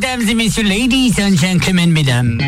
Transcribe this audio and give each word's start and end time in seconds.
Mesdames 0.00 0.28
et 0.28 0.34
messieurs, 0.34 0.62
ladies 0.62 1.14
and 1.20 1.36
gentlemen, 1.36 1.90
mesdames. 1.90 2.38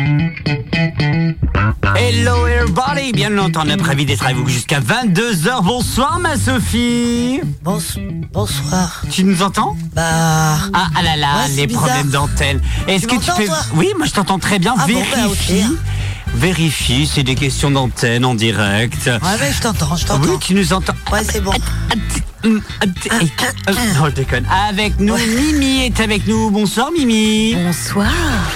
Hello 1.97 2.47
everybody, 2.47 3.11
bien 3.11 3.37
entendu, 3.37 3.73
ravi 3.83 4.05
d'être 4.05 4.23
avec 4.23 4.37
vous 4.37 4.47
jusqu'à 4.47 4.79
22h. 4.79 5.61
Bonsoir 5.61 6.19
ma 6.19 6.37
Sophie. 6.37 7.41
bonsoir. 7.61 9.01
Tu 9.11 9.25
nous 9.25 9.41
entends? 9.43 9.75
Bah. 9.93 10.59
Ah, 10.73 10.87
ah 10.95 11.03
là 11.03 11.17
là, 11.17 11.27
Ouais, 11.43 11.49
les 11.57 11.67
bizarre. 11.67 11.83
problèmes 11.87 12.09
d'antenne. 12.09 12.61
Est-ce 12.87 13.05
que 13.05 13.15
tu 13.17 13.31
peux... 13.35 13.51
Oui, 13.75 13.89
moi 13.97 14.07
je 14.07 14.13
t'entends 14.13 14.39
très 14.39 14.57
bien. 14.57 14.73
Ah 14.77 14.87
bon, 14.87 14.93
bah, 15.11 15.17
Vérifie. 15.17 15.65
Vérifie, 16.33 17.09
c'est 17.11 17.23
des 17.23 17.35
questions 17.35 17.71
d'antenne 17.71 18.25
en 18.25 18.35
direct. 18.35 19.05
Ouais, 19.05 19.37
mais 19.39 19.51
je 19.51 19.61
t'entends, 19.61 19.95
je 19.95 20.05
t'entends. 20.05 20.29
Oui, 20.29 20.37
tu 20.39 20.53
nous 20.53 20.73
entends. 20.73 20.93
Ouais, 21.11 21.23
c'est 21.29 21.41
bon. 21.41 21.51
Non, 22.43 22.59
je 24.05 24.11
déconne. 24.11 24.45
Avec 24.69 24.99
nous, 24.99 25.15
Mimi 25.15 25.85
est 25.85 25.99
avec 25.99 26.25
nous. 26.27 26.49
Bonsoir 26.49 26.89
Mimi. 26.91 27.55
Bonsoir. 27.55 28.11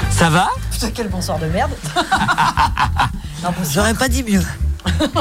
Ça 0.10 0.30
va? 0.30 0.50
Putain, 0.72 0.90
quel 0.94 1.10
bonsoir 1.10 1.38
de 1.38 1.46
merde. 1.48 1.72
J'aurais 3.74 3.94
pas 3.94 4.08
dit 4.08 4.24
mieux. 4.24 4.42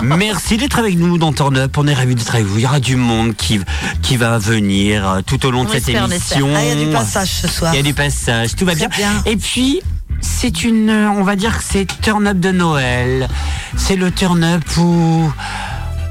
Merci 0.02 0.56
d'être 0.56 0.78
avec 0.78 0.96
nous 0.96 1.18
dans 1.18 1.32
Turn 1.32 1.56
Up. 1.56 1.76
On 1.76 1.86
est 1.86 1.94
ravis 1.94 2.14
d'être 2.14 2.34
avec 2.34 2.46
vous. 2.46 2.58
Il 2.58 2.62
y 2.62 2.66
aura 2.66 2.80
du 2.80 2.96
monde 2.96 3.34
qui, 3.34 3.60
qui 4.02 4.16
va 4.16 4.38
venir 4.38 5.08
euh, 5.08 5.20
tout 5.26 5.44
au 5.46 5.50
long 5.50 5.64
de 5.64 5.68
On 5.68 5.72
cette 5.72 5.88
espère, 5.88 6.04
émission. 6.04 6.48
Ah, 6.54 6.62
il 6.62 6.68
y 6.68 6.82
a 6.82 6.84
du 6.86 6.92
passage 6.92 7.30
ce 7.30 7.48
soir. 7.48 7.74
Il 7.74 7.76
y 7.76 7.80
a 7.80 7.82
du 7.82 7.94
passage. 7.94 8.54
Tout 8.56 8.64
va 8.64 8.74
bien. 8.74 8.88
Et 9.26 9.36
puis, 9.36 9.80
c'est 10.24 10.64
une, 10.64 10.90
on 10.90 11.22
va 11.22 11.36
dire 11.36 11.58
que 11.58 11.62
c'est 11.62 11.86
Turn 12.00 12.26
Up 12.26 12.38
de 12.38 12.50
Noël. 12.50 13.28
C'est 13.76 13.96
le 13.96 14.10
Turn 14.10 14.42
Up 14.42 14.64
où 14.78 15.30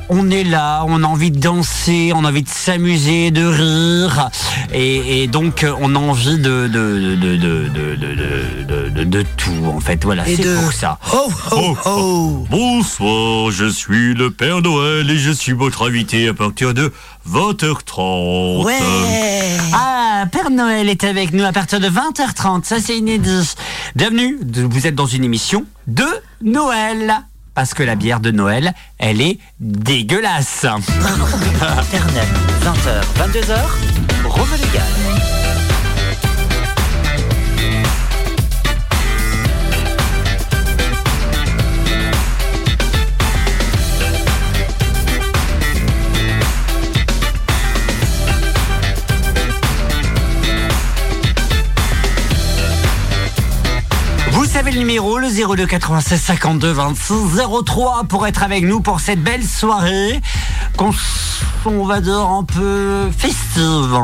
on 0.09 0.30
est 0.30 0.43
là, 0.43 0.84
on 0.88 1.03
a 1.03 1.07
envie 1.07 1.31
de 1.31 1.39
danser, 1.39 2.11
on 2.16 2.23
a 2.25 2.30
envie 2.30 2.44
de 2.44 2.49
s'amuser, 2.49 3.31
de 3.31 3.45
rire, 3.45 4.30
et, 4.73 5.23
et 5.23 5.27
donc 5.27 5.63
euh, 5.63 5.73
on 5.80 5.95
a 5.95 5.99
envie 5.99 6.38
de 6.38 6.67
de, 6.67 7.16
de, 7.16 7.16
de, 7.16 7.35
de, 7.38 7.67
de, 7.67 7.95
de, 7.95 8.63
de- 8.66 8.89
de- 8.89 9.03
de 9.03 9.21
tout 9.38 9.66
en 9.66 9.80
fait. 9.80 10.03
Voilà, 10.03 10.23
c'est 10.25 10.38
de- 10.38 10.55
pour 10.58 10.71
ça. 10.73 10.97
Oh, 11.13 11.31
oh, 11.52 11.77
oh. 11.86 12.47
Bonsoir, 12.50 13.52
je 13.52 13.66
suis 13.69 14.14
le 14.14 14.30
Père 14.31 14.61
Noël 14.61 15.09
et 15.09 15.17
je 15.17 15.31
suis 15.31 15.52
votre 15.53 15.88
invité 15.88 16.27
à 16.27 16.33
partir 16.33 16.73
de 16.73 16.92
20h30. 17.30 18.64
Ouais. 18.66 18.77
Ah, 19.73 20.25
Père 20.31 20.49
Noël 20.52 20.89
est 20.89 21.03
avec 21.03 21.33
nous 21.33 21.44
à 21.44 21.52
partir 21.52 21.80
de 21.80 21.88
20h30, 21.89 22.64
ça 22.66 22.80
c'est 22.80 22.97
inédit. 22.97 23.55
Bienvenue, 23.95 24.38
vous 24.53 24.88
êtes 24.88 24.95
dans 24.95 25.05
une 25.08 25.23
émission 25.23 25.66
de 25.88 26.05
Noël. 26.42 27.23
Parce 27.53 27.73
que 27.73 27.83
la 27.83 27.95
bière 27.95 28.19
de 28.19 28.31
Noël, 28.31 28.73
elle 28.97 29.21
est 29.21 29.39
dégueulasse. 29.59 30.65
Internet, 30.65 32.27
20h, 32.63 33.03
22h, 33.17 33.57
Rome 34.25 34.49
Vous 54.44 54.49
savez 54.49 54.72
le 54.72 54.80
numéro, 54.80 55.19
le 55.19 55.30
02 55.30 55.66
96 55.66 56.22
52 56.22 56.72
26 56.73 57.13
03 57.66 58.03
pour 58.09 58.27
être 58.27 58.44
avec 58.44 58.66
nous 58.66 58.81
pour 58.81 58.99
cette 58.99 59.23
belle 59.23 59.41
soirée 59.41 60.19
qu'on 60.75 61.86
va 61.86 62.02
dire 62.02 62.27
un 62.27 62.44
peu 62.44 63.09
festive. 63.17 63.97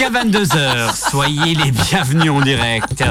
Jusqu'à 0.00 0.18
22h, 0.24 1.10
soyez 1.10 1.54
les 1.54 1.72
bienvenus 1.72 2.30
en 2.30 2.40
direct. 2.40 3.04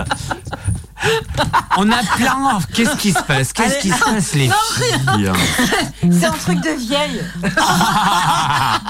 On 1.77 1.91
a 1.91 1.97
plein. 2.17 2.57
Qu'est-ce 2.73 2.95
qui 2.97 3.11
se 3.13 3.21
passe? 3.21 3.53
Qu'est-ce 3.53 3.77
qui 3.77 3.91
se 3.91 3.99
passe, 4.03 4.33
les 4.33 4.49
filles? 4.49 5.31
C'est 6.19 6.25
un 6.25 6.31
truc 6.31 6.59
de 6.61 6.71
vieille. 6.79 7.23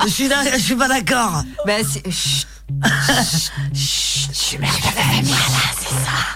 Je 0.05 0.09
suis, 0.09 0.29
là- 0.29 0.37
je 0.53 0.59
suis 0.61 0.75
pas 0.77 0.87
d'accord. 0.87 1.43
Bah, 1.65 1.73
c'est. 1.85 2.01
Chut. 4.34 4.59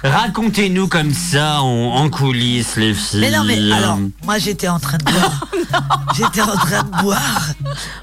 Racontez-nous 0.03 0.87
comme 0.87 1.13
ça 1.13 1.61
en, 1.61 1.95
en 1.95 2.09
coulisses, 2.09 2.75
les 2.75 2.93
filles. 2.93 3.21
Mais 3.21 3.31
non, 3.31 3.43
mais 3.45 3.71
alors, 3.71 3.97
moi 4.23 4.37
j'étais 4.37 4.67
en 4.67 4.79
train 4.79 4.97
de 4.97 5.03
boire. 5.05 5.45
j'étais 6.15 6.41
en 6.41 6.55
train 6.55 6.83
de 6.83 7.01
boire 7.01 7.41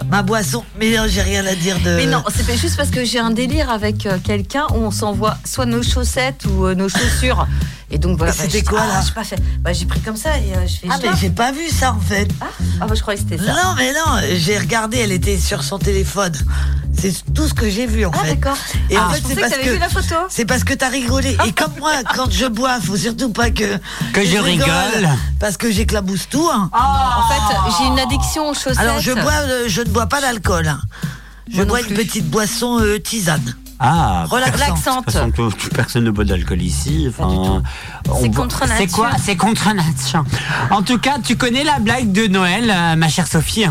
ma 0.08 0.22
boisson. 0.22 0.64
Mais 0.78 0.96
non, 0.96 1.04
j'ai 1.08 1.22
rien 1.22 1.44
à 1.46 1.54
dire 1.54 1.78
de. 1.80 1.96
Mais 1.96 2.06
non, 2.06 2.22
c'est 2.34 2.46
pas 2.46 2.56
juste 2.56 2.76
parce 2.76 2.90
que 2.90 3.04
j'ai 3.04 3.18
un 3.18 3.30
délire 3.30 3.70
avec 3.70 4.06
euh, 4.06 4.18
quelqu'un 4.22 4.66
où 4.70 4.76
on 4.76 4.90
s'envoie 4.90 5.36
soit 5.44 5.66
nos 5.66 5.82
chaussettes 5.82 6.44
ou 6.46 6.66
euh, 6.66 6.74
nos 6.74 6.88
chaussures. 6.88 7.46
Et 7.92 7.98
donc 7.98 8.18
voilà. 8.18 8.32
Et 8.32 8.36
c'était 8.36 8.62
quoi, 8.62 8.80
ah, 8.84 8.86
là 8.86 9.00
j'ai 9.04 9.12
pas 9.12 9.24
fait. 9.24 9.40
Bah, 9.60 9.72
j'ai 9.72 9.84
pris 9.84 10.00
comme 10.00 10.16
ça 10.16 10.38
et 10.38 10.54
euh, 10.56 10.66
je 10.66 10.76
fais. 10.76 10.86
Ah, 10.90 10.96
je 11.02 11.06
mais 11.08 11.12
j'ai 11.20 11.30
pas 11.30 11.52
vu 11.52 11.68
ça 11.68 11.92
en 11.92 12.00
fait. 12.00 12.32
pas. 12.38 12.46
Ah, 12.80 12.86
bah, 12.86 12.94
je 12.94 13.00
croyais 13.02 13.20
que 13.20 13.28
c'était 13.28 13.44
ça. 13.44 13.52
Non, 13.52 13.74
mais 13.76 13.92
non, 13.92 14.20
j'ai 14.36 14.56
regardé, 14.58 14.98
elle 14.98 15.12
était 15.12 15.36
sur 15.38 15.62
son 15.64 15.78
téléphone. 15.78 16.32
C'est 16.96 17.12
tout 17.34 17.48
ce 17.48 17.54
que 17.54 17.68
j'ai 17.70 17.86
vu 17.86 18.04
en 18.04 18.10
Ah, 18.14 18.18
fait. 18.24 18.34
d'accord. 18.36 18.56
Et 18.90 18.96
Ah, 18.96 19.08
en 19.08 19.10
je 19.10 19.16
fait, 19.16 19.22
c'est 19.28 19.34
que 19.34 19.40
parce 19.40 19.54
que 19.54 19.79
la 19.80 19.88
photo. 19.88 20.14
c'est 20.28 20.44
parce 20.44 20.64
que 20.64 20.74
t'as 20.74 20.88
rigolé. 20.88 21.36
Et 21.46 21.52
comme 21.52 21.72
moi, 21.78 21.92
quand 22.14 22.30
je 22.30 22.46
bois, 22.46 22.78
faut 22.80 22.96
surtout 22.96 23.30
pas 23.32 23.50
que 23.50 23.78
Que 24.12 24.24
je 24.24 24.36
rigole. 24.38 25.08
parce 25.38 25.56
que 25.56 25.70
j'éclabousse 25.72 26.28
tout. 26.28 26.48
hein. 26.52 26.70
En 26.72 27.28
fait, 27.28 27.72
j'ai 27.78 27.86
une 27.86 27.98
addiction 27.98 28.48
aux 28.48 28.54
chaussettes. 28.54 28.78
Alors 28.78 29.00
je 29.00 29.12
bois, 29.12 29.32
euh, 29.32 29.64
je 29.68 29.80
ne 29.82 29.88
bois 29.90 30.06
pas 30.06 30.20
d'alcool. 30.20 30.68
hein. 30.68 30.80
Je 31.52 31.62
bois 31.64 31.80
une 31.80 31.94
petite 31.96 32.30
boisson 32.30 32.78
euh, 32.80 32.98
tisane. 33.00 33.56
Ah, 33.82 34.24
Relaxante. 34.28 35.06
Tout- 35.34 35.50
personne 35.74 36.04
ne 36.04 36.10
boit 36.10 36.24
d'alcool 36.24 36.60
ici. 36.62 37.06
Enfin, 37.08 37.62
C'est 38.20 38.30
contre 38.30 38.60
C'est 38.66 38.68
nature. 38.68 38.96
quoi 38.96 39.10
C'est 39.24 39.36
contre 39.36 39.72
nature. 39.74 40.24
En 40.70 40.82
tout 40.82 40.98
cas, 40.98 41.16
tu 41.24 41.36
connais 41.36 41.64
la 41.64 41.78
blague 41.78 42.12
de 42.12 42.26
Noël, 42.26 42.70
euh, 42.70 42.94
ma 42.96 43.08
chère 43.08 43.26
Sophie 43.26 43.64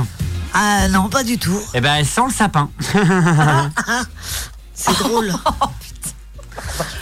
Ah 0.54 0.88
non, 0.90 1.10
pas 1.10 1.24
du 1.24 1.38
tout. 1.38 1.60
Eh 1.76 1.80
ben, 1.80 1.94
elle 1.94 2.08
sent 2.08 2.22
le 2.28 2.34
sapin. 2.34 2.70
C'est 4.74 4.98
drôle. 5.00 5.32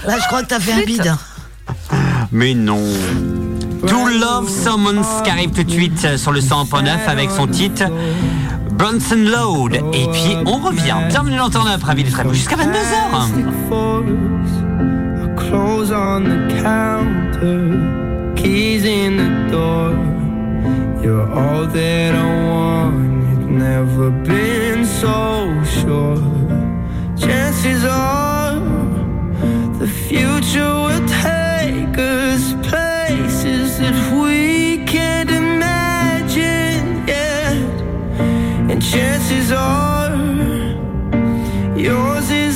Là, 0.05 0.17
je 0.19 0.27
crois 0.27 0.43
que 0.43 0.47
t'as 0.47 0.59
fait 0.59 0.73
un 0.73 0.85
bide. 0.85 1.15
Mais 2.31 2.53
non. 2.53 2.83
To 3.87 4.07
Love 4.07 4.49
Someone 4.49 5.01
qui 5.23 5.29
arrive 5.29 5.51
tout 5.51 5.63
de 5.63 5.71
suite 5.71 6.03
euh, 6.05 6.17
sur 6.17 6.31
le 6.31 6.39
100.9 6.39 6.87
avec 7.07 7.29
son 7.29 7.47
titre 7.47 7.83
Bronson 8.71 9.15
Load. 9.15 9.75
Et 9.93 10.07
puis 10.11 10.35
on 10.45 10.57
revient. 10.57 10.95
Bienvenue 11.09 11.37
dans 11.37 11.49
ravi 11.83 12.03
d'être 12.03 12.19
avec 12.19 12.27
vous 12.27 12.33
jusqu'à 12.33 12.55
22h. 12.55 13.27
Clothes 15.37 15.93
on 15.93 16.21
the 16.21 16.61
counter, 16.61 18.33
keys 18.35 18.85
in 18.85 19.17
the 19.17 19.51
door. 19.51 19.93
You're 21.01 21.31
all 21.31 21.67
that 21.67 22.15
I 22.15 22.47
want. 22.49 22.93
You've 23.29 23.49
never 23.51 24.09
been 24.09 24.83
so 24.83 25.47
sure. 25.63 26.17
Chances 27.15 27.85
are 27.85 28.26
chances 38.91 39.51
are 39.51 40.15
yours 41.77 42.31
is 42.31 42.46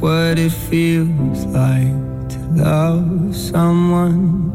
what 0.00 0.38
it 0.38 0.52
feels 0.52 1.44
like 1.46 2.28
to 2.28 2.38
love 2.54 3.34
someone? 3.34 4.52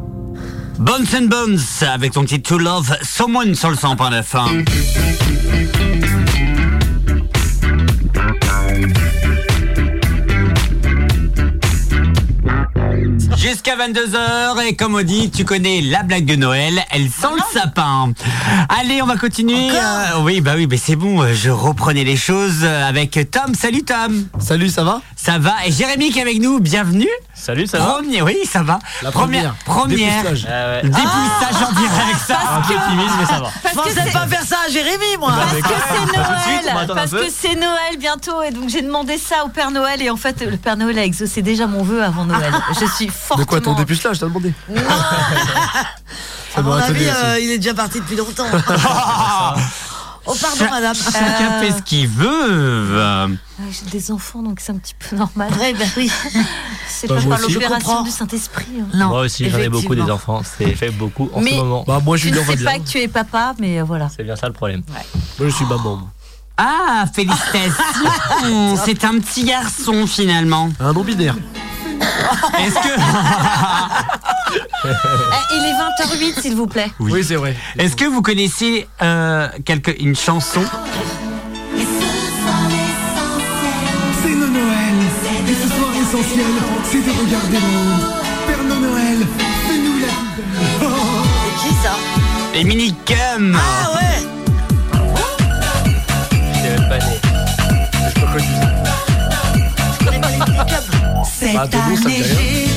Bones 0.80 1.14
and 1.16 1.30
Bones 1.30 1.60
avec 1.82 2.14
ton 2.14 2.24
petit 2.24 2.42
To 2.42 2.58
Love 2.58 2.98
Someone 3.02 3.56
sur 3.56 3.70
le 3.70 3.76
100.9. 3.76 4.66
Jusqu'à 13.38 13.76
22h 13.76 14.66
et 14.68 14.76
comme 14.76 14.96
on 14.96 15.04
dit, 15.04 15.30
tu 15.30 15.44
connais 15.44 15.82
la 15.82 16.04
blague 16.04 16.26
de 16.26 16.36
Noël, 16.36 16.82
elle 16.92 17.10
sent 17.10 17.28
le 17.36 17.43
sapin. 17.54 18.12
Allez, 18.70 19.02
on 19.02 19.06
va 19.06 19.16
continuer. 19.18 19.70
Euh, 19.72 20.20
oui, 20.22 20.42
bah 20.42 20.54
oui, 20.56 20.68
mais 20.70 20.78
c'est 20.78 20.96
bon, 20.96 21.22
euh, 21.22 21.34
je 21.34 21.50
reprenais 21.52 22.04
les 22.04 22.18
choses 22.18 22.62
euh, 22.64 22.88
avec 22.90 23.12
Tom. 23.30 23.54
Salut 23.54 23.84
Tom. 23.84 24.26
Salut, 24.40 24.70
ça 24.70 24.84
va? 24.84 25.02
Ça 25.16 25.38
va 25.38 25.54
Et 25.66 25.72
Jérémy 25.72 26.10
qui 26.10 26.20
est 26.20 26.24
avec 26.24 26.40
nous, 26.42 26.60
bienvenue. 26.60 27.08
Salut, 27.36 27.68
ça 27.68 27.78
va? 27.80 27.86
Premier, 27.86 28.22
oui, 28.22 28.38
ça 28.50 28.64
va. 28.64 28.80
La 29.02 29.12
première. 29.12 29.54
Première. 29.66 30.24
Dépucelage. 30.24 30.48
Ah 30.50 30.70
ouais. 30.70 30.82
Dépucelage 30.84 31.70
en 31.70 31.72
direct, 31.74 32.20
ça. 32.26 32.38
Un 32.56 32.62
peu 32.62 32.74
timide, 32.90 33.12
mais 33.20 33.26
ça 33.26 33.40
va. 33.40 33.52
Je 33.70 33.76
pensais 33.76 34.12
pas 34.12 34.28
faire 34.28 34.44
ça 34.44 34.58
à 34.68 34.72
Jérémy, 34.72 35.18
moi. 35.20 35.34
Parce 35.36 35.62
que 35.62 35.68
c'est 35.90 36.06
de 36.06 36.66
va 36.66 36.74
Noël, 36.74 36.88
parce 36.96 37.12
que 37.12 37.30
c'est 37.30 37.56
Noël 37.56 37.98
bientôt 38.00 38.42
et 38.42 38.52
donc 38.52 38.70
j'ai 38.70 38.82
demandé 38.82 39.18
ça 39.18 39.46
au 39.46 39.50
Père 39.50 39.72
Noël 39.72 40.02
et 40.02 40.10
en 40.10 40.18
fait 40.18 40.42
le 40.42 40.58
Père 40.58 40.78
Noël 40.78 40.98
a 41.00 41.04
exaucé 41.06 41.42
déjà 41.42 41.68
mon 41.68 41.84
vœu 41.84 42.04
avant 42.04 42.26
Noël. 42.26 42.52
Je 42.80 42.86
suis 42.86 43.08
De 43.08 43.12
fortement. 43.12 43.46
quoi 43.46 43.62
ton 43.62 43.74
dépucelage, 43.74 44.20
t'as 44.20 44.26
demandé? 44.28 44.54
À 46.56 46.62
mon 46.62 46.74
avis, 46.74 47.06
euh, 47.08 47.40
il 47.40 47.52
est 47.52 47.58
déjà 47.58 47.74
parti 47.74 48.00
depuis 48.00 48.16
longtemps. 48.16 48.46
oh, 50.26 50.36
pardon, 50.42 50.66
madame. 50.70 50.96
Chacun 50.96 51.60
fait 51.62 51.72
ce 51.72 51.82
qu'il 51.82 52.08
veut. 52.08 52.28
euh. 52.30 53.28
Ouais, 53.28 53.66
J'ai 53.72 53.90
des 53.92 54.12
enfants 54.12 54.42
donc 54.44 54.60
c'est 54.60 54.72
un 54.72 54.78
petit 54.78 54.94
peu 54.98 55.16
normal. 55.16 55.52
Ouais, 55.60 55.74
ben 55.74 55.88
oui. 55.98 56.12
C'est 56.88 57.08
Bah, 57.08 57.16
pas 57.16 57.22
moi 57.22 57.36
par 57.38 57.46
aussi. 57.46 57.54
Je 57.54 57.60
l'opération 57.60 58.02
du 58.04 58.12
Saint-Esprit. 58.12 58.66
hein. 58.82 58.86
Non. 58.94 59.08
Moi 59.08 59.22
aussi, 59.22 59.50
j'en 59.50 59.58
ai 59.58 59.68
beaucoup 59.70 59.96
des 59.96 60.02
effectivement. 60.02 60.14
enfants. 60.38 60.42
C'est 60.58 60.76
fait 60.76 60.90
beaucoup 60.92 61.30
en 61.34 61.42
Mais- 61.42 61.52
ce 61.52 61.56
moment. 61.58 61.84
Bah, 61.88 62.00
moi, 62.04 62.18
Tu 62.18 62.28
Julien, 62.30 62.42
ne 62.48 62.58
sais 62.58 62.64
pas 62.64 62.78
que 62.80 62.88
tu 62.88 63.00
es 63.00 63.08
papa, 63.08 63.54
mais 63.60 63.80
euh, 63.80 63.84
voilà. 63.84 64.10
C'est 64.16 64.24
bien 64.24 64.36
ça 64.36 64.48
le 64.48 64.54
problème. 64.54 64.84
Moi, 65.40 65.50
je 65.50 65.56
suis 65.56 65.66
maman. 65.66 66.08
Ah, 66.56 67.06
félicitations 67.14 68.78
C'est 68.86 69.04
un 69.06 69.20
petit 69.20 69.44
garçon 69.44 70.06
finalement. 70.08 70.70
Un 70.80 70.94
non-binaire. 70.94 71.36
Est-ce 72.60 72.76
que, 72.76 72.94
Eh, 74.86 75.56
il 75.56 75.64
est 75.66 75.74
20h08 75.74 76.42
s'il 76.42 76.56
vous 76.56 76.68
plaît. 76.68 76.92
Oui, 77.00 77.24
c'est 77.24 77.36
vrai. 77.36 77.56
est-ce 77.80 77.96
que 77.96 78.06
vous 78.06 78.22
connaissez 78.22 78.88
euh, 79.02 79.48
quelque, 79.66 79.92
une 80.00 80.16
chanson? 80.16 80.62
C'est 84.22 84.30
le 84.30 84.48
Noël 84.48 84.96
Et 85.48 85.54
ce 85.54 85.68
soir 85.70 85.90
l'essentiel, 85.94 86.46
c'est 86.84 87.00
de 87.06 87.12
regarder 87.12 87.58
le 87.58 87.68
monde 87.78 88.04
Père 88.48 88.64
Noël, 88.64 89.18
fais-nous 89.68 90.00
la. 90.00 90.12
Oh. 90.86 91.24
C'est 91.62 91.68
qui 91.68 91.74
ça 91.82 91.96
Les 92.54 92.64
minicums 92.64 93.58
Ah 93.58 93.92
ouais 93.96 94.20
J'étais 96.54 96.70
même 96.80 96.90
pas 96.90 96.98
né. 97.00 97.20
Connu 98.32 98.54
ça. 98.62 98.93
Cette 101.44 101.76
année, 101.76 102.24
j'ai 102.24 102.70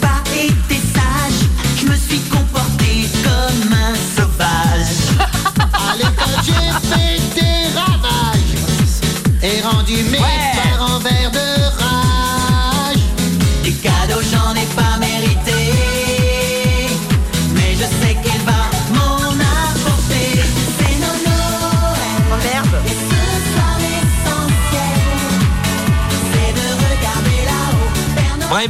pas 0.00 0.22
été 0.32 0.80
sage. 0.94 1.40
Je 1.76 1.86
me 1.86 1.96
suis 1.96 2.20
comporté 2.30 3.08
comme 3.24 3.72
un 3.72 3.94
sauvage. 4.16 5.18
À 5.58 5.96
l'école, 5.96 6.38
j'ai 6.46 6.70
fait 6.88 7.20
des 7.34 7.76
ravages 7.76 9.02
et 9.42 9.60
rendu 9.62 9.96
mes 10.04 10.18
parents 10.18 11.00
verts 11.00 11.32
de 11.32 11.51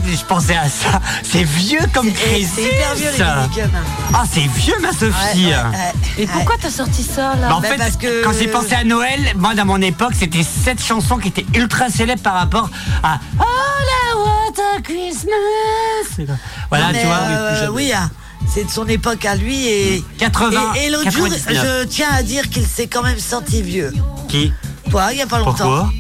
je 0.05 0.25
pensais 0.25 0.57
à 0.57 0.69
ça. 0.69 1.01
C'est 1.23 1.43
vieux 1.45 1.81
comme 1.93 2.13
Crésus 2.13 2.49
C'est 2.55 2.63
hyper 2.65 2.95
vieux, 2.95 3.11
les. 3.19 3.65
Ah, 4.15 4.25
c'est 4.31 4.47
vieux 4.47 4.75
ma 4.81 4.93
Sophie 4.93 5.47
Ouais, 5.47 5.55
ouais, 5.55 5.55
ouais. 5.57 6.23
Et 6.23 6.27
pourquoi 6.27 6.57
t'as 6.61 6.71
sorti 6.71 7.03
ça 7.03 7.35
là 7.37 7.49
Bah, 7.49 7.55
en 7.57 7.61
Bah, 7.61 7.69
fait, 7.69 7.77
parce 7.77 7.97
que- 7.97 8.25
quand 8.25 8.33
j'ai 8.39 8.49
pensé 8.49 8.75
à 8.75 8.85
Noël, 8.85 9.21
moi 9.37 9.55
dans 9.55 9.65
mon 9.65 9.81
époque, 9.81 10.13
c'était 10.19 10.43
cette 10.43 10.83
chanson 10.83 11.17
qui 11.19 11.29
était 11.29 11.47
ultra 11.55 11.89
célèbre 11.89 12.23
par 12.23 12.35
rapport 12.35 12.69
à 13.03 13.15
All 13.39 13.89
I 13.89 14.17
Want 14.17 14.77
a 14.77 14.81
Christmas. 14.83 16.37
Voilà, 16.71 16.93
tu 16.99 17.07
vois. 17.07 17.17
euh, 17.17 17.69
oui, 17.73 17.93
ah, 17.95 18.09
c'est 18.53 18.65
de 18.65 18.71
son 18.71 18.87
époque 18.87 19.25
à 19.25 19.35
lui 19.37 19.67
et. 19.67 20.05
80, 20.19 20.73
Et, 20.77 20.85
et 20.87 20.91
l'autre 20.91 21.11
jour, 21.11 21.29
99. 21.29 21.65
je 21.81 21.85
tiens 21.87 22.09
à 22.13 22.23
dire 22.23 22.49
qu'il 22.51 22.67
s'est 22.67 22.87
quand 22.87 23.03
même 23.03 23.19
senti 23.19 23.63
vieux. 23.63 23.93
Qui? 24.29 24.53
Toi, 24.91 25.09
il 25.13 25.19
y 25.19 25.23
a 25.23 25.27
pas 25.27 25.39
longtemps. 25.39 25.53
Pourquoi 25.53 25.93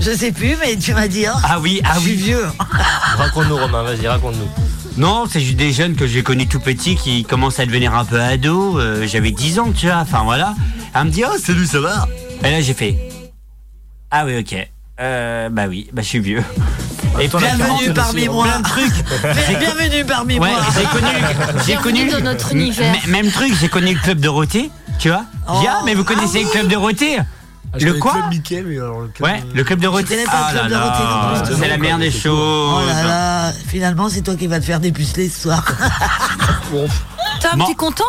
Je 0.00 0.10
sais 0.12 0.32
plus, 0.32 0.56
mais 0.60 0.76
tu 0.76 0.94
m'as 0.94 1.08
dit. 1.08 1.26
hein, 1.26 1.34
Ah 1.44 1.58
oui, 1.60 1.80
ah 1.84 1.92
je 1.96 2.00
suis 2.00 2.10
oui. 2.12 2.16
vieux. 2.16 2.46
Raconte-nous, 3.18 3.56
Romain, 3.56 3.82
vas-y, 3.82 4.06
raconte-nous. 4.06 4.48
Non, 4.96 5.24
c'est 5.30 5.40
juste 5.40 5.56
des 5.56 5.72
jeunes 5.72 5.94
que 5.94 6.06
j'ai 6.06 6.22
connus 6.22 6.46
tout 6.46 6.60
petits 6.60 6.96
qui 6.96 7.24
commencent 7.24 7.60
à 7.60 7.66
devenir 7.66 7.94
un 7.94 8.04
peu 8.04 8.20
ados. 8.20 8.76
Euh, 8.78 9.06
J'avais 9.06 9.30
10 9.30 9.58
ans, 9.58 9.72
tu 9.76 9.86
vois. 9.86 9.96
Enfin 9.98 10.22
voilà. 10.24 10.54
Elle 10.94 11.04
me 11.04 11.10
dit 11.10 11.22
oh 11.26 11.36
salut, 11.38 11.66
ça 11.66 11.80
va 11.80 12.06
Et 12.42 12.50
là 12.50 12.60
j'ai 12.62 12.72
fait 12.72 12.96
ah 14.10 14.24
oui 14.24 14.38
ok. 14.38 14.56
Euh, 15.00 15.50
bah 15.50 15.64
oui, 15.68 15.88
bah 15.92 16.00
je 16.00 16.06
suis 16.08 16.20
vieux. 16.20 16.42
Et 17.20 17.28
Toi, 17.28 17.40
la 17.40 17.54
Bienvenue 17.54 17.92
parmi 17.92 18.28
moi. 18.28 18.44
plein 18.46 18.58
de 18.60 18.64
trucs. 18.64 18.94
Bien- 19.22 19.58
Bienvenue 19.58 20.04
parmi 20.06 20.38
Ouais, 20.38 20.50
moi. 20.50 20.60
j'ai 20.74 20.84
connu, 20.84 21.06
j'ai 21.66 21.72
Bienvenue 21.72 21.82
connu 21.98 22.10
dans 22.12 22.20
notre 22.20 22.52
univers. 22.54 22.94
Même 23.08 23.30
truc, 23.30 23.52
j'ai 23.60 23.68
connu 23.68 23.92
le 23.94 24.00
club 24.00 24.20
Dorothée, 24.20 24.70
tu 24.98 25.08
vois. 25.08 25.24
Oh. 25.48 25.58
Dit, 25.60 25.66
ah, 25.68 25.80
mais 25.84 25.94
vous 25.94 26.04
connaissez 26.04 26.40
Ah 26.42 26.44
le 26.44 26.50
club 26.50 26.68
Dorothée 26.68 27.18
Ah, 27.80 27.84
Le 27.84 27.94
quoi 27.94 28.12
Club 28.12 28.24
Mickey, 28.30 28.62
mais 28.66 28.76
alors 28.78 29.00
le 29.00 29.08
club, 29.08 29.28
Ouais, 29.28 29.40
euh, 29.44 29.52
le 29.54 29.64
club 29.64 29.80
pas 30.24 30.50
le 30.52 30.58
Ah 30.58 30.60
club 30.60 30.70
là 30.70 30.78
non 30.78 30.86
là, 30.86 31.40
plus, 31.42 31.56
c'est 31.58 31.68
la 31.68 31.78
meilleure 31.78 31.98
des 31.98 32.08
Oh 32.14 32.20
choses. 32.20 32.86
là 32.88 33.02
là, 33.04 33.52
finalement, 33.68 34.08
c'est 34.08 34.22
toi 34.22 34.34
qui 34.36 34.46
vas 34.46 34.60
te 34.60 34.64
faire 34.64 34.80
dépuceler 34.80 35.28
ce 35.28 35.42
soir. 35.42 35.64
Bon, 36.72 36.86
Tom, 37.40 37.58
Bon. 37.60 37.66
t'es 37.66 37.74
content? 37.74 38.04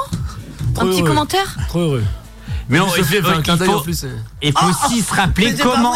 Un 0.80 0.86
petit 0.88 1.04
commentaire? 1.04 1.56
Trop 1.68 1.80
heureux. 1.82 2.04
Mais 2.70 2.80
on, 2.80 2.88
il 2.88 3.04
faut, 3.04 3.14
il 3.16 3.24
faut- 3.68 3.82
plus. 3.82 4.06
il 4.42 4.52
faut 4.52 4.66
aussi 4.86 5.02
se 5.02 5.14
rappeler 5.14 5.56
comment. 5.56 5.94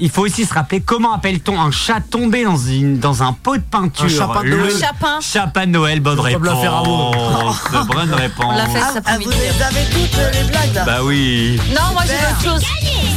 Il 0.00 0.10
faut 0.10 0.24
aussi 0.24 0.44
se 0.44 0.54
rappeler 0.54 0.80
comment 0.80 1.12
appelle-t-on 1.12 1.60
un 1.60 1.72
chat 1.72 2.00
tombé 2.08 2.44
dans, 2.44 2.56
une, 2.56 2.98
dans 3.00 3.22
un 3.24 3.32
pot 3.32 3.56
de 3.56 3.62
peinture 3.62 4.04
Un 4.04 4.08
chapin 4.08 4.44
de 4.44 4.48
Noël. 4.50 4.72
Chapin. 4.78 5.18
Chapin 5.20 5.66
de 5.66 5.72
Noël, 5.72 6.00
bonne 6.00 6.16
Comme 6.16 6.26
réponse. 6.26 6.44
l'a 6.46 6.56
fait 6.56 6.68
Raoult. 6.68 7.84
bonne 7.92 8.14
réponse. 8.14 8.46
On 8.48 8.56
l'a 8.56 8.66
fait 8.66 8.80
Ah, 8.80 9.00
ah, 9.04 9.18
vous 9.18 9.28
les 9.30 9.62
avez 9.62 9.84
toutes 9.92 10.18
euh, 10.18 10.30
les 10.30 10.44
blagues 10.48 10.74
là 10.74 10.84
Bah 10.84 10.98
oui. 11.02 11.60
Non, 11.70 11.92
moi 11.92 12.02
j'ai 12.06 12.14
autre 12.14 12.42
chose. 12.60 12.68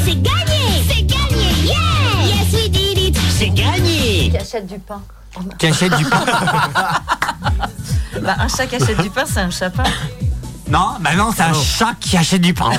C'est 0.05 0.15
gagné 0.21 0.83
C'est 0.89 1.03
gagné 1.03 1.51
Yeah 1.65 2.25
Yes, 2.25 2.53
we 2.53 2.69
did 2.71 2.97
it 2.97 3.17
C'est 3.37 3.49
gagné 3.49 4.29
Qui 4.31 4.37
achète 4.37 4.65
du 4.65 4.79
pain. 4.79 5.01
Qui 5.59 5.67
achète 5.67 5.95
du 5.95 6.05
pain 6.05 6.23
Bah, 8.23 8.35
un 8.39 8.47
chat 8.47 8.65
qui 8.67 8.75
achète 8.75 9.01
du 9.01 9.09
pain, 9.09 9.23
c'est 9.25 9.39
un 9.39 9.49
chapin. 9.49 9.83
Non, 10.69 10.95
bah 10.99 11.15
non, 11.15 11.31
c'est 11.35 11.43
un 11.43 11.53
chat 11.53 11.93
qui 11.99 12.17
achète 12.17 12.41
du 12.41 12.53
pain. 12.53 12.69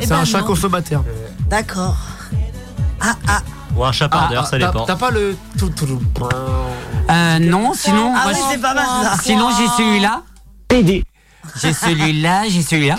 Eh 0.00 0.06
C'est 0.06 0.12
un 0.12 0.24
chat 0.24 0.42
consommateur. 0.42 1.04
D'accord. 1.48 1.96
Ah 3.02 3.14
ah. 3.28 3.40
Ou 3.76 3.84
un 3.84 3.92
chat 3.92 4.08
par 4.08 4.26
Ah, 4.26 4.32
d'heure, 4.32 4.44
ça 4.46 4.58
t'as- 4.58 4.66
dépend. 4.66 4.84
T'as 4.84 4.96
pas 4.96 5.10
le. 5.10 5.36
tout, 5.58 5.70
tout, 5.70 5.86
tout. 5.86 6.00
Euh, 7.10 7.38
non, 7.40 7.72
sinon. 7.74 8.12
Ah 8.16 8.22
moi, 8.24 8.32
oui, 8.34 8.40
c'est 8.50 8.58
pas 8.60 8.74
mal 8.74 8.86
ça. 9.02 9.16
Sinon, 9.22 9.48
j'ai 9.58 9.66
celui-là. 9.82 10.22
J'ai 11.60 11.72
celui-là, 11.72 12.48
j'ai 12.48 12.62
celui-là. 12.62 12.96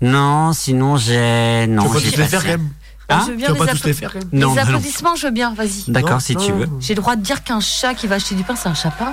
Non, 0.00 0.52
sinon 0.52 0.96
j'ai. 0.96 1.66
Non, 1.68 1.84
j'ai 1.98 2.10
tous 2.10 2.16
les 2.18 2.22
pas 2.24 2.28
faire 2.28 2.40
ça. 2.42 2.46
quand 2.46 2.52
même. 2.52 2.68
Hein 3.08 3.20
je 3.24 3.30
veux 3.30 3.36
bien 3.36 3.46
Tu 3.46 3.52
vas 3.52 3.58
les, 3.60 3.66
pas 3.66 3.72
tous 3.72 3.78
appla- 3.82 3.86
les 3.86 3.92
faire 3.94 4.12
quand 4.12 4.18
même. 4.18 4.28
Non, 4.32 4.48
les 4.50 4.54
non. 4.56 4.62
applaudissements, 4.62 5.14
je 5.16 5.26
veux 5.26 5.32
bien, 5.32 5.54
vas-y. 5.54 5.84
D'accord, 5.88 6.20
si 6.20 6.36
tu 6.36 6.52
veux. 6.52 6.68
J'ai 6.80 6.94
le 6.94 7.00
droit 7.00 7.16
de 7.16 7.22
dire 7.22 7.42
qu'un 7.44 7.60
chat 7.60 7.94
qui 7.94 8.06
va 8.06 8.16
acheter 8.16 8.34
du 8.34 8.42
pain, 8.42 8.56
c'est 8.56 8.68
un 8.68 8.74
chapin 8.74 9.12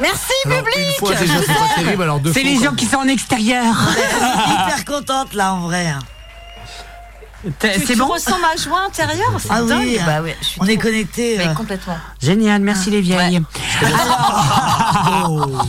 Merci, 0.00 0.32
Alors, 0.46 0.58
public 0.58 0.76
une 1.00 1.06
fois 1.06 1.14
déjà, 1.16 1.34
c'est 1.40 1.46
pas 1.46 1.74
terrible, 1.74 2.02
alors 2.04 2.20
deux 2.20 2.32
C'est 2.32 2.42
fois 2.42 2.50
les 2.50 2.62
gens 2.62 2.74
qui 2.74 2.86
sont 2.86 2.98
en 2.98 3.08
extérieur. 3.08 3.74
Hyper 4.46 4.84
contente 4.84 5.34
là 5.34 5.54
en 5.54 5.60
vrai. 5.60 5.92
Tu, 7.44 7.50
C'est 7.60 7.80
tu 7.86 7.96
bon 7.96 8.06
ressens 8.08 8.36
ma 8.40 8.56
joie 8.60 8.80
intérieure 8.86 9.32
C'est 9.38 9.48
Ah 9.50 9.62
oui, 9.62 9.68
dingue. 9.68 9.98
hein. 10.00 10.20
Bah 10.24 10.30
suis 10.40 10.60
On 10.60 10.66
est 10.66 10.76
connectés. 10.76 11.38
euh. 11.40 11.54
complètement. 11.54 11.96
Génial, 12.20 12.60
merci 12.62 12.90
les 12.90 13.00
vieilles. 13.00 13.40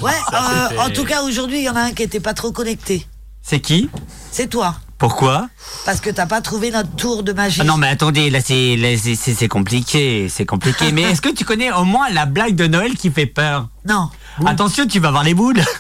Ouais, 0.02 0.12
euh, 0.34 0.78
en 0.80 0.90
tout 0.90 1.06
cas 1.06 1.22
aujourd'hui 1.24 1.60
il 1.60 1.64
y 1.64 1.70
en 1.70 1.76
a 1.76 1.82
un 1.82 1.92
qui 1.92 2.04
était 2.04 2.20
pas 2.20 2.34
trop 2.34 2.52
connecté. 2.52 3.06
C'est 3.42 3.60
qui? 3.60 3.90
C'est 4.32 4.48
toi. 4.48 4.76
Pourquoi? 4.98 5.48
Parce 5.86 6.02
que 6.02 6.10
t'as 6.10 6.26
pas 6.26 6.42
trouvé 6.42 6.72
notre 6.72 6.90
tour 6.96 7.24
de 7.24 7.32
magie. 7.34 7.62
Ah 7.62 7.66
Non 7.66 7.78
mais 7.78 7.88
attendez, 7.88 8.30
là 8.30 8.40
c'est 8.42 9.48
compliqué, 9.48 10.28
c'est 10.30 10.46
compliqué. 10.46 10.92
Mais 10.94 11.04
est-ce 11.04 11.22
que 11.22 11.30
tu 11.30 11.46
connais 11.46 11.72
au 11.72 11.86
moins 11.86 12.10
la 12.10 12.26
blague 12.26 12.56
de 12.56 12.68
Noël 12.68 12.96
qui 12.96 13.10
fait 13.12 13.26
peur? 13.28 13.68
Non. 13.88 14.10
Attention, 14.46 14.86
tu 14.88 15.00
vas 15.00 15.12
voir 15.12 15.24
les 15.24 15.34
boules. 15.34 15.62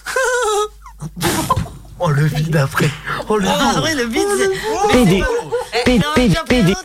Oh 2.01 2.09
le 2.11 2.27
vide 2.27 2.55
après. 2.55 2.89
Oh 3.27 3.35
le 3.37 3.45
Ah 3.49 3.73
vide. 3.73 3.81
oui, 3.83 3.89
le 3.93 4.05
vide 4.05 4.27
c'est. 4.37 4.93
PD. 4.93 5.21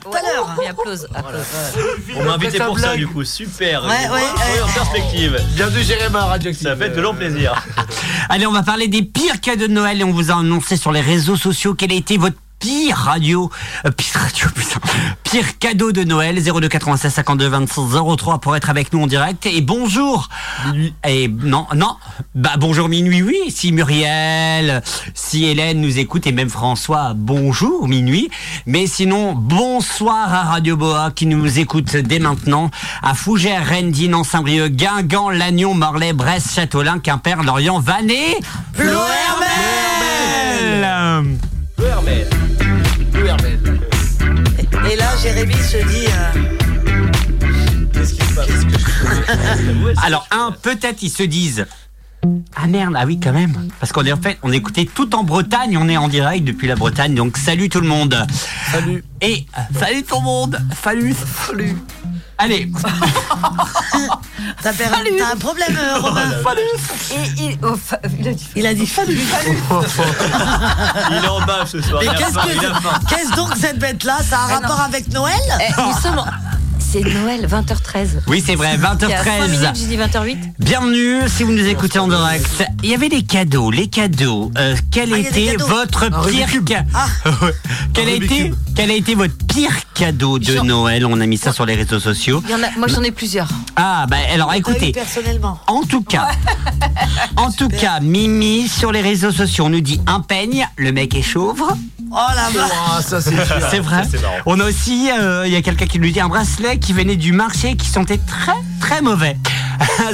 On 0.07 0.67
applause. 0.69 1.09
m'a 2.25 2.33
invité 2.35 2.59
pour 2.59 2.79
ça 2.79 2.97
du 2.97 3.07
coup, 3.07 3.25
super. 3.25 3.85
Ouais, 3.85 4.09
ouais, 4.11 4.61
en 4.63 4.73
perspective. 4.73 5.41
Bienvenue 5.55 5.83
Jérémy 5.83 6.17
à 6.17 6.25
Radioactive. 6.25 6.67
Ça 6.67 6.77
fait 6.77 6.91
de 6.91 7.01
long 7.01 7.15
plaisir. 7.15 7.55
Allez, 8.29 8.47
on 8.47 8.53
va 8.53 8.63
parler 8.63 8.89
des 8.89 9.03
pires 9.03 9.41
cadeaux 9.41 9.69
de 9.69 9.73
Noël 9.73 10.01
et 10.01 10.05
on 10.05 10.13
vous 10.13 10.31
a 10.31 10.35
annoncé 10.39 10.77
sur 10.77 10.93
les 10.93 11.01
réseaux 11.01 11.37
sociaux 11.37 11.75
quel 11.75 11.93
a 11.93 11.95
été 11.95 12.17
votre 12.19 12.37
pire 12.65 12.97
radio, 12.97 13.51
euh, 13.85 13.91
pire 13.91 14.23
radio, 14.23 14.47
putain, 14.55 14.81
pire 15.23 15.59
cadeau 15.59 15.93
de 15.93 16.03
Noël 16.03 16.43
02 16.43 16.67
96 16.67 17.13
52 17.13 17.47
26 17.49 17.81
03 18.17 18.39
pour 18.39 18.57
être 18.57 18.71
avec 18.71 18.91
nous 18.95 19.03
en 19.03 19.07
direct 19.07 19.45
et 19.45 19.61
bonjour. 19.61 20.31
Minuit. 20.69 20.95
Et 21.07 21.29
non, 21.29 21.67
non, 21.77 21.95
bah 22.35 22.55
bonjour 22.59 22.89
minuit, 22.89 23.23
oui. 23.23 23.37
Si 23.51 23.71
Muriel, 23.71 24.83
si 25.13 25.45
Hélène 25.45 25.83
nous 25.83 25.99
écoute 25.99 26.27
et 26.27 26.33
même 26.33 26.49
François, 26.49 27.13
bonjour 27.15 27.87
minuit. 27.87 28.31
Mais 28.65 28.87
sinon, 28.87 29.35
bonsoir 29.35 30.33
à 30.33 30.45
Radio 30.45 30.79
Boa 30.79 31.11
qui 31.11 31.27
nous 31.27 31.59
écoute 31.59 31.95
dès 31.95 32.19
maintenant 32.19 32.71
à 33.03 33.13
Fougères, 33.13 33.67
Rennes, 33.67 33.91
Dinan, 33.91 34.25
Saint-Brieuc, 34.25 34.71
Guingamp, 34.71 35.29
Lannion, 35.29 35.75
Morlaix, 35.75 36.15
Brest, 36.15 36.55
Châteaulin, 36.55 36.99
Quimper, 36.99 37.43
Lorient, 37.43 37.79
Vannes, 37.79 38.09
Ploermel. 38.73 39.05
Le 41.79 41.85
Hermès. 41.87 42.27
Le 43.15 43.27
Hermès. 43.27 43.59
Et 44.91 44.97
là 44.97 45.07
Jérémy 45.23 45.55
se 45.55 45.77
dit. 45.89 46.07
euh, 46.07 46.33
Qu'est-ce 47.93 48.15
qui 48.15 48.25
se 48.25 48.35
passe? 48.35 48.49
Alors 50.05 50.27
un, 50.31 50.53
peut-être 50.53 51.03
ils 51.03 51.11
se 51.11 51.23
disent. 51.23 51.67
Ah 52.57 52.67
merde, 52.67 52.95
ah 52.97 53.05
oui 53.07 53.19
quand 53.23 53.33
même. 53.33 53.69
Parce 53.81 53.93
qu'on 53.93 54.05
est 54.05 54.13
en 54.13 54.21
fait, 54.21 54.39
on 54.43 54.53
écoutait 54.53 54.87
tout 54.87 55.15
en 55.15 55.25
Bretagne, 55.25 55.77
on 55.77 55.89
est 55.89 55.97
en 55.97 56.09
direct 56.09 56.45
depuis 56.45 56.67
la 56.69 56.75
Bretagne, 56.77 57.15
donc 57.15 57.37
salut 57.37 57.69
tout 57.69 57.81
le 57.81 57.89
monde. 57.89 58.27
Salut. 58.71 59.05
Et 59.21 59.47
salut 59.79 60.03
tout 60.03 60.17
le 60.17 60.23
monde. 60.25 60.59
Salut. 60.83 61.15
Salut. 61.47 61.77
Allez. 62.39 62.71
T'as 64.63 64.73
t'as 64.73 65.33
un 65.33 65.37
problème, 65.39 65.77
euh, 65.79 65.99
Romain 66.01 66.23
Et 67.13 67.43
il, 67.43 67.59
oh, 67.63 67.77
fa- 67.77 68.01
il 68.19 68.27
a 68.29 68.33
dit 68.33 68.49
Il 68.57 68.67
a 68.67 68.75
dit 68.75 68.87
salut. 68.87 69.19
Il 71.11 71.17
est 71.25 71.29
en 71.29 71.41
bas 71.47 71.65
ce 71.67 71.81
soir. 71.81 72.03
Qu'est-ce 72.03 73.09
qu'est-ce 73.09 73.37
donc 73.37 73.51
cette 73.57 73.79
bête-là? 73.79 74.19
Ça 74.29 74.39
a 74.39 74.41
un 74.41 74.49
Ah, 74.49 74.55
non. 74.55 74.61
rapport 74.69 74.81
avec 74.81 75.13
Noël? 75.13 75.35
Eh, 75.61 75.73
C'est 76.95 77.01
Noël, 77.13 77.49
20h13. 77.49 78.21
Oui, 78.29 78.41
c'est 78.47 78.55
vrai, 78.55 78.77
Il 78.77 78.81
y 78.81 78.85
a 79.13 79.25
5 79.25 79.41
minutes, 79.49 79.59
20h13. 79.63 79.75
j'ai 79.75 79.87
dit 79.89 79.97
20h08. 79.97 80.37
Bienvenue 80.61 81.23
si 81.27 81.43
vous 81.43 81.51
nous 81.51 81.67
écoutez 81.67 81.99
en 81.99 82.07
direct. 82.07 82.65
Il 82.85 82.89
y 82.91 82.95
avait 82.95 83.09
des 83.09 83.25
cadeaux, 83.25 83.73
les 83.73 83.89
cadeaux. 83.89 84.53
Euh, 84.57 84.77
quel 84.93 85.13
Ah, 85.13 85.19
était 85.19 85.47
cadeaux. 85.57 85.67
votre 85.67 86.07
pire 86.09 86.21
Rubik's 86.21 86.53
Cube. 86.53 86.69
ca- 86.69 86.85
Ah. 86.95 87.07
Quel 87.95 88.09
a 88.09 88.13
été 88.13 88.53
quel 88.77 88.91
a 88.91 88.95
été 88.95 89.15
votre 89.17 89.35
pire 89.49 89.71
cadeau 89.95 90.39
de 90.39 90.45
Genre- 90.45 90.65
Noël? 90.65 91.05
On 91.07 91.21
a 91.21 91.27
mis 91.27 91.37
ça 91.39 91.53
sur 91.53 91.65
les 91.67 91.75
réseaux 91.77 91.99
sociaux. 92.01 92.43
Il 92.45 92.51
y 92.51 92.55
en 92.55 92.63
a, 92.63 92.71
moi 92.79 92.87
j'en 92.89 93.03
ai 93.03 93.11
plusieurs. 93.13 93.49
Ah 93.77 94.07
bah 94.09 94.17
alors 94.33 94.53
écoutez, 94.55 94.93
personnellement. 94.93 95.59
En 95.69 95.83
tout 95.83 96.03
cas, 96.03 96.29
en 97.37 97.51
tout 97.53 97.69
cas, 97.69 97.99
Mimi 98.01 98.69
sur 98.69 98.91
les 98.93 99.01
réseaux 99.01 99.31
sociaux, 99.33 99.65
on 99.67 99.71
nous 99.71 99.81
dit 99.81 100.01
un 100.09 100.21
peigne, 100.21 100.67
le 100.77 100.91
mec 100.93 101.15
est 101.17 101.23
chauve. 101.23 101.63
Oh 102.17 102.17
la 102.35 102.51
vache 102.51 102.71
Ah, 102.89 103.03
ça 103.03 103.21
c'est 103.21 103.31
C'est 103.71 103.81
vrai. 103.81 104.03
c'est. 104.11 104.19
On 104.47 104.59
a 104.61 104.65
aussi, 104.65 105.09
euh, 105.11 105.45
il 105.47 105.53
y 105.53 105.57
a 105.57 105.63
quelqu'un 105.63 105.87
qui 105.87 105.99
nous 106.01 106.11
dit 106.11 106.21
un 106.21 106.29
bracelet 106.29 106.79
qui 106.85 106.93
venait 106.93 107.17
du 107.17 107.33
marché 107.33 107.77
qui 107.77 107.89
sentait 107.89 108.19
très 108.19 108.53
très 108.79 109.01
mauvais. 109.01 109.39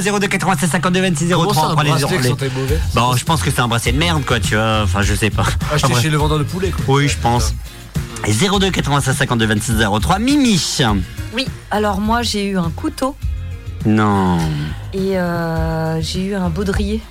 02 0.01 0.27
96 0.27 0.69
52 0.69 1.01
26 1.01 1.29
Comment 1.31 1.53
ça, 1.53 1.59
03 1.59 1.65
un 1.65 1.71
on 1.71 1.73
prend 1.73 1.83
les 1.83 1.89
mauvais 1.89 2.79
Bon, 2.95 3.15
je 3.15 3.25
pense 3.25 3.41
que 3.41 3.51
c'est 3.51 3.59
un 3.59 3.67
bracelet 3.67 3.91
de 3.91 3.97
merde 3.97 4.23
quoi, 4.25 4.39
tu 4.39 4.55
vois. 4.55 4.81
Enfin, 4.83 5.01
je 5.01 5.13
sais 5.13 5.29
pas. 5.29 5.43
Acheté 5.73 5.93
chez 5.95 6.09
le 6.09 6.17
vendeur 6.17 6.39
de 6.39 6.43
poulet 6.43 6.69
quoi. 6.71 6.95
Oui, 6.95 7.09
je 7.09 7.17
pense. 7.17 7.53
Et 8.25 8.31
02 8.33 8.71
96 8.71 9.15
52 9.17 9.45
26 9.47 9.73
03 9.99 10.19
Mimi. 10.19 10.61
Oui, 11.33 11.45
alors 11.71 11.99
moi 11.99 12.21
j'ai 12.21 12.45
eu 12.45 12.57
un 12.57 12.69
couteau 12.69 13.15
Non. 13.85 14.37
et 14.93 15.17
euh, 15.19 16.01
j'ai 16.01 16.23
eu 16.27 16.35
un 16.35 16.49
baudrier. 16.49 17.01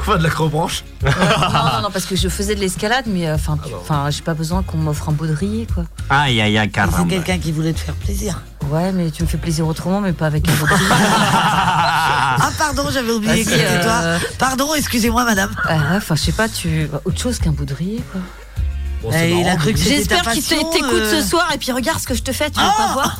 Enfin 0.00 0.18
de 0.18 0.22
l'acrobranche. 0.22 0.84
non, 1.02 1.10
non, 1.10 1.82
non, 1.84 1.90
parce 1.90 2.04
que 2.06 2.14
je 2.16 2.28
faisais 2.28 2.54
de 2.54 2.60
l'escalade, 2.60 3.04
mais 3.06 3.26
euh, 3.28 3.34
enfin, 3.36 3.56
enfin, 3.80 4.10
j'ai 4.10 4.20
pas 4.22 4.34
besoin 4.34 4.62
qu'on 4.62 4.76
m'offre 4.76 5.08
un 5.08 5.12
baudrier, 5.12 5.66
quoi. 5.72 5.84
Aïe 6.10 6.40
aïe 6.40 6.58
aïe 6.58 6.66
C'est 6.66 6.72
caramba. 6.72 7.08
quelqu'un 7.08 7.38
qui 7.38 7.52
voulait 7.52 7.72
te 7.72 7.80
faire 7.80 7.94
plaisir. 7.94 8.42
Ouais, 8.70 8.92
mais 8.92 9.10
tu 9.10 9.22
me 9.22 9.28
fais 9.28 9.36
plaisir 9.38 9.66
autrement, 9.66 10.00
mais 10.00 10.12
pas 10.12 10.26
avec 10.26 10.48
un 10.48 10.52
baudrier. 10.54 10.86
Ah 12.36 12.50
pardon, 12.58 12.88
j'avais 12.92 13.12
oublié 13.12 13.44
que 13.44 13.50
c'était 13.50 13.80
toi. 13.80 13.92
euh, 14.02 14.18
Pardon, 14.38 14.74
excusez-moi 14.74 15.24
madame. 15.24 15.50
Ah 15.68 15.74
ouais, 15.76 15.96
Enfin, 15.96 16.16
je 16.16 16.22
sais 16.22 16.32
pas, 16.32 16.48
tu 16.48 16.88
autre 17.04 17.18
chose 17.20 17.38
qu'un 17.38 17.52
baudrier, 17.52 18.02
quoi. 18.10 18.20
Bon, 19.02 19.10
c'est 19.12 19.30
Eh, 19.30 19.76
J'espère 19.76 20.22
qu'il 20.32 20.42
t'écoute 20.42 20.92
euh. 20.94 21.20
ce 21.22 21.28
soir 21.28 21.46
et 21.54 21.58
puis 21.58 21.70
regarde 21.72 22.00
ce 22.00 22.06
que 22.06 22.14
je 22.14 22.22
te 22.22 22.32
fais, 22.32 22.50
tu 22.50 22.58
veux 22.58 22.66
pas 22.76 22.92
voir 22.92 23.16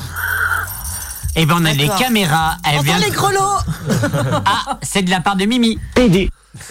Eh 1.35 1.45
ben 1.45 1.55
on 1.59 1.65
a 1.65 1.73
les 1.73 1.85
D'accord. 1.87 1.99
caméras. 1.99 2.55
Elle 2.63 2.75
Entends 2.75 2.83
vient 2.83 2.99
les 2.99 3.11
grelots 3.11 3.41
Ah, 4.45 4.77
c'est 4.81 5.01
de 5.01 5.09
la 5.09 5.19
part 5.21 5.35
de 5.35 5.45
Mimi. 5.45 5.77
PD. 5.93 6.29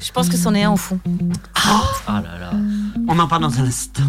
Je 0.00 0.12
pense 0.12 0.28
que 0.28 0.36
c'en 0.36 0.54
est 0.54 0.64
un 0.64 0.70
au 0.72 0.76
fond. 0.76 0.98
Ah 2.06 2.20
là 2.22 2.38
là. 2.38 2.50
On 3.08 3.18
en 3.18 3.26
parle 3.26 3.42
dans 3.42 3.58
un 3.60 3.64
instant. 3.66 4.02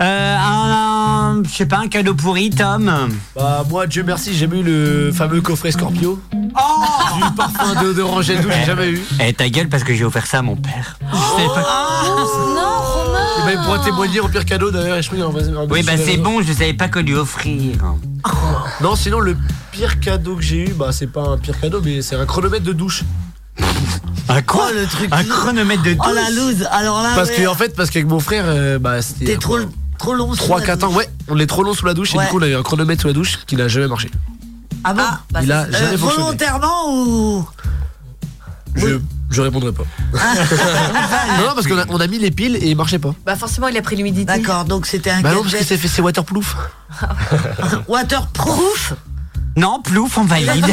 Euh, 0.00 0.36
un, 0.38 1.36
un- 1.40 1.42
je 1.44 1.50
sais 1.50 1.66
pas, 1.66 1.76
un 1.78 1.88
cadeau 1.88 2.14
pourri, 2.14 2.48
Tom. 2.48 2.90
Bah 3.36 3.64
moi 3.68 3.86
Dieu 3.86 4.02
merci 4.02 4.34
j'ai 4.34 4.46
eu 4.46 4.62
le 4.62 5.12
fameux 5.12 5.42
coffret 5.42 5.72
Scorpio. 5.72 6.18
Oh 6.32 7.16
Du 7.16 7.34
parfum 7.36 7.82
de 7.82 7.92
d'orange 7.92 8.30
et 8.30 8.40
tout 8.40 8.48
j'ai 8.50 8.64
jamais 8.64 8.88
eu. 8.88 9.02
Eh, 9.20 9.34
ta 9.34 9.48
gueule 9.50 9.68
parce 9.68 9.84
que 9.84 9.94
j'ai 9.94 10.04
offert 10.04 10.26
ça 10.26 10.38
à 10.38 10.42
mon 10.42 10.56
père. 10.56 10.98
Je 11.12 11.16
savais 11.16 11.48
pas- 11.48 11.66
Non, 12.54 12.80
Romain 12.80 13.09
Et 13.40 13.44
bah 13.44 13.52
il 13.52 13.64
pourra 13.64 13.78
témoigner 13.84 14.20
au 14.20 14.28
pire 14.28 14.44
cadeau 14.44 14.70
d'ailleurs 14.70 14.96
un 14.98 15.66
Oui, 15.70 15.82
bah 15.82 15.96
dessus 15.96 16.04
c'est 16.10 16.16
bon, 16.18 16.42
je 16.42 16.52
savais 16.52 16.74
pas 16.74 16.88
quoi 16.88 17.02
lui 17.02 17.14
offrir. 17.14 17.76
Non 18.82 18.96
sinon 18.96 19.20
le 19.20 19.36
pire 19.72 19.98
cadeau 20.00 20.36
que 20.36 20.42
j'ai 20.42 20.68
eu 20.70 20.72
bah 20.74 20.90
c'est 20.92 21.06
pas 21.06 21.22
un 21.22 21.38
pire 21.38 21.58
cadeau 21.60 21.80
mais 21.84 22.02
c'est 22.02 22.16
un 22.16 22.26
chronomètre 22.26 22.64
de 22.64 22.72
douche. 22.72 23.02
Un 24.28 24.42
quoi 24.42 24.68
Oh 24.70 24.74
le 24.74 24.86
truc. 24.86 25.08
Un 25.12 25.24
chronomètre 25.24 25.82
de 25.82 25.94
douche 25.94 26.06
Oh 26.08 26.14
la 26.14 26.30
loose. 26.30 26.66
Alors 26.70 27.02
là, 27.02 27.12
Parce 27.14 27.30
ouais, 27.30 27.36
que 27.36 27.46
en 27.48 27.54
fait 27.54 27.74
parce 27.74 27.90
qu'avec 27.90 28.06
mon 28.08 28.20
frère 28.20 28.44
euh, 28.46 28.78
bah 28.78 29.00
c'était 29.02 29.24
t'es 29.32 29.36
trop 29.38 29.58
trop 29.98 30.14
long. 30.14 30.32
sous 30.32 30.38
3 30.44 30.60
la 30.60 30.66
4 30.66 30.84
ans 30.84 30.88
douche. 30.88 30.96
ouais 30.98 31.08
on 31.28 31.38
est 31.38 31.46
trop 31.46 31.62
long 31.62 31.74
sous 31.74 31.84
la 31.86 31.94
douche 31.94 32.14
et 32.14 32.18
du 32.18 32.24
coup 32.26 32.38
on 32.38 32.42
a 32.42 32.48
eu 32.48 32.54
un 32.54 32.62
chronomètre 32.62 33.00
sous 33.02 33.08
la 33.08 33.12
douche 33.14 33.38
qui 33.46 33.56
n'a 33.56 33.68
jamais 33.68 33.88
marché. 33.88 34.10
Ah 34.84 34.92
bon 34.94 35.02
bah, 35.30 35.40
Il 35.42 35.50
a 35.52 35.66
c'est- 35.66 35.72
jamais 35.72 35.94
Euh, 35.94 35.98
fonctionné. 35.98 36.22
Volontairement 36.24 36.94
ou 36.96 37.46
Je 38.76 38.98
Je 39.30 39.40
répondrai 39.42 39.72
pas. 39.72 39.84
non, 40.12 41.46
non, 41.46 41.54
parce 41.54 41.66
qu'on 41.68 41.78
a, 41.78 41.84
on 41.88 42.00
a 42.00 42.06
mis 42.08 42.18
les 42.18 42.30
piles 42.32 42.56
et 42.56 42.70
ils 42.70 42.76
marchaient 42.76 42.98
pas. 42.98 43.14
Bah 43.24 43.36
forcément, 43.36 43.68
il 43.68 43.76
a 43.76 43.82
pris 43.82 43.94
l'humidité. 43.96 44.24
D'accord, 44.24 44.64
donc 44.64 44.86
c'était 44.86 45.10
un 45.10 45.20
Bah 45.20 45.30
non, 45.30 45.42
parce 45.42 45.48
que 45.48 45.52
gadget 45.58 45.68
c'est 45.68 45.76
fait, 45.78 45.88
c'est 45.88 46.02
waterproof. 46.02 46.56
waterproof 47.88 48.94
Non, 49.56 49.80
plouf, 49.82 50.18
on 50.18 50.24
valide. 50.24 50.66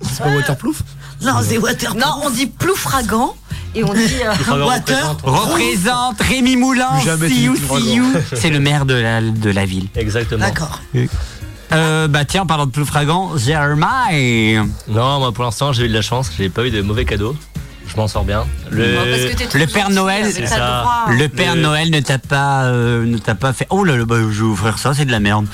C'est 0.00 0.22
pas 0.22 0.28
waterproof 0.34 0.82
Non, 1.22 1.34
c'est 1.46 1.58
waterproof. 1.58 2.00
Non, 2.00 2.20
on 2.24 2.30
dit 2.30 2.46
ploufragan 2.46 3.34
et 3.74 3.84
on 3.84 3.92
dit 3.94 4.14
euh, 4.24 4.64
Water. 4.66 5.16
Représente 5.22 6.20
Rémi 6.20 6.56
Moulin, 6.56 6.88
Plus 6.98 7.04
jamais 7.06 7.28
see 7.28 7.34
tu 7.34 7.40
you, 7.42 7.54
dis 7.54 7.60
ploufragan. 7.60 7.84
see 7.84 7.94
you. 7.94 8.06
C'est 8.34 8.50
le 8.50 8.60
maire 8.60 8.84
de 8.84 8.94
la, 8.94 9.20
de 9.22 9.50
la 9.50 9.64
ville. 9.64 9.88
Exactement. 9.96 10.44
D'accord. 10.44 10.80
Euh, 11.72 12.08
bah 12.08 12.24
tiens, 12.24 12.42
en 12.42 12.46
parlant 12.46 12.66
de 12.66 12.70
ploufragan, 12.70 13.36
Jeremiah. 13.36 14.64
Non, 14.88 15.18
moi 15.20 15.32
pour 15.32 15.44
l'instant 15.44 15.72
j'ai 15.72 15.84
eu 15.84 15.88
de 15.88 15.94
la 15.94 16.02
chance, 16.02 16.30
j'ai 16.36 16.48
pas 16.48 16.64
eu 16.66 16.70
de 16.70 16.82
mauvais 16.82 17.04
cadeaux. 17.04 17.36
Je 17.86 17.96
m'en 17.96 18.08
sors 18.08 18.24
bien. 18.24 18.44
Le, 18.70 18.94
parce 18.94 19.50
que 19.52 19.58
Le 19.58 19.66
Père 19.66 19.84
gentil, 19.84 19.96
Noël, 19.96 20.48
ça. 20.48 20.84
Le 21.10 21.28
Père 21.28 21.56
Le- 21.56 21.60
Noël 21.62 21.90
ne 21.90 22.00
t'a 22.00 22.18
pas, 22.18 22.62
euh, 22.64 23.04
ne 23.04 23.18
t'a 23.18 23.34
pas 23.34 23.52
fait. 23.52 23.66
Oh 23.68 23.84
là 23.84 23.96
là, 23.96 24.04
bah, 24.06 24.16
je 24.30 24.44
vais 24.44 24.50
offrir 24.50 24.78
ça, 24.78 24.94
c'est 24.94 25.04
de 25.04 25.10
la 25.10 25.20
merde. 25.20 25.46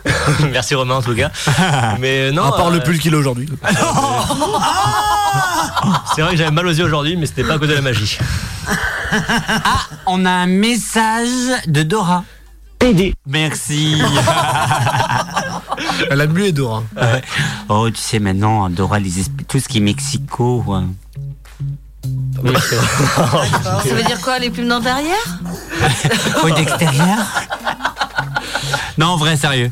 Merci 0.50 0.74
Romain 0.74 0.96
en 0.96 1.02
tout 1.02 1.14
cas. 1.14 1.30
Mais 2.00 2.32
non. 2.32 2.42
À 2.44 2.52
part 2.52 2.70
le 2.70 2.78
euh, 2.78 2.80
pull 2.80 2.98
qu'il 2.98 3.14
a 3.14 3.18
aujourd'hui. 3.18 3.48
C'est 6.16 6.22
vrai 6.22 6.32
que 6.32 6.36
j'avais 6.38 6.50
mal 6.50 6.66
aux 6.66 6.72
yeux 6.72 6.84
aujourd'hui, 6.84 7.16
mais 7.16 7.26
c'était 7.26 7.44
pas 7.44 7.54
à 7.54 7.58
cause 7.58 7.68
de 7.68 7.74
la 7.74 7.80
magie. 7.82 8.18
Ah, 9.64 9.82
on 10.06 10.24
a 10.24 10.30
un 10.30 10.46
message 10.46 11.28
de 11.68 11.84
Dora. 11.84 12.24
Merci. 13.26 14.02
Elle 16.10 16.20
a 16.20 16.26
mué 16.26 16.52
Dora. 16.52 16.82
Ouais. 16.96 17.22
Oh, 17.68 17.88
tu 17.90 18.00
sais 18.00 18.18
maintenant, 18.18 18.68
Dora, 18.70 18.98
les 18.98 19.20
esp- 19.22 19.44
tout 19.48 19.58
ce 19.58 19.68
qui 19.68 19.78
est 19.78 19.80
Mexico. 19.80 20.62
ouais. 20.66 20.82
Oui, 22.42 22.52
c'est 22.68 22.76
vrai. 22.76 23.48
Ça 23.88 23.94
veut 23.94 24.02
dire 24.02 24.20
quoi, 24.20 24.38
les 24.38 24.50
plumes 24.50 24.68
derrière? 24.82 25.38
Oui, 26.44 26.52
d'extérieur? 26.52 27.18
Non, 28.98 29.06
en 29.08 29.16
vrai, 29.16 29.36
sérieux. 29.36 29.70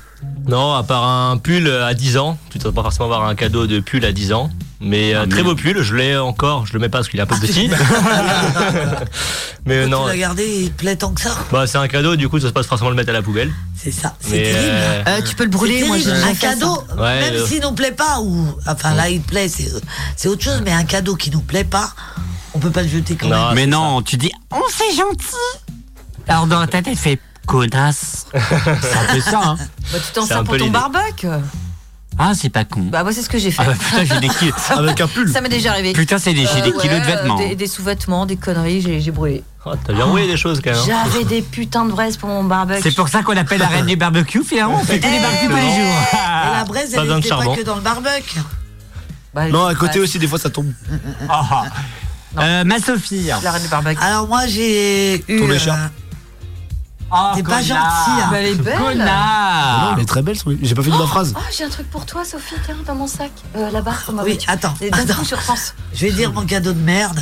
Non, 0.48 0.74
à 0.74 0.82
part 0.82 1.04
un 1.06 1.36
pull 1.36 1.68
à 1.70 1.94
10 1.94 2.16
ans, 2.16 2.38
tu 2.50 2.58
ne 2.58 2.62
dois 2.62 2.72
pas 2.72 2.82
forcément 2.82 3.04
avoir 3.06 3.24
un 3.28 3.34
cadeau 3.34 3.66
de 3.66 3.80
pull 3.80 4.04
à 4.04 4.12
10 4.12 4.32
ans. 4.32 4.50
Mais 4.84 5.14
euh, 5.14 5.26
très 5.26 5.42
beau 5.44 5.54
pull, 5.54 5.80
je 5.80 5.94
l'ai 5.94 6.16
encore, 6.16 6.66
je 6.66 6.72
le 6.72 6.80
mets 6.80 6.88
pas 6.88 6.98
parce 6.98 7.08
qu'il 7.08 7.20
est 7.20 7.22
un 7.22 7.26
peu 7.26 7.36
petit. 7.38 7.70
mais 9.66 9.74
euh, 9.84 9.86
non, 9.86 10.02
Tu 10.04 10.08
l'as 10.10 10.16
gardé 10.16 10.44
il 10.64 10.70
te 10.72 10.78
plaît 10.78 10.96
tant 10.96 11.12
que 11.12 11.20
ça 11.20 11.36
bah, 11.52 11.66
c'est 11.66 11.78
un 11.78 11.86
cadeau, 11.88 12.16
du 12.16 12.28
coup 12.28 12.40
ça 12.40 12.48
se 12.48 12.52
passe 12.52 12.66
forcément 12.66 12.90
le 12.90 12.96
mettre 12.96 13.10
à 13.10 13.12
la 13.12 13.22
poubelle. 13.22 13.52
C'est 13.76 13.92
ça, 13.92 14.14
c'est 14.20 14.42
terrible. 14.42 14.58
euh, 14.58 15.02
Euh, 15.06 15.20
Tu 15.24 15.34
peux 15.36 15.44
le 15.44 15.50
brûler, 15.50 15.84
moi 15.84 15.96
un 15.96 16.00
fait 16.00 16.34
ça. 16.34 16.48
cadeau, 16.54 16.82
Ouais, 16.98 17.20
même 17.20 17.34
euh. 17.34 17.46
s'il 17.46 17.62
nous 17.62 17.72
plaît 17.72 17.92
pas, 17.92 18.20
ou 18.20 18.48
enfin 18.66 18.94
là 18.94 19.08
il 19.08 19.20
te 19.22 19.28
plaît, 19.28 19.48
c'est 19.48 19.70
c'est 20.16 20.28
autre 20.28 20.42
chose, 20.42 20.60
mais 20.64 20.72
un 20.72 20.84
cadeau 20.84 21.14
qui 21.16 21.30
nous 21.30 21.40
plaît 21.40 21.64
pas, 21.64 21.92
on 22.54 22.58
peut 22.58 22.70
pas 22.70 22.82
le 22.82 22.88
jeter 22.88 23.14
quand 23.16 23.28
Non. 23.28 23.46
même. 23.48 23.54
Mais 23.54 23.66
non, 23.66 24.02
tu 24.02 24.16
dis, 24.16 24.32
oh, 24.52 24.66
c'est 24.70 24.96
gentil. 24.96 25.70
Alors, 26.28 26.46
dans 26.46 26.60
ta 26.66 26.82
tête, 26.82 26.94
tu 26.94 26.96
fais 26.96 27.18
connasse. 27.46 28.26
C'est 28.32 28.96
un 28.98 29.14
peu 29.14 29.20
ça, 29.20 29.40
hein. 29.44 29.56
Bah, 29.92 29.98
tu 30.04 30.12
t'en 30.12 30.24
sers 30.26 30.44
pour 30.44 30.56
ton 30.56 30.70
barbecue. 30.70 31.26
Ah, 32.18 32.32
c'est 32.34 32.50
pas 32.50 32.64
con. 32.64 32.80
Bah 32.82 33.02
moi 33.02 33.12
c'est 33.12 33.22
ce 33.22 33.28
que 33.28 33.38
j'ai 33.38 33.50
fait. 33.50 33.62
Ah 33.62 33.70
bah 33.70 33.74
putain, 33.78 34.04
j'ai 34.04 34.20
des 34.20 34.28
kilos. 34.38 34.54
Avec 34.70 35.00
un 35.00 35.08
pull. 35.08 35.30
Ça 35.32 35.40
m'est 35.40 35.48
déjà 35.48 35.70
arrivé. 35.72 35.92
Putain, 35.92 36.18
c'est 36.18 36.34
des, 36.34 36.46
j'ai 36.46 36.60
des 36.60 36.70
Euh, 36.76 36.78
kilos 36.80 37.00
de 37.00 37.04
vêtements. 37.06 37.38
euh, 37.40 37.48
Des, 37.48 37.56
des 37.56 37.66
sous-vêtements, 37.66 38.26
des 38.26 38.36
conneries, 38.36 38.80
j'ai 38.82 39.00
j'ai 39.00 39.10
brûlé. 39.10 39.42
Oh, 39.64 39.72
T'as 39.84 39.92
bien 39.92 40.04
envoyé 40.06 40.26
des 40.26 40.36
choses 40.36 40.60
quand 40.62 40.72
même. 40.72 40.80
J'avais 40.86 41.24
des 41.24 41.40
putains 41.40 41.84
de 41.84 41.90
braises 41.92 42.16
pour 42.16 42.28
mon 42.28 42.44
barbecue. 42.44 42.82
C'est 42.82 42.94
pour 42.94 43.08
ça 43.08 43.22
qu'on 43.22 43.32
l'appelle 43.32 43.60
la 43.60 43.68
reine 43.68 43.86
du 43.86 43.96
barbecue, 43.96 44.42
finalement. 44.44 44.78
On 44.80 44.84
fait 44.84 44.98
tous 45.00 45.08
les 45.08 45.16
Eh, 45.18 45.22
barbecues 45.22 45.46
tous 45.48 45.54
les 45.56 45.62
jours. 45.62 45.94
Et 46.12 46.56
la 46.56 46.64
braise, 46.64 46.94
Pas 46.94 47.02
elle 47.02 47.14
n'était 47.14 47.28
pas 47.28 47.56
que 47.56 47.62
dans 47.62 47.76
le 47.76 47.80
barbecue. 47.80 48.40
Bah, 49.34 49.48
Non, 49.48 49.66
à 49.66 49.74
côté 49.74 49.98
aussi, 50.00 50.18
des 50.18 50.26
fois 50.26 50.38
ça 50.38 50.50
tombe. 50.50 50.70
Ah. 51.28 51.64
Euh, 52.38 52.64
ma 52.64 52.78
Sophie. 52.80 53.30
La 53.42 53.50
reine 53.52 53.62
du 53.62 53.68
barbecue. 53.68 54.02
Alors 54.02 54.26
moi 54.28 54.46
j'ai 54.46 55.16
eu. 55.28 55.38
Ton 55.40 55.48
euh, 55.50 55.54
écharpe. 55.54 55.92
Oh, 57.14 57.32
T'es 57.34 57.42
pas 57.42 57.60
gentil, 57.60 57.74
hein. 57.76 58.28
Bah, 58.30 58.38
elle 58.40 58.46
est 58.46 58.54
belle. 58.54 58.78
Non, 58.78 58.86
Connard. 58.86 59.94
elle 59.96 60.02
est 60.02 60.06
très 60.06 60.22
belle, 60.22 60.36
son- 60.38 60.56
j'ai 60.62 60.74
pas 60.74 60.82
fini 60.82 60.96
ma 60.96 61.06
phrase. 61.06 61.34
Oh, 61.36 61.40
j'ai 61.56 61.64
un 61.64 61.68
truc 61.68 61.90
pour 61.90 62.06
toi, 62.06 62.24
Sophie, 62.24 62.54
tiens, 62.64 62.76
dans 62.86 62.94
mon 62.94 63.06
sac. 63.06 63.30
Euh, 63.56 63.70
Là-bas, 63.70 63.92
m'a 64.12 64.22
Oui, 64.22 64.38
attends, 64.46 64.74
Et 64.80 64.90
d'un 64.90 64.98
attends. 65.00 65.14
coup, 65.14 65.26
je 65.28 65.34
repense. 65.34 65.74
Je 65.94 66.06
vais 66.06 66.12
dire 66.12 66.32
mon 66.32 66.46
cadeau 66.46 66.72
de 66.72 66.80
merde. 66.80 67.20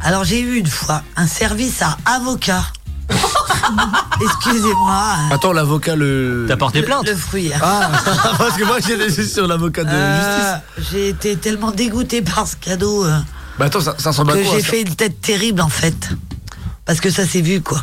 Alors 0.00 0.22
j'ai 0.24 0.40
eu 0.40 0.56
une 0.58 0.66
fois 0.66 1.02
un 1.16 1.26
service 1.26 1.80
à 1.82 1.96
avocat. 2.04 2.64
Excusez-moi. 4.20 5.02
Attends, 5.30 5.52
l'avocat, 5.52 5.96
le. 5.96 6.44
T'as 6.48 6.56
porté 6.56 6.82
plainte 6.82 7.06
Le 7.08 7.16
fruit. 7.16 7.52
hein. 7.52 7.58
Ah, 7.62 7.90
parce 8.38 8.56
que 8.56 8.64
moi 8.64 8.78
j'ai 8.84 8.96
laissé 8.96 9.26
sur 9.26 9.46
l'avocat 9.46 9.84
de 9.84 9.90
Euh, 9.92 10.60
justice. 10.76 10.90
j'ai 10.92 11.08
été 11.08 11.36
tellement 11.36 11.70
dégoûtée 11.70 12.22
par 12.22 12.46
ce 12.46 12.56
cadeau 12.56 13.04
euh, 13.04 13.18
Bah 13.58 13.66
attends, 13.66 13.80
ça, 13.80 13.94
ça 13.98 14.10
ressemble 14.10 14.32
à 14.32 14.34
que 14.34 14.42
quoi 14.44 14.54
j'ai 14.56 14.62
ça 14.62 14.68
fait 14.68 14.82
une 14.82 14.94
tête 14.94 15.20
terrible 15.20 15.60
en 15.62 15.68
fait. 15.68 16.10
Parce 16.84 17.00
que 17.00 17.10
ça 17.10 17.26
s'est 17.26 17.40
vu 17.40 17.60
quoi. 17.60 17.80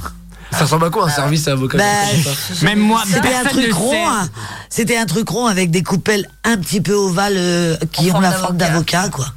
Ça 0.52 0.66
ressemble 0.66 0.86
à 0.86 0.90
quoi 0.90 1.06
un 1.06 1.10
service 1.10 1.48
à 1.48 1.54
avocat 1.54 1.78
Bah. 1.78 1.84
Même 2.64 2.80
moi, 2.80 3.04
C'était 3.06 3.34
un 3.34 3.44
truc 3.46 3.74
rond. 3.74 4.10
hein. 4.10 4.30
C'était 4.70 4.98
un 4.98 5.06
truc 5.06 5.30
rond 5.30 5.46
avec 5.48 5.72
des 5.72 5.82
coupelles 5.84 6.28
un 6.44 6.58
petit 6.58 6.82
peu 6.82 6.94
ovales 6.94 7.36
euh, 7.38 7.78
qui 7.92 8.12
En 8.12 8.18
ont 8.18 8.20
la 8.22 8.32
forme 8.32 8.58
d'avocat 8.58 9.10
quoi. 9.10 9.28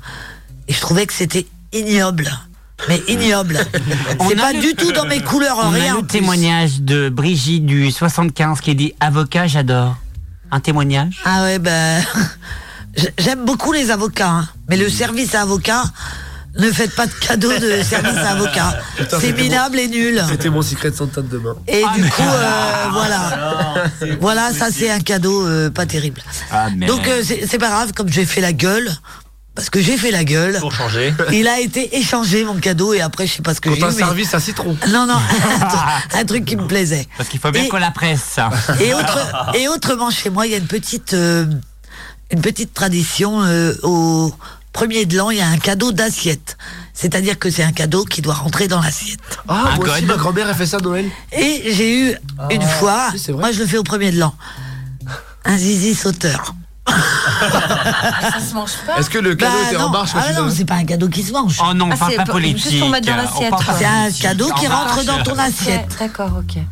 Et 0.68 0.72
je 0.72 0.80
trouvais 0.80 1.06
que 1.06 1.12
c'était 1.12 1.46
ignoble. 1.72 2.30
Mais 2.88 3.00
ignoble. 3.08 3.64
On 4.18 4.28
C'est 4.28 4.36
pas 4.36 4.52
le- 4.52 4.60
du 4.60 4.74
tout 4.74 4.90
dans 4.92 5.06
mes 5.06 5.20
couleurs, 5.22 5.58
On 5.62 5.70
rien. 5.70 5.92
a 5.94 5.96
le 5.96 6.02
plus. 6.06 6.18
témoignage 6.18 6.80
de 6.80 7.08
Brigitte 7.08 7.64
du 7.64 7.90
75 7.92 8.60
qui 8.60 8.74
dit 8.74 8.94
Avocat, 9.00 9.46
j'adore. 9.46 9.96
Un 10.50 10.60
témoignage? 10.60 11.20
Ah 11.24 11.42
ouais, 11.44 11.58
ben. 11.60 12.02
J'aime 13.18 13.44
beaucoup 13.44 13.72
les 13.72 13.90
avocats, 13.90 14.28
hein. 14.30 14.48
mais 14.68 14.76
le 14.76 14.88
service 14.88 15.34
à 15.34 15.42
avocat, 15.42 15.82
ne 16.56 16.70
faites 16.70 16.94
pas 16.94 17.06
de 17.06 17.12
cadeau 17.12 17.52
de 17.58 17.82
service 17.82 18.16
à 18.18 18.30
avocat. 18.30 18.78
C'est 19.20 19.32
minable 19.32 19.78
et 19.78 19.88
nul. 19.88 20.22
C'était 20.28 20.50
mon 20.50 20.62
secret 20.62 20.90
de 20.90 20.96
Santa 20.96 21.20
de 21.22 21.28
demain. 21.28 21.54
Et 21.68 21.82
Ah, 21.86 21.94
du 21.94 22.04
coup, 22.08 22.22
euh, 22.22 22.84
voilà. 22.92 23.84
Voilà, 24.20 24.52
ça 24.52 24.66
c'est 24.72 24.90
un 24.90 25.00
cadeau 25.00 25.46
euh, 25.46 25.70
pas 25.70 25.86
terrible. 25.86 26.22
Ah. 26.50 26.68
Donc 26.86 27.06
euh, 27.08 27.22
c'est 27.24 27.58
pas 27.58 27.68
grave, 27.70 27.92
comme 27.92 28.08
j'ai 28.08 28.24
fait 28.24 28.40
la 28.40 28.52
gueule, 28.52 28.90
parce 29.54 29.70
que 29.70 29.80
j'ai 29.80 29.96
fait 29.96 30.10
la 30.10 30.24
gueule, 30.24 30.58
Pour 30.60 30.72
changer. 30.74 31.14
il 31.32 31.46
a 31.48 31.60
été 31.60 31.96
échangé 31.96 32.44
mon 32.44 32.54
cadeau 32.56 32.92
et 32.94 33.00
après 33.00 33.26
je 33.26 33.34
sais 33.34 33.42
pas 33.42 33.54
ce 33.54 33.60
que 33.60 33.72
j'ai 33.72 33.80
eu. 33.80 33.84
un 33.84 33.88
mais- 33.88 33.92
service 33.94 34.34
à 34.34 34.40
citron. 34.40 34.76
Non, 34.88 35.06
non, 35.06 35.14
un, 36.14 36.24
truc- 36.24 36.44
qui 36.44 36.56
me 36.56 36.66
plaisait. 36.66 37.06
Parce 37.16 37.28
qu'il 37.28 37.40
faut 37.40 37.50
bien 37.50 37.64
Et- 37.64 37.68
qu'on 37.68 37.78
la 37.78 37.90
presse. 37.92 38.36
Et, 38.80 38.94
autre- 38.94 39.54
et 39.54 39.68
autrement, 39.68 40.10
chez 40.10 40.30
moi, 40.30 40.46
il 40.46 40.52
y 40.52 40.54
a 40.54 40.58
une 40.58 40.66
petite, 40.66 41.14
euh, 41.14 41.46
une 42.30 42.40
petite 42.40 42.74
tradition. 42.74 43.42
euh, 43.44 43.74
au 43.82 44.32
premier 44.74 45.06
de 45.06 45.16
l'an, 45.16 45.30
il 45.30 45.38
y 45.38 45.40
a 45.40 45.48
un 45.48 45.56
cadeau 45.56 45.90
d'assiette. 45.92 46.58
C'est-à-dire 46.92 47.38
que 47.38 47.48
c'est 47.50 47.62
un 47.64 47.72
cadeau 47.72 48.04
qui 48.04 48.20
doit 48.20 48.34
rentrer 48.34 48.68
dans 48.68 48.80
l'assiette. 48.82 49.18
Ah, 49.48 49.70
moi 49.76 49.88
aussi, 49.88 50.04
ma 50.04 50.16
grand-mère, 50.16 50.48
elle 50.50 50.54
fait 50.54 50.66
ça 50.66 50.76
à 50.76 50.80
Noël. 50.80 51.06
Et 51.32 51.72
j'ai 51.72 51.98
eu 52.10 52.14
une 52.50 52.62
fois, 52.62 53.08
moi 53.30 53.50
je 53.52 53.60
le 53.60 53.66
fais 53.66 53.78
au 53.78 53.82
premier 53.82 54.10
de 54.12 54.18
l'an, 54.20 54.34
un 55.46 55.56
zizi 55.56 55.94
sauteur. 55.94 56.54
Ça 56.86 58.40
se 58.46 58.54
mange 58.54 58.72
pas. 58.86 58.98
Est-ce 58.98 59.08
que 59.10 59.18
le 59.18 59.34
cadeau 59.34 59.52
Bah 59.56 59.68
était 59.70 59.78
non, 59.78 59.84
en 59.86 59.90
marche 59.90 60.10
ah 60.14 60.32
non, 60.34 60.50
c'est 60.54 60.64
pas 60.66 60.74
un 60.74 60.84
cadeau 60.84 61.08
qui 61.08 61.22
se 61.22 61.32
mange. 61.32 61.58
Oh 61.60 61.72
non, 61.74 61.86
on 61.86 61.90
Ah, 61.92 61.96
parle 61.96 62.14
pas 62.16 62.24
pas- 62.26 62.32
politique. 62.32 62.62
juste 62.70 62.78
pour 62.78 62.90
mettre 62.90 63.06
dans 63.06 63.14
On 63.14 63.16
l'assiette. 63.16 63.54
C'est 63.78 63.84
un 63.86 64.10
cadeau 64.28 64.52
qui 64.52 64.68
En 64.68 64.76
rentre 64.76 64.94
marche. 64.96 65.06
dans 65.06 65.22
ton 65.22 65.38
assiette. 65.38 65.96
D'accord, 65.98 66.30
ok. 66.38 66.62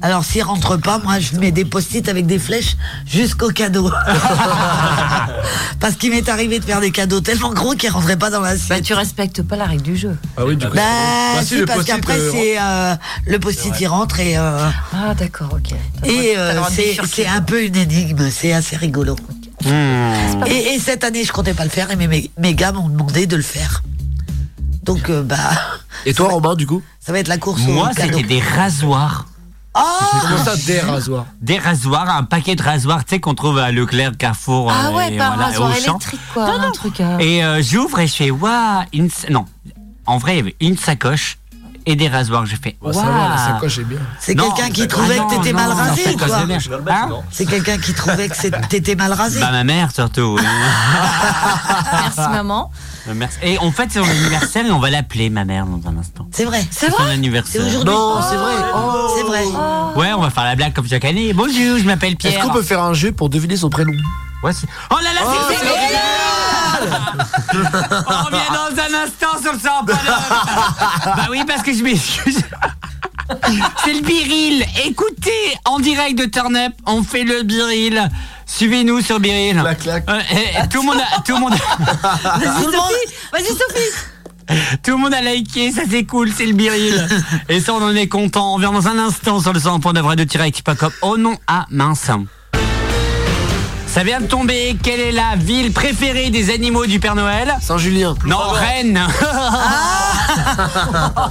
Alors 0.00 0.24
s'il 0.24 0.42
rentre 0.44 0.76
pas, 0.76 0.98
moi 0.98 1.18
je 1.18 1.36
mets 1.38 1.50
des 1.50 1.64
post-it 1.64 2.08
avec 2.08 2.26
des 2.26 2.38
flèches 2.38 2.76
jusqu'au 3.04 3.48
cadeau. 3.50 3.90
Parce 5.80 5.94
qu'il 5.96 6.10
m'est 6.10 6.28
arrivé 6.28 6.60
de 6.60 6.64
faire 6.64 6.80
des 6.80 6.90
cadeaux 6.92 7.20
tellement 7.20 7.52
gros 7.52 7.74
qu'ils 7.74 7.90
rentraient 7.90 8.16
pas 8.16 8.30
dans 8.30 8.40
Bah, 8.40 8.52
l'assiette. 8.52 8.84
tu 8.84 8.94
respectes 8.94 9.42
pas 9.42 9.56
la 9.56 9.64
règle 9.64 9.82
du 9.82 9.96
jeu. 9.96 10.16
Ah 10.36 10.42
oui, 10.46 10.56
du 10.56 10.66
coup. 10.66 10.74
Bah, 10.74 10.82
Bah, 11.36 11.42
si, 11.42 11.62
parce 11.64 11.84
qu'après, 11.84 12.18
euh, 12.18 12.30
c'est 12.32 12.60
euh, 12.60 12.94
le 13.26 13.38
post-it 13.40 13.74
il 13.80 13.86
rentre 13.86 14.20
et, 14.20 14.36
euh, 14.38 14.68
Ah, 14.92 15.14
d'accord, 15.14 15.50
ok. 15.54 15.74
Et 16.04 16.34
euh, 16.36 16.60
c'est 17.06 17.26
un 17.26 17.40
peu 17.42 17.64
une 17.64 17.76
énigme, 17.76 18.30
c'est 18.30 18.52
assez 18.52 18.76
rigolo. 18.76 19.16
Hmm. 19.64 20.44
Et, 20.46 20.74
et 20.74 20.78
cette 20.78 21.02
année, 21.02 21.24
je 21.24 21.32
comptais 21.32 21.54
pas 21.54 21.64
le 21.64 21.70
faire 21.70 21.90
et 21.90 21.96
mes, 21.96 22.06
mes, 22.06 22.30
mes 22.38 22.54
gars 22.54 22.70
m'ont 22.72 22.88
demandé 22.88 23.26
de 23.26 23.34
le 23.36 23.42
faire. 23.42 23.82
Donc, 24.84 25.10
euh, 25.10 25.22
bah, 25.22 25.36
Et 26.06 26.14
toi, 26.14 26.28
Romain, 26.28 26.54
du 26.54 26.66
coup? 26.66 26.82
ça 27.00 27.10
va 27.12 27.18
être 27.18 27.28
la 27.28 27.38
course 27.38 27.62
Moi, 27.62 27.90
c'était 27.96 28.22
des 28.22 28.40
rasoirs. 28.40 29.26
Oh 29.74 29.80
Comment 30.22 30.44
ça, 30.44 30.56
des 30.56 30.80
rasoirs 30.92 31.26
Des 31.40 31.58
rasoirs, 31.58 32.08
un 32.10 32.24
paquet 32.24 32.56
de 32.56 32.62
rasoirs, 32.62 33.04
tu 33.04 33.14
sais, 33.14 33.20
qu'on 33.20 33.34
trouve 33.34 33.58
à 33.58 33.70
Leclerc, 33.70 34.16
Carrefour. 34.16 34.72
Ah 34.72 34.88
euh, 34.88 34.96
ouais, 34.96 35.14
et 35.14 35.18
pas 35.18 35.26
un 35.28 35.34
voilà, 35.34 35.44
rasoir 35.46 35.70
Auchan. 35.70 35.78
électrique, 35.98 36.20
quoi. 36.34 36.48
un 36.50 36.70
truc. 36.72 37.00
euh, 37.00 37.18
Et 37.18 37.44
euh, 37.44 37.62
j'ouvre 37.62 38.00
et 38.00 38.06
je 38.06 38.14
fais 38.14 38.30
waouh, 38.30 38.84
une 38.92 39.08
non. 39.30 39.44
En 40.06 40.18
vrai, 40.18 40.34
il 40.34 40.36
y 40.36 40.40
avait 40.40 40.56
une 40.60 40.76
sacoche 40.76 41.37
et 41.90 41.96
des 41.96 42.08
rasoirs. 42.08 42.44
J'ai 42.46 42.56
fait 42.56 42.76
Bah, 42.82 42.90
waouh. 42.92 43.68
Bien. 43.86 43.98
C'est 44.20 44.34
quelqu'un 44.34 44.70
qui 44.70 44.86
trouvait 44.86 45.16
que 45.18 45.34
t'étais 45.34 45.52
mal 45.52 45.72
rasé 45.72 46.14
quoi 46.16 46.36
Hein. 46.36 47.08
C'est 47.30 47.46
quelqu'un 47.46 47.78
qui 47.78 47.94
trouvait 47.94 48.28
que 48.28 48.66
t'étais 48.68 48.94
mal 48.94 49.12
rasé. 49.12 49.40
Bah 49.40 49.50
ma 49.50 49.64
mère 49.64 49.90
surtout. 49.92 50.38
Merci, 51.92 52.20
maman. 52.30 52.70
Euh, 53.08 53.12
Merci. 53.14 53.38
Et 53.42 53.58
en 53.58 53.70
fait, 53.72 53.88
c'est 53.90 54.00
son 54.00 54.08
anniversaire 54.08 54.66
et 54.66 54.70
on 54.70 54.78
va 54.80 54.90
l'appeler 54.90 55.30
ma 55.30 55.44
mère 55.44 55.64
dans 55.66 55.88
un 55.88 55.96
instant. 55.98 56.26
C'est 56.32 56.44
vrai. 56.44 56.62
C'est 56.70 56.90
Son 56.90 56.96
vrai 56.96 57.04
C'est 57.08 57.12
anniversaire. 57.14 57.66
aujourd'hui. 57.66 57.94
Non, 57.94 58.20
c'est 58.28 58.36
vrai. 58.36 58.54
Oh. 58.74 59.14
C'est 59.16 59.22
vrai. 59.24 59.44
Ouais, 59.96 60.12
on 60.12 60.20
va 60.20 60.30
faire 60.30 60.44
la 60.44 60.56
blague 60.56 60.74
comme 60.74 60.86
chaque 60.88 61.04
année. 61.04 61.32
Bonjour, 61.32 61.78
je 61.78 61.84
m'appelle 61.84 62.16
Pierre. 62.16 62.34
Est-ce 62.34 62.42
qu'on 62.46 62.52
peut 62.52 62.62
faire 62.62 62.82
un 62.82 62.94
jeu 62.94 63.12
pour 63.12 63.28
deviner 63.30 63.56
son 63.56 63.70
prénom? 63.70 63.92
Ouais, 64.42 64.52
c'est- 64.52 64.68
oh 64.90 64.96
là 65.02 65.12
là, 65.14 65.20
c'est 65.48 65.54
c'est 65.54 65.64
génial 65.66 65.78
On 68.08 68.24
revient 68.24 68.52
dans 68.52 68.82
un 68.82 69.02
instant 69.04 69.40
sur 69.42 69.52
le 69.52 69.58
100 69.58 69.68
Bah 71.16 71.26
oui, 71.30 71.42
parce 71.46 71.62
que 71.62 71.72
je 71.72 71.82
m'excuse. 71.82 72.40
C'est 73.84 73.92
le 73.94 74.00
biril. 74.00 74.64
Écoutez, 74.86 75.56
en 75.64 75.78
direct 75.80 76.18
de 76.18 76.24
Turn 76.26 76.56
Up, 76.56 76.72
on 76.86 77.02
fait 77.02 77.24
le 77.24 77.42
biril. 77.42 78.08
Suivez-nous 78.46 79.00
sur 79.02 79.20
biril. 79.20 79.62
Euh, 80.08 80.20
et- 80.32 80.64
et 80.64 80.68
tout 80.68 80.80
le 80.80 80.86
monde, 80.86 80.96
a, 80.98 81.20
tout 81.20 81.34
le 81.34 81.40
monde, 81.40 81.52
Vas-y, 81.52 82.62
Sophie 82.62 83.14
Vas-y, 83.32 83.44
Sophie 83.48 83.92
tout 84.82 84.92
le 84.92 84.96
monde 84.96 85.12
a 85.12 85.20
liké, 85.20 85.70
ça 85.72 85.82
c'est 85.90 86.04
cool, 86.04 86.32
c'est 86.34 86.46
le 86.46 86.54
biril. 86.54 87.06
Et 87.50 87.60
ça, 87.60 87.74
on 87.74 87.82
en 87.82 87.94
est 87.94 88.08
content. 88.08 88.52
On 88.52 88.54
revient 88.54 88.70
dans 88.72 88.88
un 88.88 88.98
instant 88.98 89.40
sur 89.40 89.52
le 89.52 89.60
100.9 89.60 90.00
Radio 90.00 90.24
direct 90.24 90.62
comme 90.78 90.92
Oh 91.02 91.18
non, 91.18 91.36
ah 91.46 91.66
mince. 91.68 92.08
Ça 93.98 94.04
vient 94.04 94.20
de 94.20 94.26
tomber. 94.26 94.76
Quelle 94.80 95.00
est 95.00 95.10
la 95.10 95.34
ville 95.34 95.72
préférée 95.72 96.30
des 96.30 96.54
animaux 96.54 96.86
du 96.86 97.00
Père 97.00 97.16
Noël 97.16 97.56
Saint-Julien. 97.60 98.14
Non, 98.24 98.50
Rennes. 98.50 99.04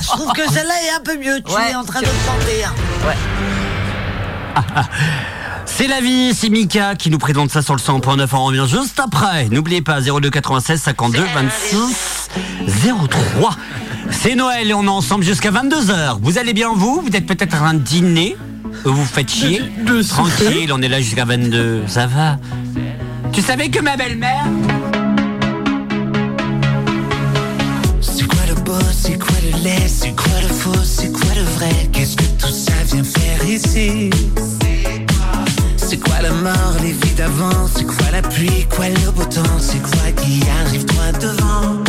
Je 0.02 0.08
trouve 0.08 0.34
que 0.34 0.46
celle-là 0.52 0.74
est 0.84 0.90
un 0.98 1.00
peu 1.00 1.18
mieux. 1.18 1.42
Tu 1.44 1.54
es 1.54 1.76
en 1.76 1.86
train 1.86 2.02
de 2.02 2.08
chanter. 2.08 2.66
hein. 2.66 2.74
C'est 5.70 5.88
la 5.88 6.02
vie, 6.02 6.34
c'est 6.34 6.50
Mika 6.50 6.96
qui 6.96 7.10
nous 7.12 7.20
présente 7.20 7.52
ça 7.52 7.62
sur 7.62 7.76
le 7.76 7.80
100.9. 7.80 8.28
On 8.34 8.46
revient 8.46 8.66
juste 8.68 9.00
après. 9.00 9.48
N'oubliez 9.50 9.82
pas 9.82 10.02
02 10.02 10.30
96 10.30 10.82
52 10.82 11.24
26 11.36 12.30
03. 13.38 13.52
C'est 14.10 14.36
Noël 14.36 14.70
et 14.70 14.74
on 14.74 14.84
est 14.84 14.88
ensemble 14.88 15.24
jusqu'à 15.24 15.52
22h. 15.52 16.18
Vous 16.22 16.38
allez 16.40 16.54
bien 16.54 16.70
vous? 16.74 17.02
Vous 17.06 17.16
êtes 17.16 17.26
peut-être 17.28 17.54
en 17.56 17.58
train 17.58 17.74
de 17.76 17.80
dîner? 17.80 18.36
Vous 18.86 18.96
vous 18.96 19.06
faites 19.06 19.30
chier? 19.32 19.62
Tranquille, 20.10 20.72
on 20.74 20.82
est 20.82 20.88
là 20.90 21.00
jusqu'à 21.00 21.26
22. 21.26 21.84
Ça 21.88 22.08
va? 22.08 22.38
Tu 23.32 23.42
savais 23.42 23.70
que 23.70 23.80
ma 23.80 23.96
belle-mère 23.98 24.46
C'est 28.02 28.26
quoi 28.26 28.40
le 28.48 28.56
beau, 28.56 28.74
c'est 28.92 29.20
quoi 29.20 29.36
le 29.44 29.64
laid, 29.64 29.88
c'est 29.88 30.16
quoi 30.16 30.42
le 30.42 30.48
faux, 30.48 30.84
c'est 30.84 31.12
quoi 31.12 31.30
le 31.36 31.44
vrai? 31.44 31.90
Qu'est-ce 31.92 32.16
que 32.16 32.24
tout 32.40 32.54
ça 32.54 32.74
vient 32.92 33.04
faire 33.04 33.48
ici? 33.48 34.10
C'est 35.90 36.02
quoi 36.02 36.22
la 36.22 36.32
mort, 36.32 36.76
les 36.84 36.92
vies 36.92 37.16
d'avant? 37.16 37.66
C'est 37.74 37.86
quoi 37.86 38.12
la 38.12 38.22
pluie, 38.22 38.68
quoi 38.76 38.90
le 38.90 39.10
beau 39.12 39.24
temps? 39.24 39.58
C'est 39.58 39.82
quoi 39.82 40.12
qui 40.18 40.44
arrive 40.60 40.84
droit 40.84 41.14
devant? 41.14 41.82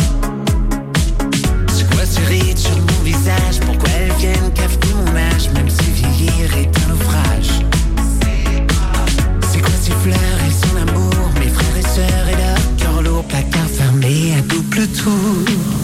C'est 1.67 1.85
quoi 1.91 2.05
ces 2.05 2.21
rides 2.21 2.57
sur 2.57 2.77
mon 2.77 3.03
visage? 3.03 3.59
Pourquoi 3.65 3.89
elles 3.99 4.13
viennent 4.13 4.53
cafeter 4.55 4.93
mon 4.93 5.17
âge 5.17 5.49
Même 5.53 5.69
si 5.69 5.91
vieillir 5.91 6.57
est 6.57 6.71
un 6.87 6.93
ouvrage 6.93 7.51
C'est 9.51 9.59
quoi 9.59 9.75
ces 9.81 9.91
fleurs 9.91 10.39
et 10.47 10.67
son 10.67 10.77
amour? 10.89 11.31
Mes 11.37 11.49
frères 11.49 11.77
et 11.77 11.81
sœurs 11.81 12.27
et 12.31 12.37
leur 12.37 12.77
cœur 12.77 13.01
lourd 13.01 13.25
Placard 13.25 13.67
fermé 13.67 14.33
à 14.37 14.41
double 14.43 14.87
tour 14.87 15.78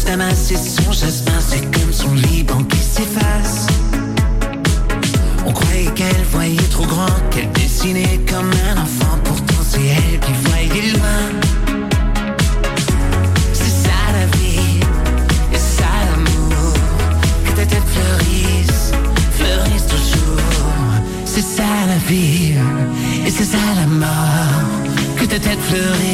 ces 0.00 0.04
roses 0.04 0.04
damas 0.04 0.50
et 0.50 0.56
son 0.56 0.92
jasmin, 0.92 1.40
c'est 1.40 1.64
comme 1.72 1.92
son 1.92 2.14
Liban 2.14 2.62
qui 2.64 2.78
s'efface. 2.78 3.66
On 5.46 5.52
croyait 5.52 5.90
qu'elle 5.94 6.24
voyait 6.32 6.68
trop 6.70 6.86
grand, 6.86 7.06
qu'elle 7.30 7.50
dessinait 7.52 8.20
comme 8.28 8.50
un 8.70 8.80
enfant, 8.80 9.18
pourtant 9.24 9.62
c'est 9.68 9.80
elle 9.80 10.20
qui 10.20 10.32
voyait 10.44 10.92
loin. 10.92 11.22
C'est 13.52 13.70
ça 13.84 13.98
la 14.12 14.26
vie, 14.38 14.80
et 15.52 15.58
ça 15.58 15.90
l'amour, 16.10 16.74
que 17.44 17.50
ta 17.52 17.66
tête 17.66 17.88
fleurisse, 17.92 18.92
fleurisse 19.32 19.86
toujours. 19.86 20.40
C'est 21.24 21.42
ça 21.42 21.86
la 21.86 21.98
vie, 22.08 22.54
et 23.26 23.30
c'est 23.30 23.44
ça 23.44 23.58
la 23.76 23.86
mort, 23.86 24.70
que 25.16 25.24
ta 25.24 25.38
tête 25.38 25.60
fleurisse, 25.68 26.09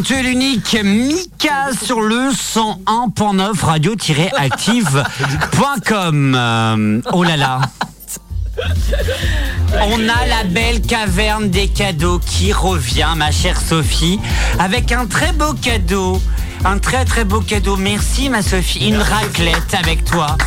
talentueux 0.00 0.18
et 0.18 0.22
l'unique 0.22 0.76
Mika 0.82 1.68
sur 1.82 2.00
le 2.00 2.30
101.9 2.30 3.64
radio-active.com. 3.64 6.34
Euh, 6.36 7.00
oh 7.12 7.22
là 7.22 7.36
là. 7.36 7.60
On 9.82 10.08
a 10.08 10.26
la 10.26 10.44
belle 10.44 10.80
caverne 10.80 11.50
des 11.50 11.68
cadeaux 11.68 12.18
qui 12.18 12.50
revient, 12.52 13.12
ma 13.16 13.30
chère 13.30 13.60
Sophie, 13.60 14.18
avec 14.58 14.90
un 14.92 15.04
très 15.06 15.32
beau 15.32 15.52
cadeau. 15.54 16.22
Un 16.64 16.78
très 16.78 17.04
très 17.04 17.24
beau 17.24 17.40
cadeau. 17.40 17.76
Merci 17.76 18.30
ma 18.30 18.42
Sophie. 18.42 18.88
Une 18.88 18.96
raclette 18.96 19.74
avec 19.74 20.04
toi. 20.04 20.38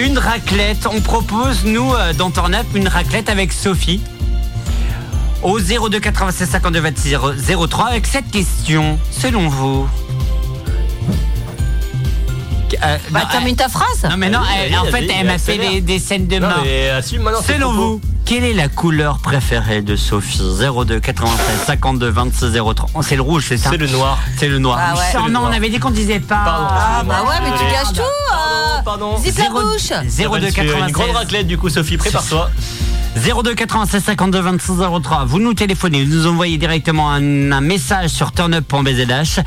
Une 0.00 0.18
raclette. 0.18 0.86
On 0.86 1.00
propose, 1.00 1.64
nous, 1.64 1.92
euh, 1.94 2.12
dans 2.14 2.30
Turn 2.30 2.54
Up, 2.54 2.66
une 2.74 2.88
raclette 2.88 3.28
avec 3.28 3.52
Sophie. 3.52 4.00
Au 5.42 5.58
02 5.58 5.98
96 6.00 6.48
52 6.48 6.80
26 6.80 7.16
03 7.68 7.86
avec 7.86 8.06
cette 8.06 8.30
question. 8.30 8.98
Selon 9.10 9.48
vous. 9.48 9.88
Euh, 12.84 12.96
Bah, 13.10 13.20
non, 13.20 13.26
termine 13.30 13.54
ta 13.56 13.68
phrase. 13.68 14.02
non 14.10 14.16
mais 14.16 14.28
non, 14.30 14.40
Vas-y, 14.40 14.48
elle- 14.64 14.70
vas-y, 14.72 14.78
en 14.78 14.84
fait 14.86 14.90
vas-y, 15.06 15.10
elle 15.20 15.26
m'a 15.26 15.38
fait 15.38 15.58
des, 15.58 15.80
des 15.82 15.98
scènes 15.98 16.26
de 16.26 16.38
mort. 16.40 16.50
mais 16.64 16.88
assume 16.88 17.22
maintenant 17.22 17.40
tes 17.42 17.52
Selon 17.52 17.72
vous, 17.72 18.00
Quelle 18.24 18.44
est 18.44 18.54
la 18.54 18.68
couleur 18.68 19.18
préférée 19.18 19.82
de 19.82 19.94
Sophie? 19.94 20.40
02 20.58 20.98
96 20.98 21.60
52 21.66 22.08
26 22.08 22.52
03. 22.74 22.88
Oh, 22.94 23.02
c'est 23.02 23.14
le 23.16 23.22
rouge, 23.22 23.44
c'est 23.48 23.56
ça? 23.58 23.70
C'est 23.70 23.76
le 23.76 23.86
noir. 23.88 24.18
C'est 24.38 24.48
le 24.48 24.58
noir. 24.58 24.78
Ah 24.80 24.94
ouais. 24.94 25.22
Non, 25.22 25.40
noir. 25.40 25.50
on 25.50 25.52
avait 25.56 25.68
dit 25.68 25.78
qu'on 25.78 25.90
disait 25.90 26.18
pas. 26.20 26.42
Pardon. 26.44 26.66
Ah 26.70 27.02
bah 27.06 27.22
ouais, 27.28 27.36
mais 27.44 27.50
tu 27.58 27.64
caches 27.72 27.92
tout. 27.92 28.00
euh, 28.00 28.82
Pardon. 28.84 29.16
Zip 29.18 29.36
la 29.36 29.44
Zéro- 29.44 29.60
bouche. 29.62 29.88
02 29.88 30.08
C'est 30.08 30.22
Une 30.22 30.28
grande 30.28 30.40
96 30.52 31.10
raclette 31.14 31.46
du 31.46 31.58
coup 31.58 31.68
Sophie, 31.68 31.98
prépare-toi. 31.98 32.50
02 33.16 33.54
96 33.54 34.02
52 34.04 34.40
26 34.40 34.72
03. 35.02 35.24
Vous 35.26 35.38
nous 35.38 35.54
téléphonez, 35.54 36.04
vous 36.04 36.14
nous 36.14 36.26
envoyez 36.26 36.56
directement 36.58 37.10
un, 37.10 37.52
un 37.52 37.60
message 37.60 38.10
sur 38.10 38.32
turnup.bzh 38.32 39.40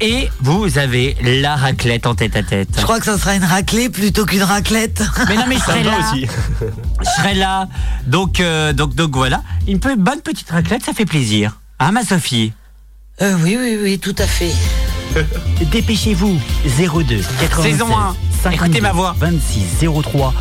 et 0.00 0.28
vous 0.40 0.78
avez 0.78 1.16
la 1.22 1.56
raclette 1.56 2.06
en 2.06 2.14
tête 2.14 2.36
à 2.36 2.42
tête. 2.42 2.68
Je 2.76 2.82
crois 2.82 2.98
que 3.00 3.04
ça 3.06 3.18
sera 3.18 3.34
une 3.34 3.44
raclée 3.44 3.88
plutôt 3.88 4.24
qu'une 4.24 4.42
raclette. 4.42 5.02
Mais 5.28 5.36
non, 5.36 5.44
mais 5.48 5.56
je 5.56 5.60
Ça 5.60 5.66
serai 5.72 5.82
là. 5.84 5.92
aussi. 5.98 6.26
Je 7.00 7.10
serai 7.22 7.34
là. 7.34 7.68
Donc, 8.06 8.40
euh, 8.40 8.72
donc, 8.72 8.94
donc 8.94 9.14
voilà. 9.14 9.42
Une 9.68 9.78
bonne 9.78 10.20
petite 10.20 10.50
raclette, 10.50 10.84
ça 10.84 10.92
fait 10.92 11.04
plaisir. 11.06 11.58
Hein, 11.80 11.92
ma 11.92 12.04
Sophie? 12.04 12.52
Euh, 13.20 13.36
oui, 13.42 13.56
oui, 13.60 13.78
oui, 13.82 13.98
tout 13.98 14.14
à 14.18 14.26
fait. 14.26 14.52
Dépêchez-vous 15.70 16.38
02 16.78 17.20
96 17.40 17.62
Saison 17.62 17.96
un. 17.96 18.16
52, 18.42 18.54
Écoutez 18.64 18.80
ma 18.80 18.92
voix. 18.92 19.14
26 19.18 19.86
03 20.04 20.34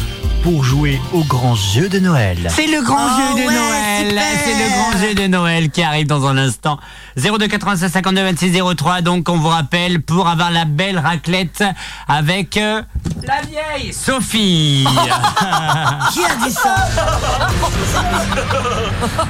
pour 0.43 0.63
jouer 0.63 0.99
au 1.13 1.23
grand 1.23 1.54
jeu 1.56 1.88
de 1.88 1.99
Noël. 1.99 2.38
C'est 2.49 2.65
le 2.67 2.82
grand 2.82 2.97
Oh, 3.06 3.19
jeu 3.38 3.43
de 3.43 3.47
ouais, 3.47 3.54
Noël. 3.54 4.21
C'est 4.43 4.54
le 4.54 4.69
grand 4.75 4.91
jeu 5.08 5.13
de 5.13 5.27
Noël 5.27 5.69
qui 5.69 5.84
arrive 5.84 6.08
dans 6.08 6.25
un 6.27 6.38
instant. 6.38 6.80
02 7.15 7.47
96 7.47 7.91
52 7.91 8.23
26 8.23 8.60
03. 8.75 9.01
Donc, 9.01 9.30
on 9.30 9.38
vous 9.38 9.49
rappelle 9.49 10.01
pour 10.01 10.27
avoir 10.27 10.49
la 10.51 10.65
belle 10.65 10.97
raclette 10.97 11.63
avec 12.08 12.58
euh, 12.58 12.82
la 13.23 13.41
vieille 13.41 13.93
Sophie. 13.93 14.88
Qui 16.12 16.23
a 16.25 16.36
dit 16.47 16.51
ça? 16.54 16.75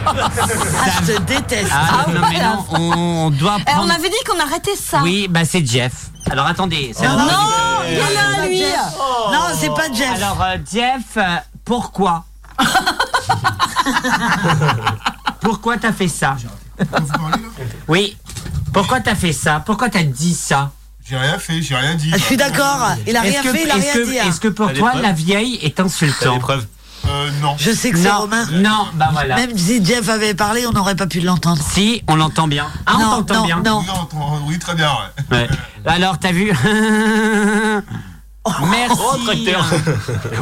Ah, 0.08 0.86
je 1.06 1.12
te 1.14 1.20
déteste. 1.22 1.72
Ah, 1.74 2.06
non, 2.10 2.22
mais 2.30 2.40
non, 2.40 2.66
on 2.80 3.30
doit 3.32 3.58
Eh, 3.60 3.64
prendre. 3.66 3.86
on 3.86 3.90
avait 3.90 4.10
dit 4.10 4.16
qu'on 4.30 4.40
arrêtait 4.40 4.76
ça. 4.76 5.00
Oui, 5.04 5.28
bah 5.30 5.42
c'est 5.44 5.66
Jeff. 5.66 5.92
Alors 6.30 6.46
attendez. 6.46 6.94
c'est- 6.96 7.06
Non, 7.06 7.18
Non, 7.18 7.26
non, 7.26 7.32
il 7.90 7.98
y 7.98 8.02
en 8.02 8.04
a 8.06 8.42
un, 8.44 8.48
lui. 8.48 8.62
Non, 9.32 9.40
c'est 9.60 9.70
pas 9.74 9.92
Jeff. 9.94 10.16
Alors 10.16 10.42
euh, 10.42 10.58
Jeff, 10.72 11.01
euh, 11.18 11.36
pourquoi 11.66 12.26
Pourquoi 15.42 15.78
t'as 15.78 15.92
fait 15.94 16.08
ça 16.08 16.36
Oui. 17.88 18.18
Pourquoi 18.74 19.00
t'as 19.02 19.16
fait 19.16 19.34
ça 19.34 19.62
Pourquoi 19.66 19.90
t'as 19.90 20.04
dit 20.04 20.34
ça 20.36 20.72
J'ai 21.08 21.18
rien 21.18 21.38
fait, 21.40 21.62
j'ai 21.62 21.76
rien 21.76 21.96
dit. 21.96 22.12
Ah, 22.14 22.18
je 22.18 22.24
suis 22.24 22.38
d'accord. 22.38 22.90
Il 23.08 23.18
a 23.18 23.26
Est-ce 23.26 23.32
rien 23.32 23.44
que, 23.44 23.50
fait, 23.58 23.64
il 23.66 23.72
a 23.72 23.78
est-ce 23.78 23.84
rien 23.84 23.94
que- 24.06 24.12
dit. 24.12 24.20
hein. 24.20 24.24
est-ce 24.30 24.40
que 24.40 24.48
pour 24.48 24.68
T'as 24.68 24.74
des 24.74 24.80
toi 24.80 24.92
preuves 24.92 25.02
la 25.02 25.12
vieille 25.14 25.60
est 25.62 25.76
T'as 25.76 25.84
insultante. 25.84 26.42
Euh, 27.08 27.32
non. 27.42 27.56
Je 27.58 27.72
sais 27.72 27.90
que 27.92 27.98
c'est 27.98 28.08
Non, 28.10 28.20
Romain. 28.20 28.46
non, 28.52 28.88
bah 28.94 29.10
voilà. 29.12 29.36
Même 29.36 29.58
si 29.58 29.84
Jeff 29.84 30.08
avait 30.08 30.36
parlé, 30.36 30.68
on 30.68 30.72
n'aurait 30.72 30.96
pas 30.96 31.08
pu 31.08 31.20
l'entendre. 31.20 31.62
Si, 31.62 32.04
on 32.08 32.16
l'entend 32.16 32.48
bien. 32.48 32.68
Ah, 32.86 32.94
on 32.96 33.00
non, 33.00 33.10
t'entend 33.24 33.34
non, 33.42 33.46
bien. 33.46 33.60
non. 33.64 33.80
Oui, 33.80 33.90
entend- 33.90 34.42
oui, 34.46 34.60
très 34.60 34.76
bien. 34.76 34.92
ouais. 35.32 35.38
Ouais. 35.38 35.50
Alors, 35.88 36.20
t'as 36.20 36.32
vu 36.32 36.52
Merci. 38.70 38.98
Oh, 39.00 39.18
tracteur. 39.26 39.74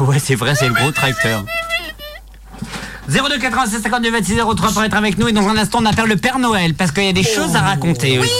ouais, 0.02 0.18
c'est 0.18 0.34
vrai, 0.34 0.54
c'est 0.54 0.68
le 0.68 0.74
gros 0.74 0.90
tracteur. 0.90 1.44
02 3.08 3.38
96 3.38 3.82
52 3.82 4.10
26 4.10 4.36
03 4.36 4.72
pour 4.72 4.84
être 4.84 4.94
avec 4.96 5.18
nous 5.18 5.28
et 5.28 5.32
dans 5.32 5.48
un 5.48 5.56
instant 5.56 5.80
on 5.82 5.86
appelle 5.86 6.06
le 6.06 6.16
Père 6.16 6.38
Noël 6.38 6.74
parce 6.74 6.92
qu'il 6.92 7.04
y 7.04 7.08
a 7.08 7.12
des 7.12 7.24
choses 7.24 7.56
à 7.56 7.60
raconter 7.60 8.18
aussi. 8.20 8.30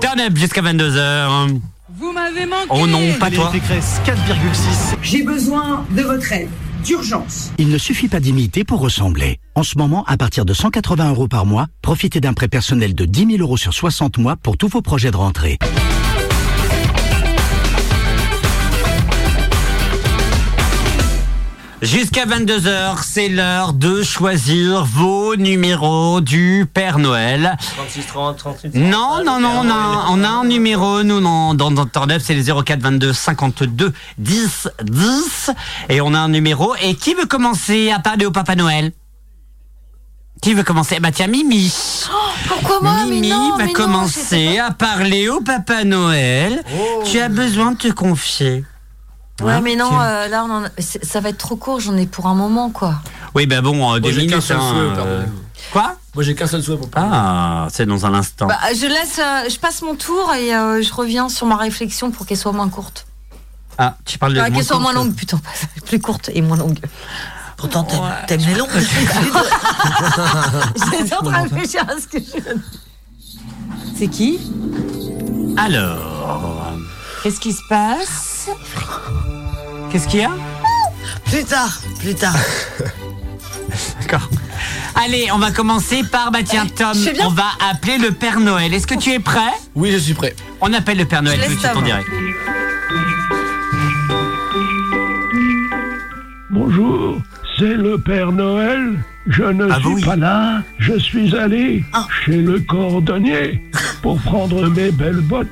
Turn 0.00 0.20
up 0.20 0.36
jusqu'à 0.36 0.62
22h. 0.62 1.58
Vous 1.98 2.12
m'avez 2.12 2.46
manqué. 2.46 2.66
Oh 2.70 2.86
non, 2.86 3.12
pas 3.18 3.30
toi. 3.30 3.50
Pécresse 3.50 4.00
4,6. 4.06 4.96
J'ai 5.02 5.22
besoin 5.22 5.84
de 5.90 6.02
votre 6.02 6.32
aide. 6.32 6.48
D'urgence. 6.84 7.50
Il 7.58 7.68
ne 7.68 7.76
suffit 7.76 8.08
pas 8.08 8.20
d'imiter 8.20 8.64
pour 8.64 8.80
ressembler. 8.80 9.38
En 9.54 9.62
ce 9.62 9.76
moment, 9.76 10.02
à 10.06 10.16
partir 10.16 10.46
de 10.46 10.54
180 10.54 11.10
euros 11.10 11.28
par 11.28 11.44
mois, 11.44 11.66
profitez 11.82 12.20
d'un 12.20 12.32
prêt 12.32 12.48
personnel 12.48 12.94
de 12.94 13.04
10 13.04 13.26
000 13.36 13.38
euros 13.40 13.58
sur 13.58 13.74
60 13.74 14.16
mois 14.16 14.36
pour 14.36 14.56
tous 14.56 14.68
vos 14.68 14.80
projets 14.80 15.10
de 15.10 15.16
rentrée. 15.16 15.58
Jusqu'à 21.82 22.26
22h, 22.26 22.98
c'est 23.02 23.28
l'heure 23.28 23.72
de 23.72 24.02
choisir 24.02 24.84
vos 24.84 25.34
numéros 25.36 26.20
du 26.20 26.66
Père 26.72 26.98
Noël. 26.98 27.56
36, 27.74 28.06
30, 28.06 28.36
38. 28.36 28.74
Non, 28.74 29.24
non, 29.24 29.40
non, 29.40 29.62
on 29.64 29.70
a, 29.70 30.06
on 30.10 30.22
a 30.22 30.28
un 30.28 30.44
numéro, 30.44 31.02
nous, 31.02 31.20
dans, 31.22 31.54
dans, 31.54 31.70
dans 31.70 31.86
Turn 31.86 32.10
Up, 32.12 32.20
c'est 32.22 32.34
le 32.34 32.42
04 32.42 32.80
22 32.80 33.12
52 33.14 33.94
10 34.18 34.68
10. 34.82 35.50
Et 35.88 36.02
on 36.02 36.12
a 36.12 36.18
un 36.18 36.28
numéro. 36.28 36.74
Et 36.82 36.94
qui 36.96 37.14
veut 37.14 37.24
commencer 37.24 37.90
à 37.90 37.98
parler 37.98 38.26
au 38.26 38.30
Papa 38.30 38.56
Noël? 38.56 38.92
Qui 40.42 40.52
veut 40.52 40.62
commencer? 40.62 41.00
Bah 41.00 41.12
tiens, 41.12 41.28
Mimi. 41.28 41.72
Pourquoi 42.46 42.80
moi? 42.82 42.94
Mais 43.06 43.10
Mimi 43.10 43.28
non, 43.30 43.50
va 43.50 43.56
mais 43.58 43.66
non, 43.66 43.72
commencer 43.72 44.58
à 44.58 44.70
parler 44.70 45.28
au 45.30 45.40
Papa 45.40 45.84
Noël. 45.84 46.62
Tu 47.06 47.18
as 47.20 47.28
besoin 47.30 47.72
de 47.72 47.78
te 47.78 47.88
confier. 47.88 48.64
Ouais, 49.40 49.52
Hein, 49.52 49.60
mais 49.62 49.76
non, 49.76 49.90
euh, 50.00 50.28
là, 50.28 50.44
on 50.44 50.50
en 50.50 50.64
a- 50.64 50.70
ça 50.78 51.20
va 51.20 51.28
être 51.30 51.38
trop 51.38 51.56
court, 51.56 51.80
j'en 51.80 51.96
ai 51.96 52.06
pour 52.06 52.26
un 52.26 52.34
moment, 52.34 52.70
quoi. 52.70 52.96
Oui, 53.34 53.46
bah 53.46 53.60
bon, 53.60 53.94
euh, 53.94 54.00
qu'un 54.00 54.08
minutes. 54.10 54.40
seul 54.40 54.56
hein, 54.58 54.70
souhait, 54.70 54.80
euh, 54.80 54.94
pardon. 54.94 55.32
Quoi? 55.72 55.96
Moi, 56.14 56.24
j'ai 56.24 56.34
qu'un 56.34 56.46
seul 56.46 56.62
souhait 56.62 56.76
pour 56.76 56.90
parler. 56.90 57.08
Ah, 57.12 57.68
c'est 57.72 57.86
dans 57.86 58.04
un 58.04 58.12
instant. 58.14 58.46
Bah, 58.46 58.58
je 58.74 58.86
laisse, 58.86 59.18
euh, 59.20 59.48
je 59.48 59.58
passe 59.58 59.82
mon 59.82 59.94
tour 59.94 60.32
et 60.34 60.54
euh, 60.54 60.82
je 60.82 60.92
reviens 60.92 61.28
sur 61.28 61.46
ma 61.46 61.56
réflexion 61.56 62.10
pour 62.10 62.26
qu'elle 62.26 62.36
soit 62.36 62.52
moins 62.52 62.68
courte. 62.68 63.06
Ah, 63.78 63.96
tu 64.04 64.18
parles 64.18 64.34
de. 64.34 64.40
Ah, 64.40 64.50
qu'elle 64.50 64.64
soit 64.64 64.78
moins 64.80 64.92
longue, 64.92 65.14
putain, 65.14 65.40
plus 65.86 66.00
courte 66.00 66.28
et 66.34 66.42
moins 66.42 66.56
longue. 66.56 66.80
Pourtant, 67.56 67.84
t'aimes 67.84 68.00
t'aimes 68.26 68.40
les 68.48 68.54
longues. 68.54 68.68
J'étais 70.92 71.14
en 71.14 71.22
train 71.22 71.44
de 71.44 71.50
réfléchir 71.54 71.84
à 71.88 72.00
ce 72.00 72.06
que 72.06 72.18
je. 72.18 72.40
C'est 73.96 74.08
qui? 74.08 74.40
Alors, 75.56 76.72
qu'est-ce 77.22 77.40
qui 77.40 77.52
se 77.52 77.62
passe 77.68 78.48
Qu'est-ce 79.90 80.08
qu'il 80.08 80.20
y 80.20 80.24
a 80.24 80.30
Plus 81.26 81.44
tard, 81.44 81.80
plus 81.98 82.14
tard. 82.14 82.34
D'accord. 84.00 84.28
Allez, 84.94 85.28
on 85.32 85.38
va 85.38 85.50
commencer 85.50 86.02
par, 86.10 86.30
bah 86.30 86.40
tiens, 86.44 86.66
Tom, 86.66 86.88
je 86.94 87.00
fais 87.00 87.12
bien. 87.12 87.26
on 87.26 87.30
va 87.30 87.46
appeler 87.70 87.98
le 87.98 88.10
Père 88.12 88.40
Noël. 88.40 88.72
Est-ce 88.74 88.86
que 88.86 88.96
tu 88.96 89.10
es 89.10 89.18
prêt 89.20 89.52
Oui, 89.74 89.90
je 89.92 89.98
suis 89.98 90.14
prêt. 90.14 90.34
On 90.60 90.72
appelle 90.72 90.98
le 90.98 91.04
Père 91.04 91.22
Noël 91.22 91.38
Je 91.40 91.44
tout 91.44 91.48
de 91.50 91.54
laisse 91.54 91.60
suite 91.60 91.70
en 91.70 91.74
Tom. 91.74 91.84
direct. 91.84 92.08
Bonjour, 96.50 97.18
c'est 97.58 97.74
le 97.74 97.98
Père 97.98 98.32
Noël. 98.32 98.94
Je 99.26 99.44
ne 99.44 99.68
Ah 99.70 99.78
suis 99.78 99.88
oui. 99.88 100.04
pas 100.04 100.16
là. 100.16 100.62
Je 100.78 100.98
suis 100.98 101.36
allé 101.36 101.84
Ah. 101.92 102.06
chez 102.24 102.36
le 102.38 102.58
cordonnier 102.60 103.62
pour 104.02 104.18
prendre 104.20 104.66
mes 104.68 104.90
belles 104.90 105.20
bottes. 105.20 105.46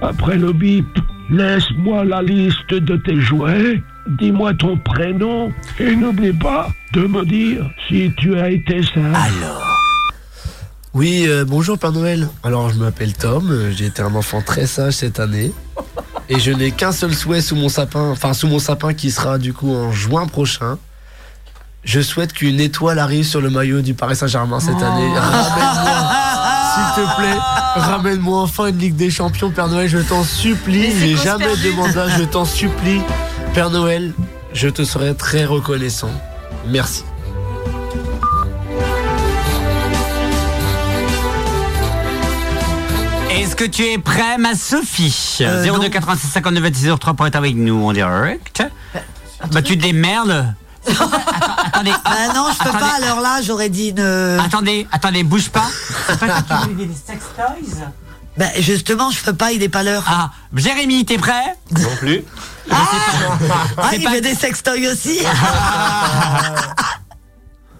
Après 0.00 0.36
le 0.36 0.52
bip, 0.52 0.86
laisse-moi 1.30 2.04
la 2.04 2.22
liste 2.22 2.70
de 2.72 2.96
tes 2.96 3.20
jouets. 3.20 3.82
Dis-moi 4.20 4.54
ton 4.54 4.76
prénom 4.78 5.52
et 5.78 5.94
n'oublie 5.94 6.32
pas 6.32 6.68
de 6.94 7.02
me 7.06 7.24
dire 7.24 7.68
si 7.88 8.10
tu 8.16 8.38
as 8.38 8.50
été 8.50 8.82
sage. 8.82 8.96
Alors, 9.04 9.76
Oui, 10.94 11.24
euh, 11.28 11.44
bonjour 11.44 11.78
Père 11.78 11.92
Noël. 11.92 12.28
Alors, 12.42 12.70
je 12.70 12.76
m'appelle 12.78 13.12
Tom, 13.12 13.70
j'ai 13.72 13.86
été 13.86 14.00
un 14.00 14.14
enfant 14.14 14.40
très 14.40 14.66
sage 14.66 14.94
cette 14.94 15.20
année. 15.20 15.52
Et 16.30 16.38
je 16.38 16.52
n'ai 16.52 16.70
qu'un 16.70 16.92
seul 16.92 17.14
souhait 17.14 17.40
sous 17.40 17.56
mon 17.56 17.68
sapin, 17.68 18.10
enfin 18.10 18.32
sous 18.34 18.46
mon 18.46 18.58
sapin 18.58 18.94
qui 18.94 19.10
sera 19.10 19.38
du 19.38 19.52
coup 19.52 19.74
en 19.74 19.92
juin 19.92 20.26
prochain. 20.26 20.78
Je 21.84 22.00
souhaite 22.00 22.32
qu'une 22.32 22.60
étoile 22.60 22.98
arrive 22.98 23.24
sur 23.24 23.40
le 23.40 23.50
maillot 23.50 23.80
du 23.82 23.94
Paris 23.94 24.16
Saint-Germain 24.16 24.60
cette 24.60 24.82
année. 24.82 25.08
Ramène-moi, 25.18 26.10
s'il 26.94 27.04
te 27.04 27.16
plaît, 27.16 27.36
ramène-moi 27.76 28.40
enfin 28.40 28.66
une 28.66 28.78
Ligue 28.78 28.96
des 28.96 29.10
Champions, 29.10 29.50
Père 29.50 29.68
Noël, 29.68 29.88
je 29.88 29.98
t'en 29.98 30.24
supplie. 30.24 30.90
J'ai 30.98 31.16
jamais 31.16 31.56
demandé 31.56 31.92
ça, 31.92 32.08
je 32.08 32.24
t'en 32.24 32.44
supplie. 32.44 33.00
Père 33.54 33.70
Noël, 33.70 34.12
je 34.52 34.68
te 34.68 34.84
serai 34.84 35.14
très 35.14 35.44
reconnaissant. 35.44 36.10
Merci. 36.66 37.04
est-ce 43.48 43.56
que 43.56 43.64
tu 43.64 43.82
es 43.84 43.98
prêt, 43.98 44.36
ma 44.38 44.54
Sophie? 44.54 45.38
Euh, 45.40 45.64
02 45.64 45.70
non. 45.70 45.90
86 45.90 46.28
59 46.28 46.62
26 46.64 46.88
03 46.98 47.14
pour 47.14 47.26
être 47.26 47.36
avec 47.36 47.54
nous 47.56 47.82
en 47.84 47.92
direct. 47.92 48.62
Bah 49.52 49.62
tu 49.62 49.78
te 49.78 49.82
démerdes. 49.82 50.54
Attendez. 50.86 51.92
Ah 52.04 52.32
non, 52.34 52.48
je 52.52 52.58
peux 52.58 52.68
Attendez. 52.68 52.78
pas. 52.78 53.04
Alors 53.04 53.20
là, 53.20 53.40
j'aurais 53.42 53.68
dit 53.68 53.88
une. 53.88 54.38
Attendez, 54.40 54.86
attendez, 54.92 55.22
bouge 55.22 55.50
pas. 55.50 55.66
C'est 56.08 56.18
pas 56.18 56.42
toi 56.42 56.60
qui 56.66 56.86
des 56.86 56.94
sex 56.94 57.24
toys 57.36 57.86
Ben 58.36 58.50
justement, 58.58 59.10
je 59.10 59.22
peux 59.22 59.34
pas. 59.34 59.52
Il 59.52 59.62
est 59.62 59.68
pas 59.68 59.82
l'heure. 59.82 60.04
Ah, 60.06 60.30
Jérémy, 60.54 61.04
t'es 61.04 61.18
prêt? 61.18 61.56
Non 61.78 61.96
plus. 61.98 62.24
Ah, 62.70 62.76
c'est 63.90 63.96
il 63.98 64.04
pas- 64.04 64.10
veut 64.10 64.20
des 64.20 64.34
sextoys 64.34 64.86
aussi. 64.92 65.20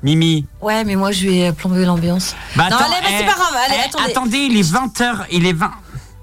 Mimi. 0.02 0.46
Ouais, 0.61 0.84
mais 0.84 0.94
moi, 0.94 1.11
je 1.11 1.26
vais 1.28 1.52
plomber 1.52 1.84
l'ambiance. 1.84 2.37
Bah, 2.54 2.68
non, 2.70 2.76
attends, 2.76 2.84
allez, 2.87 2.94
bah, 3.02 3.08
eh, 3.11 3.18
c'est 3.18 3.24
pas 3.26 3.34
grave. 3.34 3.54
Allez, 3.66 3.74
eh, 3.78 3.88
attendez. 3.88 4.11
Attendez, 4.12 4.38
il 4.38 4.56
est 4.56 4.62
20h, 4.72 5.26
il 5.32 5.44
est 5.46 5.52
20. 5.52 5.70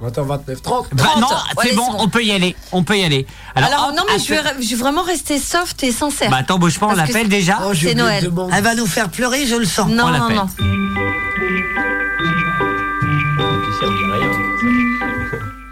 20h29, 0.03 0.61
30. 0.61 0.87
Bah, 0.93 1.03
non, 1.19 1.27
30. 1.27 1.45
c'est 1.55 1.59
Allez, 1.67 1.75
bon, 1.75 1.83
c'est 1.85 1.91
bon. 1.93 1.97
on 2.03 2.07
peut 2.09 2.23
y 2.23 2.31
aller. 2.31 2.55
On 2.71 2.83
peut 2.83 2.97
y 2.97 3.03
aller. 3.03 3.25
Alors, 3.55 3.87
hop, 3.89 3.95
non, 3.95 4.03
mais 4.11 4.19
je 4.19 4.29
vais, 4.33 4.37
ce- 4.39 4.61
je 4.63 4.69
vais 4.71 4.75
vraiment 4.75 5.03
rester 5.03 5.39
soft 5.39 5.83
et 5.83 5.91
sincère. 5.91 6.29
Bah 6.29 6.37
attends, 6.41 6.59
bouge 6.59 6.77
pas, 6.79 6.87
on 6.87 6.93
l'appelle 6.95 7.29
déjà. 7.29 7.59
Oh, 7.65 7.73
C'est 7.73 7.95
Noël. 7.95 8.29
Elle 8.53 8.63
va 8.63 8.75
nous 8.75 8.85
faire 8.87 9.09
pleurer, 9.09 9.45
je 9.45 9.55
le 9.55 9.65
sens. 9.65 9.89
non, 9.89 10.05
on 10.07 10.11
non, 10.11 10.29
non. 10.29 10.47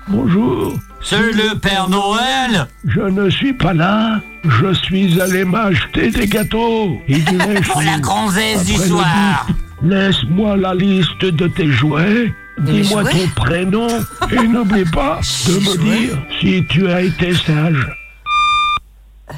Bonjour. 0.08 0.74
C'est 1.02 1.18
le 1.34 1.58
Père 1.60 1.90
Noël 1.90 2.68
Je 2.88 3.02
ne 3.02 3.30
suis 3.30 3.54
pas 3.54 3.74
là. 3.74 4.20
Je 4.44 4.74
suis 4.74 5.20
allé 5.22 5.44
m'acheter 5.44 6.10
des 6.12 6.28
gâteaux 6.28 6.98
et 7.08 7.20
du 7.20 7.38
lait 7.38 7.62
Pour 7.62 7.82
la 7.82 7.96
chaud. 7.96 8.02
gonzesse 8.02 8.66
du 8.66 8.76
soir. 8.76 9.48
Laisse-moi 9.82 10.56
la 10.58 10.74
liste 10.74 11.26
de 11.26 11.48
tes 11.48 11.68
jouets. 11.72 12.34
Dis-moi 12.60 13.04
ton 13.04 13.28
prénom 13.36 13.88
et 14.32 14.48
n'oublie 14.48 14.86
pas 14.86 15.20
de 15.48 15.54
me 15.54 15.78
dire 15.78 16.18
si 16.40 16.64
tu 16.70 16.88
as 16.90 17.02
été 17.02 17.34
sage. 17.34 17.88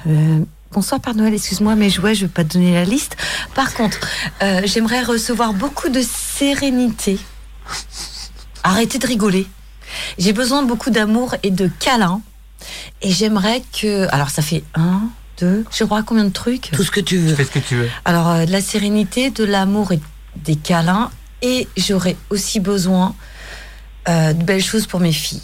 Euh, 0.08 0.40
bonsoir 0.72 1.00
Père 1.00 1.16
Noël, 1.16 1.34
excuse-moi, 1.34 1.76
mais 1.76 1.90
jouets, 1.90 2.16
je 2.16 2.26
vais 2.26 2.32
pas 2.32 2.44
te 2.44 2.54
donner 2.54 2.74
la 2.74 2.84
liste. 2.84 3.16
Par 3.54 3.74
contre, 3.74 4.00
euh, 4.44 4.62
j'aimerais 4.66 5.02
recevoir 5.02 5.54
beaucoup 5.54 5.90
de 5.90 6.02
sérénité. 6.02 7.18
Arrêtez 8.64 9.00
de 9.00 9.08
rigoler. 9.08 9.48
J'ai 10.18 10.34
besoin 10.34 10.64
de 10.64 10.68
beaucoup 10.68 10.90
d'amour 10.90 11.36
et 11.44 11.52
de 11.52 11.70
câlins. 11.80 12.22
Et 13.02 13.12
j'aimerais 13.12 13.64
que... 13.80 14.08
Alors 14.12 14.30
ça 14.30 14.42
fait 14.42 14.64
un, 14.74 15.04
deux, 15.40 15.66
je 15.72 15.84
crois 15.84 16.04
combien 16.04 16.26
de 16.26 16.30
trucs? 16.30 16.72
Tout 16.72 16.84
ce 16.84 16.92
que 16.92 17.00
tu 17.00 17.18
veux. 17.18 17.36
Fais 17.36 17.46
ce 17.46 17.52
que 17.52 17.60
tu 17.60 17.76
veux. 17.76 17.90
Alors 18.04 18.30
euh, 18.30 18.46
de 18.46 18.52
la 18.52 18.62
sérénité, 18.62 19.30
de 19.30 19.44
l'amour 19.44 19.92
et 19.92 20.00
des 20.36 20.56
câlins. 20.56 21.12
Et 21.48 21.68
j'aurais 21.78 22.16
aussi 22.32 22.60
besoin 22.60 23.14
euh, 24.10 24.34
de 24.34 24.44
belles 24.44 24.64
choses 24.64 24.88
pour 24.88 25.00
mes 25.00 25.12
filles. 25.12 25.44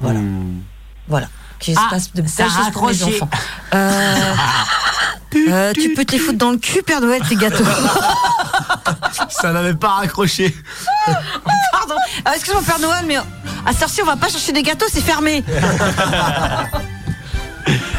Voilà. 0.00 0.18
Voilà. 1.06 1.28
Qu'il 1.60 1.74
se 1.74 1.80
Ah, 1.80 1.86
passe 1.90 2.12
de 2.12 2.22
belles 2.22 2.30
choses 2.50 2.70
pour 2.72 2.86
mes 2.88 3.02
enfants. 3.04 3.28
Euh, 3.72 4.34
euh, 5.48 5.72
tu 5.74 5.94
peux 5.94 6.04
te 6.04 6.10
les 6.10 6.18
foutre 6.18 6.38
dans 6.38 6.50
le 6.50 6.56
cul, 6.58 6.82
Père 6.82 7.00
Noël, 7.00 7.22
tes 7.28 7.36
gâteaux. 7.36 7.62
Ça 9.28 9.52
n'avait 9.52 9.74
pas 9.74 9.90
raccroché. 9.90 10.52
Pardon. 11.06 11.94
Ah, 12.24 12.32
Excuse-moi, 12.34 12.62
Père 12.66 12.80
Noël, 12.80 13.04
mais 13.06 13.16
à 13.16 13.22
cette 13.72 13.82
heure-ci, 13.82 14.02
on 14.02 14.06
va 14.06 14.16
pas 14.16 14.28
chercher 14.28 14.50
des 14.50 14.64
gâteaux, 14.64 14.86
c'est 14.90 15.00
fermé. 15.02 15.44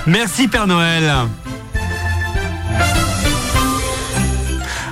Merci 0.05 0.49
Père 0.49 0.67
Noël. 0.67 1.09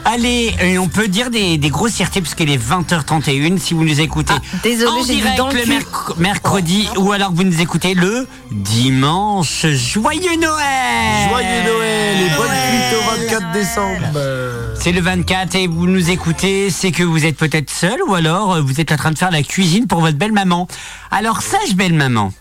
Allez, 0.06 0.56
et 0.62 0.78
on 0.80 0.88
peut 0.88 1.08
dire 1.08 1.30
des, 1.30 1.58
des 1.58 1.70
grossièretés 1.70 2.22
puisqu'il 2.22 2.50
est 2.50 2.58
20h31 2.58 3.58
si 3.60 3.74
vous 3.74 3.84
nous 3.84 4.00
écoutez 4.02 4.34
Ah, 4.36 4.58
désolé, 4.64 4.90
en 4.92 5.04
j'ai 5.04 5.14
dit 5.16 5.22
direct 5.22 5.38
dans 5.38 5.50
le 5.50 5.56
le 5.58 5.62
cul. 5.64 5.70
merc- 5.70 6.18
mercredi 6.18 6.88
ou 6.98 7.12
alors 7.12 7.30
que 7.32 7.36
vous 7.36 7.44
nous 7.44 7.62
écoutez 7.62 7.94
le 7.94 8.28
dimanche. 8.52 9.66
Joyeux 9.68 10.36
Noël 10.40 11.30
Joyeux 11.30 11.64
Noël 11.64 12.18
et 12.22 12.36
bonne 12.36 12.48
fête 12.48 12.98
au 12.98 13.22
24 13.38 13.52
décembre. 13.52 14.76
C'est 14.82 14.92
le 14.92 15.02
24 15.02 15.56
et 15.56 15.68
vous 15.68 15.86
nous 15.86 16.10
écoutez, 16.10 16.70
c'est 16.72 16.92
que 16.92 17.04
vous 17.04 17.26
êtes 17.26 17.38
peut-être 17.38 17.70
seul 17.70 18.00
ou 18.08 18.16
alors 18.16 18.54
euh, 18.56 18.62
vous 18.62 18.80
êtes 18.82 18.92
en 18.92 18.98
train 18.98 19.12
de 19.12 19.18
faire 19.18 19.32
la 19.32 19.44
cuisine 19.44 19.86
pour 19.88 20.00
votre 20.02 20.18
belle-maman. 20.18 20.68
Alors 21.12 21.42
sage 21.42 21.76
belle-maman, 21.76 22.34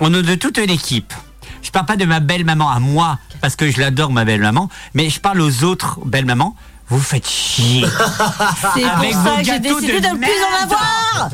au 0.00 0.08
nom 0.10 0.20
de 0.20 0.34
toute 0.34 0.58
l'équipe, 0.58 1.14
je 1.62 1.70
parle 1.70 1.86
pas 1.86 1.96
de 1.96 2.04
ma 2.04 2.20
belle-maman 2.20 2.70
à 2.70 2.78
moi, 2.80 3.18
parce 3.40 3.56
que 3.56 3.70
je 3.70 3.80
l'adore 3.80 4.10
ma 4.12 4.24
belle-maman, 4.24 4.68
mais 4.94 5.08
je 5.08 5.20
parle 5.20 5.40
aux 5.40 5.64
autres 5.64 5.98
belles-mamans. 6.04 6.54
Vous 6.88 7.00
faites 7.00 7.28
chier. 7.28 7.84
C'est 8.74 8.80
pour 8.82 8.90
Avec 8.98 9.12
ça 9.12 9.36
que 9.38 9.44
j'ai 9.44 9.60
gâteaux 9.60 9.80
décidé 9.80 10.00
de 10.00 10.06
ne 10.08 10.16
plus 10.16 10.30
en 10.30 10.50
merde. 10.50 10.72
avoir. 10.72 11.30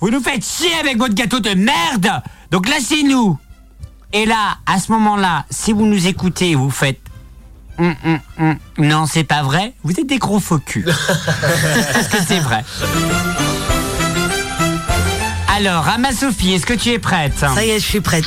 Vous 0.00 0.10
nous 0.10 0.20
faites 0.20 0.44
chier 0.44 0.74
avec 0.80 0.98
votre 0.98 1.14
gâteau 1.14 1.40
de 1.40 1.50
merde. 1.54 2.22
Donc 2.50 2.68
lâchez-nous. 2.68 3.38
Et 4.12 4.26
là, 4.26 4.58
à 4.66 4.78
ce 4.78 4.90
moment-là, 4.92 5.44
si 5.50 5.72
vous 5.72 5.86
nous 5.86 6.06
écoutez, 6.06 6.54
vous 6.54 6.70
faites 6.70 7.00
Hum, 7.78 7.94
hum, 8.06 8.18
hum. 8.38 8.56
non, 8.78 9.04
c'est 9.04 9.24
pas 9.24 9.42
vrai. 9.42 9.74
Vous 9.84 9.92
êtes 10.00 10.06
des 10.06 10.16
gros 10.18 10.40
faux 10.40 10.58
culs. 10.58 10.86
Parce 11.92 12.08
que 12.08 12.16
c'est 12.26 12.40
vrai. 12.40 12.64
Alors, 15.54 15.86
Ama 15.88 16.12
Sophie, 16.12 16.54
est-ce 16.54 16.64
que 16.66 16.72
tu 16.72 16.88
es 16.90 16.98
prête? 16.98 17.38
Ça 17.38 17.64
y 17.64 17.70
est, 17.70 17.78
je 17.78 17.84
suis 17.84 18.00
prête. 18.00 18.24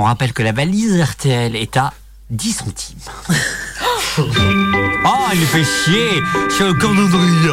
On 0.00 0.04
rappelle 0.04 0.32
que 0.32 0.42
la 0.42 0.52
valise 0.52 0.98
RTL 0.98 1.54
est 1.54 1.76
à 1.76 1.92
10 2.30 2.52
centimes. 2.52 2.96
oh, 4.16 4.22
il 5.34 5.40
fait 5.40 5.62
chier. 5.62 6.22
Suis 6.48 6.64
au 6.64 6.72
calendrier. 6.72 7.50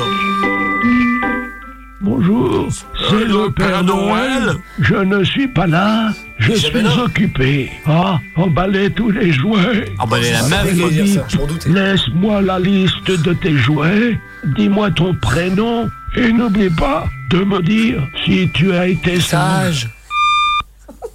Bonjour, 1.99 2.69
c'est 3.09 3.25
le 3.25 3.51
Père 3.51 3.83
Noël. 3.83 4.55
Je 4.79 4.95
ne 4.95 5.25
suis 5.25 5.49
pas 5.49 5.67
là. 5.67 6.13
Je 6.39 6.53
suis 6.53 6.87
occupé. 7.03 7.69
Ah, 7.85 8.17
emballer 8.37 8.91
tous 8.91 9.11
les 9.11 9.33
jouets. 9.33 9.91
Emballer 9.99 10.31
la 10.31 10.43
meuf. 10.43 10.73
Le. 10.73 11.73
Laisse-moi 11.73 12.41
la 12.43 12.59
liste 12.59 13.11
de 13.11 13.33
tes 13.33 13.57
jouets. 13.57 14.17
Dis-moi 14.55 14.91
ton 14.91 15.13
prénom 15.15 15.89
et 16.15 16.31
n'oublie 16.31 16.69
pas 16.69 17.09
de 17.29 17.39
me 17.39 17.61
dire 17.61 18.01
si 18.23 18.49
tu 18.53 18.71
as 18.71 18.87
été 18.87 19.19
sage. 19.19 19.89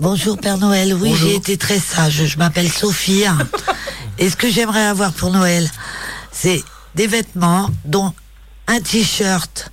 Bonjour 0.01 0.39
Père 0.39 0.59
Noël, 0.59 0.95
oui 0.95 1.15
j'ai 1.19 1.35
été 1.35 1.57
très 1.57 1.79
sage, 1.79 2.25
je 2.27 2.39
m'appelle 2.39 2.71
Sophie. 2.71 3.25
Et 4.19 4.29
ce 4.31 4.37
que 4.37 4.51
j'aimerais 4.51 4.87
avoir 4.87 5.13
pour 5.13 5.31
Noël, 5.31 5.71
c'est 6.31 6.63
des 6.95 7.07
vêtements, 7.07 7.71
dont 7.85 8.13
un 8.67 8.81
t-shirt 8.81 9.71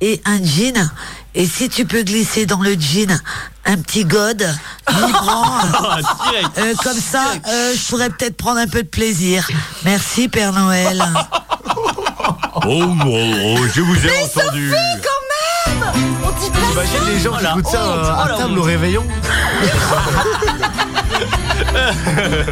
et 0.00 0.20
un 0.24 0.42
jean. 0.42 0.90
Et 1.34 1.46
si 1.46 1.68
tu 1.68 1.84
peux 1.84 2.02
glisser 2.02 2.46
dans 2.46 2.60
le 2.60 2.74
jean 2.78 3.20
un 3.64 3.76
petit 3.78 4.04
god 4.04 4.46
vibrant, 4.88 5.58
euh, 6.58 6.74
comme 6.82 7.00
ça, 7.00 7.32
euh, 7.48 7.74
je 7.74 7.88
pourrais 7.88 8.10
peut-être 8.10 8.36
prendre 8.36 8.58
un 8.58 8.66
peu 8.66 8.82
de 8.82 8.88
plaisir. 8.88 9.48
Merci 9.84 10.28
Père 10.28 10.52
Noël. 10.52 11.02
Oh, 12.66 12.66
oh, 12.66 12.96
oh, 13.06 13.66
je 13.74 13.80
vous 13.80 14.06
ai 14.06 14.22
entendu. 14.22 14.70
Imagine 16.72 17.14
les 17.14 17.20
gens 17.20 17.32
qui 17.36 17.44
écoutent 17.44 17.66
ça 17.68 17.82
Oh, 17.84 17.88
euh, 17.90 18.24
à 18.24 18.28
la 18.28 18.34
table 18.36 18.52
honte. 18.52 18.58
au 18.58 18.62
réveillon. 18.62 19.04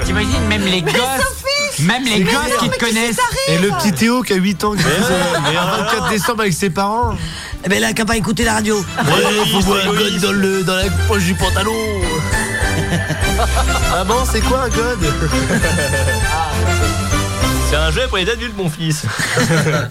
T'imagines 0.05 0.47
même 0.49 0.65
les 0.65 0.83
gosses, 0.83 1.81
même 1.81 2.05
les 2.05 2.21
gosses 2.23 2.57
qui 2.61 2.69
te 2.71 2.79
connaissent. 2.79 3.19
Et 3.49 3.59
le 3.59 3.69
petit 3.71 3.93
Théo 3.93 4.23
qui 4.23 4.33
a 4.35 4.37
8 4.37 4.65
ans 4.65 4.73
qui 4.73 4.83
faisait 4.83 5.15
un 5.57 5.65
24 5.85 6.09
décembre 6.11 6.41
avec 6.43 6.53
ses 6.53 6.71
parents. 6.71 7.15
Eh 7.65 7.69
ben 7.69 7.81
là, 7.81 7.93
qu'à 7.93 8.05
pas 8.05 8.17
écouter 8.17 8.45
la 8.45 8.55
radio. 8.55 8.79
Ouais, 8.79 9.51
faut 9.53 9.61
voir 9.61 9.79
un 9.85 9.93
god 9.95 10.21
dans, 10.21 10.33
le, 10.33 10.63
dans 10.63 10.77
la 10.77 10.85
poche 11.09 11.25
du 11.25 11.35
pantalon. 11.35 11.73
ah 13.95 14.05
bon, 14.05 14.25
c'est 14.31 14.41
quoi 14.41 14.63
un 14.65 14.69
god? 14.69 14.99
C'est 17.71 17.77
un 17.77 17.91
jeu 17.91 18.03
pour 18.09 18.19
les 18.19 18.31
adultes, 18.31 18.57
mon 18.57 18.71
fils. 18.71 19.03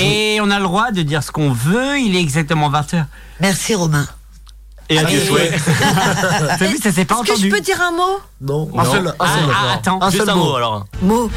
Et 0.00 0.38
on 0.42 0.50
a 0.50 0.58
le 0.58 0.64
droit 0.64 0.90
de 0.90 1.02
dire 1.02 1.22
ce 1.22 1.30
qu'on 1.30 1.52
veut. 1.52 1.98
Il 1.98 2.16
est 2.16 2.20
exactement 2.20 2.70
20h. 2.70 3.04
Merci 3.40 3.74
Romain. 3.74 4.06
Et 4.88 4.98
à 4.98 5.04
tes 5.04 5.18
souhaits. 5.24 5.52
T'as 6.58 6.66
vu, 6.66 6.78
ça 6.78 6.92
s'est 6.92 7.04
pas 7.04 7.16
Est-ce 7.24 7.32
que 7.32 7.40
je 7.40 7.48
peux 7.48 7.60
dire 7.60 7.80
un 7.82 7.90
mot? 7.90 8.20
Non, 8.40 8.68
un 8.78 8.84
Non. 8.84 8.90
seul. 8.92 9.08
Un 9.08 9.14
Ah, 9.18 9.26
seul. 9.26 9.44
ah, 9.52 9.72
attends. 9.74 9.98
Un 10.00 10.10
Juste 10.10 10.20
seul 10.24 10.30
un 10.30 10.36
mot. 10.36 10.44
mot 10.44 10.54
alors. 10.56 10.86
Mot. 11.02 11.22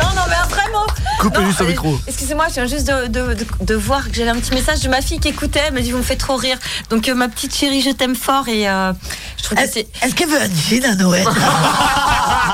non, 0.00 0.08
non, 0.14 0.22
mais 0.28 0.34
un 0.34 0.46
vrai 0.48 0.62
mot. 0.70 0.86
Coupez 1.20 1.44
juste 1.46 1.60
au 1.62 1.64
euh, 1.64 1.68
micro. 1.68 1.98
Excusez-moi, 2.06 2.46
je 2.48 2.54
viens 2.54 2.66
juste 2.66 2.86
de, 2.86 3.06
de- 3.06 3.34
de- 3.34 3.46
de 3.64 3.74
voir 3.74 4.06
que 4.08 4.14
j'avais 4.14 4.30
un 4.30 4.36
petit 4.38 4.52
message 4.54 4.80
de 4.80 4.88
ma 4.90 5.00
fille 5.00 5.18
qui 5.18 5.28
écoutait. 5.28 5.62
Elle 5.68 5.74
m'a 5.74 5.80
dit 5.80 5.90
Vous 5.92 5.98
me 5.98 6.02
faites 6.02 6.20
trop 6.20 6.36
rire. 6.36 6.58
Donc, 6.90 7.08
euh, 7.08 7.14
ma 7.14 7.28
petite 7.28 7.54
chérie, 7.56 7.80
je 7.80 7.90
t'aime 7.90 8.14
fort. 8.14 8.46
Et 8.48 8.68
euh, 8.68 8.92
je 9.38 9.42
trouve 9.44 9.56
que 9.58 9.62
Est-ce 9.64 9.72
c'est. 9.72 9.88
est-ce 10.02 10.14
qu'elle 10.14 10.28
veut 10.28 10.40
un 10.40 10.48
jean 10.68 10.84
à 10.84 10.94
Noël? 10.94 11.26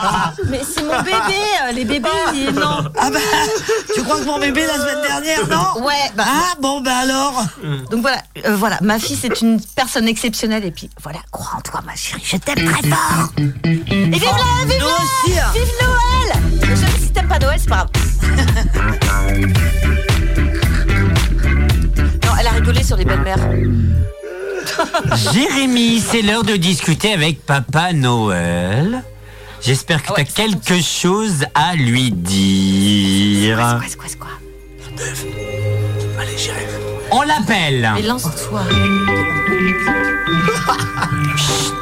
Mais 0.50 0.60
c'est 0.64 0.82
mon 0.82 0.98
bébé. 1.02 1.14
euh, 1.68 1.72
les 1.72 1.84
bébés, 1.84 2.08
ils- 2.34 2.52
non. 2.54 2.84
Ah 2.98 3.10
bah, 3.10 3.18
tu 3.94 4.02
crois 4.02 4.18
que 4.20 4.24
mon 4.24 4.38
bébé 4.38 4.66
la 4.66 4.74
semaine 4.74 5.02
dernière, 5.06 5.46
non 5.48 5.82
Ouais, 5.84 6.10
bah, 6.16 6.24
Ah 6.26 6.54
bon, 6.60 6.81
bah 6.81 6.96
alors 7.02 7.44
Donc 7.90 8.00
voilà, 8.00 8.18
euh, 8.46 8.56
voilà, 8.56 8.79
ma 8.83 8.98
fille 8.98 9.18
c'est 9.20 9.40
une 9.40 9.60
personne 9.76 10.06
exceptionnelle 10.08 10.64
et 10.64 10.70
puis 10.70 10.90
voilà, 11.02 11.18
crois 11.31 11.58
en 11.58 11.60
toi 11.60 11.81
ma 11.87 11.94
chérie, 11.94 12.22
je 12.24 12.37
t'aime 12.37 12.64
très 12.64 12.88
fort. 12.88 13.29
Et 13.37 13.40
vive 13.72 14.22
la, 14.24 14.66
vive 14.66 14.81
Noël, 14.81 14.92
aussi 15.24 15.38
hein. 15.38 15.52
vive 15.54 15.72
Noël. 15.83 16.70
Je 16.70 16.74
sais 16.76 16.98
si 17.00 17.10
t'aimes 17.12 17.29
pas 17.29 17.38
Noël, 17.38 17.58
c'est 17.60 17.68
pas 17.68 17.87
grave. 17.87 19.38
non, 22.24 22.31
elle 22.40 22.46
a 22.46 22.50
rigolé 22.50 22.83
sur 22.83 22.96
les 22.96 23.04
belles-mères. 23.04 23.38
Jérémy, 25.33 26.00
c'est 26.00 26.22
l'heure 26.22 26.42
de 26.44 26.56
discuter 26.56 27.12
avec 27.12 27.44
Papa 27.44 27.92
Noël. 27.92 29.02
J'espère 29.65 30.02
que 30.02 30.08
Ah 30.10 30.15
ouais, 30.19 30.25
tu 30.27 30.42
as 30.42 30.44
quelque 30.44 30.83
chose 30.83 31.46
à 31.54 31.75
lui 31.75 32.10
dire. 32.10 33.56
C'est 33.56 33.65
quoi, 33.65 33.88
c'est 33.88 33.96
quoi, 33.96 34.06
c'est 34.08 34.19
quoi 34.19 34.29
Allez, 36.21 36.37
j'y 36.37 36.50
arrive. 36.50 36.69
On 37.10 37.23
l'appelle. 37.23 37.90
Mais 37.94 38.02
lance-toi. 38.02 38.60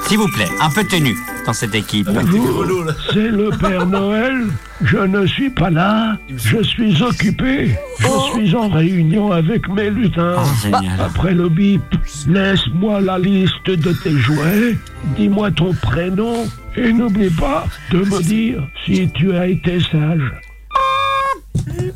S'il 0.07 0.19
vous 0.19 0.29
plaît, 0.29 0.49
un 0.61 0.71
peu 0.71 0.85
de 0.85 0.89
tenue. 0.91 1.17
dans 1.45 1.53
cette 1.53 1.75
équipe. 1.75 2.09
Bonjour, 2.09 2.85
c'est 3.13 3.29
le 3.29 3.51
Père 3.51 3.85
Noël. 3.87 4.47
Je 4.83 4.99
ne 4.99 5.27
suis 5.27 5.51
pas 5.51 5.71
là. 5.71 6.17
Je 6.29 6.63
suis 6.63 7.03
occupé. 7.03 7.77
Je 7.99 8.07
suis 8.33 8.55
en 8.55 8.69
réunion 8.69 9.33
avec 9.33 9.69
mes 9.69 9.91
lutins. 9.91 10.37
Oh. 10.39 10.77
Après 11.01 11.35
le 11.35 11.49
bip, 11.49 11.83
laisse-moi 12.29 13.01
la 13.01 13.19
liste 13.19 13.67
de 13.67 13.93
tes 13.93 14.17
jouets. 14.19 14.79
Dis-moi 15.17 15.51
ton 15.51 15.73
prénom. 15.75 16.47
Et 16.77 16.93
n'oublie 16.93 17.31
pas 17.31 17.67
de 17.91 17.99
me 17.99 18.23
dire 18.23 18.67
si 18.85 19.09
tu 19.11 19.37
as 19.37 19.47
été 19.47 19.81
sage. 19.81 20.33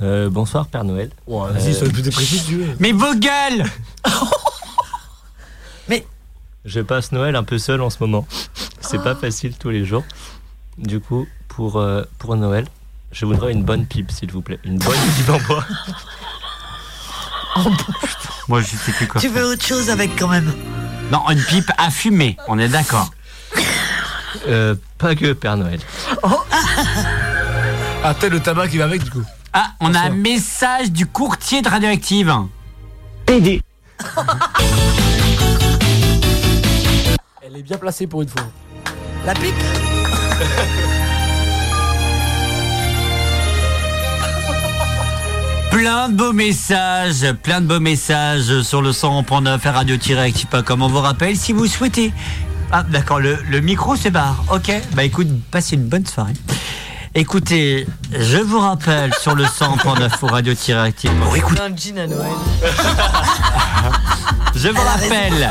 Euh, 0.03 0.29
bonsoir 0.29 0.67
Père 0.67 0.85
Noël. 0.85 1.11
vas-y, 1.27 1.75
sois 1.75 1.89
plus 1.89 2.03
précis 2.11 2.43
tu 2.47 2.57
veux. 2.57 2.77
Mais 2.79 2.93
vos 2.93 3.15
gueules 3.15 3.65
Je 6.67 6.81
passe 6.81 7.13
Noël 7.13 7.37
un 7.37 7.45
peu 7.45 7.59
seul 7.59 7.81
en 7.81 7.91
ce 7.91 7.99
moment. 8.01 8.27
C'est 8.81 9.01
pas 9.01 9.15
facile 9.15 9.55
tous 9.57 9.71
les 9.71 9.85
jours. 9.85 10.03
Du 10.79 10.99
coup, 10.99 11.29
pour, 11.47 11.77
euh, 11.77 12.03
pour 12.19 12.35
Noël, 12.37 12.67
je 13.13 13.25
voudrais 13.25 13.53
une 13.53 13.63
bonne 13.63 13.87
pipe, 13.87 14.11
s'il 14.11 14.33
vous 14.33 14.43
plaît. 14.43 14.59
Une 14.65 14.79
bonne 14.79 14.99
pipe 15.17 15.31
en 15.31 15.39
bois. 15.47 15.65
Moi, 18.49 18.63
je 18.63 18.77
sais 18.77 18.93
plus 18.93 19.07
quoi. 19.07 19.21
Tu 19.21 19.29
veux 19.29 19.45
autre 19.45 19.65
chose 19.65 19.91
avec 19.91 20.17
quand 20.19 20.27
même? 20.27 20.53
Non, 21.13 21.21
une 21.31 21.41
pipe 21.41 21.71
à 21.79 21.89
fumer, 21.91 22.37
on 22.49 22.59
est 22.59 22.69
d'accord. 22.69 23.11
Euh, 24.49 24.75
pas 24.99 25.15
que 25.15 25.33
Père 25.33 25.57
Noël. 25.57 25.81
Ah, 28.05 28.15
t'as 28.19 28.29
le 28.29 28.41
tabac 28.41 28.69
qui 28.69 28.79
va 28.79 28.85
avec 28.85 29.03
du 29.03 29.11
coup. 29.11 29.25
Ah, 29.53 29.71
on 29.81 29.95
a 29.95 30.01
un 30.01 30.11
message 30.11 30.93
du 30.93 31.07
courtier 31.07 31.63
de 31.63 31.69
Radioactive. 31.69 32.33
PD. 33.25 33.61
Elle 37.43 37.57
est 37.57 37.63
bien 37.63 37.79
placée 37.79 38.07
pour 38.07 38.23
une 38.23 38.29
fois. 38.29 38.43
La 39.25 39.35
pipe 39.35 39.55
Plein 45.71 46.09
de 46.09 46.15
beaux 46.15 46.33
messages, 46.33 47.33
plein 47.43 47.61
de 47.61 47.67
beaux 47.67 47.81
messages 47.81 48.63
sur 48.63 48.81
le 48.81 48.93
100.9 48.93 49.61
et 49.63 49.69
radio-active.com. 49.69 50.83
On 50.83 50.89
vous 50.89 51.01
rappelle, 51.01 51.37
si 51.37 51.53
vous 51.53 51.67
souhaitez. 51.67 52.13
Ah, 52.73 52.83
d'accord, 52.83 53.21
le, 53.21 53.39
le 53.49 53.61
micro 53.61 53.97
se 53.97 54.09
barre. 54.09 54.43
Ok, 54.53 54.73
bah 54.95 55.05
écoute, 55.05 55.29
passez 55.51 55.77
une 55.77 55.89
bonne 55.89 56.07
soirée. 56.07 56.33
Écoutez, 57.15 57.87
je 58.13 58.37
vous 58.37 58.59
rappelle 58.61 59.13
sur 59.21 59.35
le 59.35 59.45
100.9 59.45 60.11
ou 60.23 60.27
radio-active. 60.27 61.11
Pour 61.23 61.35
écouter. 61.37 61.61
Un 61.63 61.75
jean 61.75 61.99
à 61.99 62.07
Noël. 62.07 62.33
Je 64.59 64.69
vous 64.69 64.81
rappelle, 64.81 65.51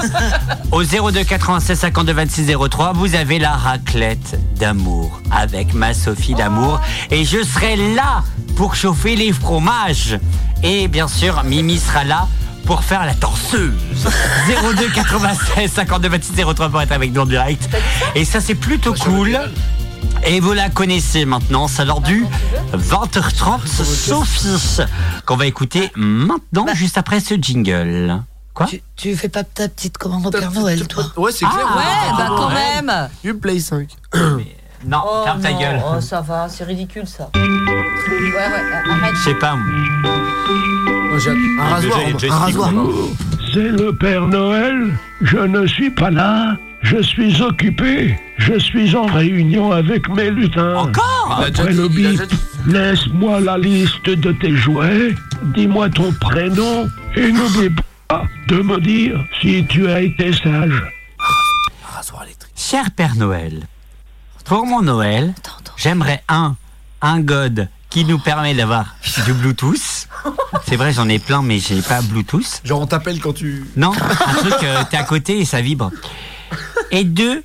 au 0.72 0.82
02 0.84 1.24
96 1.24 1.78
52 1.78 2.12
26 2.12 2.56
03, 2.72 2.94
vous 2.94 3.14
avez 3.14 3.38
la 3.38 3.52
raclette 3.52 4.40
d'amour 4.58 5.22
avec 5.32 5.76
ma 5.76 5.94
Sophie 5.94 6.34
d'amour. 6.34 6.82
Et 7.12 7.24
je 7.24 7.44
serai 7.44 7.76
là 7.94 8.24
pour 8.56 8.74
chauffer 8.76 9.16
les 9.16 9.32
fromages. 9.32 10.18
Et 10.64 10.88
bien 10.88 11.08
sûr, 11.08 11.44
Mimi 11.44 11.78
sera 11.78 12.04
là 12.04 12.28
pour 12.66 12.84
faire 12.84 13.06
la 13.06 13.14
torseuse. 13.14 13.74
02 14.48 14.90
96 14.94 15.72
52 15.72 16.10
26 16.10 16.34
03 16.56 16.70
pour 16.70 16.82
être 16.82 16.92
avec 16.92 17.14
nous 17.14 17.22
en 17.22 17.26
direct. 17.26 17.70
Et 18.16 18.26
ça, 18.26 18.42
c'est 18.42 18.56
plutôt 18.56 18.94
cool. 18.94 19.40
Et 20.26 20.40
vous 20.40 20.54
la 20.54 20.70
connaissez 20.70 21.26
maintenant, 21.26 21.68
c'est 21.68 21.86
l'heure 21.86 22.02
du 22.02 22.26
20h30 22.74 23.66
Sophie, 23.68 24.82
qu'on 25.26 25.36
va 25.36 25.46
écouter 25.46 25.92
maintenant, 25.96 26.66
juste 26.74 26.98
après 26.98 27.20
ce 27.20 27.36
jingle. 27.36 28.22
Quoi 28.54 28.68
tu, 28.68 28.82
tu 28.96 29.16
fais 29.18 29.28
pas 29.30 29.44
ta 29.44 29.68
petite 29.68 29.98
commande 29.98 30.26
au 30.28 30.32
Père 30.32 30.52
Noël, 30.52 30.88
toi 30.88 31.04
Ouais, 31.18 31.32
c'est 31.32 31.46
clair. 31.46 31.76
Ouais, 31.76 32.18
bah 32.18 32.28
quand 32.30 32.50
même. 32.50 33.10
You 33.24 33.38
play 33.38 33.60
5. 33.60 33.90
Non, 34.88 35.02
Oh, 35.04 35.24
ferme 35.26 35.42
ta 35.42 35.52
non, 35.52 35.60
gueule. 35.60 35.82
Oh, 35.98 36.02
ça 36.02 36.22
va, 36.22 36.48
c'est 36.50 36.64
ridicule 36.64 37.08
ça. 37.08 37.30
Ouais, 37.36 37.42
ouais, 37.42 38.92
arrête. 38.92 39.16
Je 39.16 39.20
sais 39.24 39.34
pas. 39.36 39.56
moi. 39.56 39.66
Un 41.60 41.70
rasoir. 41.70 42.00
Déjà, 42.20 42.34
un 42.34 42.38
rasoir. 42.38 42.72
C'est 43.54 43.70
le 43.70 43.96
Père 43.96 44.28
Noël. 44.28 44.94
Je 45.22 45.38
ne 45.38 45.66
suis 45.66 45.90
pas 45.90 46.12
là. 46.12 46.56
Je 46.82 47.02
suis 47.02 47.42
occupé. 47.42 48.20
Je 48.38 48.60
suis 48.60 48.96
en 48.96 49.06
réunion 49.06 49.72
avec 49.72 50.08
mes 50.10 50.30
lutins. 50.30 50.76
Encore 50.76 51.42
Après 51.48 51.72
le 51.74 51.88
dit. 51.90 52.20
laisse-moi 52.68 53.40
la 53.40 53.58
liste 53.58 54.06
de 54.10 54.32
tes 54.34 54.56
jouets. 54.56 55.16
Dis-moi 55.56 55.90
ton 55.90 56.12
prénom. 56.20 56.88
Et 57.16 57.32
n'oublie 57.32 57.70
pas 58.08 58.24
de 58.50 58.58
me 58.62 58.80
dire 58.82 59.18
si 59.42 59.66
tu 59.68 59.88
as 59.88 60.02
été 60.02 60.32
sage. 60.34 60.84
Rasoir 61.96 62.24
électrique. 62.24 62.54
Cher 62.56 62.92
Père 62.96 63.16
Noël, 63.16 63.62
pour 64.46 64.66
mon 64.66 64.82
Noël, 64.82 65.34
j'aimerais 65.76 66.24
un, 66.30 66.56
un 67.02 67.20
God 67.20 67.68
qui 67.90 68.06
nous 68.06 68.20
permet 68.20 68.54
d'avoir 68.54 68.96
du 69.26 69.34
Bluetooth. 69.34 70.08
C'est 70.68 70.76
vrai, 70.76 70.94
j'en 70.94 71.10
ai 71.10 71.20
plein, 71.20 71.42
mais 71.42 71.60
j'ai 71.60 71.82
pas 71.82 72.02
Bluetooth. 72.02 72.62
Genre, 72.64 72.82
on 72.82 72.88
t'appelle 72.88 73.20
quand 73.20 73.34
tu. 73.34 73.66
Non, 73.76 73.92
un 73.94 74.34
truc, 74.36 74.54
euh, 74.64 74.84
t'es 74.90 74.98
à 74.98 75.04
côté 75.04 75.40
et 75.40 75.46
ça 75.46 75.62
vibre. 75.62 75.92
Et 76.92 77.04
deux, 77.04 77.44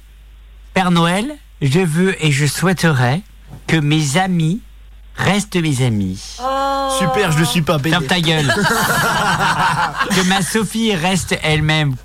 Père 0.75 0.91
Noël, 0.91 1.37
je 1.63 1.81
veux 1.81 2.23
et 2.25 2.31
je 2.31 2.47
souhaiterais 2.47 3.23
que 3.67 3.77
mes 3.77 4.17
amis 4.19 4.61
restent 5.17 5.57
mes 5.57 5.83
amis. 5.83 6.37
Super, 6.99 7.33
je 7.33 7.39
le 7.39 7.45
suis 7.45 7.63
pas, 7.63 7.79
bébé. 7.79 7.91
Ferme 7.91 8.07
ta 8.07 8.21
gueule. 8.21 8.47
que 10.11 10.29
ma 10.29 10.43
Sophie 10.43 10.95
reste 10.95 11.39
elle-même 11.43 11.97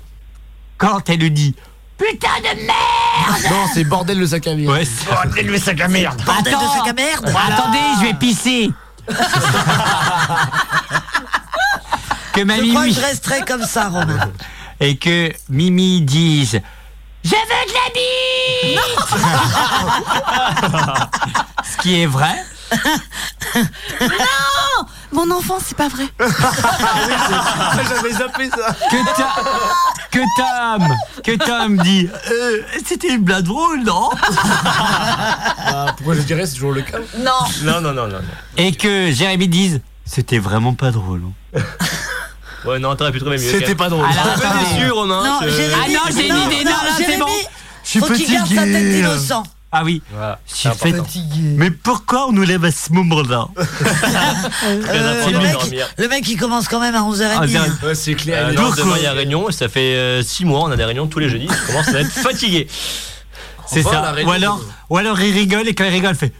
quand 0.78 1.08
elle 1.10 1.20
nous 1.20 1.28
dit 1.28 1.54
Putain 1.98 2.28
de 2.40 2.60
merde 2.66 3.42
Non, 3.50 3.66
c'est 3.72 3.84
bordel 3.84 4.18
le 4.18 4.26
sac 4.26 4.46
à 4.46 4.54
merde. 4.54 4.70
Ouais, 4.70 4.86
bordel 5.08 5.46
le 5.46 5.58
sac 5.58 5.80
à 5.80 5.88
merde. 5.88 6.20
Bordel 6.24 6.52
de 6.52 6.58
sac 6.58 6.88
à 6.88 6.92
merde 6.92 7.28
Attendez, 7.28 7.78
je 8.00 8.04
vais 8.06 8.14
pisser. 8.14 8.70
que 12.32 12.42
ma 12.42 12.56
Je 12.56 12.60
crois 12.68 12.82
que 12.82 12.86
Mimi 12.88 12.94
je 12.94 13.00
resterai 13.00 13.40
comme 13.42 13.64
ça, 13.64 13.88
Romain. 13.88 14.30
et 14.80 14.96
que 14.98 15.32
Mimi 15.48 16.02
dise 16.02 16.60
Je 17.24 17.30
veux 17.30 17.36
de 17.66 17.72
la 17.72 17.88
bite 18.74 18.80
Ce 21.72 21.76
qui 21.82 22.02
est 22.02 22.06
vrai. 22.06 22.44
Non 24.00 24.86
Mon 25.12 25.30
enfant, 25.30 25.58
c'est 25.64 25.76
pas 25.76 25.88
vrai. 25.88 26.04
J'avais 27.88 28.12
zappé 28.12 28.50
ça. 28.50 28.74
Que, 28.90 29.16
Ta- 29.16 29.34
que 30.10 30.18
Tom 30.36 30.88
que 31.22 31.36
Tom 31.44 31.76
dit 31.78 32.08
Euh, 32.30 32.58
C'était 32.84 33.08
une 33.14 33.22
blague 33.22 33.44
drôle, 33.44 33.82
non 33.84 34.10
Ah, 35.58 35.86
pourquoi 35.96 36.14
je 36.14 36.20
dirais, 36.22 36.46
c'est 36.46 36.54
toujours 36.54 36.72
le 36.72 36.82
cas. 36.82 36.98
Non. 37.18 37.30
Non, 37.62 37.80
non, 37.80 37.92
non, 37.92 38.06
non. 38.08 38.16
non. 38.16 38.20
Et 38.56 38.72
que 38.72 39.10
Jérémy 39.12 39.48
dise 39.48 39.80
C'était 40.04 40.38
vraiment 40.38 40.74
pas 40.74 40.90
drôle. 40.90 41.22
hein. 41.54 41.60
Ouais, 42.64 42.80
non, 42.80 42.96
t'aurais 42.96 43.12
pu 43.12 43.20
trouver 43.20 43.36
mieux. 43.36 43.48
C'était 43.48 43.76
pas 43.76 43.88
drôle. 43.88 44.04
Alors, 44.04 44.26
Un 44.34 44.38
peu 44.38 44.58
déçu, 44.74 44.90
Romain. 44.90 45.22
Non, 45.24 45.38
Jérémy, 45.48 45.72
Ah 45.84 45.88
non, 45.88 46.00
j'ai 46.16 46.28
une 46.28 46.36
idée, 46.36 46.64
non, 46.64 46.70
non, 46.72 46.76
c'est 46.96 47.04
Jérémy, 47.04 47.20
bon. 47.20 47.26
Je 47.84 47.88
suis 47.90 48.00
Faut 48.00 48.06
qu'il 48.12 48.32
garde 48.32 48.48
sa 48.48 48.62
tête 48.64 48.90
d'innocent. 48.90 49.42
Ah 49.72 49.82
oui, 49.84 50.00
Voilà, 50.12 50.38
je 50.48 50.54
suis 50.54 50.68
fatigué. 50.68 51.40
Mais 51.56 51.70
pourquoi 51.70 52.28
on 52.28 52.32
nous 52.32 52.44
lève 52.44 52.64
à 52.64 52.70
ce 52.70 52.92
moment-là 52.92 53.48
Euh, 53.58 55.30
le, 55.30 55.38
mec, 55.38 55.56
le 55.98 56.08
mec, 56.08 56.28
il 56.28 56.36
commence 56.38 56.68
quand 56.68 56.80
même 56.80 56.94
à 56.94 57.00
11h30. 57.02 57.38
Ah, 57.40 57.46
c'est- 57.46 57.56
hein. 57.56 57.78
Ouais, 57.82 57.94
c'est 57.94 58.14
clair. 58.14 58.46
Euh, 58.48 58.52
non, 58.52 58.70
demain 58.70 58.94
il 58.96 59.02
y 59.02 59.06
a 59.06 59.12
réunion, 59.12 59.50
ça 59.50 59.68
fait 59.68 60.22
6 60.22 60.44
mois, 60.44 60.60
on 60.62 60.70
a 60.70 60.76
des 60.76 60.84
réunions 60.84 61.06
tous 61.08 61.18
les 61.18 61.28
jeudis, 61.28 61.48
je 61.48 61.66
commence 61.66 61.88
à 61.88 62.00
être 62.00 62.10
fatigué. 62.10 62.68
C'est 63.68 63.84
Enfin, 63.84 64.14
ça. 64.14 64.24
Ou 64.24 64.30
alors, 64.30 64.60
ou 64.90 64.96
alors 64.96 65.20
il 65.20 65.32
rigole 65.34 65.66
et 65.66 65.74
quand 65.74 65.82
il 65.84 65.90
rigole, 65.90 66.14
il 66.14 66.16
fait. 66.16 66.32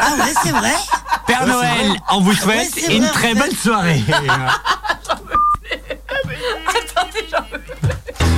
Ah 0.00 0.14
ouais, 0.18 0.32
c'est 0.42 0.50
vrai 0.52 0.74
Père 1.26 1.46
Noël, 1.46 1.92
on 2.10 2.20
vous 2.20 2.34
souhaite 2.34 2.74
Ouais, 2.76 2.94
une 2.96 3.02
vrai, 3.04 3.12
très 3.12 3.34
bonne 3.34 3.54
soirée. 3.54 4.02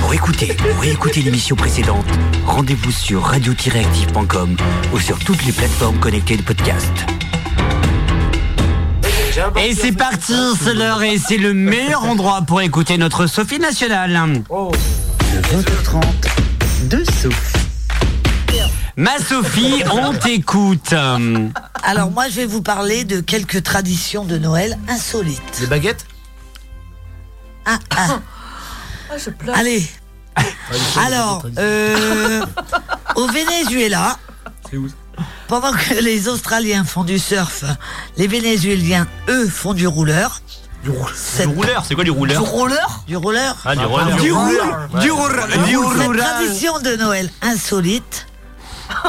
Pour 0.01 0.13
écouter 0.13 0.57
ou 0.63 0.79
réécouter 0.79 1.21
l'émission 1.21 1.55
précédente, 1.55 2.05
rendez-vous 2.47 2.91
sur 2.91 3.21
radio-active.com 3.23 4.57
ou 4.91 4.99
sur 4.99 5.19
toutes 5.19 5.45
les 5.45 5.51
plateformes 5.51 5.99
connectées 5.99 6.37
de 6.37 6.41
podcast. 6.41 6.91
Et 9.63 9.73
c'est 9.75 9.91
parti, 9.91 10.33
c'est 10.61 10.73
l'heure 10.73 11.03
et 11.03 11.17
c'est 11.17 11.37
le 11.37 11.53
meilleur 11.53 12.03
endroit 12.05 12.41
pour 12.41 12.61
écouter 12.61 12.97
notre 12.97 13.27
Sophie 13.27 13.59
nationale. 13.59 14.43
Oh. 14.49 14.71
20h30 15.53 16.87
de 16.89 17.03
souffle. 17.03 17.59
Ma 18.99 19.17
Sophie, 19.17 19.81
on 19.93 20.13
t'écoute. 20.13 20.93
Alors 21.83 22.11
moi, 22.11 22.27
je 22.27 22.35
vais 22.35 22.45
vous 22.45 22.61
parler 22.61 23.05
de 23.05 23.21
quelques 23.21 23.63
traditions 23.63 24.25
de 24.25 24.37
Noël 24.37 24.77
insolites. 24.89 25.41
Des 25.61 25.67
baguettes? 25.67 26.05
Ah, 27.65 27.79
ah. 27.95 28.19
Ah, 29.09 29.17
je 29.17 29.29
pleure. 29.29 29.55
Allez. 29.57 29.87
Alors, 30.97 31.45
euh, 31.57 32.45
au 33.15 33.27
Venezuela, 33.27 34.17
C'est 34.69 34.75
où 34.75 34.89
Pendant 35.47 35.71
que 35.71 36.03
les 36.03 36.27
Australiens 36.27 36.83
font 36.83 37.05
du 37.05 37.19
surf, 37.19 37.63
les 38.17 38.27
Vénézuéliens, 38.27 39.07
eux, 39.29 39.47
font 39.47 39.73
du 39.73 39.87
rouleur. 39.87 40.41
Du 40.83 40.89
rouleur, 40.89 41.85
c'est 41.85 41.95
quoi 41.95 42.03
du 42.03 42.11
rouleur? 42.11 42.41
Du 42.43 42.49
rouleur? 42.49 43.03
Du 43.07 43.15
rouleur? 43.15 43.55
Ah, 43.63 43.77
du 43.77 43.85
roller. 43.85 44.17
Du 44.17 44.31
rouleur. 44.33 44.89
Ouais. 44.93 44.99
Du 44.99 45.11
rouleur. 45.11 45.47
Du 45.47 45.75
Cette 45.75 46.05
rouleur. 46.05 46.25
tradition 46.35 46.79
de 46.79 46.97
Noël 46.97 47.29
insolite 47.41 48.25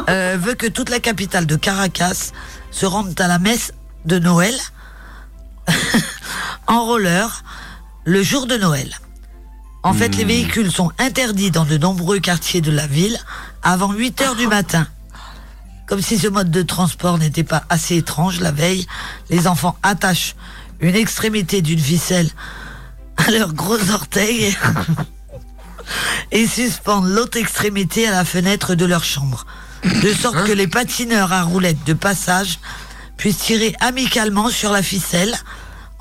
euh, 0.09 0.37
veut 0.39 0.55
que 0.55 0.66
toute 0.66 0.91
la 0.91 1.01
capitale 1.01 1.47
de 1.47 1.57
Caracas 1.57 2.33
se 2.70 2.87
rende 2.87 3.18
à 3.20 3.28
la 3.28 3.39
messe 3.39 3.72
de 4.05 4.18
Noël 4.18 4.55
en 6.66 6.85
roller 6.85 7.43
le 8.05 8.22
jour 8.22 8.47
de 8.47 8.57
Noël. 8.57 8.95
En 9.83 9.95
fait, 9.95 10.14
les 10.16 10.24
véhicules 10.24 10.70
sont 10.70 10.93
interdits 10.99 11.51
dans 11.51 11.64
de 11.64 11.78
nombreux 11.78 12.18
quartiers 12.18 12.61
de 12.61 12.70
la 12.70 12.87
ville 12.87 13.18
avant 13.62 13.93
8 13.93 14.20
heures 14.20 14.37
du 14.37 14.47
matin. 14.47 14.87
Comme 15.87 16.03
si 16.03 16.18
ce 16.18 16.28
mode 16.28 16.51
de 16.51 16.62
transport 16.62 17.18
n'était 17.18 17.45
pas 17.45 17.64
assez 17.68 17.97
étrange, 17.97 18.41
la 18.41 18.53
veille, 18.53 18.87
les 19.31 19.47
enfants 19.47 19.76
attachent 19.83 20.37
une 20.81 20.95
extrémité 20.95 21.62
d'une 21.62 21.81
ficelle 21.81 22.31
à 23.16 23.31
leur 23.31 23.55
gros 23.55 23.91
orteil 23.91 24.57
et 26.31 26.47
suspendent 26.47 27.09
l'autre 27.09 27.39
extrémité 27.39 28.07
à 28.07 28.12
la 28.12 28.24
fenêtre 28.24 28.74
de 28.74 28.85
leur 28.85 29.03
chambre, 29.03 29.47
de 29.85 30.12
sorte 30.12 30.45
que 30.47 30.53
les 30.53 30.66
patineurs 30.66 31.33
à 31.33 31.43
roulettes 31.43 31.85
de 31.87 31.93
passage 31.95 32.59
puissent 33.16 33.39
tirer 33.39 33.74
amicalement 33.81 34.49
sur 34.49 34.72
la 34.72 34.83
ficelle 34.83 35.35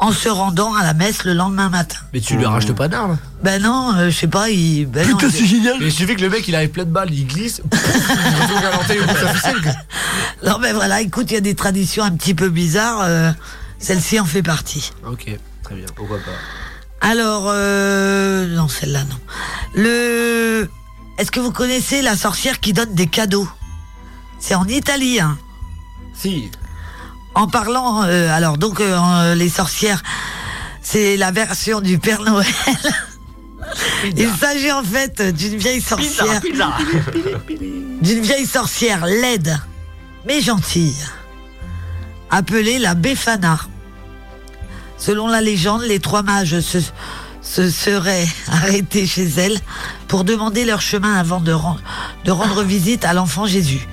en 0.01 0.13
se 0.13 0.29
rendant 0.29 0.73
à 0.75 0.83
la 0.83 0.93
messe 0.93 1.25
le 1.25 1.33
lendemain 1.33 1.67
matin. 1.69 1.97
Mais 2.13 2.21
tu 2.21 2.37
lui 2.37 2.45
arraches 2.45 2.67
le 2.67 2.73
panard 2.73 3.09
là 3.09 3.17
Ben 3.43 3.61
non, 3.61 3.93
euh, 3.97 4.09
je 4.09 4.15
sais 4.17 4.27
pas, 4.27 4.49
il... 4.49 4.85
Ben 4.85 5.05
Putain, 5.05 5.27
il- 5.27 5.33
c'est 5.33 5.45
génial 5.45 5.75
Mais 5.79 5.87
il 5.87 5.91
suffit 5.91 6.15
que 6.15 6.21
le 6.21 6.29
mec 6.29 6.47
il 6.47 6.55
arrive 6.55 6.69
plein 6.69 6.85
de 6.85 6.89
balles, 6.91 7.13
il 7.13 7.27
glisse, 7.27 7.61
il. 8.89 9.73
Non 10.45 10.57
mais 10.59 10.71
voilà, 10.71 11.01
écoute, 11.01 11.29
il 11.31 11.33
y 11.33 11.37
a 11.37 11.41
des 11.41 11.55
traditions 11.55 12.03
un 12.03 12.11
petit 12.11 12.33
peu 12.33 12.47
bizarres, 12.49 13.01
euh, 13.01 13.31
celle-ci 13.77 14.19
en 14.19 14.25
fait 14.25 14.41
partie. 14.43 14.91
Ok, 15.05 15.25
très 15.63 15.75
bien, 15.75 15.85
pourquoi 15.95 16.17
pas. 16.17 17.07
Alors, 17.07 17.45
euh, 17.47 18.47
non, 18.55 18.67
celle-là, 18.67 19.03
non. 19.03 19.15
Le. 19.75 20.69
Est-ce 21.17 21.31
que 21.31 21.39
vous 21.39 21.51
connaissez 21.51 22.01
la 22.01 22.15
sorcière 22.15 22.59
qui 22.61 22.71
donne 22.73 22.93
des 22.93 23.07
cadeaux? 23.07 23.47
C'est 24.39 24.55
en 24.55 24.65
Italie, 24.67 25.19
hein. 25.19 25.37
Si. 26.13 26.49
En 27.35 27.47
parlant, 27.47 28.03
euh, 28.03 28.29
alors 28.35 28.57
donc 28.57 28.79
euh, 28.79 28.97
en- 28.97 29.33
les 29.35 29.49
sorcières, 29.49 30.01
c'est 30.81 31.15
la 31.17 31.31
version 31.31 31.79
du 31.81 31.97
Père 31.99 32.21
Noël. 32.23 32.47
Il 34.17 34.29
s'agit 34.31 34.71
en 34.71 34.83
fait 34.83 35.21
d'une 35.21 35.57
vieille 35.57 35.81
sorcière, 35.81 36.41
d'une 38.01 38.21
vieille 38.21 38.47
sorcière 38.47 39.05
laide, 39.05 39.59
mais 40.25 40.41
gentille, 40.41 40.95
appelée 42.31 42.79
la 42.79 42.95
Befana. 42.95 43.59
Selon 44.97 45.27
la 45.27 45.41
légende, 45.41 45.83
les 45.83 45.99
trois 45.99 46.23
mages 46.23 46.59
se, 46.61 46.79
se 47.41 47.69
seraient 47.69 48.27
arrêtés 48.51 49.05
chez 49.05 49.27
elle 49.37 49.57
pour 50.07 50.23
demander 50.23 50.65
leur 50.65 50.81
chemin 50.81 51.15
avant 51.15 51.39
de 51.39 51.51
rendre 52.31 52.63
visite 52.63 53.05
à 53.05 53.13
l'enfant 53.13 53.45
Jésus. 53.45 53.87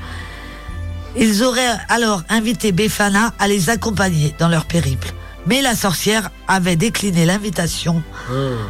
Ils 1.17 1.43
auraient 1.43 1.77
alors 1.89 2.23
invité 2.29 2.73
Befana 2.73 3.33
à 3.39 3.49
les 3.49 3.71
accompagner 3.71 4.35
dans 4.39 4.49
leur 4.49 4.67
périple. 4.67 5.12
Mais 5.47 5.62
la 5.62 5.75
sorcière 5.77 6.31
avait 6.49 6.77
décliné 6.77 7.25
l'invitation 7.25 8.03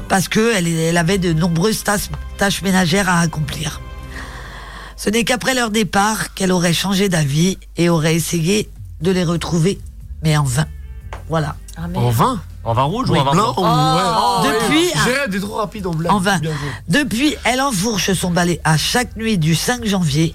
parce 0.08 0.28
qu'elle 0.28 0.68
elle 0.68 0.96
avait 0.98 1.18
de 1.18 1.32
nombreuses 1.32 1.82
tâches, 1.82 2.10
tâches 2.36 2.62
ménagères 2.62 3.08
à 3.08 3.20
accomplir. 3.20 3.80
Ce 4.96 5.10
n'est 5.10 5.24
qu'après 5.24 5.54
leur 5.54 5.70
départ 5.70 6.34
qu'elle 6.34 6.52
aurait 6.52 6.72
changé 6.74 7.08
d'avis 7.08 7.58
et 7.76 7.88
aurait 7.88 8.14
essayé 8.14 8.70
de 9.00 9.10
les 9.10 9.24
retrouver, 9.24 9.78
mais 10.22 10.36
en 10.36 10.44
vain. 10.44 10.66
Voilà. 11.28 11.56
En 11.94 12.10
vain? 12.10 12.40
En 12.64 12.72
vin 12.74 12.82
rouge 12.82 13.10
Oui, 13.10 13.18
ou 13.18 13.22
en 13.22 13.24
vin 13.24 13.32
blanc 13.32 13.54
blanc? 13.54 13.62
Ou- 13.62 13.96
ouais. 13.96 14.02
Oh, 14.18 14.42
Depuis, 14.46 14.86
ouais. 14.86 15.04
Gérard 15.04 15.34
est 15.34 15.40
trop 15.40 15.54
rapide 15.56 15.86
en 15.86 16.18
vain. 16.18 16.40
Depuis, 16.88 17.34
elle 17.44 17.60
enfourche 17.60 18.12
son 18.12 18.30
balai 18.30 18.60
à 18.64 18.76
chaque 18.76 19.16
nuit 19.16 19.38
du 19.38 19.54
5 19.54 19.84
janvier, 19.86 20.34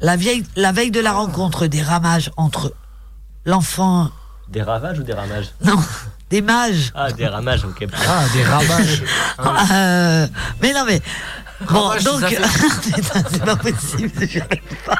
la, 0.00 0.16
vieille, 0.16 0.44
la 0.56 0.72
veille 0.72 0.90
de 0.90 1.00
la 1.00 1.12
rencontre 1.12 1.66
des 1.66 1.82
ramages 1.82 2.30
entre 2.36 2.72
l'enfant. 3.44 4.10
Des 4.48 4.62
ravages 4.62 4.98
ou 4.98 5.02
des 5.02 5.12
ramages 5.12 5.46
Non, 5.64 5.76
des 6.30 6.40
mages. 6.42 6.92
Ah, 6.94 7.12
des 7.12 7.26
ramages, 7.26 7.64
ok. 7.64 7.86
Ah, 8.08 8.24
des 8.32 8.44
ramages. 8.44 9.02
Euh, 9.72 10.26
mais 10.60 10.72
non, 10.72 10.84
mais. 10.86 11.00
Bon, 11.70 11.88
Ramage, 11.88 12.04
donc. 12.04 12.22
c'est 13.30 13.44
pas 13.44 13.56
possible, 13.56 14.10
j'y 14.28 14.40
arrive 14.40 14.60
pas. 14.84 14.98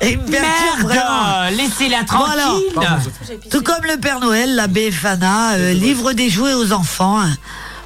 Et 0.00 0.16
me 0.16 0.28
Merde. 0.28 1.54
Laissez-la 1.56 2.04
tranquille 2.04 2.72
Tout 3.50 3.62
comme 3.62 3.84
le 3.84 3.98
Père 4.00 4.20
Noël, 4.20 4.54
l'abbé 4.54 4.90
Fana 4.90 5.52
euh, 5.52 5.72
livre 5.72 6.12
des 6.12 6.30
jouets 6.30 6.54
aux 6.54 6.72
enfants. 6.72 7.20
hein. 7.20 7.36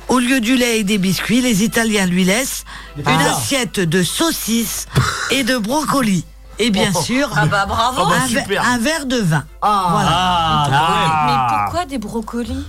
Au 0.09 0.19
lieu 0.19 0.41
du 0.41 0.57
lait 0.57 0.81
et 0.81 0.85
des 0.85 0.99
biscuits, 0.99 1.41
les 1.41 1.65
Italiens 1.65 2.07
lui 2.07 2.25
laissent 2.25 2.65
une 2.97 3.05
Ah. 3.07 3.31
assiette 3.33 3.81
de 3.81 4.03
saucisses 4.03 4.87
et 5.31 5.45
de 5.45 5.57
brocolis. 5.57 6.25
Et 6.59 6.71
bien 6.71 6.93
sûr, 6.93 7.29
Ah 7.35 7.47
bah 7.47 7.67
bravo. 7.67 8.03
un, 8.13 8.27
ver- 8.29 8.63
un 8.65 8.79
verre 8.79 9.07
de 9.07 9.17
vin. 9.17 9.45
voilà. 9.61 10.11
Ah, 10.13 11.27
Mais 11.27 11.57
pourquoi 11.65 11.85
des 11.85 11.99
brocolis? 11.99 12.65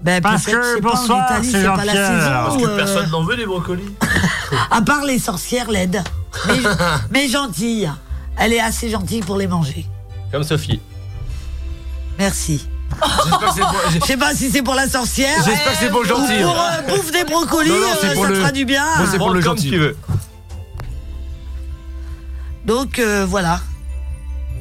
Ben, 0.00 0.20
Parce 0.20 0.46
que 0.46 0.80
bonsoir, 0.80 1.24
Italie, 1.30 1.50
c'est 1.52 1.64
pas 1.64 1.84
la 1.84 1.92
saison. 1.92 2.30
Parce 2.44 2.56
que 2.56 2.68
euh, 2.68 2.76
personne 2.76 3.10
n'en 3.10 3.22
veut 3.24 3.36
des 3.36 3.46
brocolis. 3.46 3.90
À 4.70 4.80
part 4.82 5.04
les 5.04 5.18
sorcières 5.18 5.70
laides. 5.70 6.02
Mais, 6.46 6.54
mais 7.10 7.28
gentilles. 7.28 7.90
Elle 8.36 8.52
est 8.54 8.60
assez 8.60 8.88
gentille 8.90 9.20
pour 9.22 9.36
les 9.36 9.46
manger. 9.48 9.86
Comme 10.32 10.44
Sophie. 10.44 10.80
Merci. 12.18 12.66
J'espère 12.90 13.38
que 13.38 13.54
c'est 13.54 13.60
pour- 13.60 13.90
Je 14.00 14.06
sais 14.06 14.16
pas 14.16 14.34
si 14.34 14.50
c'est 14.50 14.62
pour 14.62 14.74
la 14.74 14.88
sorcière. 14.88 15.36
J'espère 15.44 15.72
que 15.72 15.78
c'est 15.78 15.90
pour 15.90 16.02
le 16.02 16.06
ou 16.06 16.16
gentil. 16.16 16.42
pour 16.42 16.58
euh, 16.60 16.82
bouffe 16.96 17.12
des 17.12 17.24
brocolis, 17.24 17.68
Non, 17.70 17.76
non, 17.80 17.86
c'est 18.00 18.08
euh, 18.08 18.14
pour 18.14 18.24
ça 18.24 18.30
le- 18.30 18.34
fera 18.36 18.52
du 18.52 18.64
bien. 18.64 18.84
Moi, 18.96 19.06
c'est 19.10 19.18
pour 19.18 19.30
le 19.30 19.40
comme 19.42 19.56
gentil. 19.56 19.70
tu 19.70 19.78
veux. 19.78 19.96
Donc 22.64 22.98
euh, 22.98 23.24
voilà. 23.28 23.60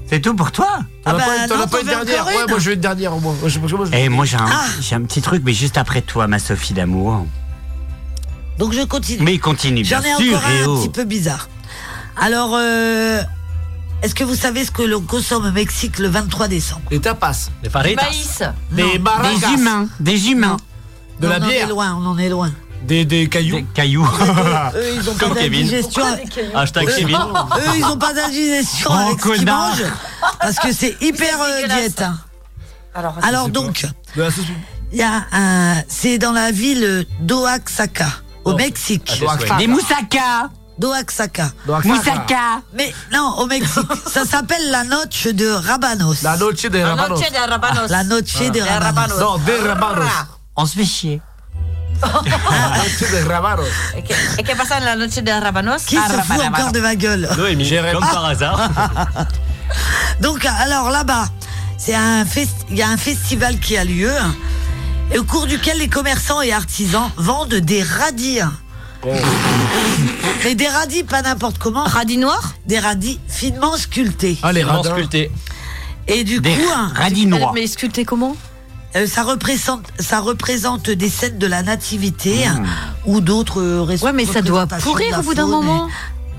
C'est 0.09 0.21
tout 0.21 0.33
pour 0.35 0.51
toi 0.51 0.67
Ah 1.03 1.11
T'en 1.11 1.11
as 1.11 1.13
bah, 1.17 1.25
pas, 1.25 1.47
t'en 1.47 1.57
non, 1.57 1.63
as 1.63 1.67
pas 1.67 1.77
t'en 1.77 1.81
une 1.81 1.87
veux 1.87 2.05
dernière 2.05 2.21
encore 2.23 2.27
Ouais, 2.35 2.43
une 2.43 2.49
moi 2.49 2.59
je 2.59 2.65
veux 2.69 2.75
une 2.75 2.79
dernière 2.81 3.13
au 3.15 3.19
moins. 3.19 3.33
Moi, 3.39 3.49
je- 3.49 3.59
moi, 3.59 3.85
je- 3.91 3.97
Et 3.97 4.07
moi 4.09 4.25
j'ai 4.25 4.37
un, 4.37 4.45
Ah. 4.49 4.65
j'ai 4.79 4.95
un 4.95 5.01
petit 5.01 5.21
truc, 5.21 5.41
mais 5.45 5.53
juste 5.53 5.77
après 5.77 6.01
toi, 6.01 6.27
ma 6.27 6.39
Sophie 6.39 6.73
d'amour. 6.73 7.25
Donc 8.57 8.73
je 8.73 8.81
continue. 8.83 9.23
Mais 9.23 9.33
il 9.35 9.39
continue, 9.39 9.81
bien 9.83 10.01
J'en 10.01 10.07
ai 10.21 10.23
sûr, 10.23 10.37
encore 10.37 10.49
et 10.49 10.61
un 10.61 10.67
oh. 10.67 10.77
petit 10.79 10.89
peu 10.89 11.03
bizarre. 11.03 11.49
Alors, 12.19 12.51
euh, 12.55 13.21
est-ce 14.03 14.13
que 14.15 14.23
vous 14.23 14.35
savez 14.35 14.63
ce 14.65 14.71
que 14.71 14.83
l'on 14.83 15.01
consomme 15.01 15.45
au 15.45 15.51
Mexique 15.51 15.99
le 15.99 16.07
23 16.07 16.47
décembre 16.47 16.81
Les 16.91 16.99
tapas. 16.99 17.49
Les 17.63 17.69
Du 17.69 17.73
faritas. 17.73 18.03
maïs. 18.03 18.43
Des 18.71 18.83
Non. 18.99 19.11
Des 19.23 19.53
humains, 19.53 19.87
des 19.99 20.29
humains. 20.29 20.57
De 21.19 21.27
On 21.27 21.29
la 21.31 21.37
en 21.39 21.43
est 21.43 21.47
bière. 21.47 21.69
loin, 21.69 21.97
on 21.99 22.05
en 22.05 22.17
est 22.17 22.29
loin. 22.29 22.51
Des, 22.83 23.05
des 23.05 23.27
cailloux. 23.27 23.55
Des 23.57 23.65
cailloux. 23.73 24.05
Eux, 24.75 24.93
ils 24.95 25.09
ont 25.09 25.13
pas 25.15 25.25
Comme 25.25 25.35
Kevin. 25.35 25.61
d'indigestion. 25.67 26.03
Hashtag 26.53 26.87
Kevin. 26.95 27.15
eux, 27.57 27.71
ils 27.75 27.85
ont 27.85 27.97
pas 27.97 28.13
d'indigestion 28.13 28.89
Oh, 28.93 28.97
avec 29.07 29.19
ce 29.19 29.29
qu'ils 29.33 29.45
mangent 29.45 29.83
parce 30.39 30.57
que 30.57 30.71
c'est 30.71 30.95
hyper 31.01 31.41
euh, 31.41 31.67
diète. 31.67 32.01
hein. 32.03 32.17
Alors, 33.23 33.49
donc, 33.49 33.85
la 34.15 34.27
il 34.91 34.97
y 34.99 35.03
a 35.03 35.25
un, 35.33 35.75
c'est 35.87 36.17
dans 36.17 36.31
la 36.31 36.51
ville 36.51 37.05
d'Oaxaca 37.19 38.07
au 38.45 38.55
Mexique. 38.55 39.23
Ah. 39.27 39.57
Des 39.57 39.67
moussaka. 39.67 40.49
D'Oaxaca. 40.77 41.49
Moussaka. 41.83 42.61
Mais 42.73 42.93
non, 43.11 43.35
au 43.39 43.45
Mexique, 43.47 43.87
ça 44.13 44.25
s'appelle 44.25 44.69
la 44.69 44.83
noche 44.83 45.25
de 45.27 45.47
Rabanos. 45.49 46.21
La 46.21 46.37
noche 46.37 46.63
de 46.63 46.77
La 46.77 46.89
rabanos. 46.95 47.19
noche 47.19 47.31
de 47.31 47.49
rabanos. 47.49 47.89
La 47.89 48.03
noche 48.03 48.51
de 48.51 48.61
Rabanos. 48.61 49.19
Non, 49.19 49.37
des 49.39 49.57
rabanos. 49.59 50.05
On 50.55 50.65
se 50.65 50.75
fait 50.77 50.85
chier. 50.85 51.21
La 52.01 52.77
noche 52.77 53.11
de 53.11 53.27
rabanos. 53.27 53.65
Et 53.95 54.03
que, 54.03 54.13
et 54.39 54.43
que 54.43 54.55
pasa 54.55 54.77
en 54.77 54.83
la 54.85 54.95
noche 54.95 55.15
de 55.15 55.31
rabanos? 55.31 55.83
Qui 55.85 55.95
se 55.95 56.01
fout 56.01 56.41
encore 56.45 56.71
de 56.71 56.79
ma 56.79 56.95
gueule? 56.95 57.27
Noémie, 57.37 57.65
Jérém. 57.65 57.93
comme 57.93 58.05
par 58.07 58.25
hasard. 58.29 58.69
Donc, 60.21 60.45
alors 60.45 60.91
là-bas, 60.91 61.25
c'est 61.79 61.95
un 61.95 62.23
fest- 62.25 62.65
il 62.69 62.77
y 62.77 62.83
a 62.83 62.89
un 62.89 62.97
festival 62.97 63.59
qui 63.59 63.77
a 63.77 63.83
lieu 63.83 64.11
et 65.11 65.17
au 65.17 65.23
cours 65.23 65.47
duquel 65.47 65.79
les 65.79 65.89
commerçants 65.89 66.41
et 66.41 66.53
artisans 66.53 67.09
vendent 67.17 67.55
des 67.55 67.81
radis. 67.81 68.41
Mais 70.43 70.55
des 70.55 70.67
radis 70.67 71.03
pas 71.03 71.21
n'importe 71.21 71.57
comment. 71.57 71.83
Radis 71.83 72.17
noir 72.17 72.53
Des 72.65 72.79
radis 72.79 73.19
finement 73.27 73.75
sculptés. 73.77 74.37
Ah, 74.43 74.51
les 74.51 74.61
Finement 74.61 74.77
radins. 74.81 74.91
sculpté. 74.95 75.31
Et 76.07 76.23
du 76.23 76.39
Des 76.39 76.53
coup, 76.55 76.61
hein, 76.73 76.91
radis 76.95 77.25
noirs. 77.25 77.51
Mais 77.53 77.67
sculpté 77.67 78.05
comment 78.05 78.35
euh, 78.95 79.05
ça, 79.05 79.23
représente, 79.23 79.83
ça 79.99 80.21
représente 80.21 80.89
des 80.89 81.09
scènes 81.09 81.37
de 81.37 81.45
la 81.45 81.61
nativité 81.61 82.47
hein, 82.47 82.63
ou 83.05 83.19
d'autres 83.19 83.61
euh, 83.61 83.97
Ouais, 84.01 84.13
mais 84.13 84.25
ça 84.25 84.41
doit 84.41 84.61
représentations 84.61 84.77
de 84.91 84.95
pourrir 84.97 85.11
la 85.11 85.19
au 85.19 85.23
bout 85.23 85.33
d'un 85.33 85.41
faune. 85.43 85.51
moment. 85.51 85.87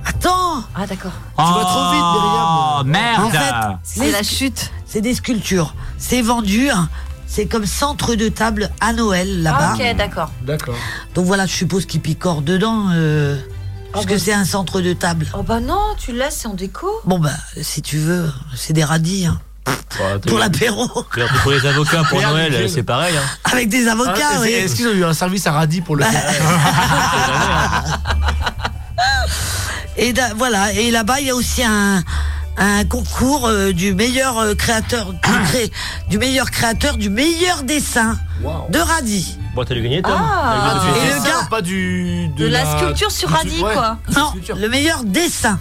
Attends 0.06 0.64
Ah, 0.74 0.86
d'accord. 0.86 1.12
Tu 1.36 1.44
vas 1.44 1.64
trop 1.64 1.90
vite, 1.92 2.02
Oh, 2.02 2.84
Myriam. 2.84 3.20
En 3.20 3.28
merde. 3.28 3.32
fait, 3.32 3.76
C'est 3.82 4.11
la 4.11 4.22
chute. 4.22 4.70
c'est 4.86 5.02
des 5.02 5.14
sculptures. 5.14 5.74
C'est 5.98 6.22
vendu. 6.22 6.70
hein, 6.70 6.88
C'est 7.30 7.46
comme 7.46 7.66
centre 7.66 8.14
de 8.14 8.28
table 8.28 8.70
à 8.80 8.92
Noël 8.92 9.42
là-bas. 9.42 9.74
Ah, 9.74 9.74
ok, 9.78 9.96
d'accord. 9.96 10.30
D'accord. 10.42 10.74
Donc 11.14 11.26
voilà, 11.26 11.46
je 11.46 11.52
suppose 11.52 11.84
qu'ils 11.86 12.00
picorent 12.00 12.40
dedans. 12.42 12.86
euh, 12.92 13.38
Parce 13.92 14.06
que 14.06 14.16
c'est 14.18 14.32
un 14.32 14.44
centre 14.46 14.80
de 14.80 14.92
table. 14.94 15.26
Oh 15.34 15.42
bah 15.42 15.60
non, 15.60 15.78
tu 15.98 16.12
le 16.12 16.18
laisses, 16.18 16.38
c'est 16.40 16.48
en 16.48 16.54
déco. 16.54 16.88
Bon 17.04 17.18
bah, 17.18 17.30
si 17.60 17.82
tu 17.82 17.98
veux, 17.98 18.30
c'est 18.56 18.72
des 18.72 18.82
radis. 18.84 19.26
hein. 19.26 19.38
Pour 20.26 20.38
l'apéro. 20.38 20.88
Pour 21.42 21.50
les 21.52 21.66
avocats, 21.66 22.02
pour 22.08 22.20
Noël, 22.28 22.68
c'est 22.70 22.82
pareil. 22.82 23.14
hein. 23.16 23.22
Avec 23.52 23.68
des 23.68 23.86
avocats, 23.86 24.12
Ah, 24.34 24.38
oui. 24.40 24.48
est-ce- 24.48 24.74
qu'ils 24.74 24.88
ont 24.88 24.92
eu 24.94 25.04
un 25.04 25.12
service 25.12 25.46
à 25.46 25.52
radis 25.52 25.82
pour 25.82 25.96
le 25.96 26.04
Et 29.96 30.12
da- 30.12 30.32
voilà. 30.36 30.72
Et 30.72 30.90
là-bas, 30.90 31.20
il 31.20 31.26
y 31.26 31.30
a 31.30 31.34
aussi 31.34 31.62
un, 31.62 32.02
un 32.59 32.84
concours 32.84 33.46
euh, 33.46 33.72
du 33.72 33.94
meilleur 33.94 34.38
euh, 34.38 34.54
créateur, 34.54 35.12
du, 35.12 35.18
cré- 35.44 35.70
du 36.11 36.18
meilleur 36.18 36.50
créateur, 36.50 36.96
du 36.96 37.09
meilleur 37.11 37.62
dessin 37.62 38.18
de 38.70 38.78
radis. 38.78 39.36
Bon, 39.54 39.64
t'as 39.64 39.74
dû 39.74 39.82
gagner, 39.82 40.02
Tom. 40.02 40.12
Ah. 40.16 40.80
Et 41.04 41.09
le 41.09 41.24
gars, 41.24 41.46
Pas 41.50 41.62
du. 41.62 42.28
De 42.36 42.46
la 42.46 42.64
sculpture 42.78 43.11
sur 43.11 43.30
ouais. 43.30 43.72
quoi. 43.74 43.98
non, 44.14 44.32
le 44.56 44.68
meilleur 44.68 45.04
dessin. 45.04 45.59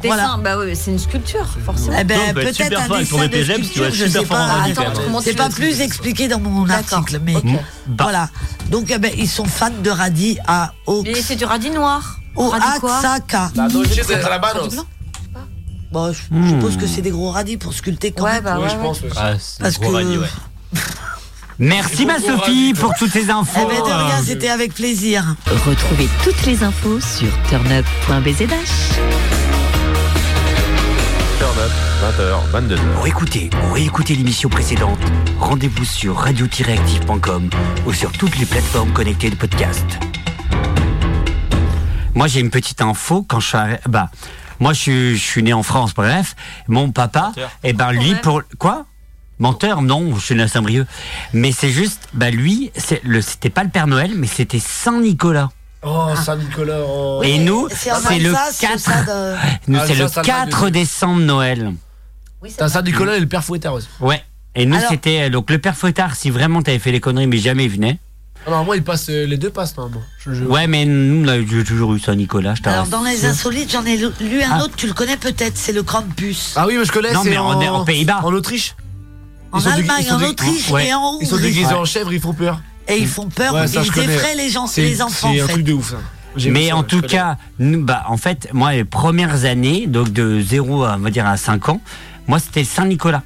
Dessin, 0.00 0.38
bah 0.38 0.56
oui, 0.58 0.76
c'est 0.76 0.92
une 0.92 0.98
sculpture, 0.98 1.46
forcément. 1.64 1.96
Eh 2.00 2.04
ben, 2.04 2.32
peut-être 2.32 2.60
un 2.60 2.98
dessin 2.98 3.26
de 3.26 3.42
sculpture, 3.44 3.90
je 3.90 4.06
super 4.06 4.20
sais 4.22 4.26
pas. 4.26 4.62
Attends, 4.64 5.20
C'est 5.22 5.34
pas 5.36 5.48
plus 5.48 5.80
expliqué 5.80 6.28
dans 6.28 6.38
mon 6.38 6.68
article, 6.70 7.20
mais 7.24 7.34
Bah. 7.86 8.04
voilà. 8.04 8.28
Donc, 8.70 8.92
eh 8.94 8.98
ben, 8.98 9.10
ils 9.16 9.28
sont 9.28 9.44
fans 9.46 9.70
de 9.82 9.90
radis 9.90 10.38
à 10.46 10.72
O. 10.86 11.02
Mais 11.04 11.20
c'est 11.20 11.34
du 11.36 11.44
radis 11.44 11.70
noir. 11.70 12.20
Au 12.36 12.48
Radis 12.50 12.78
quoi 12.78 12.98
Atsaka. 12.98 13.50
La 13.56 13.66
Dolce 13.68 13.88
de 13.96 14.78
Bon, 15.90 16.12
je 16.12 16.20
Hmm. 16.30 16.48
suppose 16.50 16.76
que 16.76 16.86
c'est 16.86 17.00
des 17.02 17.10
gros 17.10 17.30
radis 17.30 17.56
pour 17.56 17.72
sculpter 17.72 18.12
quand 18.12 18.24
Ouais, 18.24 18.32
même. 18.34 18.44
bah 18.44 18.56
Oui, 18.58 18.64
ouais. 18.64 18.68
je 18.70 18.76
ouais. 18.76 18.82
pense. 18.82 19.00
ouais. 19.00 19.08
Ah, 19.16 19.32
c'est 19.38 19.60
Parce 19.62 19.78
gros 19.80 19.90
que- 19.90 19.96
radis, 19.96 20.18
ouais. 20.18 20.26
Merci 21.60 22.06
ma 22.06 22.20
Sophie 22.20 22.72
pour 22.78 22.94
toutes 22.94 23.10
ces 23.10 23.30
infos. 23.30 23.58
Eh 23.62 23.66
ben, 23.66 23.80
de 23.80 23.90
rien, 24.06 24.22
c'était 24.24 24.48
avec 24.50 24.74
plaisir. 24.74 25.24
Retrouvez 25.66 26.08
toutes 26.22 26.44
les 26.46 26.62
infos 26.62 27.00
sur 27.00 27.28
turnup.bzh. 27.48 28.46
Turn 31.38 31.58
up, 31.58 31.72
20h, 32.02 32.50
22h. 32.52 32.94
Pour 32.94 33.06
écouter 33.06 33.50
ou 33.68 33.72
réécouter 33.72 34.14
l'émission 34.14 34.48
précédente, 34.48 34.98
rendez-vous 35.40 35.84
sur 35.84 36.16
radio-active.com 36.16 37.48
ou 37.86 37.92
sur 37.92 38.12
toutes 38.12 38.38
les 38.38 38.46
plateformes 38.46 38.92
connectées 38.92 39.30
de 39.30 39.36
podcast. 39.36 39.86
Moi, 42.14 42.26
j'ai 42.26 42.40
une 42.40 42.50
petite 42.50 42.82
info 42.82 43.24
quand 43.28 43.40
je 43.40 43.46
suis 43.48 43.56
bah 43.88 44.10
moi 44.60 44.72
je 44.72 44.80
suis, 44.80 45.16
je 45.16 45.22
suis 45.24 45.42
né 45.42 45.52
en 45.52 45.62
France, 45.62 45.94
bref, 45.94 46.34
mon 46.68 46.90
papa 46.90 47.32
et 47.64 47.72
ben 47.72 47.92
lui 47.92 48.14
pour 48.16 48.42
quoi? 48.58 48.86
Menteur? 49.40 49.82
Non, 49.82 50.16
je 50.16 50.20
suis 50.24 50.34
né 50.34 50.42
à 50.42 50.48
Saint-Brieuc. 50.48 50.86
Mais 51.32 51.52
c'est 51.52 51.70
juste 51.70 52.08
bah 52.12 52.30
lui, 52.30 52.72
c'est 52.76 53.00
le 53.04 53.20
c'était 53.22 53.50
pas 53.50 53.62
le 53.62 53.70
Père 53.70 53.86
Noël, 53.86 54.10
mais 54.16 54.26
c'était 54.26 54.58
Saint 54.58 55.00
Nicolas. 55.00 55.48
Oh, 55.82 56.08
Saint-Nicolas. 56.16 56.80
oh. 56.84 57.20
et 57.22 57.38
nous, 57.38 57.68
c'est 57.70 57.90
le 58.18 58.30
Alsace, 58.30 58.58
4 58.58 58.78
ça, 58.80 59.02
de- 59.04 59.36
nous 59.68 59.78
Ah, 59.80 59.84
c'est 59.86 59.94
le 59.94 60.08
ça, 60.08 60.14
ça, 60.14 60.22
4 60.22 60.60
ça, 60.60 60.70
décembre 60.70 61.20
Noël. 61.20 61.72
Oui. 62.42 62.50
Saint-Nicolas 62.50 63.16
et 63.16 63.20
le 63.20 63.28
père 63.28 63.44
Fouettard 63.44 63.74
aussi. 63.74 63.88
Ouais. 64.00 64.20
Et 64.56 64.66
nous, 64.66 64.76
Alors- 64.76 64.90
c'était 64.90 65.22
euh, 65.22 65.30
donc 65.30 65.50
le 65.50 65.58
père 65.58 65.76
Fouettard, 65.76 66.16
si 66.16 66.30
vraiment 66.30 66.62
t'avais 66.62 66.80
fait 66.80 66.90
les 66.90 66.98
conneries, 66.98 67.28
mais 67.28 67.38
jamais 67.38 67.66
il 67.66 67.70
venait. 67.70 67.98
Ah 68.46 68.50
non, 68.50 68.64
moi, 68.64 68.76
il 68.76 68.82
passe, 68.82 69.06
euh, 69.10 69.26
les 69.26 69.36
deux 69.36 69.50
passent 69.50 69.76
normalement. 69.76 70.02
Je- 70.24 70.32
je- 70.32 70.44
Ouais, 70.44 70.66
mais 70.66 70.84
nous, 70.86 71.24
on 71.24 71.28
a 71.28 71.36
eu- 71.36 71.64
toujours 71.64 71.94
eu 71.94 72.00
ça, 72.00 72.14
Nicolas. 72.14 72.54
Je 72.54 72.62
Alors, 72.68 72.86
dans 72.86 73.02
les 73.02 73.26
insolites, 73.26 73.70
j'en 73.70 73.84
ai 73.84 73.96
lu 73.96 74.06
lu 74.20 74.42
un 74.42 74.52
Ah. 74.52 74.62
autre, 74.64 74.74
tu 74.76 74.86
le 74.86 74.94
connais 74.94 75.16
peut-être, 75.18 75.56
c'est 75.56 75.72
le 75.72 75.82
Krampus. 75.82 76.54
Ah 76.56 76.66
oui, 76.66 76.76
mais 76.78 76.84
je 76.84 76.92
connais. 76.92 77.12
Non, 77.12 77.20
c'est 77.22 77.30
mais 77.30 77.38
en- 77.38 77.50
en 77.60 77.84
Pays-Bas. 77.84 78.20
En 78.22 78.32
Autriche. 78.32 78.74
en 79.52 79.58
ils 79.58 79.62
sont 79.62 79.70
Allemagne, 79.70 79.96
ils 80.00 80.06
sont 80.06 80.14
en 80.14 80.22
Autriche 80.22 80.70
Ouais. 80.70 80.88
et 80.88 80.94
en 80.94 81.18
Ils 81.20 81.26
sont 81.26 81.34
Hongrie. 81.34 81.44
déguisés 81.48 81.66
Ouais. 81.66 81.72
en 81.74 81.84
chèvre, 81.84 82.12
ils 82.12 82.20
font 82.20 82.34
peur. 82.34 82.60
Et 82.86 82.96
ils 82.98 83.08
font 83.08 83.28
peur, 83.28 83.54
Ouais, 83.54 83.66
ça, 83.66 83.82
je 83.82 83.88
ils 83.88 83.92
connais. 83.92 84.14
effraient 84.14 84.34
les 84.34 84.48
gens, 84.48 84.66
C'est 84.66 84.82
les 84.82 85.02
enfants, 85.02 85.30
c'est 85.32 85.40
en 85.40 85.44
un 85.44 85.46
fait. 85.46 85.52
truc 85.54 85.64
de 85.64 85.72
ouf, 85.74 85.90
ça. 85.90 85.96
J'ai 86.36 86.48
vu 86.50 86.54
Mais 86.54 86.68
ça, 86.68 86.76
en 86.76 86.82
tout 86.84 86.96
connais. 86.96 87.08
cas, 87.08 87.36
nous, 87.58 87.82
bah, 87.84 88.04
en 88.08 88.16
fait, 88.16 88.48
moi, 88.52 88.72
les 88.72 88.84
premières 88.84 89.44
années, 89.44 89.86
donc 89.86 90.10
de 90.12 90.40
0 90.40 90.84
à, 90.84 90.94
on 90.96 91.00
va 91.00 91.10
dire, 91.10 91.26
à 91.26 91.36
5 91.36 91.68
ans, 91.68 91.80
moi, 92.26 92.38
c'était 92.38 92.64
Saint-Nicolas. 92.64 93.22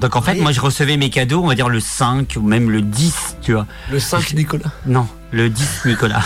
Donc 0.00 0.16
en 0.16 0.22
fait, 0.22 0.32
Oui. 0.32 0.40
moi, 0.40 0.52
je 0.52 0.60
recevais 0.60 0.96
mes 0.96 1.10
cadeaux, 1.10 1.42
on 1.42 1.48
va 1.48 1.54
dire 1.54 1.68
le 1.68 1.80
5 1.80 2.34
ou 2.36 2.42
même 2.42 2.70
le 2.70 2.80
10, 2.82 3.36
tu 3.42 3.52
vois. 3.52 3.66
Le 3.90 3.98
5 4.00 4.32
Nicolas. 4.34 4.70
Non, 4.86 5.06
le 5.30 5.50
10 5.50 5.82
Nicolas. 5.86 6.22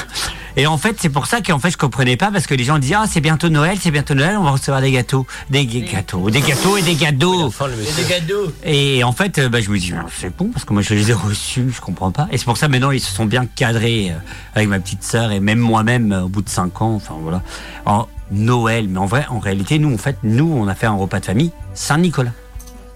Et 0.56 0.68
en 0.68 0.78
fait, 0.78 0.94
c'est 1.00 1.08
pour 1.08 1.26
ça 1.26 1.40
qu'en 1.40 1.58
fait, 1.58 1.72
je 1.72 1.76
comprenais 1.76 2.16
pas 2.16 2.30
parce 2.30 2.46
que 2.46 2.54
les 2.54 2.62
gens 2.62 2.78
disaient 2.78 2.94
ah 2.96 3.06
c'est 3.10 3.20
bientôt 3.20 3.48
Noël, 3.48 3.76
c'est 3.80 3.90
bientôt 3.90 4.14
Noël, 4.14 4.36
on 4.38 4.44
va 4.44 4.52
recevoir 4.52 4.80
des 4.80 4.92
gâteaux, 4.92 5.26
des 5.50 5.66
gâteaux, 5.66 6.30
des 6.30 6.40
gâteaux 6.42 6.76
et 6.76 6.82
des 6.82 6.94
cadeaux. 6.94 7.42
Enfin, 7.42 7.66
le 7.66 7.74
monsieur. 7.74 8.04
cadeaux. 8.04 8.52
Et 8.64 9.02
en 9.02 9.10
fait, 9.10 9.38
euh, 9.38 9.48
bah, 9.48 9.60
je 9.60 9.68
me 9.70 9.78
dis 9.78 9.92
c'est 10.16 10.34
bon 10.36 10.50
parce 10.52 10.64
que 10.64 10.72
moi 10.72 10.82
je 10.82 10.94
les 10.94 11.10
ai 11.10 11.12
reçus, 11.12 11.72
je 11.74 11.80
comprends 11.80 12.12
pas. 12.12 12.28
Et 12.30 12.38
c'est 12.38 12.44
pour 12.44 12.56
ça 12.56 12.68
maintenant 12.68 12.92
ils 12.92 13.00
se 13.00 13.12
sont 13.12 13.26
bien 13.26 13.46
cadrés 13.46 14.12
euh, 14.12 14.18
avec 14.54 14.68
ma 14.68 14.78
petite 14.78 15.02
sœur 15.02 15.32
et 15.32 15.40
même 15.40 15.58
moi-même 15.58 16.12
euh, 16.12 16.22
au 16.22 16.28
bout 16.28 16.42
de 16.42 16.48
5 16.48 16.80
ans, 16.82 16.94
enfin 16.94 17.14
voilà, 17.20 17.42
en 17.84 18.06
Noël. 18.30 18.86
Mais 18.88 18.98
en 19.00 19.06
vrai, 19.06 19.26
en 19.30 19.40
réalité, 19.40 19.80
nous 19.80 19.92
en 19.92 19.98
fait, 19.98 20.18
nous 20.22 20.48
on 20.56 20.68
a 20.68 20.76
fait 20.76 20.86
un 20.86 20.94
repas 20.94 21.18
de 21.18 21.24
famille 21.24 21.50
Saint-Nicolas. 21.74 22.30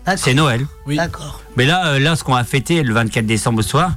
D'accord. 0.08 0.24
C'est 0.24 0.34
Noël. 0.34 0.66
Oui. 0.86 0.96
D'accord. 0.96 1.42
Mais 1.56 1.66
là, 1.66 1.86
euh, 1.88 1.98
là, 1.98 2.16
ce 2.16 2.24
qu'on 2.24 2.34
a 2.34 2.44
fêté 2.44 2.82
le 2.82 2.94
24 2.94 3.26
décembre 3.26 3.58
au 3.58 3.62
soir, 3.62 3.92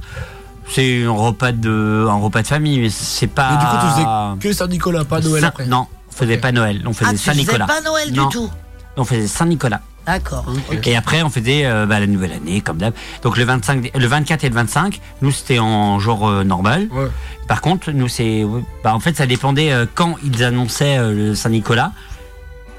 c'est 0.68 1.04
un 1.04 1.10
repas 1.10 1.52
de, 1.52 2.06
un 2.08 2.14
repas 2.20 2.42
de 2.42 2.46
famille, 2.46 2.80
mais 2.80 2.90
c'est 2.90 3.26
pas. 3.26 3.50
Mais 3.50 3.56
du 3.58 3.64
coup, 3.64 3.76
tu 3.80 3.86
faisais 3.92 4.38
que 4.48 4.52
Saint-Nicolas, 4.52 5.04
pas 5.04 5.20
Noël 5.20 5.40
Saint- 5.42 5.48
après. 5.48 5.66
Non, 5.66 5.86
on 6.08 6.12
faisait 6.14 6.36
pas 6.38 6.52
Noël, 6.52 6.82
on 6.86 6.92
faisait 6.92 7.12
Ah, 7.14 7.16
Saint-Nicolas. 7.16 7.66
pas 7.66 7.80
Noël 7.80 8.12
Non. 8.12 8.26
du 8.26 8.32
tout 8.36 8.50
On 8.96 9.04
faisait 9.04 9.26
Saint-Nicolas. 9.26 9.80
D'accord. 10.06 10.44
Et 10.82 10.96
après, 10.96 11.22
on 11.22 11.30
faisait 11.30 11.64
euh, 11.64 11.86
bah, 11.86 12.00
la 12.00 12.08
nouvelle 12.08 12.32
année, 12.32 12.60
comme 12.60 12.76
d'hab. 12.78 12.92
Donc 13.22 13.36
le 13.36 13.44
25, 13.44 13.92
le 13.96 14.06
24 14.06 14.42
et 14.44 14.48
le 14.48 14.54
25, 14.56 15.00
nous 15.22 15.30
c'était 15.30 15.60
en 15.60 15.98
jour 16.00 16.28
euh, 16.28 16.42
normal. 16.42 16.88
Ouais. 16.90 17.06
Par 17.46 17.60
contre, 17.60 17.92
nous 17.92 18.08
c'est, 18.08 18.44
bah, 18.82 18.94
en 18.94 19.00
fait, 19.00 19.16
ça 19.16 19.26
dépendait 19.26 19.72
euh, 19.72 19.86
quand 19.94 20.16
ils 20.24 20.42
annonçaient 20.42 20.98
euh, 20.98 21.14
le 21.14 21.34
Saint-Nicolas. 21.36 21.92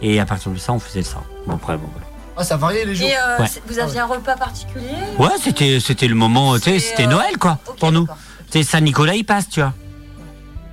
Et 0.01 0.19
à 0.19 0.25
partir 0.25 0.51
de 0.51 0.57
ça, 0.57 0.73
on 0.73 0.79
faisait 0.79 1.01
ça. 1.03 1.21
Bon, 1.47 1.55
après, 1.55 1.77
bon, 1.77 1.87
voilà. 1.93 2.07
Ah, 2.35 2.43
ça 2.43 2.57
variait 2.57 2.85
les 2.85 2.95
jours. 2.95 3.07
Et 3.07 3.13
euh, 3.15 3.39
Ouais. 3.39 3.47
c'est- 3.47 3.61
vous 3.67 3.77
aviez 3.79 3.99
un 3.99 4.05
repas 4.05 4.35
particulier 4.35 4.85
Ouais, 5.19 5.29
c'était, 5.41 5.79
c'était 5.79 6.07
le 6.07 6.15
moment, 6.15 6.55
tu 6.55 6.61
sais, 6.63 6.79
C'est, 6.79 6.89
c'était 6.89 7.03
euh, 7.05 7.07
Noël 7.11 7.37
quoi, 7.37 7.59
ok, 7.67 7.77
pour 7.79 7.91
nous. 7.91 8.01
d'accord. 8.01 8.17
Tu 8.51 8.59
sais, 8.59 8.63
Saint-Nicolas, 8.63 9.15
il 9.15 9.23
passe, 9.23 9.49
tu 9.49 9.59
vois. 9.61 9.73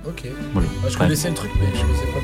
Ok. 0.07 0.23
Voilà. 0.53 0.67
Ah, 0.71 0.85
je 0.87 0.93
Ouais. 0.93 0.97
connaissais 0.99 1.29
le 1.29 1.35
truc, 1.35 1.51
mais 1.59 1.67
je 1.75 1.81
connaissais 1.81 2.05
pas. 2.05 2.19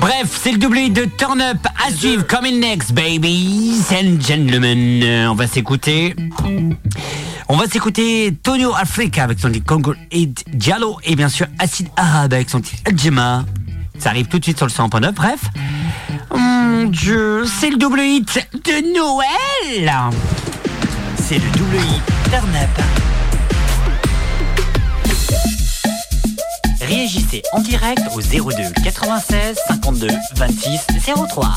Bref, 0.00 0.38
c'est 0.42 0.52
le 0.52 0.58
doublé 0.58 0.88
de 0.90 1.04
Turn 1.18 1.40
Up 1.40 1.56
à 1.84 1.90
suivre 1.92 2.24
coming 2.26 2.60
next, 2.60 2.92
babies 2.92 3.82
and 3.90 4.20
gentlemen. 4.20 5.02
Euh, 5.02 5.26
on 5.28 5.34
va 5.34 5.46
s'écouter. 5.48 6.14
On 7.48 7.56
va 7.56 7.66
s'écouter 7.66 8.36
Tonio 8.42 8.72
Africa 8.74 9.24
avec 9.24 9.40
son 9.40 9.50
titre 9.50 9.66
Congo 9.66 9.94
et 10.12 10.26
Diallo 10.52 10.98
et 11.04 11.16
bien 11.16 11.28
sûr 11.28 11.46
Acid 11.58 11.88
Arabe 11.96 12.34
avec 12.34 12.50
son 12.50 12.60
titre 12.60 12.82
Adjema. 12.86 13.44
Ça 13.98 14.10
arrive 14.10 14.26
tout 14.26 14.38
de 14.38 14.44
suite 14.44 14.58
sur 14.58 14.66
le 14.66 14.72
100.9. 14.72 15.12
Bref. 15.12 15.40
Mon 16.34 16.84
dieu, 16.84 17.44
c'est 17.46 17.70
le 17.70 17.76
double 17.76 18.00
hit 18.00 18.46
de 18.52 18.94
Noël. 18.94 19.92
C'est 21.16 21.38
le 21.38 21.50
double 21.58 21.76
hit 21.76 22.02
Turn 22.30 22.54
Up. 22.54 22.82
Réagissez 26.80 27.42
en 27.52 27.60
direct 27.60 28.00
au 28.14 28.20
02 28.20 28.52
96 28.84 29.58
52 29.68 30.08
26 30.36 30.80
03. 31.28 31.56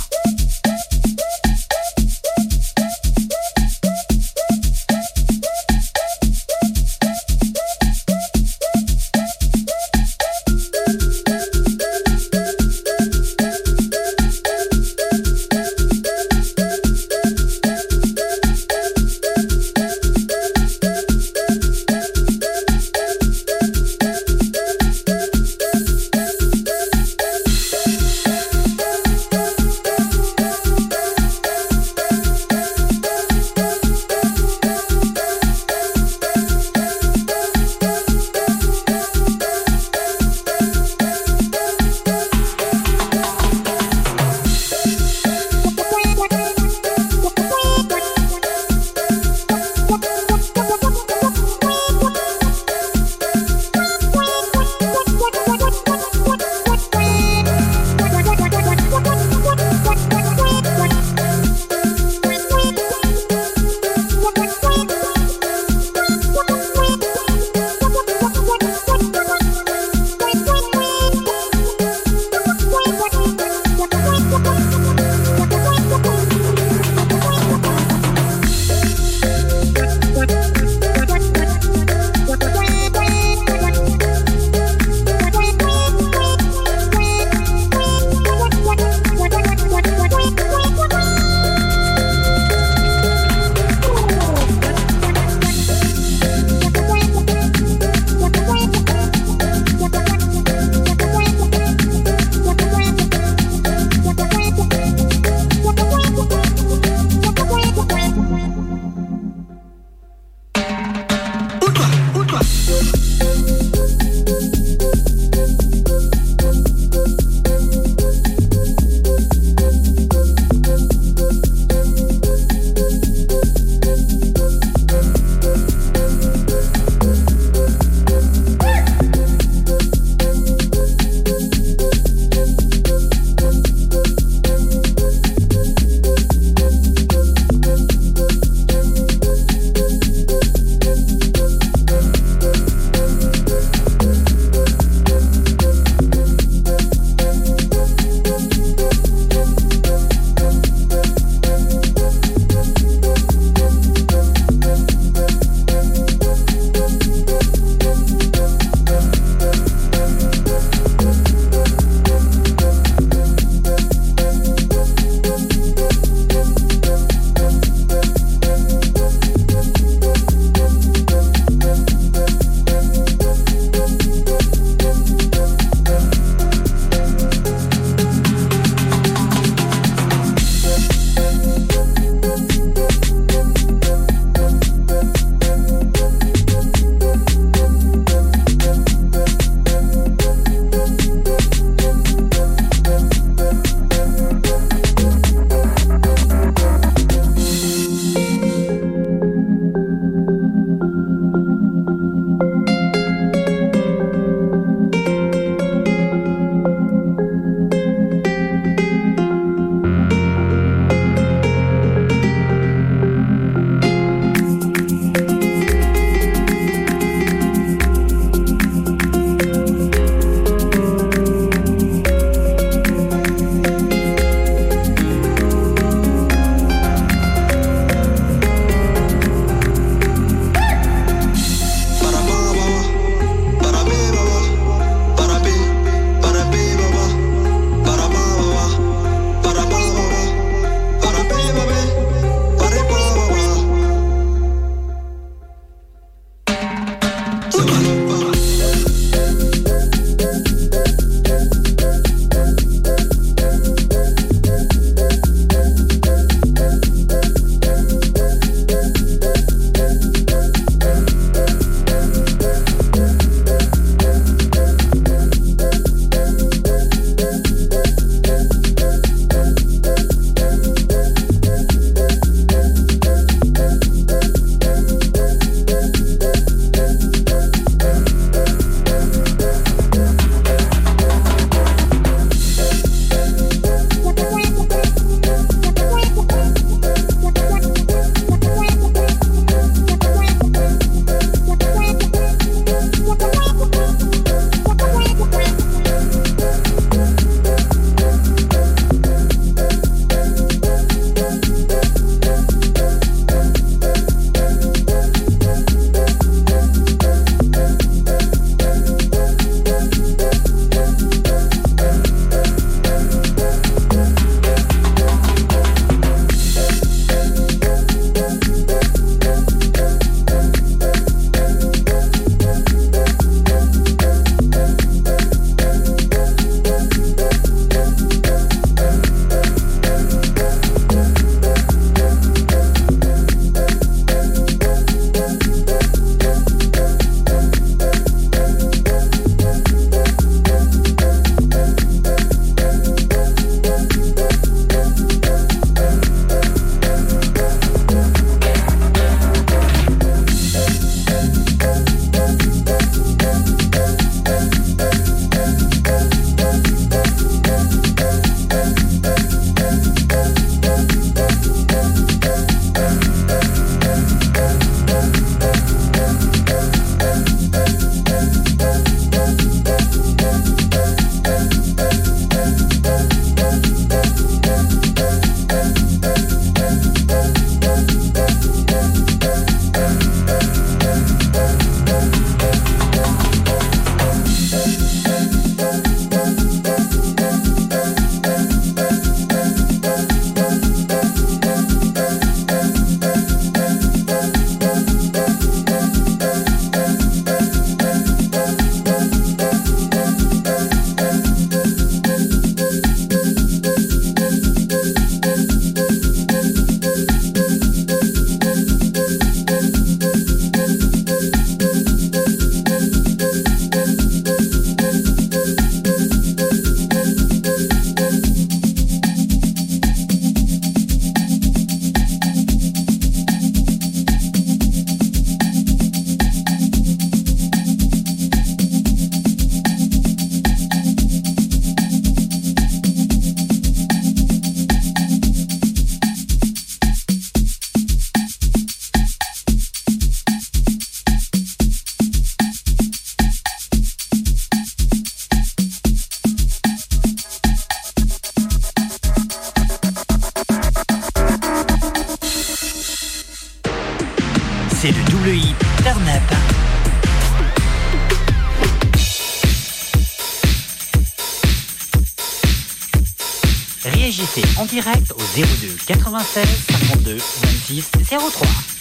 26 467.37 468.17
03. 468.17 468.78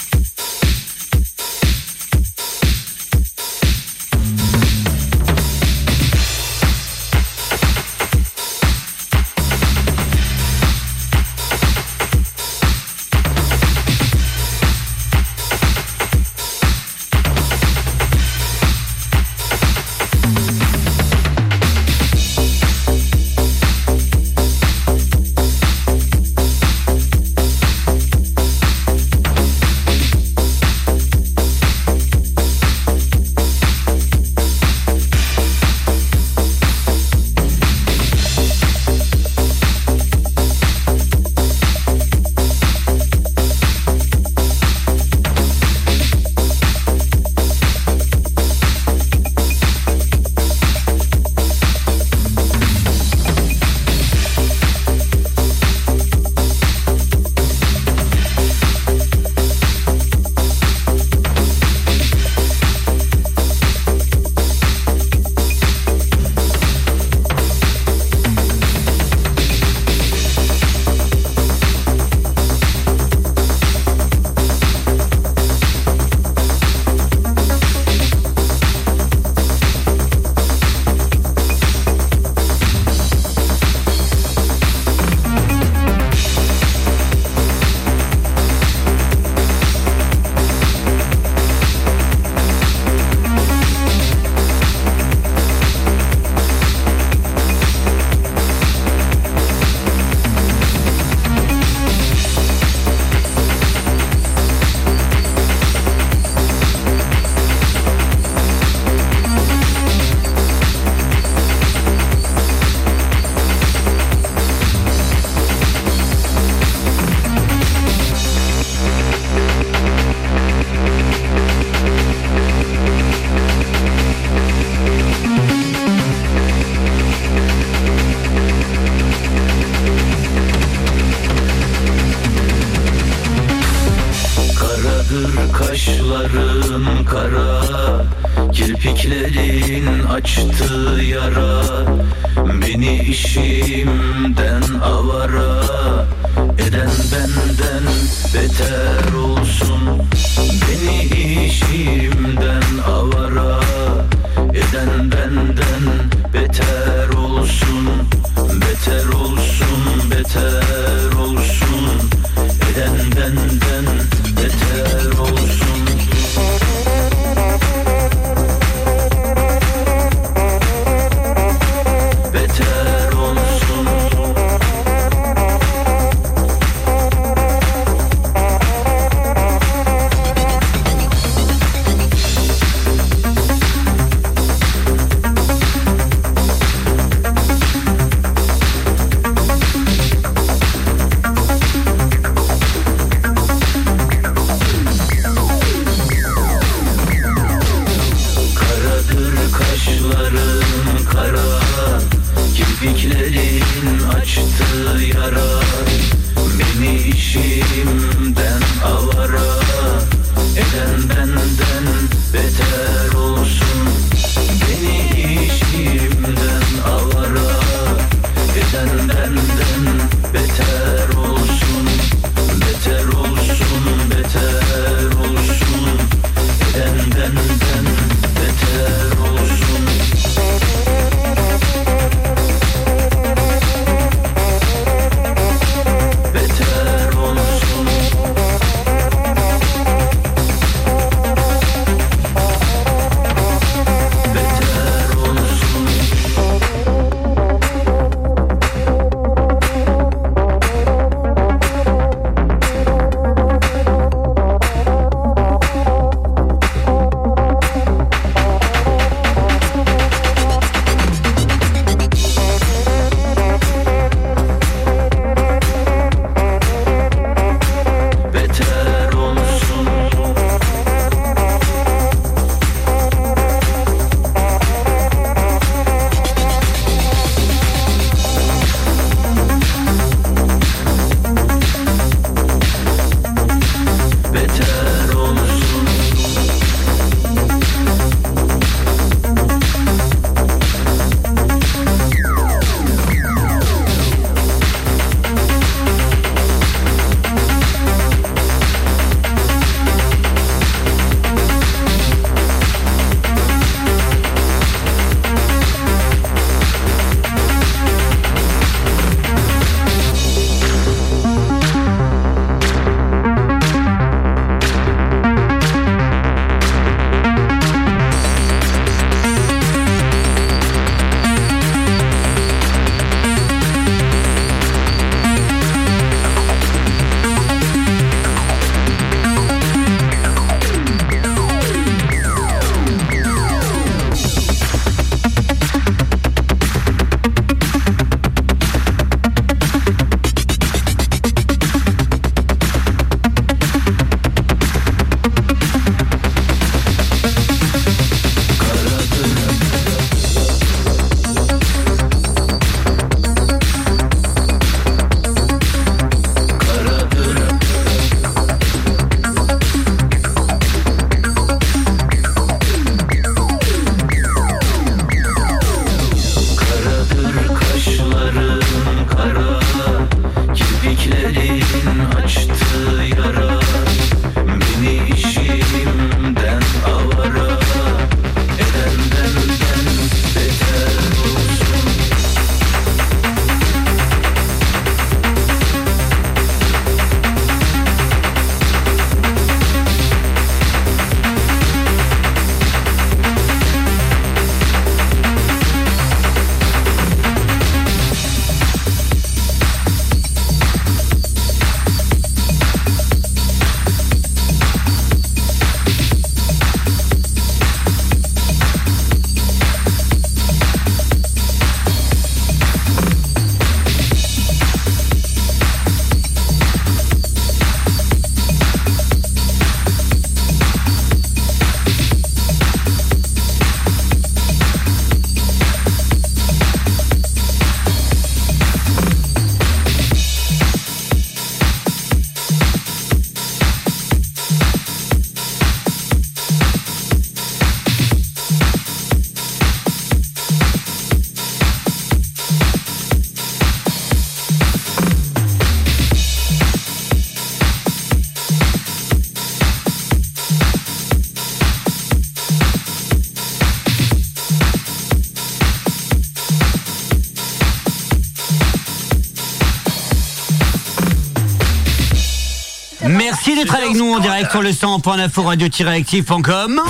D'être 463.59 463.74
avec 463.74 463.94
nous 463.94 464.12
en 464.12 464.20
direct 464.20 464.52
sur 464.52 464.62
le 464.62 464.70
100.9 464.70 465.40
radio-active.com. 465.40 466.80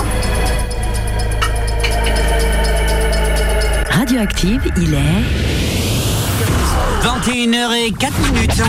Radioactive, 3.90 4.60
il 4.76 4.92
est 4.92 5.24
21h04 7.02 8.32
minutes. 8.32 8.62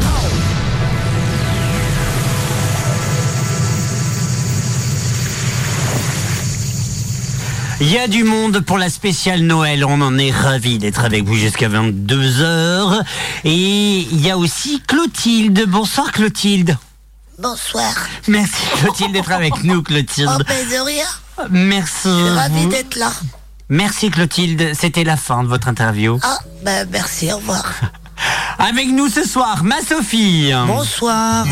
Il 7.81 7.91
y 7.91 7.97
a 7.97 8.07
du 8.07 8.23
monde 8.23 8.61
pour 8.61 8.77
la 8.77 8.89
spéciale 8.89 9.41
Noël. 9.41 9.83
On 9.83 9.99
en 9.99 10.17
est 10.17 10.31
ravis 10.31 10.77
d'être 10.77 11.03
avec 11.03 11.25
vous 11.25 11.35
jusqu'à 11.35 11.67
22h. 11.67 13.01
Et 13.43 14.07
il 14.11 14.25
y 14.25 14.29
a 14.29 14.37
aussi 14.37 14.81
Clotilde. 14.87 15.65
Bonsoir 15.67 16.13
Clotilde. 16.13 16.77
Bonsoir. 17.41 17.93
Merci 18.27 18.61
Clotilde 18.81 19.13
d'être 19.13 19.31
avec 19.31 19.63
nous 19.63 19.81
Clotilde. 19.81 20.29
Oh, 20.29 20.43
ben 20.45 20.69
de 20.69 20.85
rien. 20.85 21.05
Merci. 21.49 22.09
Je 22.09 22.25
suis 22.25 22.29
ravie 22.29 22.65
d'être 22.65 22.95
là. 22.97 23.11
Merci 23.69 24.09
Clotilde. 24.09 24.73
C'était 24.73 25.05
la 25.05 25.15
fin 25.15 25.43
de 25.43 25.47
votre 25.47 25.69
interview. 25.69 26.19
Ah, 26.21 26.37
ben 26.63 26.85
merci, 26.91 27.31
au 27.31 27.37
revoir. 27.37 27.63
Avec 28.59 28.89
nous 28.89 29.07
ce 29.07 29.23
soir, 29.23 29.63
ma 29.63 29.79
Sophie. 29.81 30.51
Bonsoir. 30.67 31.45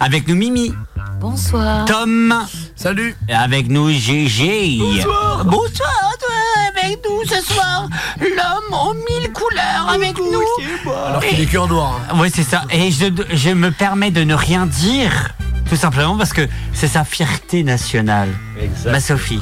Avec 0.00 0.28
nous 0.28 0.36
Mimi. 0.36 0.74
Bonsoir. 1.18 1.86
Tom. 1.86 2.46
Salut. 2.76 3.16
Avec 3.30 3.68
nous 3.68 3.88
Gégé. 3.90 4.76
Bonsoir. 4.78 5.44
Bonsoir, 5.46 6.12
toi, 6.20 6.69
avec 6.90 7.04
nous 7.08 7.24
ce 7.28 7.44
soir. 7.54 7.88
L'homme 8.20 8.78
aux 8.80 8.94
mille 8.94 9.32
couleurs 9.32 9.88
avec 9.92 10.16
nous. 10.18 10.90
Alors 11.06 11.20
qu'il 11.24 11.40
est 11.40 11.46
que 11.46 11.58
en 11.58 11.66
noir. 11.68 12.00
hein. 12.10 12.14
Oui, 12.18 12.30
c'est 12.34 12.42
ça. 12.42 12.64
Et 12.70 12.90
je, 12.90 13.06
je 13.32 13.50
me 13.50 13.70
permets 13.70 14.10
de 14.10 14.22
ne 14.24 14.34
rien 14.34 14.66
dire. 14.66 15.30
Tout 15.68 15.76
simplement 15.76 16.16
parce 16.16 16.32
que 16.32 16.48
c'est 16.72 16.88
sa 16.88 17.04
fierté 17.04 17.62
nationale. 17.62 18.28
Exact. 18.60 18.90
Ma 18.90 19.00
Sophie. 19.00 19.40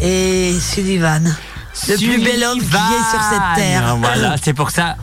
Et 0.00 0.54
Sullivan. 0.58 1.34
Le 1.88 1.96
plus 1.96 2.22
bel 2.24 2.44
homme 2.44 2.58
qui 2.60 2.66
est 2.66 3.10
sur 3.10 3.20
cette 3.30 3.56
terre. 3.56 3.96
Voilà, 4.00 4.36
c'est 4.42 4.54
pour 4.54 4.70
ça. 4.70 4.96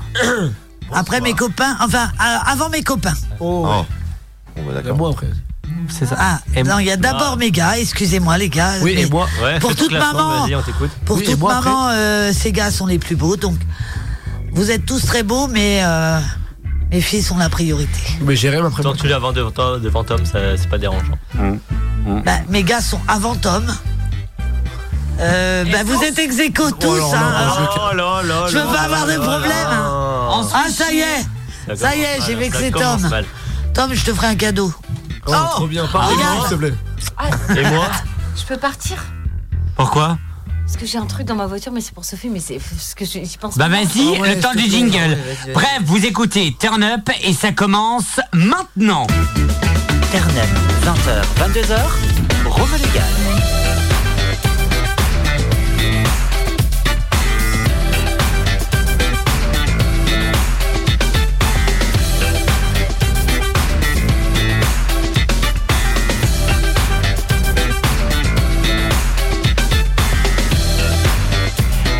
Après 0.91 1.21
mes 1.21 1.33
copains, 1.33 1.77
enfin, 1.79 2.09
euh, 2.19 2.37
avant 2.47 2.69
mes 2.69 2.81
copains. 2.81 3.13
Oh. 3.39 3.67
Bon, 4.55 4.63
bah, 4.65 4.73
d'accord. 4.73 4.97
Moi 4.97 5.09
après. 5.11 5.27
C'est 5.89 6.05
ça. 6.05 6.15
Ah, 6.19 6.39
Et- 6.55 6.63
non, 6.63 6.79
il 6.79 6.85
y 6.85 6.91
a 6.91 6.97
d'abord 6.97 7.37
mes 7.37 7.51
gars, 7.51 7.77
excusez-moi 7.77 8.37
les 8.37 8.49
gars. 8.49 8.73
Oui, 8.81 8.91
et 8.97 9.05
moi. 9.07 9.27
Ouais, 9.43 9.59
Pour 9.59 9.75
toute 9.75 9.91
maman. 9.91 10.43
Vas-y, 10.43 10.55
on 10.55 10.61
t'écoute. 10.61 10.91
Pour 11.05 11.17
Oui, 11.17 11.23
toute 11.25 11.39
moi, 11.39 11.55
après 11.55 11.69
maman, 11.69 11.89
euh, 11.91 12.31
ces 12.33 12.51
gars 12.51 12.71
sont 12.71 12.85
les 12.87 12.99
plus 12.99 13.15
beaux, 13.15 13.35
donc 13.35 13.55
vous 14.51 14.71
êtes 14.71 14.85
tous 14.85 15.05
très 15.05 15.23
beaux, 15.23 15.47
mais 15.47 15.81
euh, 15.83 16.19
mes 16.91 17.01
filles 17.01 17.23
sont 17.23 17.37
la 17.37 17.49
priorité. 17.49 17.99
Mais 18.21 18.35
j'ai 18.35 18.49
rien 18.49 18.65
après. 18.65 18.83
Tant 18.83 18.93
que 18.93 18.97
tu 18.99 19.07
l'as 19.07 19.15
avant 19.17 19.31
devant, 19.33 19.51
devant 19.79 20.03
Tom, 20.03 20.21
c'est 20.25 20.69
pas 20.69 20.77
dérangeant. 20.77 21.17
Bah, 22.25 22.31
mes 22.49 22.63
gars 22.63 22.81
sont 22.81 22.99
avant 23.07 23.35
Tom. 23.35 23.65
Euh, 25.19 25.65
bah, 25.71 25.79
vous 25.85 26.01
êtes 26.03 26.17
ex 26.17 26.39
aequo 26.39 26.71
tous, 26.71 26.97
là 26.97 27.03
hein. 27.13 27.31
là, 27.31 27.69
Oh 27.91 27.95
là 27.95 28.21
là 28.23 28.47
Je 28.49 28.57
veux 28.57 28.65
pas 28.65 28.81
avoir 28.81 29.05
de 29.05 29.13
problème. 29.17 29.49
là. 29.49 29.69
hein. 29.71 30.41
Ah, 30.53 30.65
ça 30.69 30.91
y 30.91 30.99
est. 30.99 31.25
Ça 31.67 31.75
Ça 31.75 31.95
y 31.95 32.01
est, 32.01 32.19
j'ai 32.25 32.33
mal, 32.35 32.43
vexé 32.43 32.71
Tom. 32.71 33.01
mal. 33.09 33.25
Tom, 33.73 33.93
je 33.93 34.03
te 34.03 34.13
ferai 34.13 34.27
un 34.27 34.35
cadeau. 34.35 34.73
Oh, 35.27 35.33
trop 35.51 35.67
bien. 35.67 35.85
Parlez-moi, 35.87 36.25
s'il 36.47 36.49
te 36.49 36.55
plaît. 36.55 36.73
Et 37.57 37.69
moi 37.69 37.85
Je 38.35 38.43
peux 38.45 38.57
partir 38.57 38.97
Pourquoi 39.75 40.17
Parce 40.65 40.77
que 40.77 40.85
j'ai 40.85 40.97
un 40.97 41.05
truc 41.05 41.25
dans 41.27 41.35
ma 41.35 41.45
voiture, 41.47 41.71
mais 41.71 41.81
c'est 41.81 41.93
pour 41.93 42.05
Sophie, 42.05 42.29
mais 42.29 42.39
c'est 42.39 42.59
ce 42.79 42.95
que 42.95 43.05
je- 43.05 43.23
j'y 43.23 43.37
pense 43.39 43.57
Bah 43.57 43.65
pas. 43.65 43.69
vas-y, 43.75 44.15
Ah 44.17 44.21
ouais, 44.21 44.35
le 44.35 44.41
temps 44.41 44.53
du 44.53 44.63
jingle. 44.69 44.95
Ouais, 44.97 45.07
vas-y, 45.09 45.45
vas-y. 45.45 45.53
Bref, 45.53 45.79
vous 45.85 46.05
écoutez 46.05 46.55
Turn 46.59 46.81
Up 46.83 47.09
et 47.23 47.33
ça 47.33 47.51
commence 47.51 48.19
maintenant. 48.33 49.05
Turn 50.11 50.37
Up, 50.37 50.49
20h, 50.83 51.23
22h, 51.37 51.77
Rome 52.49 52.69
légal. 52.73 53.60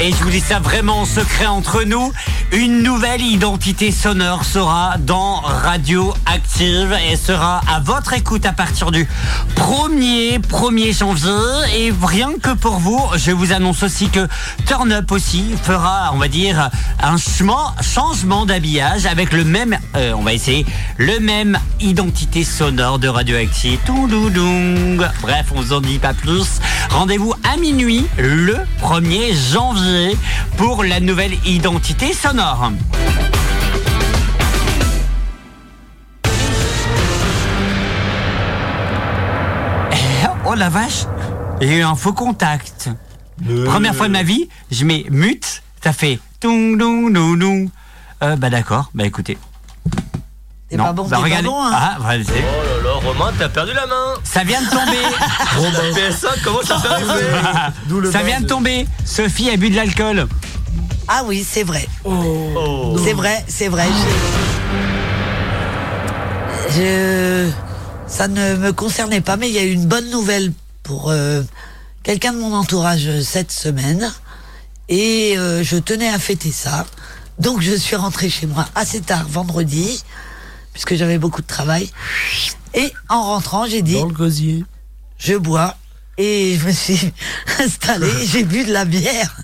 Et 0.03 0.11
je 0.11 0.23
vous 0.23 0.31
dis 0.31 0.39
ça 0.39 0.57
vraiment 0.57 1.01
en 1.01 1.05
secret 1.05 1.45
entre 1.45 1.83
nous. 1.83 2.11
Une 2.53 2.83
nouvelle 2.83 3.21
identité 3.21 3.93
sonore 3.93 4.43
sera 4.43 4.97
dans 4.99 5.35
Radio 5.35 6.13
Active 6.25 6.93
et 7.09 7.15
sera 7.15 7.61
à 7.73 7.79
votre 7.79 8.11
écoute 8.11 8.45
à 8.45 8.51
partir 8.51 8.91
du 8.91 9.07
1er, 9.55 10.37
1er 10.39 10.97
janvier. 10.97 11.31
Et 11.77 11.93
rien 12.03 12.31
que 12.43 12.53
pour 12.53 12.73
vous, 12.79 13.01
je 13.15 13.31
vous 13.31 13.53
annonce 13.53 13.83
aussi 13.83 14.09
que 14.09 14.27
Turn 14.65 14.91
Up 14.91 15.09
aussi 15.13 15.55
fera, 15.63 16.11
on 16.13 16.17
va 16.17 16.27
dire, 16.27 16.69
un 17.01 17.15
changement, 17.15 17.73
changement 17.81 18.45
d'habillage 18.45 19.05
avec 19.05 19.31
le 19.31 19.45
même, 19.45 19.77
euh, 19.95 20.11
on 20.17 20.21
va 20.21 20.33
essayer, 20.33 20.65
le 20.97 21.21
même 21.21 21.57
identité 21.79 22.43
sonore 22.43 22.99
de 22.99 23.07
Radioactive. 23.07 23.79
Touloudoung. 23.85 25.07
Bref, 25.21 25.45
on 25.55 25.61
vous 25.61 25.71
en 25.71 25.79
dit 25.79 25.99
pas 25.99 26.13
plus. 26.13 26.59
Rendez-vous 26.89 27.33
à 27.49 27.55
minuit 27.55 28.05
le 28.17 28.57
1er 28.81 29.53
janvier 29.53 30.17
pour 30.57 30.83
la 30.83 30.99
nouvelle 30.99 31.35
identité 31.45 32.11
sonore. 32.11 32.40
Oh 40.45 40.55
la 40.55 40.69
vache, 40.69 41.05
j'ai 41.61 41.77
eu 41.77 41.83
un 41.83 41.95
faux 41.95 42.13
contact. 42.13 42.89
Première 43.65 43.95
fois 43.95 44.07
de 44.07 44.13
ma 44.13 44.23
vie, 44.23 44.49
je 44.71 44.85
mets 44.85 45.05
mute, 45.09 45.61
ça 45.83 45.93
fait 45.93 46.19
toung 46.39 46.77
toung 46.77 47.13
toung 47.13 47.39
toung. 47.39 47.69
Euh, 48.23 48.35
bah 48.35 48.49
d'accord, 48.49 48.89
bah 48.93 49.05
écoutez. 49.05 49.37
T'es 50.69 50.77
pas 50.77 50.93
bon, 50.93 51.03
bah 51.03 51.09
t'es 51.09 51.15
pas 51.15 51.21
regardez. 51.23 51.47
bon, 51.47 51.63
hein. 51.63 51.71
Ah, 51.73 51.97
voilà, 51.99 52.23
c'est- 52.23 52.31
Oh 52.33 52.83
là 52.83 52.89
là, 52.89 52.95
Romain, 53.07 53.31
t'as 53.37 53.49
perdu 53.49 53.73
la 53.73 53.85
main 53.85 54.13
ça 54.23 54.43
vient 54.43 54.61
de 54.61 54.69
tomber. 54.69 55.01
La 55.73 56.09
PS5 56.09 56.43
commence 56.43 56.71
à 56.71 56.79
faire 56.79 58.11
ça 58.11 58.23
vient 58.23 58.41
de 58.41 58.47
tomber. 58.47 58.87
Sophie 59.05 59.49
a 59.49 59.57
bu 59.57 59.69
de 59.69 59.75
l'alcool. 59.75 60.27
Ah 61.07 61.23
oui, 61.25 61.45
c'est 61.47 61.63
vrai. 61.63 61.87
Oh. 62.03 62.95
C'est 63.03 63.13
vrai, 63.13 63.43
c'est 63.47 63.67
vrai. 63.67 63.87
Je... 66.75 67.49
Ça 68.07 68.27
ne 68.27 68.55
me 68.55 68.73
concernait 68.73 69.21
pas, 69.21 69.37
mais 69.37 69.49
il 69.49 69.55
y 69.55 69.59
a 69.59 69.63
eu 69.63 69.71
une 69.71 69.87
bonne 69.87 70.09
nouvelle 70.09 70.51
pour 70.83 71.09
euh, 71.09 71.41
quelqu'un 72.03 72.33
de 72.33 72.39
mon 72.39 72.53
entourage 72.53 73.21
cette 73.21 73.51
semaine. 73.51 74.11
Et 74.89 75.37
euh, 75.37 75.63
je 75.63 75.77
tenais 75.77 76.09
à 76.09 76.19
fêter 76.19 76.51
ça. 76.51 76.85
Donc 77.39 77.61
je 77.61 77.73
suis 77.73 77.95
rentrée 77.95 78.29
chez 78.29 78.47
moi 78.47 78.67
assez 78.75 78.99
tard 78.99 79.25
vendredi, 79.27 80.03
puisque 80.73 80.95
j'avais 80.95 81.17
beaucoup 81.17 81.41
de 81.41 81.47
travail. 81.47 81.89
Et 82.73 82.91
en 83.09 83.23
rentrant, 83.23 83.65
j'ai 83.65 83.81
dit... 83.81 83.95
Dans 83.95 84.07
le 84.07 84.13
gosier. 84.13 84.65
Je 85.17 85.35
bois. 85.35 85.77
Et 86.17 86.57
je 86.59 86.67
me 86.67 86.71
suis 86.71 87.13
installée, 87.59 88.11
j'ai 88.25 88.43
bu 88.43 88.65
de 88.65 88.73
la 88.73 88.85
bière. 88.85 89.35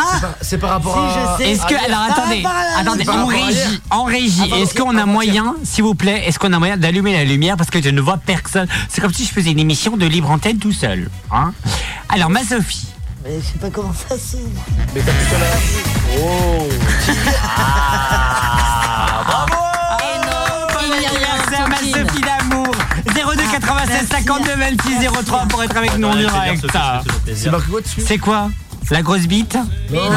Ah 0.00 0.12
C'est 0.42 0.58
par 0.58 0.70
rapport 0.70 0.94
Si, 0.94 1.18
à. 1.18 1.36
je 1.38 1.42
sais. 1.42 1.50
Est-ce 1.50 1.66
que 1.66 1.74
Ah, 1.74 1.84
alors 1.86 2.06
par 2.06 2.18
attendez, 2.18 2.36
rapport 2.42 2.56
à 2.58 2.64
la 2.64 2.78
attendez, 2.78 3.08
en 3.08 3.26
régie, 3.26 3.80
en 3.90 4.04
régie, 4.04 4.50
est-ce 4.54 4.74
qu'on 4.74 4.96
a 4.96 5.06
moyen, 5.06 5.56
s'il 5.64 5.82
vous 5.82 5.94
plaît, 5.96 6.22
est-ce 6.26 6.38
qu'on 6.38 6.52
a 6.52 6.58
moyen 6.60 6.76
d'allumer 6.76 7.12
la 7.14 7.24
lumière 7.24 7.56
parce 7.56 7.70
que 7.70 7.82
je 7.82 7.88
ne 7.90 8.00
vois 8.00 8.16
personne? 8.18 8.68
C'est 8.88 9.00
comme 9.00 9.12
si 9.12 9.24
je 9.24 9.32
faisais 9.32 9.50
une 9.50 9.58
émission 9.58 9.96
de 9.96 10.06
libre 10.06 10.30
antenne 10.30 10.58
tout 10.58 10.72
seul. 10.72 11.10
Hein 11.32 11.52
alors 12.08 12.30
ma 12.30 12.44
Sophie. 12.44 12.86
Mais 13.24 13.40
je 13.40 13.46
sais 13.46 13.58
pas 13.60 13.70
comment 13.70 13.92
ça 13.92 14.14
s'ouvre. 14.16 14.48
Mais 14.94 15.00
t'as 15.00 15.12
plus 15.12 15.26
qu'à 15.26 15.38
la. 15.40 15.46
Oh 16.22 16.68
52 24.24 24.54
26 24.54 25.24
03 25.26 25.46
pour 25.48 25.62
être 25.62 25.76
avec 25.76 25.96
nous 25.98 26.08
en 26.08 26.16
direct. 26.16 26.66
C'est 27.34 27.50
marqué 27.50 27.70
quoi 27.70 27.80
dessus 27.80 28.00
C'est 28.04 28.18
quoi 28.18 28.50
La 28.90 29.02
grosse 29.02 29.26
bite 29.26 29.56
Mais 29.90 29.98
non, 29.98 30.10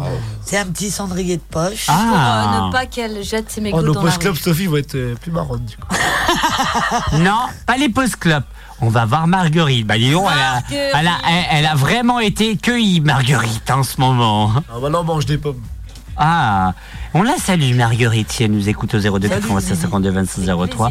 non. 0.00 0.02
C'est 0.44 0.58
un 0.58 0.66
petit 0.66 0.90
cendrier 0.90 1.36
de 1.38 1.42
poche. 1.42 1.86
Pour 1.86 1.94
Ah. 1.96 2.60
euh, 2.62 2.66
ne 2.66 2.72
pas 2.72 2.84
qu'elle 2.86 3.22
jette 3.24 3.50
ses 3.50 3.60
Oh, 3.60 3.64
mégots 3.64 3.80
nos 3.82 3.94
dans 3.94 4.02
la 4.04 4.10
rue. 4.12 4.36
Sophie 4.36 4.66
vont 4.66 4.76
être 4.76 4.94
euh, 4.94 5.14
plus 5.20 5.32
marrantes 5.32 5.64
du 5.64 5.76
coup. 5.76 5.86
Non, 7.18 7.38
pas 7.66 7.76
les 7.76 7.88
post-club. 7.88 8.42
On 8.80 8.88
va 8.88 9.04
voir 9.06 9.26
Marguerite. 9.26 9.86
Bah 9.86 9.96
dis 9.96 10.10
donc, 10.10 10.26
elle 10.30 10.76
a, 10.76 10.98
elle, 11.00 11.06
a, 11.08 11.12
elle- 11.28 11.44
elle 11.50 11.66
a 11.66 11.74
vraiment 11.74 12.18
été 12.20 12.56
cueillie, 12.56 13.00
Marguerite, 13.00 13.70
en 13.70 13.82
ce 13.82 13.98
moment. 14.00 14.52
Ah 14.68 14.74
bah 14.82 14.90
non, 14.90 15.00
on 15.00 15.04
mange 15.04 15.26
des 15.26 15.38
pommes. 15.38 15.60
Ah, 16.16 16.74
on 17.14 17.22
la 17.22 17.36
salue, 17.38 17.74
Marguerite, 17.74 18.30
si 18.30 18.44
elle 18.44 18.50
nous 18.52 18.68
écoute 18.68 18.94
au 18.94 18.98
02 19.18 19.28
96 19.28 19.78
52 19.80 20.10
26 20.10 20.50
03. 20.70 20.90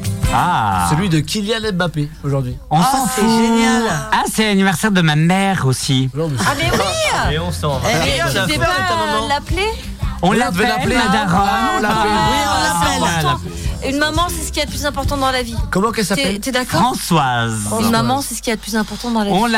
Ah. 0.33 0.87
Celui 0.89 1.09
de 1.09 1.19
Kylian 1.19 1.71
Mbappé 1.73 2.09
aujourd'hui. 2.23 2.57
On 2.69 2.79
Ah, 2.79 2.89
s'en 2.91 3.07
c'est 3.07 3.21
fout. 3.21 3.29
génial. 3.29 3.83
Ah, 4.11 4.23
c'est 4.31 4.45
l'anniversaire 4.45 4.91
de 4.91 5.01
ma 5.01 5.15
mère 5.15 5.65
aussi. 5.65 6.09
Ah 6.15 6.53
mais 6.57 6.69
oui 6.71 7.33
Et 7.33 7.39
on 7.39 7.51
s'en 7.51 7.79
va. 7.79 7.89
Mais 7.89 8.19
tu 8.27 8.33
devais 8.37 8.57
pas 8.57 8.65
l'appeler 9.29 9.67
On 10.21 10.31
l'appelle, 10.31 10.67
ma 10.87 11.07
daronne. 11.11 11.49
Ah, 11.49 11.71
on 11.77 11.81
l'appelle. 11.81 12.11
Oui, 12.29 12.99
on 12.99 13.05
l'appelle. 13.05 13.89
Une 13.89 13.97
maman, 13.97 14.27
c'est 14.29 14.43
ce 14.45 14.51
qu'il 14.51 14.59
y 14.59 14.61
a 14.61 14.65
de 14.65 14.69
plus 14.71 14.85
important 14.85 15.17
dans 15.17 15.31
la 15.31 15.41
vie. 15.41 15.55
Comment 15.71 15.91
qu'elle 15.91 16.05
s'appelle 16.05 16.39
t'es 16.39 16.51
d'accord 16.51 16.81
Françoise. 16.81 17.67
Une 17.81 17.89
maman, 17.89 18.21
c'est 18.21 18.35
ce 18.35 18.41
qu'il 18.41 18.51
y 18.51 18.53
a 18.53 18.55
de 18.55 18.61
plus 18.61 18.75
important 18.75 19.09
dans 19.11 19.19
la 19.23 19.25
vie. 19.25 19.31
On 19.33 19.45
c'est 19.45 19.51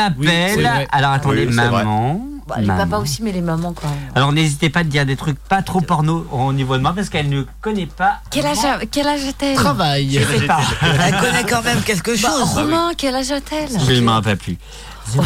l'appelle. 0.60 0.88
Alors 0.90 1.12
attendez, 1.12 1.46
c'est 1.48 1.54
maman. 1.54 2.20
Bah, 2.46 2.56
les 2.58 2.66
papas 2.66 2.98
aussi, 2.98 3.22
mais 3.22 3.32
les 3.32 3.40
mamans 3.40 3.72
quand 3.72 3.88
même. 3.88 4.10
Alors 4.14 4.30
n'hésitez 4.32 4.68
pas 4.68 4.80
à 4.80 4.84
dire 4.84 5.06
des 5.06 5.16
trucs 5.16 5.38
pas 5.38 5.62
trop 5.62 5.80
porno 5.80 6.26
au 6.30 6.52
niveau 6.52 6.76
de 6.76 6.82
moi 6.82 6.92
parce 6.94 7.08
qu'elle 7.08 7.30
ne 7.30 7.44
connaît 7.62 7.86
pas. 7.86 8.18
Quel 8.30 8.44
âge, 8.44 8.62
a- 8.64 8.84
quel 8.84 9.06
âge 9.08 9.24
a-t-elle? 9.24 9.56
Travail. 9.56 10.18
Je 10.20 10.38
sais 10.40 10.46
pas. 10.46 10.60
Elle 10.82 11.18
connaît 11.20 11.44
quand 11.44 11.62
même 11.62 11.80
quelque 11.82 12.10
Bah, 12.22 12.28
chose. 12.28 12.54
Romain, 12.54 12.90
quel 12.98 13.14
âge 13.14 13.30
a-t-elle? 13.30 13.70
Je 13.80 13.92
ne 13.92 14.00
m'en 14.02 14.12
rappelle 14.14 14.36
plus. 14.36 14.58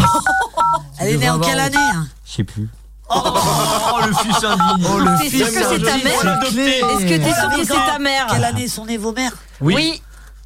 Elle 1.01 1.09
est 1.15 1.17
née 1.17 1.31
en 1.31 1.41
quelle 1.41 1.59
année 1.59 1.77
hein? 1.77 2.07
Je 2.25 2.33
sais 2.33 2.45
plus. 2.45 2.69
Oh 3.11 3.99
le 4.07 4.13
fils 4.13 4.45
indigne. 4.45 4.87
Oh 4.93 4.99
le 4.99 5.19
T'es 5.19 5.31
sûr 5.31 5.47
fils 5.47 5.57
que 5.59 5.65
c'est 5.65 5.83
ta 5.83 5.97
mère? 5.97 6.43
Est-ce 6.45 7.05
que 7.05 7.17
t'es 7.17 7.35
sûr 7.35 7.51
que 7.51 7.65
c'est 7.65 7.93
ta 7.93 7.99
mère? 7.99 8.27
Quelle 8.31 8.45
année 8.45 8.69
sont 8.69 8.85
nées 8.85 8.99
vos 8.99 9.13
mères? 9.13 9.33
Oui. 9.61 10.03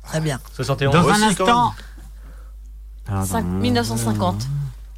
Très 0.07 0.21
bien. 0.21 0.39
71. 0.57 0.93
Dans 0.93 1.09
un 1.09 1.23
instant. 1.23 1.75
Alors, 3.11 3.25
Cinq- 3.27 3.45
1950. 3.45 4.47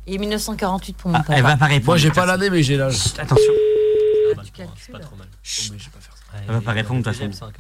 Et 0.07 0.19
1948 0.19 0.97
pour 0.97 1.11
mon 1.11 1.17
ah, 1.17 1.21
papa. 1.21 1.35
elle 1.37 1.43
va 1.43 1.57
pas 1.57 1.67
répondre. 1.67 1.87
Moi 1.87 1.97
j'ai 1.97 2.11
pas 2.11 2.27
l'année 2.27 2.51
mais 2.51 2.63
j'ai 2.63 2.77
l'âge. 2.77 3.15
Attention. 3.19 3.53
Ah 4.31 4.35
bah, 4.37 4.43
C'est 4.77 4.93
pas 4.93 4.99
trop 4.99 5.17
mal. 5.17 5.27
Oh, 5.31 5.37
mais 5.73 5.79
je 5.79 5.85
vais 5.85 5.91
pas 5.91 6.01
faire 6.01 6.17
ça. 6.17 6.25
Elle 6.47 6.55
va 6.55 6.61
pas 6.61 6.73
répondre, 6.73 7.03
de 7.03 7.11
toute 7.11 7.17
façon. 7.17 7.53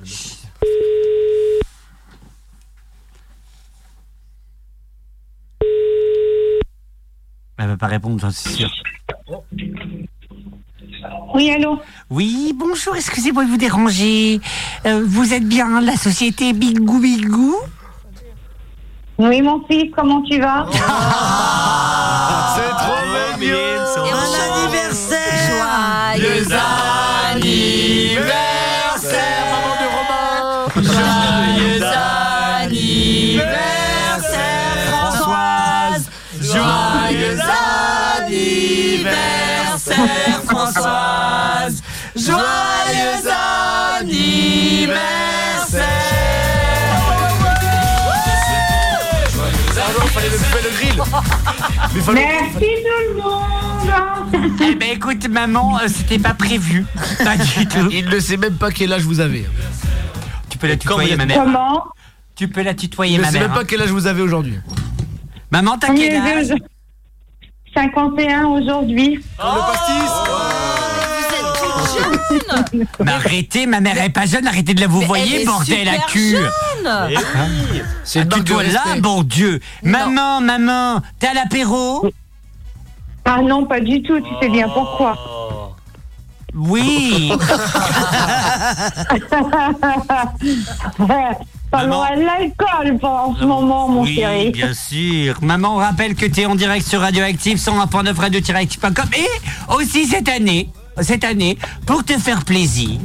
Elle 7.56 7.68
va 7.68 7.76
pas 7.76 7.86
répondre, 7.86 8.20
j'en 8.20 8.30
suis 8.30 8.50
sûr. 8.50 8.70
Oui, 11.34 11.50
allô? 11.50 11.80
Oui, 12.10 12.52
bonjour, 12.54 12.96
excusez-moi 12.96 13.44
de 13.44 13.50
vous 13.50 13.56
déranger. 13.56 14.40
Euh, 14.86 15.04
vous 15.06 15.32
êtes 15.32 15.46
bien 15.46 15.80
la 15.80 15.96
société 15.96 16.52
Bigou 16.52 17.00
Bigou? 17.00 17.56
Oui, 19.18 19.42
mon 19.42 19.64
fils, 19.66 19.90
comment 19.94 20.22
tu 20.22 20.40
vas? 20.40 20.66
Bon 23.96 24.02
anniversaire. 24.02 26.18
Joyeux 26.18 26.46
anniversaire, 27.32 29.44
maman 29.52 29.74
de 29.80 29.86
Romain. 29.94 30.34
Joyeux 30.82 31.82
anniversaire, 32.62 34.78
Françoise. 34.90 36.04
Joyeux 36.40 37.38
anniversaire, 38.26 40.38
Françoise. 40.44 41.76
Joyeux 42.16 43.28
anniversaire 44.00 46.23
fallait 50.14 50.28
le, 50.30 50.38
fallait 50.38 50.62
le 50.62 50.76
grill. 50.76 51.02
Mais 51.94 52.00
fallait- 52.00 52.24
Merci 52.24 52.66
tout 52.82 53.14
le 53.14 53.22
monde 53.22 54.60
Eh 54.70 54.74
ben 54.74 54.88
écoute 54.92 55.28
maman, 55.28 55.78
euh, 55.78 55.86
c'était 55.88 56.18
pas 56.18 56.34
prévu. 56.34 56.86
Pas 57.24 57.36
du 57.36 57.66
tout. 57.68 57.88
Il 57.90 58.08
ne 58.08 58.20
sait 58.20 58.36
même 58.36 58.54
pas 58.56 58.70
quel 58.70 58.92
âge 58.92 59.02
vous 59.02 59.20
avez. 59.20 59.46
Tu 60.48 60.58
peux 60.58 60.68
la 60.68 60.76
tutoyer 60.76 61.16
ma 61.16 61.26
mère. 61.26 61.42
Comment 61.44 61.84
Tu 62.36 62.48
peux 62.48 62.62
la 62.62 62.74
tutoyer 62.74 63.14
Il 63.14 63.18
ne 63.18 63.22
ma 63.22 63.28
sait 63.28 63.38
mère. 63.38 63.48
même 63.48 63.52
pas 63.54 63.60
hein. 63.62 63.66
quel 63.68 63.82
âge 63.82 63.90
vous 63.90 64.06
avez 64.06 64.22
aujourd'hui. 64.22 64.58
Maman, 65.50 65.76
t'as 65.78 65.90
On 65.90 65.94
quel 65.94 66.12
est 66.14 66.16
âge 66.16 66.48
deux- 66.48 66.56
51 67.74 68.44
aujourd'hui. 68.46 69.14
le 69.16 69.20
pastis 69.36 70.10
Vous 71.18 72.36
êtes 72.36 72.38
toute 72.38 72.72
jeune 72.72 72.86
Mais 73.04 73.12
arrêtez, 73.12 73.66
ma 73.66 73.80
mère 73.80 74.00
est 74.02 74.10
pas 74.10 74.26
jeune, 74.26 74.46
arrêtez 74.46 74.74
de 74.74 74.80
la 74.80 74.86
vous 74.86 75.00
voyez, 75.02 75.44
bordel 75.44 75.88
à 75.88 75.98
cul 76.08 76.30
jeune. 76.32 76.50
Eh 77.10 77.16
oui. 77.16 77.82
C'est 78.04 78.20
une 78.20 78.28
Ah, 78.32 78.36
marque 78.36 78.44
de 78.46 78.52
Toi 78.52 78.62
là, 78.64 78.80
respect. 78.84 79.00
bon 79.00 79.22
Dieu 79.22 79.60
Maman, 79.82 80.40
maman, 80.40 81.00
t'es 81.18 81.28
à 81.28 81.34
l'apéro 81.34 82.06
Ah 83.24 83.40
non, 83.42 83.64
pas 83.66 83.80
du 83.80 84.02
tout, 84.02 84.20
tu 84.20 84.28
sais 84.40 84.48
bien 84.50 84.68
pourquoi. 84.68 85.16
Oh. 85.28 85.50
Oui 86.56 87.32
Pas 91.70 91.82
Maman. 91.82 91.96
loin 91.96 92.16
de 92.16 92.22
l'alcool 92.22 92.98
pour 93.00 93.08
en 93.10 93.34
ce 93.34 93.44
moment, 93.44 93.88
mon 93.88 94.02
Oui, 94.02 94.14
chéri. 94.14 94.50
bien 94.50 94.72
sûr. 94.72 95.38
Maman, 95.42 95.74
on 95.74 95.78
rappelle 95.78 96.14
que 96.14 96.26
t'es 96.26 96.46
en 96.46 96.54
direct 96.54 96.86
sur 96.86 97.00
Radioactive, 97.00 97.58
101.9 97.58 98.14
radio-active.com. 98.16 99.08
Et 99.16 99.74
aussi 99.74 100.06
cette 100.06 100.28
année, 100.28 100.68
cette 101.02 101.24
année, 101.24 101.58
pour 101.86 102.04
te 102.04 102.12
faire 102.18 102.44
plaisir, 102.44 102.98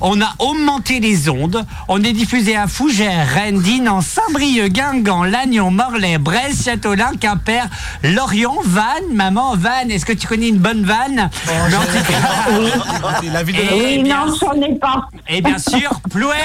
on 0.00 0.20
a 0.20 0.28
augmenté 0.38 1.00
les 1.00 1.28
ondes. 1.28 1.64
On 1.88 2.02
est 2.02 2.12
diffusé 2.12 2.56
à 2.56 2.66
Fougères, 2.66 3.26
Rennes, 3.34 3.60
Dinan, 3.60 4.00
Saint-Brieuc, 4.00 4.70
Guingamp, 4.72 5.24
Lannion, 5.24 5.70
Morlaix, 5.70 6.18
Brest, 6.18 6.64
Châteaulin, 6.64 7.12
Quimper, 7.20 7.64
Lorient, 8.02 8.56
Vannes. 8.64 9.14
Maman, 9.14 9.56
Vannes, 9.56 9.90
est-ce 9.90 10.04
que 10.04 10.12
tu 10.12 10.26
connais 10.26 10.48
une 10.48 10.58
bonne 10.58 10.84
vanne? 10.84 11.30
Tout 11.30 12.12
cas- 12.12 13.20
C'est 13.22 13.28
la 13.30 13.42
ville 13.42 13.56
de 13.56 13.62
la 13.62 13.72
Et 13.72 13.96
Oui, 13.96 14.02
bien 14.02 14.26
non, 14.26 14.34
j'en 14.38 14.52
ai 14.60 14.74
pas. 14.78 15.08
et 15.28 15.40
bien 15.40 15.58
sûr, 15.58 16.00
Plouel. 16.10 16.36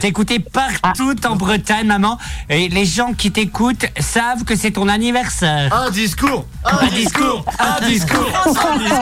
T'écoutais 0.00 0.38
partout 0.38 1.14
en 1.26 1.36
Bretagne, 1.36 1.86
maman. 1.86 2.18
Et 2.48 2.68
les 2.68 2.84
gens 2.84 3.12
qui 3.12 3.30
t'écoutent 3.30 3.86
savent 3.98 4.44
que 4.44 4.56
c'est 4.56 4.70
ton 4.72 4.88
anniversaire. 4.88 5.72
Un 5.74 5.90
discours. 5.90 6.46
Un 6.64 6.86
discours. 6.86 7.44
Un 7.58 7.86
discours 7.86 8.30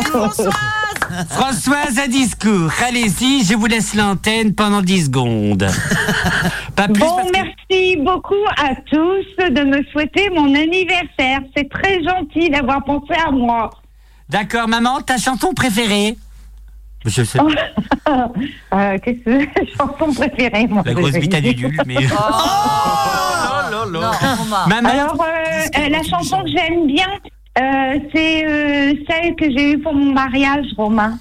Françoise, 1.30 1.98
un 2.04 2.08
discours. 2.08 2.70
Allez-y, 2.86 3.44
je 3.44 3.54
vous 3.54 3.66
laisse 3.66 3.94
l'antenne 3.94 4.54
pendant 4.54 4.82
10 4.82 5.06
secondes. 5.06 5.66
Pas 6.74 6.88
plus 6.88 7.00
Bon, 7.00 7.16
parce 7.16 7.30
que- 7.30 7.32
merci 7.32 7.96
beaucoup 7.98 8.34
à 8.58 8.74
tous 8.90 9.44
de 9.50 9.62
me 9.64 9.82
souhaiter 9.92 10.28
mon 10.30 10.54
anniversaire. 10.54 11.40
C'est 11.56 11.68
très 11.70 12.02
gentil 12.02 12.50
d'avoir 12.50 12.84
pensé 12.84 13.14
à 13.26 13.30
moi. 13.30 13.70
D'accord, 14.28 14.68
maman, 14.68 15.00
ta 15.00 15.18
chanson 15.18 15.52
préférée? 15.54 16.16
Je 17.04 17.22
sais. 17.22 17.38
Euh, 18.72 18.98
Qu'est-ce 19.02 19.18
que 19.24 19.48
c'est? 19.56 19.76
Chanson 19.76 20.12
préférée 20.14 20.68
moi 20.68 20.82
La 20.86 20.94
grosse 20.94 21.10
bite 21.12 21.34
à 21.34 21.40
Dudule, 21.40 21.76
mais... 21.86 21.94
Non, 23.72 24.00
Romain. 24.00 24.66
Maman, 24.68 24.88
Alors, 24.88 25.20
euh, 25.20 25.78
euh, 25.78 25.88
la 25.88 26.02
chanson 26.04 26.42
que 26.44 26.50
j'aime 26.50 26.86
bien, 26.86 27.06
euh, 27.58 27.98
c'est 28.14 28.44
euh, 28.46 28.92
celle 29.08 29.34
que 29.36 29.44
j'ai 29.50 29.72
eue 29.72 29.78
pour 29.78 29.94
mon 29.94 30.12
mariage, 30.12 30.66
Romain. 30.76 31.18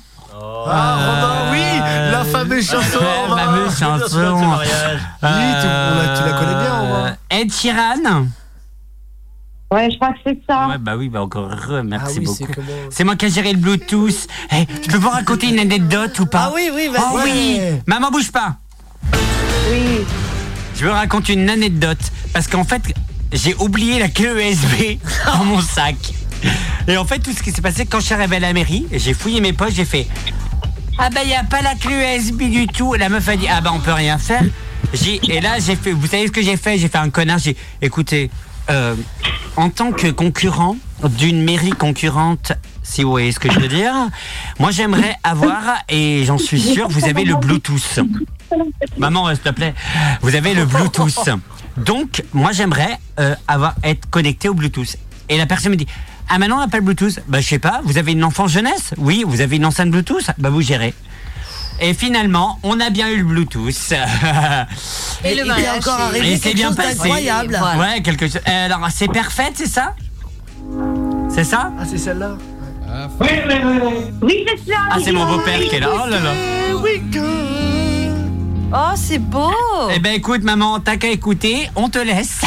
Ah, 0.67 0.97
Romain, 0.97 1.51
oui 1.51 1.79
La 2.11 2.23
fameuse 2.25 2.69
chanson. 2.69 2.99
La 3.35 3.43
fameuse 3.43 3.79
chanson. 3.79 4.39
mariage. 4.39 4.99
Oui, 5.23 5.29
tu, 5.61 5.67
la- 5.67 6.17
tu 6.17 6.23
la 6.25 6.33
connais 6.37 6.61
bien. 6.61 6.83
Euh, 6.83 7.09
Ed 7.29 7.51
Sheeran 7.53 8.25
Ouais, 9.71 9.89
je 9.89 9.95
crois 9.97 10.09
que 10.13 10.19
c'est 10.25 10.39
ça. 10.47 10.67
Ouais, 10.67 10.77
bah 10.77 10.95
oui, 10.95 11.09
bah 11.09 11.21
encore 11.23 11.49
heureux, 11.51 11.81
merci 11.83 12.15
Ah 12.17 12.19
oui, 12.19 12.25
beaucoup. 12.25 12.61
C'est 12.91 13.03
moi 13.03 13.15
qui 13.15 13.25
ai 13.25 13.29
géré 13.29 13.51
le 13.51 13.57
Bluetooth. 13.57 14.27
Eh, 14.51 14.65
tu 14.81 14.89
peux 14.91 14.99
pas 14.99 15.09
raconter 15.09 15.47
une 15.49 15.59
anecdote 15.59 16.17
ou 16.19 16.25
pas 16.27 16.45
Ah 16.49 16.51
oui, 16.53 16.69
oui, 16.73 16.87
vas-y. 16.93 17.01
Oh 17.13 17.19
oui. 17.23 17.59
Maman, 17.87 18.11
bouge 18.11 18.31
pas 18.31 18.57
Oui. 19.71 20.05
Je 20.75 20.85
veux 20.85 20.91
raconter 20.91 21.33
une 21.33 21.49
anecdote 21.49 21.97
parce 22.33 22.47
qu'en 22.47 22.63
fait, 22.63 22.81
j'ai 23.33 23.55
oublié 23.55 23.97
la 23.99 24.07
clé 24.09 24.27
USB 24.27 24.99
dans 25.25 25.43
mon 25.45 25.59
sac. 25.61 25.95
Et 26.87 26.97
en 26.97 27.05
fait, 27.05 27.19
tout 27.19 27.31
ce 27.31 27.41
qui 27.41 27.51
s'est 27.51 27.61
passé 27.61 27.85
quand 27.85 27.99
je 27.99 28.05
suis 28.05 28.13
arrivé 28.13 28.35
à 28.37 28.39
la 28.39 28.53
mairie, 28.53 28.85
j'ai 28.91 29.13
fouillé 29.13 29.41
mes 29.41 29.53
poches, 29.53 29.73
j'ai 29.73 29.85
fait 29.85 30.07
Ah 30.97 31.09
bah, 31.09 31.21
il 31.25 31.33
a 31.33 31.43
pas 31.43 31.61
la 31.61 31.75
clé 31.75 32.17
USB 32.17 32.43
du 32.43 32.67
tout. 32.67 32.93
La 32.93 33.09
meuf 33.09 33.27
a 33.27 33.35
dit 33.35 33.47
Ah 33.49 33.61
bah, 33.61 33.71
on 33.73 33.79
peut 33.79 33.93
rien 33.93 34.17
faire. 34.17 34.43
Et 35.27 35.41
là, 35.41 35.59
j'ai 35.59 35.75
fait, 35.75 35.91
vous 35.91 36.07
savez 36.07 36.27
ce 36.27 36.31
que 36.31 36.41
j'ai 36.41 36.57
fait? 36.57 36.77
J'ai 36.77 36.87
fait 36.87 36.97
un 36.97 37.09
connard. 37.09 37.39
J'ai 37.39 37.57
écoutez, 37.81 38.29
euh, 38.69 38.95
en 39.57 39.69
tant 39.69 39.91
que 39.91 40.07
concurrent 40.07 40.77
d'une 41.17 41.43
mairie 41.43 41.71
concurrente, 41.71 42.53
si 42.83 43.03
vous 43.03 43.09
voyez 43.09 43.31
ce 43.31 43.39
que 43.39 43.51
je 43.51 43.59
veux 43.59 43.67
dire, 43.67 43.93
moi 44.59 44.71
j'aimerais 44.71 45.15
avoir, 45.23 45.77
et 45.89 46.23
j'en 46.25 46.37
suis 46.37 46.61
sûr, 46.61 46.87
vous 46.87 47.05
avez 47.05 47.25
le 47.25 47.35
Bluetooth. 47.35 47.99
Maman, 48.97 49.29
s'il 49.29 49.39
te 49.39 49.49
plaît, 49.49 49.73
vous 50.21 50.35
avez 50.35 50.53
le 50.53 50.65
Bluetooth. 50.65 51.29
Donc, 51.77 52.23
moi 52.33 52.51
j'aimerais 52.53 52.97
euh, 53.19 53.35
avoir 53.47 53.75
être 53.83 54.09
connecté 54.09 54.49
au 54.49 54.53
Bluetooth. 54.53 54.95
Et 55.29 55.37
la 55.37 55.45
personne 55.45 55.71
me 55.71 55.77
dit 55.77 55.87
Ah, 56.29 56.39
maintenant 56.39 56.57
on 56.57 56.59
n'a 56.61 56.67
pas 56.67 56.77
le 56.77 56.83
Bluetooth 56.83 57.19
Bah, 57.27 57.39
je 57.39 57.47
sais 57.47 57.59
pas, 57.59 57.81
vous 57.83 57.97
avez 57.97 58.11
une 58.13 58.23
enfance 58.23 58.51
jeunesse? 58.51 58.91
Oui, 58.97 59.23
vous 59.27 59.41
avez 59.41 59.57
une 59.57 59.65
enceinte 59.65 59.91
Bluetooth? 59.91 60.25
Bah, 60.37 60.49
vous 60.49 60.61
gérez. 60.61 60.93
Et 61.81 61.93
finalement, 61.93 62.57
on 62.63 62.79
a 62.79 62.89
bien 62.89 63.09
eu 63.09 63.17
le 63.17 63.23
Bluetooth. 63.25 63.91
Et, 65.23 65.35
le 65.35 65.41
il 65.41 65.45
mariage, 65.45 65.77
encore 65.79 65.99
arrivé 65.99 66.31
Et 66.31 66.37
c'est 66.37 66.49
quelque 66.49 66.55
bien 66.55 66.67
chose 66.69 66.75
passé. 66.77 66.95
d'incroyable. 66.97 67.57
Voilà. 67.59 67.79
Ouais, 67.79 68.01
quelque 68.01 68.27
chose. 68.27 68.39
Euh, 68.47 68.65
alors, 68.65 68.87
c'est 68.91 69.11
parfait, 69.11 69.51
c'est 69.53 69.67
ça? 69.67 69.93
C'est 71.29 71.43
ça? 71.43 71.71
Ah, 71.77 71.83
c'est 71.89 71.97
celle-là 71.97 72.37
Oui, 74.21 74.45
c'est 74.47 74.71
ça. 74.71 74.79
Ah, 74.89 74.97
c'est 75.03 75.11
mon 75.11 75.25
beau-père 75.25 75.59
qui 75.59 75.75
est 75.75 75.79
là. 75.79 75.89
Oh 75.93 76.09
là 76.09 76.19
là. 76.19 76.33
Oh, 78.77 78.91
c'est 78.95 79.19
beau 79.19 79.53
Eh 79.93 79.99
ben 79.99 80.13
écoute, 80.13 80.43
maman, 80.43 80.79
t'as 80.81 80.97
qu'à 80.97 81.07
écouter, 81.07 81.69
on 81.75 81.89
te 81.89 81.99
laisse. 81.99 82.41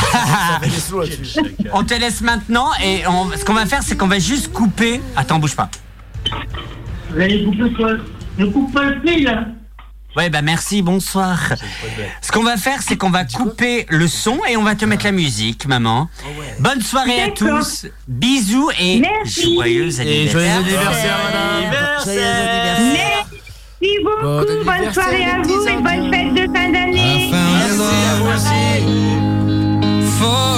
On 1.73 1.85
te 1.85 1.95
laisse 1.95 2.21
maintenant 2.21 2.69
et 2.85 3.07
on- 3.07 3.31
ce 3.37 3.45
qu'on 3.45 3.55
va 3.55 3.65
faire, 3.67 3.83
c'est 3.83 3.97
qu'on 3.97 4.09
va 4.09 4.19
juste 4.19 4.53
couper. 4.53 5.01
Attends, 5.17 5.39
bouge 5.39 5.57
pas. 5.57 5.71
Allez 7.17 7.47
quoi 7.77 7.91
Ne 8.37 8.47
coupe 8.47 8.73
pas 8.75 8.85
le 8.85 9.01
fil, 9.01 9.25
là. 9.25 9.45
Ouais, 10.17 10.31
bah 10.31 10.43
merci, 10.43 10.83
bonsoir. 10.83 11.39
Ce 12.23 12.33
qu'on 12.33 12.43
va 12.43 12.57
faire, 12.57 12.81
c'est 12.83 12.97
qu'on 12.97 13.11
va 13.11 13.25
couper 13.25 13.87
le 13.89 14.09
son 14.09 14.39
et 14.51 14.57
on 14.57 14.63
va 14.65 14.75
te 14.75 14.85
mettre 14.85 15.05
la 15.05 15.13
musique, 15.13 15.67
maman. 15.67 16.09
Bonne 16.59 16.81
soirée 16.83 17.23
à 17.23 17.31
tous. 17.31 17.87
Bisous 18.09 18.71
et 18.81 19.01
Merci. 19.01 19.55
joyeux 19.55 20.01
Et 20.01 20.29
joyeux 20.29 20.49
anniversaire. 20.51 20.59
anniversaire, 20.59 21.19
madame. 21.25 22.05
Joyeux 22.05 22.21
anniversaire. 22.21 22.93
Merci 22.93 23.18
beaucoup. 24.03 24.23
Bon 24.23 24.65
bonne 24.65 24.93
soirée 24.93 25.25
à 25.25 25.43
vous 25.43 25.67
et 25.67 25.77
bonne 25.77 26.13
fête 26.13 26.35
de 26.35 26.53
fin 26.53 26.71
d'année. 26.73 27.31
for 30.19 30.58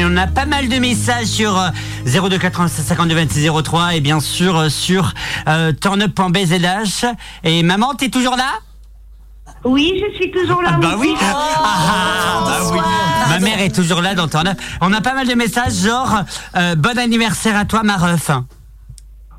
Et 0.00 0.04
on 0.06 0.16
a 0.16 0.26
pas 0.26 0.46
mal 0.46 0.66
de 0.70 0.76
messages 0.78 1.26
sur 1.26 1.58
euh, 1.58 1.68
02 2.06 2.38
96 2.38 2.86
52 2.86 3.14
26 3.16 3.50
03 3.62 3.96
et 3.96 4.00
bien 4.00 4.18
sûr 4.18 4.56
euh, 4.56 4.68
sur 4.70 5.12
euh, 5.46 5.74
turnup.bzh. 5.78 7.04
Et 7.44 7.62
maman, 7.62 7.92
t'es 7.94 8.08
toujours 8.08 8.34
là? 8.34 8.50
Oui, 9.62 9.92
je 10.00 10.16
suis 10.16 10.30
toujours 10.30 10.62
là. 10.62 10.70
Ah 10.72 10.78
bah 10.78 10.94
oui. 10.96 11.08
fils. 11.18 11.28
Ah, 11.34 12.42
bah 12.46 12.58
oui. 12.72 12.78
Ma 13.28 13.40
mère 13.40 13.60
est 13.60 13.74
toujours 13.74 14.00
là 14.00 14.14
dans 14.14 14.26
Turn 14.26 14.48
Up. 14.48 14.58
On 14.80 14.90
a 14.94 15.02
pas 15.02 15.12
mal 15.12 15.28
de 15.28 15.34
messages 15.34 15.74
genre 15.74 16.22
euh, 16.56 16.74
bon 16.76 16.96
anniversaire 16.98 17.58
à 17.58 17.66
toi 17.66 17.82
ma 17.82 17.98
ref. 17.98 18.30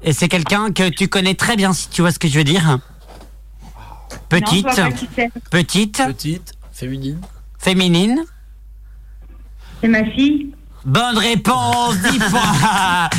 Et 0.03 0.13
c'est 0.13 0.27
quelqu'un 0.29 0.71
que 0.71 0.89
tu 0.89 1.07
connais 1.07 1.33
très 1.33 1.55
bien 1.55 1.73
si 1.73 1.89
tu 1.89 2.01
vois 2.03 2.11
ce 2.11 2.19
que 2.19 2.27
je 2.27 2.37
veux 2.37 2.43
dire. 2.43 2.77
Petite, 4.29 4.67
Non, 4.77 4.91
petite, 5.49 6.03
Petite, 6.05 6.53
féminine. 6.71 7.19
féminine. 7.57 8.23
C'est 9.81 9.87
ma 9.87 10.03
fille. 10.05 10.51
Bonne 10.85 11.17
réponse, 11.17 11.95
dix 12.11 12.19
fois. 12.29 13.09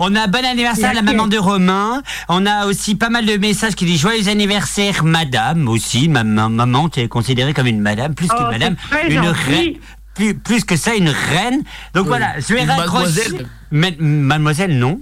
On 0.00 0.14
a 0.16 0.26
bon 0.26 0.44
anniversaire 0.44 0.90
à 0.90 0.94
la 0.94 1.02
maman 1.02 1.28
de 1.28 1.38
Romain. 1.38 2.02
On 2.28 2.46
a 2.46 2.66
aussi 2.66 2.96
pas 2.96 3.10
mal 3.10 3.26
de 3.26 3.36
messages 3.36 3.74
qui 3.76 3.84
disent 3.84 4.00
joyeux 4.00 4.28
anniversaire, 4.28 5.04
madame 5.04 5.68
aussi. 5.68 6.08
Ma, 6.08 6.24
ma- 6.24 6.48
maman, 6.48 6.88
tu 6.88 7.00
es 7.00 7.08
considérée 7.08 7.54
comme 7.54 7.68
une 7.68 7.80
madame, 7.80 8.14
plus 8.14 8.28
Oh, 8.32 8.36
qu'une 8.36 8.46
madame, 8.48 8.76
une 9.08 9.18
reine. 9.20 9.74
Plus, 10.14 10.34
plus 10.34 10.64
que 10.64 10.76
ça, 10.76 10.94
une 10.94 11.08
reine. 11.08 11.62
Donc 11.94 12.02
Oui, 12.04 12.08
voilà, 12.08 12.38
je 12.38 12.52
vais 12.54 12.66
mademoiselle. 12.66 13.46
Ma- 13.70 13.86
mademoiselle, 13.98 14.76
non. 14.78 14.98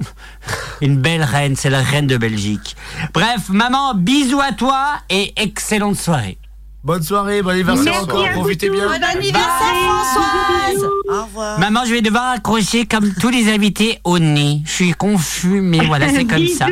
Une 0.82 0.98
belle 0.98 1.24
reine, 1.24 1.56
c'est 1.56 1.70
la 1.70 1.80
reine 1.82 2.06
de 2.06 2.16
Belgique. 2.16 2.76
Bref, 3.12 3.48
maman, 3.48 3.94
bisous 3.94 4.40
à 4.40 4.52
toi 4.52 4.86
et 5.08 5.32
excellente 5.36 5.96
soirée. 5.96 6.38
Bonne 6.82 7.02
soirée, 7.02 7.42
bon 7.42 7.50
anniversaire 7.50 7.84
Merci 7.84 8.00
encore, 8.00 8.30
profitez 8.30 8.70
bien. 8.70 8.86
Bon 8.86 9.04
anniversaire, 9.04 9.74
Françoise 10.14 10.90
Au 11.08 11.24
revoir. 11.24 11.58
Maman, 11.58 11.84
je 11.84 11.92
vais 11.92 12.00
devoir 12.00 12.30
accrocher 12.30 12.86
comme 12.86 13.12
tous 13.12 13.28
les 13.28 13.52
invités 13.52 14.00
au 14.04 14.18
nez. 14.18 14.62
Je 14.64 14.70
suis 14.70 14.92
confus, 14.92 15.60
mais 15.60 15.84
voilà, 15.84 16.08
c'est 16.08 16.24
comme 16.24 16.46
ça. 16.46 16.68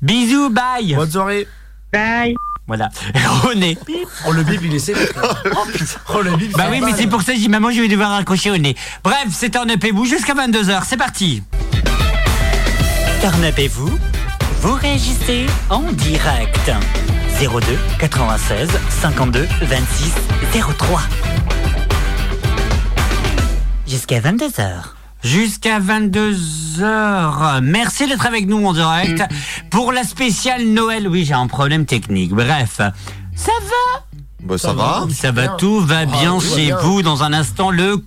Bisous. 0.00 0.50
Bye. 0.50 0.94
Bonne 0.94 1.10
soirée. 1.10 1.48
Bye. 1.92 2.36
Voilà, 2.68 2.90
au 3.50 3.54
nez. 3.54 3.76
Oh 4.28 4.32
le 4.32 4.44
bip 4.44 4.60
il 4.62 4.74
est 4.74 4.78
sévère. 4.78 5.08
Oh 6.14 6.20
le 6.22 6.36
bip. 6.36 6.52
Bah 6.52 6.66
oui, 6.70 6.80
mais 6.84 6.92
c'est 6.96 7.06
pour 7.06 7.22
ça 7.22 7.32
que 7.32 7.38
je 7.38 7.42
dis 7.42 7.48
maman, 7.48 7.70
je 7.70 7.80
vais 7.80 7.88
devoir 7.88 8.12
accrocher 8.12 8.50
au 8.50 8.58
nez. 8.58 8.76
Bref, 9.02 9.28
c'était 9.32 9.58
en 9.58 9.66
et 9.66 9.90
vous 9.90 10.04
jusqu'à 10.04 10.34
22h. 10.34 10.82
C'est 10.86 10.96
parti. 10.96 11.42
Turn 13.20 13.44
Up 13.44 13.58
et 13.58 13.68
vous, 13.68 13.98
vous 14.60 14.74
réagissez 14.74 15.46
en 15.70 15.90
direct. 15.92 16.70
02 17.40 17.78
96 18.00 18.68
52 19.00 19.46
26 19.62 20.12
03. 20.76 21.00
Jusqu'à 23.86 24.20
22h. 24.20 24.66
Jusqu'à 25.22 25.78
22h. 25.80 27.60
Merci 27.62 28.06
d'être 28.08 28.26
avec 28.26 28.46
nous 28.46 28.64
en 28.66 28.72
direct 28.72 29.22
pour 29.70 29.92
la 29.92 30.04
spéciale 30.04 30.64
Noël. 30.64 31.08
Oui, 31.08 31.24
j'ai 31.24 31.34
un 31.34 31.46
problème 31.46 31.86
technique. 31.86 32.32
Bref, 32.32 32.76
ça 33.36 33.52
va? 33.62 34.04
Bah, 34.42 34.58
ça 34.58 34.72
va. 34.72 35.06
ça 35.12 35.30
va, 35.32 35.48
tout 35.48 35.80
va 35.80 36.06
bien 36.06 36.34
tout 36.34 36.40
va 36.40 36.56
chez 36.56 36.66
bien. 36.66 36.76
vous. 36.78 37.02
Dans 37.02 37.22
un 37.22 37.32
instant, 37.32 37.70
le, 37.70 38.02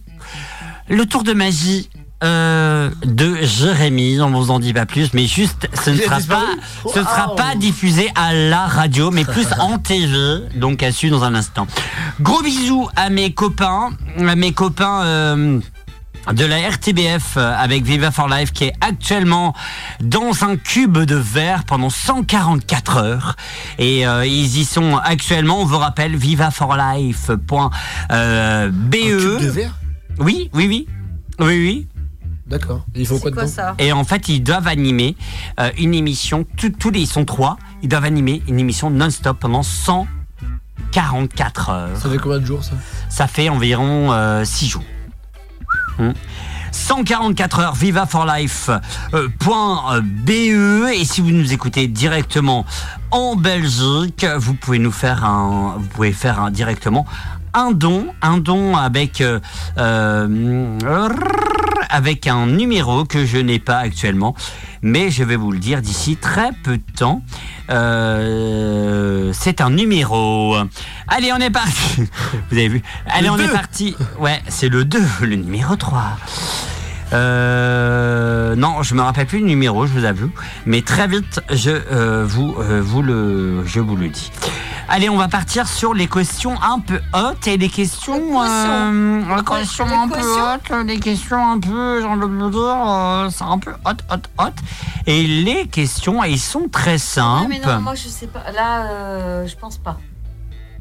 le 0.89 1.05
tour 1.05 1.23
de 1.23 1.33
magie 1.33 1.89
euh, 2.23 2.89
de 3.05 3.37
Jérémy. 3.41 4.19
On 4.21 4.29
vous 4.31 4.51
en 4.51 4.59
dit 4.59 4.73
pas 4.73 4.85
plus, 4.85 5.13
mais 5.13 5.25
juste, 5.27 5.67
ce 5.83 5.89
ne 5.91 5.97
sera 5.97 6.19
pas, 6.19 6.43
ce 6.93 6.99
ne 6.99 7.03
sera 7.03 7.35
pas 7.35 7.55
diffusé 7.55 8.09
à 8.15 8.33
la 8.33 8.67
radio, 8.67 9.11
mais 9.11 9.25
plus 9.25 9.47
en 9.59 9.77
TV. 9.77 10.41
Donc, 10.55 10.83
à 10.83 10.91
suivre 10.91 11.17
dans 11.19 11.25
un 11.25 11.35
instant. 11.35 11.67
Gros 12.19 12.41
bisous 12.41 12.87
à 12.95 13.09
mes 13.09 13.33
copains, 13.33 13.91
à 14.19 14.35
mes 14.35 14.53
copains. 14.53 15.03
euh, 15.03 15.59
de 16.31 16.45
la 16.45 16.69
RTBF 16.69 17.37
euh, 17.37 17.53
avec 17.57 17.83
Viva 17.83 18.11
for 18.11 18.27
Life 18.29 18.51
qui 18.53 18.65
est 18.65 18.73
actuellement 18.79 19.55
dans 20.01 20.43
un 20.43 20.55
cube 20.55 20.99
de 20.99 21.15
verre 21.15 21.63
pendant 21.65 21.89
144 21.89 22.97
heures 22.97 23.35
et 23.79 24.05
euh, 24.05 24.23
ils 24.23 24.59
y 24.59 24.65
sont 24.65 24.97
actuellement 24.97 25.61
on 25.61 25.65
vous 25.65 25.79
rappelle 25.79 26.15
vivaforlife.be 26.15 27.53
Un 28.11 28.69
cube 28.69 29.41
de 29.41 29.49
verre? 29.49 29.73
Oui 30.19 30.49
oui 30.53 30.67
oui 30.67 30.87
oui 31.39 31.47
oui 31.47 31.87
D'accord. 32.51 32.85
Et 32.93 33.01
Il 33.01 33.07
faut 33.07 33.17
quoi 33.17 33.31
quoi 33.31 33.47
ça 33.47 33.73
et 33.79 33.91
en 33.93 34.03
fait 34.03 34.29
ils 34.29 34.41
doivent 34.41 34.67
animer 34.67 35.15
euh, 35.59 35.71
une 35.77 35.93
émission 35.93 36.45
tous 36.57 36.91
les 36.91 36.99
ils 36.99 37.07
sont 37.07 37.25
trois 37.25 37.57
ils 37.81 37.89
doivent 37.89 38.05
animer 38.05 38.41
une 38.47 38.59
émission 38.59 38.89
non-stop 38.89 39.39
pendant 39.39 39.63
144 39.63 41.69
heures 41.69 41.97
Ça 41.97 42.09
fait 42.09 42.17
combien 42.17 42.39
de 42.39 42.45
jours 42.45 42.63
ça? 42.63 42.73
Ça 43.09 43.27
fait 43.27 43.49
environ 43.49 44.41
6 44.43 44.67
jours. 44.67 44.83
Hmm. 45.97 46.11
144 46.71 47.59
heures 47.59 47.75
Viva 47.75 48.05
for 48.05 48.25
Life 48.25 48.69
euh, 49.13 49.27
point, 49.39 49.95
euh, 49.95 50.01
BE 50.01 50.89
et 50.93 51.05
si 51.05 51.21
vous 51.21 51.31
nous 51.31 51.53
écoutez 51.53 51.87
directement 51.87 52.65
en 53.11 53.35
Belgique, 53.35 54.25
vous 54.37 54.53
pouvez 54.53 54.79
nous 54.79 54.91
faire 54.91 55.25
un 55.25 55.75
vous 55.77 55.87
pouvez 55.87 56.13
faire 56.13 56.39
un, 56.39 56.49
directement 56.49 57.05
un 57.53 57.71
don, 57.71 58.07
un 58.21 58.37
don 58.37 58.77
avec 58.77 59.21
euh, 59.21 59.39
euh, 59.77 60.77
avec 61.91 62.27
un 62.27 62.47
numéro 62.47 63.05
que 63.05 63.25
je 63.25 63.37
n'ai 63.37 63.59
pas 63.59 63.77
actuellement, 63.77 64.35
mais 64.81 65.11
je 65.11 65.23
vais 65.23 65.35
vous 65.35 65.51
le 65.51 65.59
dire 65.59 65.81
d'ici 65.81 66.15
très 66.15 66.51
peu 66.63 66.77
de 66.77 66.83
temps. 66.97 67.21
Euh, 67.69 69.31
c'est 69.33 69.61
un 69.61 69.69
numéro. 69.69 70.55
Allez, 71.07 71.31
on 71.33 71.37
est 71.37 71.51
parti. 71.51 71.71
Vous 72.51 72.57
avez 72.57 72.67
vu? 72.67 72.81
Allez, 73.07 73.27
Le 73.27 73.33
on 73.33 73.37
est 73.37 73.47
parti. 73.47 73.95
Ouais, 74.19 74.41
c'est 74.47 74.69
le 74.69 74.85
2, 74.85 74.99
le 75.21 75.35
numéro 75.35 75.75
3. 75.75 76.17
Euh, 77.13 78.55
non, 78.55 78.83
je 78.83 78.95
me 78.95 79.01
rappelle 79.01 79.27
plus 79.27 79.39
le 79.39 79.45
numéro, 79.45 79.85
je 79.85 79.93
vous 79.93 80.05
avoue. 80.05 80.31
Mais 80.65 80.81
très 80.81 81.07
vite, 81.07 81.41
je 81.49 81.71
euh, 81.71 82.25
vous, 82.25 82.55
euh, 82.59 82.81
vous 82.83 83.01
le, 83.01 83.65
je 83.65 83.79
vous 83.79 83.95
le 83.95 84.09
dis. 84.09 84.31
Allez, 84.93 85.09
on 85.09 85.15
va 85.15 85.29
partir 85.29 85.69
sur 85.69 85.93
les 85.93 86.07
questions 86.07 86.61
un 86.61 86.79
peu 86.79 86.99
hautes 87.13 87.47
et 87.47 87.55
les 87.55 87.69
questions, 87.69 88.41
euh, 88.43 89.21
les 89.37 89.43
questions 89.43 89.85
Les 89.85 89.93
un 89.93 90.07
peu 90.09 90.19
hautes, 90.19 90.85
les 90.85 90.99
questions 90.99 91.51
un 91.51 91.59
peu, 91.59 92.01
j'ai 92.01 92.07
envie 92.07 92.19
de 92.19 92.25
me 92.25 92.51
dire, 92.51 92.59
euh, 92.59 93.29
c'est 93.29 93.45
un 93.45 93.57
peu 93.57 93.71
hot, 93.85 93.91
hot, 94.11 94.43
hot. 94.43 94.51
Et 95.07 95.23
les 95.25 95.67
questions, 95.67 96.21
elles 96.21 96.37
sont 96.37 96.67
très 96.69 96.97
simples. 96.97 97.47
mais 97.49 97.59
non, 97.59 97.79
moi 97.79 97.95
je 97.95 98.09
sais 98.09 98.27
pas. 98.27 98.51
Là, 98.51 98.91
euh, 98.91 99.47
je 99.47 99.55
pense 99.55 99.77
pas. 99.77 99.97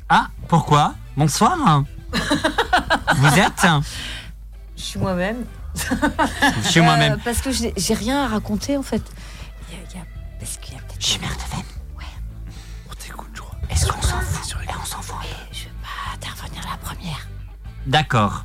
Ah, 0.09 0.27
pourquoi? 0.48 0.94
Bonsoir. 1.16 1.57
vous 2.12 3.39
êtes? 3.39 3.66
Je 4.77 4.82
suis 4.82 4.98
moi-même. 4.98 5.44
Chez 6.71 6.81
moi-même. 6.81 7.15
Euh, 7.15 7.17
parce 7.25 7.41
que 7.41 7.51
j'ai 7.53 7.95
rien 7.95 8.25
à 8.25 8.29
raconter 8.29 8.77
en 8.77 8.83
fait. 8.83 9.03
Il 9.71 9.75
y 9.77 9.79
a- 9.79 9.85
il 9.91 9.97
y 9.97 10.01
a- 10.01 10.07
parce 10.39 10.57
qu'il 10.59 10.75
y 10.75 10.77
a 10.77 10.81
peut-être. 10.83 11.05
Chez 11.05 11.19
Mère 11.19 11.31
de 11.37 11.41
Femme. 11.43 11.61
On 12.91 12.95
t'écoute, 12.95 13.29
je 13.35 13.41
crois. 13.41 13.57
Est-ce 13.71 13.87
qu'on 13.87 14.03
s'en 14.03 14.21
fout 14.21 14.57
Eh, 14.63 14.73
On 14.81 14.85
s'en 14.85 15.01
fout. 15.03 15.17
peu. 15.21 15.27
Je 15.53 15.65
vais 15.65 15.71
pas 15.83 16.15
intervenir 16.15 16.63
la 16.71 16.77
première. 16.79 17.29
D'accord. 17.87 18.45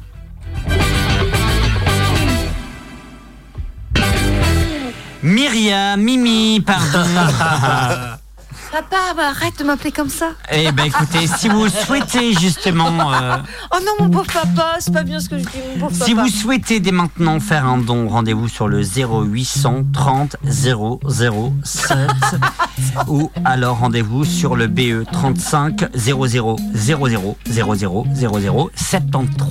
Myriam, 5.22 6.00
Mimi, 6.02 6.62
pardon. 6.62 7.04
Papa, 8.72 9.14
bah, 9.16 9.30
arrête 9.30 9.58
de 9.60 9.64
m'appeler 9.64 9.92
comme 9.92 10.10
ça. 10.10 10.32
eh 10.52 10.72
ben 10.74 10.86
écoutez, 10.86 11.28
si 11.28 11.48
vous 11.48 11.70
souhaitez 11.70 12.34
justement, 12.34 13.14
euh, 13.14 13.38
Oh 13.74 13.78
non, 13.86 13.92
mon 14.06 14.10
pauvre 14.12 14.26
papa, 14.32 14.76
c'est 14.80 14.94
pas 14.94 15.04
bien 15.04 15.20
ce 15.22 15.30
que 15.30 15.38
je 15.38 15.44
dis, 15.44 15.50
mon 15.78 15.88
pauvre 15.88 16.04
si 16.06 16.14
papa. 16.14 16.28
vous 16.28 16.34
souhaitez 16.34 16.80
dès 16.82 16.92
maintenant 16.92 17.40
faire 17.40 17.66
un 17.66 17.78
don, 17.78 18.10
rendez-vous 18.10 18.50
sur 18.50 18.68
le 18.68 18.82
0830 18.84 20.36
007 20.46 22.00
ou 23.08 23.32
alors 23.46 23.78
rendez-vous 23.80 24.26
sur 24.26 24.56
le 24.58 24.68
BE 24.68 25.06
35 25.12 25.86
00 25.96 26.58
00 26.74 27.38
00 27.46 28.06
00 28.14 28.72
73. 28.76 29.50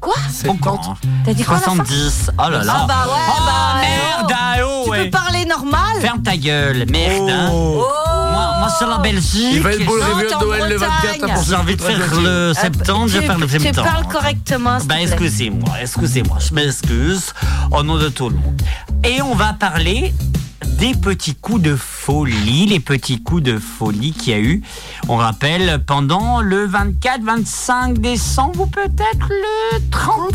Quoi? 0.00 0.14
Encore. 0.48 0.96
T'as 1.24 1.32
dit 1.34 1.44
quoi 1.44 1.56
à 1.56 1.60
la 1.60 1.64
fin? 1.64 1.74
70. 1.76 2.30
Oh 2.38 2.42
là 2.50 2.64
là. 2.64 2.74
Ah 2.80 2.86
bah 2.86 3.04
ouais, 3.06 3.20
Oh, 3.28 3.42
bah, 3.46 3.80
merde, 3.80 4.26
oh. 4.30 4.34
ah, 4.36 4.56
oh, 4.64 4.82
Tu 4.84 4.90
ouais. 4.90 5.04
peux 5.04 5.10
parler 5.10 5.44
normal? 5.46 6.00
Ferme 6.00 6.22
ta 6.22 6.36
gueule, 6.36 6.84
merde. 6.90 7.30
hein. 7.30 7.48
Oh. 7.52 7.82
Moi, 8.62 8.68
moi, 8.70 8.78
sur 8.78 8.88
la 8.88 8.98
Belgique. 8.98 9.48
Il 9.54 9.60
va 9.60 9.72
être 9.72 9.84
beau 9.84 9.96
le 9.96 10.02
réveillon 10.04 10.38
Noël 10.40 10.68
le 10.70 10.76
24 10.76 11.00
Bretagne. 11.02 11.30
hein, 11.30 11.34
pour 11.34 11.42
J'ai 11.44 11.54
envie 11.56 11.76
de 11.76 11.82
faire 11.82 12.14
le 12.20 12.52
septembre, 12.54 13.08
je 13.08 13.18
vais 13.18 13.26
faire 13.26 13.38
le 13.38 13.46
Tu 13.48 13.58
septembre. 13.58 13.88
parles 13.90 14.06
correctement, 14.08 14.78
Bah, 14.84 14.94
plaît. 14.94 15.02
excusez-moi, 15.02 15.74
excusez-moi, 15.80 16.36
je 16.38 16.54
m'excuse 16.54 17.34
au 17.72 17.82
nom 17.82 17.96
de 17.98 18.08
tout 18.08 18.28
le 18.28 18.36
monde. 18.36 18.62
Et 19.04 19.20
on 19.20 19.34
va 19.34 19.52
parler 19.54 20.14
des 20.78 20.94
petits 20.94 21.34
coups 21.34 21.60
de 21.62 21.74
folie, 21.76 22.66
les 22.66 22.78
petits 22.78 23.20
coups 23.20 23.42
de 23.42 23.58
folie 23.58 24.12
qu'il 24.12 24.32
y 24.32 24.36
a 24.36 24.38
eu, 24.40 24.62
on 25.08 25.16
rappelle, 25.16 25.82
pendant 25.84 26.40
le 26.40 26.68
24-25 26.68 27.98
décembre 27.98 28.60
ou 28.60 28.66
peut-être 28.66 29.28
le 29.28 29.90
31 29.90 30.34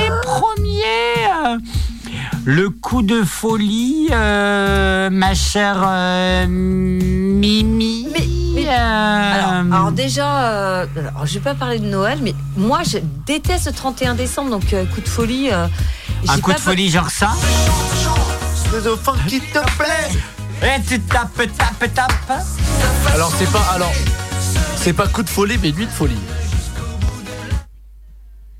et 0.00 0.10
1er. 0.26 1.58
Le 2.44 2.70
coup 2.70 3.02
de 3.02 3.22
folie, 3.22 4.08
euh, 4.12 5.10
ma 5.10 5.34
chère 5.34 5.82
euh, 5.86 6.46
Mimi. 6.48 8.08
Mais, 8.54 8.66
euh, 8.68 8.70
alors, 8.72 9.50
alors 9.74 9.92
déjà, 9.92 10.44
euh, 10.44 10.86
alors, 10.98 11.26
je 11.26 11.34
vais 11.34 11.40
pas 11.40 11.54
parler 11.54 11.78
de 11.78 11.86
Noël, 11.86 12.18
mais 12.22 12.34
moi 12.56 12.80
je 12.84 12.98
déteste 13.26 13.66
le 13.66 13.72
31 13.72 14.14
décembre, 14.14 14.50
donc 14.50 14.72
euh, 14.72 14.84
coup 14.86 15.00
de 15.00 15.08
folie. 15.08 15.48
euh, 15.50 15.66
un 16.28 16.38
coup 16.38 16.50
pas 16.50 16.56
de 16.56 16.62
folie 16.62 16.90
genre 16.90 17.10
ça 17.10 17.30
Les 18.72 18.86
enfants 18.88 19.14
qui 19.26 19.40
te 19.40 19.58
plaît. 19.78 20.10
Et 20.62 20.80
tu 20.86 21.00
tapes, 21.00 21.34
tapes, 21.36 21.94
tapes. 21.94 22.42
Alors 23.14 23.32
c'est 23.36 23.50
pas 23.50 23.64
alors 23.74 23.92
c'est 24.76 24.92
pas 24.92 25.08
coup 25.08 25.22
de 25.22 25.30
folie 25.30 25.58
mais 25.62 25.72
nuit 25.72 25.86
de 25.86 25.90
folie. 25.90 26.18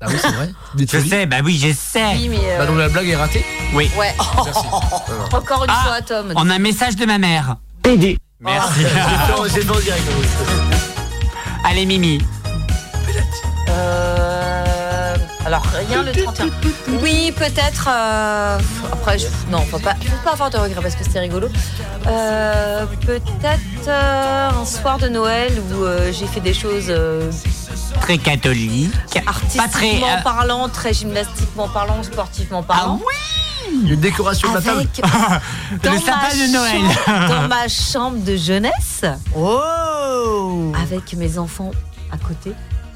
Ah 0.05 0.07
oui 0.09 0.15
c'est 0.21 0.31
vrai. 0.31 0.49
Je 0.77 0.99
sais, 1.09 1.25
bah 1.25 1.37
oui, 1.43 1.57
je 1.57 1.73
sais. 1.73 2.13
Oui, 2.15 2.27
mais, 2.29 2.37
euh, 2.43 2.57
Bah 2.57 2.65
donc 2.65 2.77
la 2.77 2.89
blague 2.89 3.07
est 3.07 3.15
ratée. 3.15 3.45
Oui. 3.73 3.89
Ouais. 3.97 4.13
Merci. 4.45 4.65
Encore 5.33 5.63
une 5.63 5.69
Ah, 5.71 5.83
fois, 5.87 6.01
Tom. 6.01 6.33
On 6.35 6.49
a 6.49 6.55
un 6.55 6.59
message 6.59 6.95
de 6.97 7.05
ma 7.05 7.17
mère. 7.17 7.55
PD. 7.81 8.17
Merci. 8.41 8.79
Direct. 9.83 10.03
Allez, 11.65 11.85
Mimi. 11.85 12.19
Euh, 13.69 14.12
alors 15.53 15.65
rien 15.87 16.03
le 16.03 16.11
31. 16.11 16.47
Oui, 17.01 17.31
peut-être. 17.35 17.87
euh, 17.91 18.57
après, 18.91 19.19
je, 19.19 19.27
non, 19.51 19.59
faut 19.59 19.77
pas, 19.79 19.93
faut 19.95 20.23
pas 20.23 20.31
avoir 20.31 20.49
de 20.49 20.57
regrets 20.57 20.81
parce 20.81 20.95
que 20.95 21.03
c'est 21.09 21.19
rigolo. 21.19 21.47
Euh, 22.07 22.85
peut-être 23.05 23.87
euh, 23.87 24.49
un 24.49 24.65
soir 24.65 24.97
de 24.97 25.07
Noël 25.09 25.51
où 25.71 25.83
euh, 25.83 26.11
j'ai 26.11 26.25
fait 26.25 26.39
des 26.39 26.53
choses 26.53 26.85
euh, 26.89 27.31
Très 28.01 28.17
catholique. 28.17 28.91
Pas 29.13 29.21
artistiquement 29.29 29.69
très. 29.71 30.03
euh, 30.03 30.21
parlant, 30.23 30.69
très 30.69 30.93
gymnastiquement 30.93 31.67
parlant, 31.69 32.01
sportivement 32.03 32.63
parlant. 32.63 32.99
Une 33.71 33.95
décoration 33.95 34.49
de 34.49 34.55
la 34.55 34.61
table. 34.61 34.79
Avec 34.79 34.97
Le 35.71 35.77
dans 35.89 35.99
sapin 35.99 36.35
de 36.35 36.51
Noël. 36.51 36.81
chambre- 37.05 37.27
dans 37.41 37.47
ma 37.47 37.67
chambre 37.67 38.17
de 38.23 38.35
jeunesse. 38.35 39.05
Oh 39.37 40.71
Avec 40.81 41.13
mes 41.13 41.37
enfants 41.37 41.71
à 42.11 42.17
côté 42.17 42.53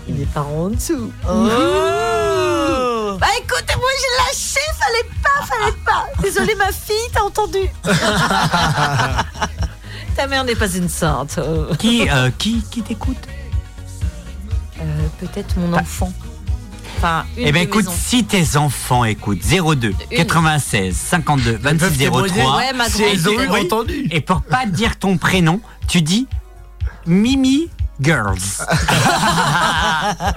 et 0.08 0.12
mes 0.12 0.26
parents 0.26 0.66
en 0.66 0.70
dessous. 0.70 1.12
Oh 1.28 3.18
Bah 3.20 3.28
écoute, 3.40 3.66
moi 3.78 3.90
j'ai 4.00 4.14
lâché, 4.24 4.60
fallait 4.80 5.10
pas, 5.24 5.40
fallait 5.46 5.78
pas. 5.86 6.06
Désolée 6.22 6.56
ma 6.56 6.72
fille, 6.72 7.10
t'as 7.14 7.22
entendu 7.22 7.60
Ta 10.16 10.28
mère 10.28 10.44
n'est 10.44 10.56
pas 10.56 10.70
une 10.70 10.90
sainte. 10.90 11.38
Euh, 11.38 11.74
Qui, 11.76 12.10
euh, 12.10 12.30
qui, 12.38 12.64
qui 12.72 12.82
t'écoute? 12.82 13.18
Peut-être 15.20 15.58
mon 15.58 15.74
enfant. 15.74 16.12
Enfin, 16.98 17.26
une 17.36 17.48
Eh 17.48 17.52
ben 17.52 17.60
mes 17.60 17.66
écoute, 17.66 17.88
si 17.90 18.24
tes 18.24 18.58
enfants 18.58 19.04
écoutent 19.06 19.42
02 19.44 19.90
Une. 19.90 19.96
96 20.18 20.96
52 20.96 21.58
26 21.62 21.98
témoigner. 21.98 22.42
03 22.42 22.58
Ouais, 22.58 22.74
ma 22.74 22.88
grande 22.90 23.02
Elles 23.02 23.30
ont 23.30 23.36
Oui. 23.52 23.62
entendu. 23.66 24.08
et 24.12 24.22
pour 24.22 24.42
pas 24.42 24.66
dire 24.66 24.98
ton 24.98 25.18
prénom, 25.18 25.60
tu 25.88 26.02
dis 26.02 26.28
Mimi 27.06 27.70
Girls. 28.02 28.38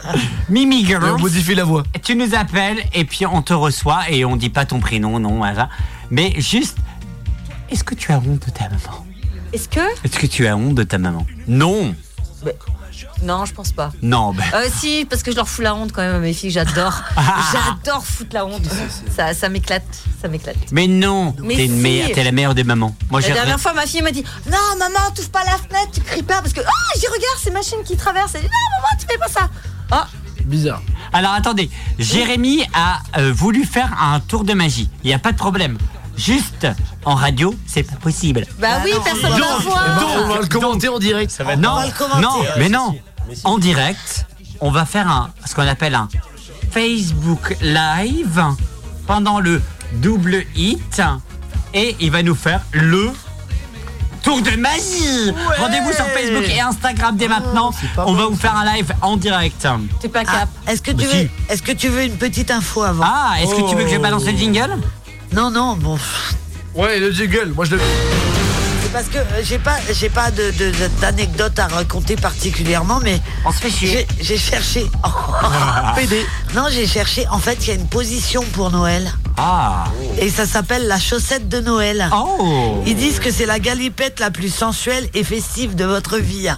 Mimi 0.48 0.82
Et 0.82 0.86
Girls. 0.86 1.14
on 1.16 1.18
modifie 1.20 1.54
la 1.54 1.64
voix. 1.64 1.82
Tu 2.02 2.14
nous 2.16 2.34
appelles 2.34 2.78
et 2.94 3.04
puis 3.04 3.26
on 3.26 3.42
te 3.42 3.52
reçoit 3.52 4.08
et 4.10 4.24
on 4.24 4.36
dit 4.36 4.50
pas 4.50 4.64
ton 4.64 4.80
prénom, 4.80 5.18
non, 5.18 5.36
voilà. 5.38 5.68
Mais 6.10 6.34
juste, 6.40 6.76
est-ce 7.70 7.84
que 7.84 7.94
tu 7.94 8.12
as 8.12 8.18
honte 8.18 8.46
de 8.46 8.50
ta 8.50 8.64
maman? 8.64 9.06
Est-ce 9.52 9.68
que? 9.68 9.80
Est-ce 10.04 10.18
que 10.18 10.26
tu 10.26 10.46
as 10.46 10.56
honte 10.56 10.74
de 10.74 10.82
ta 10.82 10.98
maman? 10.98 11.26
Non, 11.48 11.94
Non, 13.22 13.44
je 13.44 13.52
pense 13.52 13.72
pas. 13.72 13.92
non, 14.02 14.32
ben. 14.32 14.44
Euh, 14.54 14.68
si, 14.74 15.04
parce 15.08 15.22
que 15.22 15.30
je 15.30 15.36
leur 15.36 15.48
fous 15.48 15.60
la 15.62 15.74
honte 15.74 15.92
quand 15.92 16.00
même 16.02 16.14
à 16.14 16.18
mes 16.20 16.32
filles, 16.32 16.50
j'adore. 16.50 17.02
j'adore 17.52 18.04
foutre 18.04 18.30
la 18.34 18.46
honte. 18.46 18.62
Ça, 19.14 19.34
ça 19.34 19.48
m'éclate, 19.50 19.84
ça 20.22 20.28
m'éclate. 20.28 20.56
Mais 20.72 20.86
non, 20.86 21.34
Mais 21.42 21.56
t'es 21.56 21.66
une 21.66 21.82
si. 21.82 22.14
la 22.24 22.32
meilleure 22.32 22.54
des 22.54 22.64
mamans. 22.64 22.94
Moi, 23.10 23.20
La 23.20 23.26
j'ai 23.26 23.32
dernière 23.34 23.60
fois, 23.60 23.74
ma 23.74 23.86
fille 23.86 24.00
m'a 24.02 24.10
dit 24.12 24.24
Non, 24.46 24.56
maman, 24.78 25.10
touche 25.14 25.28
pas 25.28 25.44
la 25.44 25.52
fenêtre, 25.58 25.90
tu 25.92 26.00
cries 26.00 26.22
pas. 26.22 26.40
Parce 26.40 26.52
que, 26.54 26.60
ah, 26.60 26.92
j'y 26.98 27.06
regarde, 27.06 27.38
c'est 27.42 27.50
ma 27.50 27.62
chaîne 27.62 27.82
qui 27.84 27.96
traverse. 27.96 28.32
Elle 28.34 28.42
dit 28.42 28.46
Non, 28.48 28.78
maman, 28.80 28.98
tu 29.00 29.06
fais 29.06 29.18
pas 29.18 29.28
ça. 29.28 29.50
Ah, 29.90 30.06
Bizarre. 30.44 30.82
Alors 31.12 31.32
attendez, 31.32 31.70
Jérémy 31.98 32.62
a 32.72 33.00
euh, 33.18 33.32
voulu 33.32 33.64
faire 33.64 33.94
un 34.02 34.20
tour 34.20 34.44
de 34.44 34.54
magie. 34.54 34.88
Il 35.04 35.08
n'y 35.08 35.14
a 35.14 35.18
pas 35.18 35.32
de 35.32 35.36
problème. 35.36 35.76
Juste 36.16 36.66
en 37.04 37.14
radio, 37.14 37.54
c'est 37.66 37.82
pas 37.82 37.96
possible. 37.96 38.46
bah 38.58 38.80
oui, 38.84 38.90
personne 39.04 39.32
ne 39.32 39.62
voit. 39.62 39.82
on 40.24 40.28
va 40.28 40.40
le 40.40 40.46
commenter 40.46 40.88
en 40.88 40.98
direct. 40.98 41.30
Ça 41.30 41.44
va 41.44 41.56
non, 41.56 41.76
va 41.76 41.86
le 41.86 41.92
commenter. 41.92 42.20
non, 42.20 42.44
mais 42.58 42.68
non. 42.68 42.94
En 43.44 43.58
direct, 43.58 44.26
on 44.60 44.70
va 44.70 44.84
faire 44.84 45.08
un, 45.08 45.30
ce 45.46 45.54
qu'on 45.54 45.66
appelle 45.66 45.94
un 45.94 46.08
Facebook 46.70 47.56
Live 47.62 48.42
pendant 49.06 49.40
le 49.40 49.62
double 49.94 50.44
hit 50.54 51.02
et 51.74 51.96
il 52.00 52.10
va 52.10 52.22
nous 52.22 52.34
faire 52.34 52.62
le 52.72 53.10
tour 54.22 54.40
de 54.42 54.50
magie. 54.56 55.32
Rendez-vous 55.58 55.92
sur 55.92 56.04
Facebook 56.06 56.44
et 56.48 56.60
Instagram 56.60 57.16
dès 57.16 57.28
maintenant. 57.28 57.72
On 57.98 58.12
va 58.14 58.26
vous 58.26 58.36
faire 58.36 58.56
un 58.56 58.64
live 58.74 58.92
en 59.02 59.16
direct. 59.16 59.66
T'es 60.00 60.08
pas 60.08 60.22
Ah, 60.26 60.32
cap. 60.40 60.48
Est-ce 60.68 60.82
que, 60.82 60.92
Bah 60.92 61.02
tu 61.02 61.08
veux, 61.16 61.28
est-ce 61.48 61.62
que 61.62 61.72
tu 61.72 61.88
veux 61.88 62.04
une 62.04 62.16
petite 62.16 62.50
info 62.50 62.82
avant 62.82 63.04
Ah, 63.06 63.34
est-ce 63.42 63.54
que 63.54 63.68
tu 63.68 63.74
veux 63.76 63.84
que 63.84 63.90
je 63.90 63.98
balance 63.98 64.24
le 64.24 64.32
jingle? 64.36 64.78
Non, 65.32 65.50
non, 65.50 65.76
bon. 65.76 65.98
Ouais, 66.74 66.98
le 66.98 67.10
jingle. 67.12 67.52
Moi 67.54 67.64
je 67.64 67.76
le. 67.76 67.80
C'est 68.82 68.92
parce 68.92 69.06
que 69.08 69.18
euh, 69.18 69.42
j'ai 69.44 69.58
pas, 69.58 69.76
j'ai 69.92 70.08
pas 70.08 70.30
de, 70.30 70.50
de- 70.50 70.70
de- 70.70 71.00
d'anecdote 71.00 71.58
à 71.58 71.68
raconter 71.68 72.16
particulièrement, 72.16 72.98
mais 73.02 73.20
On 73.44 73.52
se 73.52 73.58
fait 73.58 73.70
chier. 73.70 74.06
j'ai, 74.18 74.24
j'ai 74.24 74.38
cherché. 74.38 74.86
PD. 75.96 76.24
Non, 76.54 76.64
j'ai 76.70 76.86
cherché. 76.88 77.26
En 77.30 77.38
fait, 77.38 77.58
il 77.62 77.68
y 77.68 77.70
a 77.70 77.74
une 77.74 77.86
position 77.86 78.42
pour 78.52 78.70
Noël. 78.72 79.12
Ah. 79.36 79.84
Et 80.18 80.28
ça 80.30 80.46
s'appelle 80.46 80.86
la 80.86 80.98
chaussette 80.98 81.48
de 81.48 81.60
Noël. 81.60 82.08
Oh. 82.12 82.82
Ils 82.86 82.96
disent 82.96 83.20
que 83.20 83.30
c'est 83.30 83.46
la 83.46 83.58
galipette 83.58 84.20
la 84.20 84.30
plus 84.30 84.52
sensuelle 84.52 85.08
et 85.14 85.24
festive 85.24 85.74
de 85.74 85.84
votre 85.84 86.18
vie. 86.18 86.48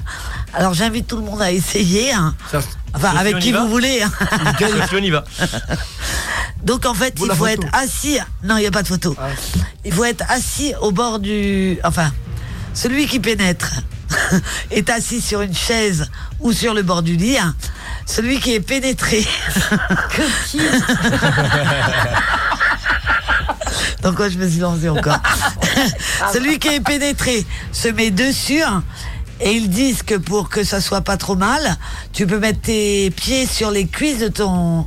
Alors 0.54 0.74
j'invite 0.74 1.06
tout 1.06 1.16
le 1.16 1.22
monde 1.22 1.40
à 1.42 1.52
essayer. 1.52 2.12
hein. 2.12 2.34
Ça- 2.50 2.60
Enfin, 2.94 3.16
avec 3.16 3.38
qui 3.38 3.52
vous 3.52 3.68
voulez. 3.68 4.02
hein. 4.02 4.12
On 4.92 4.98
y 4.98 5.10
va. 5.10 5.24
Donc 6.64 6.84
en 6.84 6.92
fait, 6.94 7.18
Vous, 7.18 7.24
il 7.24 7.30
faut 7.30 7.46
photo. 7.46 7.62
être 7.62 7.66
assis. 7.74 8.18
Non, 8.44 8.56
il 8.58 8.60
n'y 8.60 8.66
a 8.66 8.70
pas 8.70 8.82
de 8.82 8.88
photo. 8.88 9.16
Il 9.84 9.92
faut 9.94 10.04
être 10.04 10.24
assis 10.28 10.74
au 10.82 10.90
bord 10.90 11.18
du. 11.18 11.78
Enfin, 11.84 12.12
celui 12.74 13.06
qui 13.06 13.18
pénètre 13.18 13.70
est 14.70 14.90
assis 14.90 15.20
sur 15.22 15.40
une 15.40 15.54
chaise 15.54 16.10
ou 16.40 16.52
sur 16.52 16.74
le 16.74 16.82
bord 16.82 17.02
du 17.02 17.16
lit. 17.16 17.38
hein. 17.38 17.54
Celui 18.04 18.40
qui 18.40 18.52
est 18.54 18.60
pénétré. 18.60 19.24
Que 20.10 20.22
Donc 24.02 24.16
quoi, 24.16 24.28
je 24.28 24.38
me 24.38 24.48
suis 24.48 24.60
lancé 24.60 24.88
encore. 24.88 25.18
celui 26.32 26.58
qui 26.58 26.68
est 26.68 26.80
pénétré 26.80 27.44
se 27.72 27.88
met 27.88 28.10
dessus. 28.10 28.62
hein, 28.62 28.82
Et 29.40 29.52
ils 29.52 29.68
disent 29.70 30.02
que 30.02 30.14
pour 30.14 30.48
que 30.48 30.64
ça 30.64 30.80
soit 30.80 31.00
pas 31.02 31.16
trop 31.16 31.36
mal, 31.36 31.76
tu 32.12 32.26
peux 32.26 32.38
mettre 32.38 32.60
tes 32.60 33.10
pieds 33.10 33.46
sur 33.46 33.70
les 33.70 33.86
cuisses 33.86 34.18
de 34.18 34.28
ton 34.28 34.86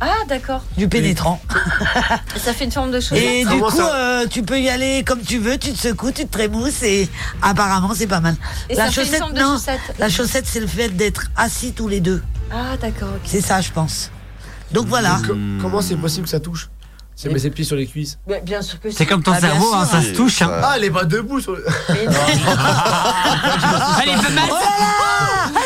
Ah, 0.00 0.14
d'accord. 0.28 0.62
du 0.76 0.88
pénétrant. 0.88 1.40
Ça 2.36 2.52
fait 2.52 2.64
une 2.64 2.72
forme 2.72 2.90
de 2.92 3.00
chose. 3.00 3.18
Et 3.18 3.42
du 3.44 3.48
Comment 3.48 3.66
coup, 3.70 3.76
ça 3.76 3.94
euh, 3.94 4.26
tu 4.28 4.42
peux 4.42 4.60
y 4.60 4.68
aller 4.68 5.02
comme 5.04 5.20
tu 5.20 5.38
veux, 5.38 5.58
tu 5.58 5.72
te 5.72 5.78
secoues, 5.78 6.12
tu 6.12 6.24
te 6.26 6.32
trémousses 6.32 6.82
et 6.82 7.08
apparemment 7.42 7.90
c'est 7.94 8.06
pas 8.06 8.20
mal. 8.20 8.36
Et 8.70 8.74
ça 8.76 8.90
fait 8.90 9.04
une 9.06 9.14
forme 9.14 9.32
de 9.34 9.40
non, 9.40 9.54
chaussette. 9.54 9.80
la 9.98 10.08
chaussette 10.08 10.44
c'est 10.46 10.60
le 10.60 10.66
fait 10.68 10.88
d'être 10.90 11.24
assis 11.36 11.72
tous 11.72 11.88
les 11.88 12.00
deux. 12.00 12.22
Ah, 12.52 12.76
d'accord, 12.80 13.08
ok. 13.16 13.22
C'est 13.24 13.40
ça, 13.40 13.60
je 13.60 13.70
pense. 13.72 14.10
Donc 14.72 14.86
voilà. 14.86 15.18
Co- 15.26 15.36
Comment 15.60 15.82
c'est 15.82 15.96
possible 15.96 16.24
que 16.24 16.30
ça 16.30 16.40
touche? 16.40 16.68
C'est 17.20 17.36
ses 17.40 17.50
pieds 17.50 17.64
sur 17.64 17.74
les 17.74 17.86
cuisses. 17.88 18.16
Mais 18.28 18.40
bien 18.42 18.62
sûr 18.62 18.78
que 18.78 18.90
C'est 18.92 19.04
comme 19.04 19.24
ton 19.24 19.32
Ah, 19.32 19.40
cerveau, 19.40 19.74
hein, 19.74 19.84
ça 19.90 20.00
se 20.00 20.10
touche. 20.12 20.40
hein. 20.42 20.50
Ah, 20.62 20.74
elle 20.76 20.84
est 20.84 20.90
pas 20.90 21.04
debout 21.04 21.40
sur 21.40 21.52
le. 21.56 21.64
Mais 21.88 22.06
non. 22.06 22.12
Allez, 24.00 24.12
fais 24.16 24.32
mal. 24.34 24.48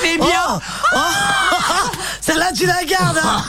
Allez, 0.01 0.17
bien. 0.17 0.61
Oh, 0.95 0.99
Celle-là, 2.23 2.53
tu 2.57 2.65
la 2.67 2.83
gardes. 2.85 3.19
hein. 3.23 3.43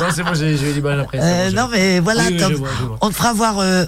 non, 0.00 0.06
c'est 0.12 0.22
moi, 0.24 0.32
j'ai 0.34 0.52
eu 0.54 0.72
du 0.72 0.82
mal 0.82 0.98
après. 1.00 1.18
Euh, 1.22 1.50
bon, 1.50 1.56
non, 1.56 1.68
mais 1.70 2.00
voilà, 2.00 2.22
Oui, 2.24 2.28
oui, 2.32 2.36
Tom. 2.38 2.50
je 2.52 2.56
vois, 2.56 2.68
je 2.80 2.84
vois. 2.86 2.98
On 3.02 3.08
te 3.10 3.14
fera 3.14 3.32
voir 3.32 3.58
euh, 3.60 3.84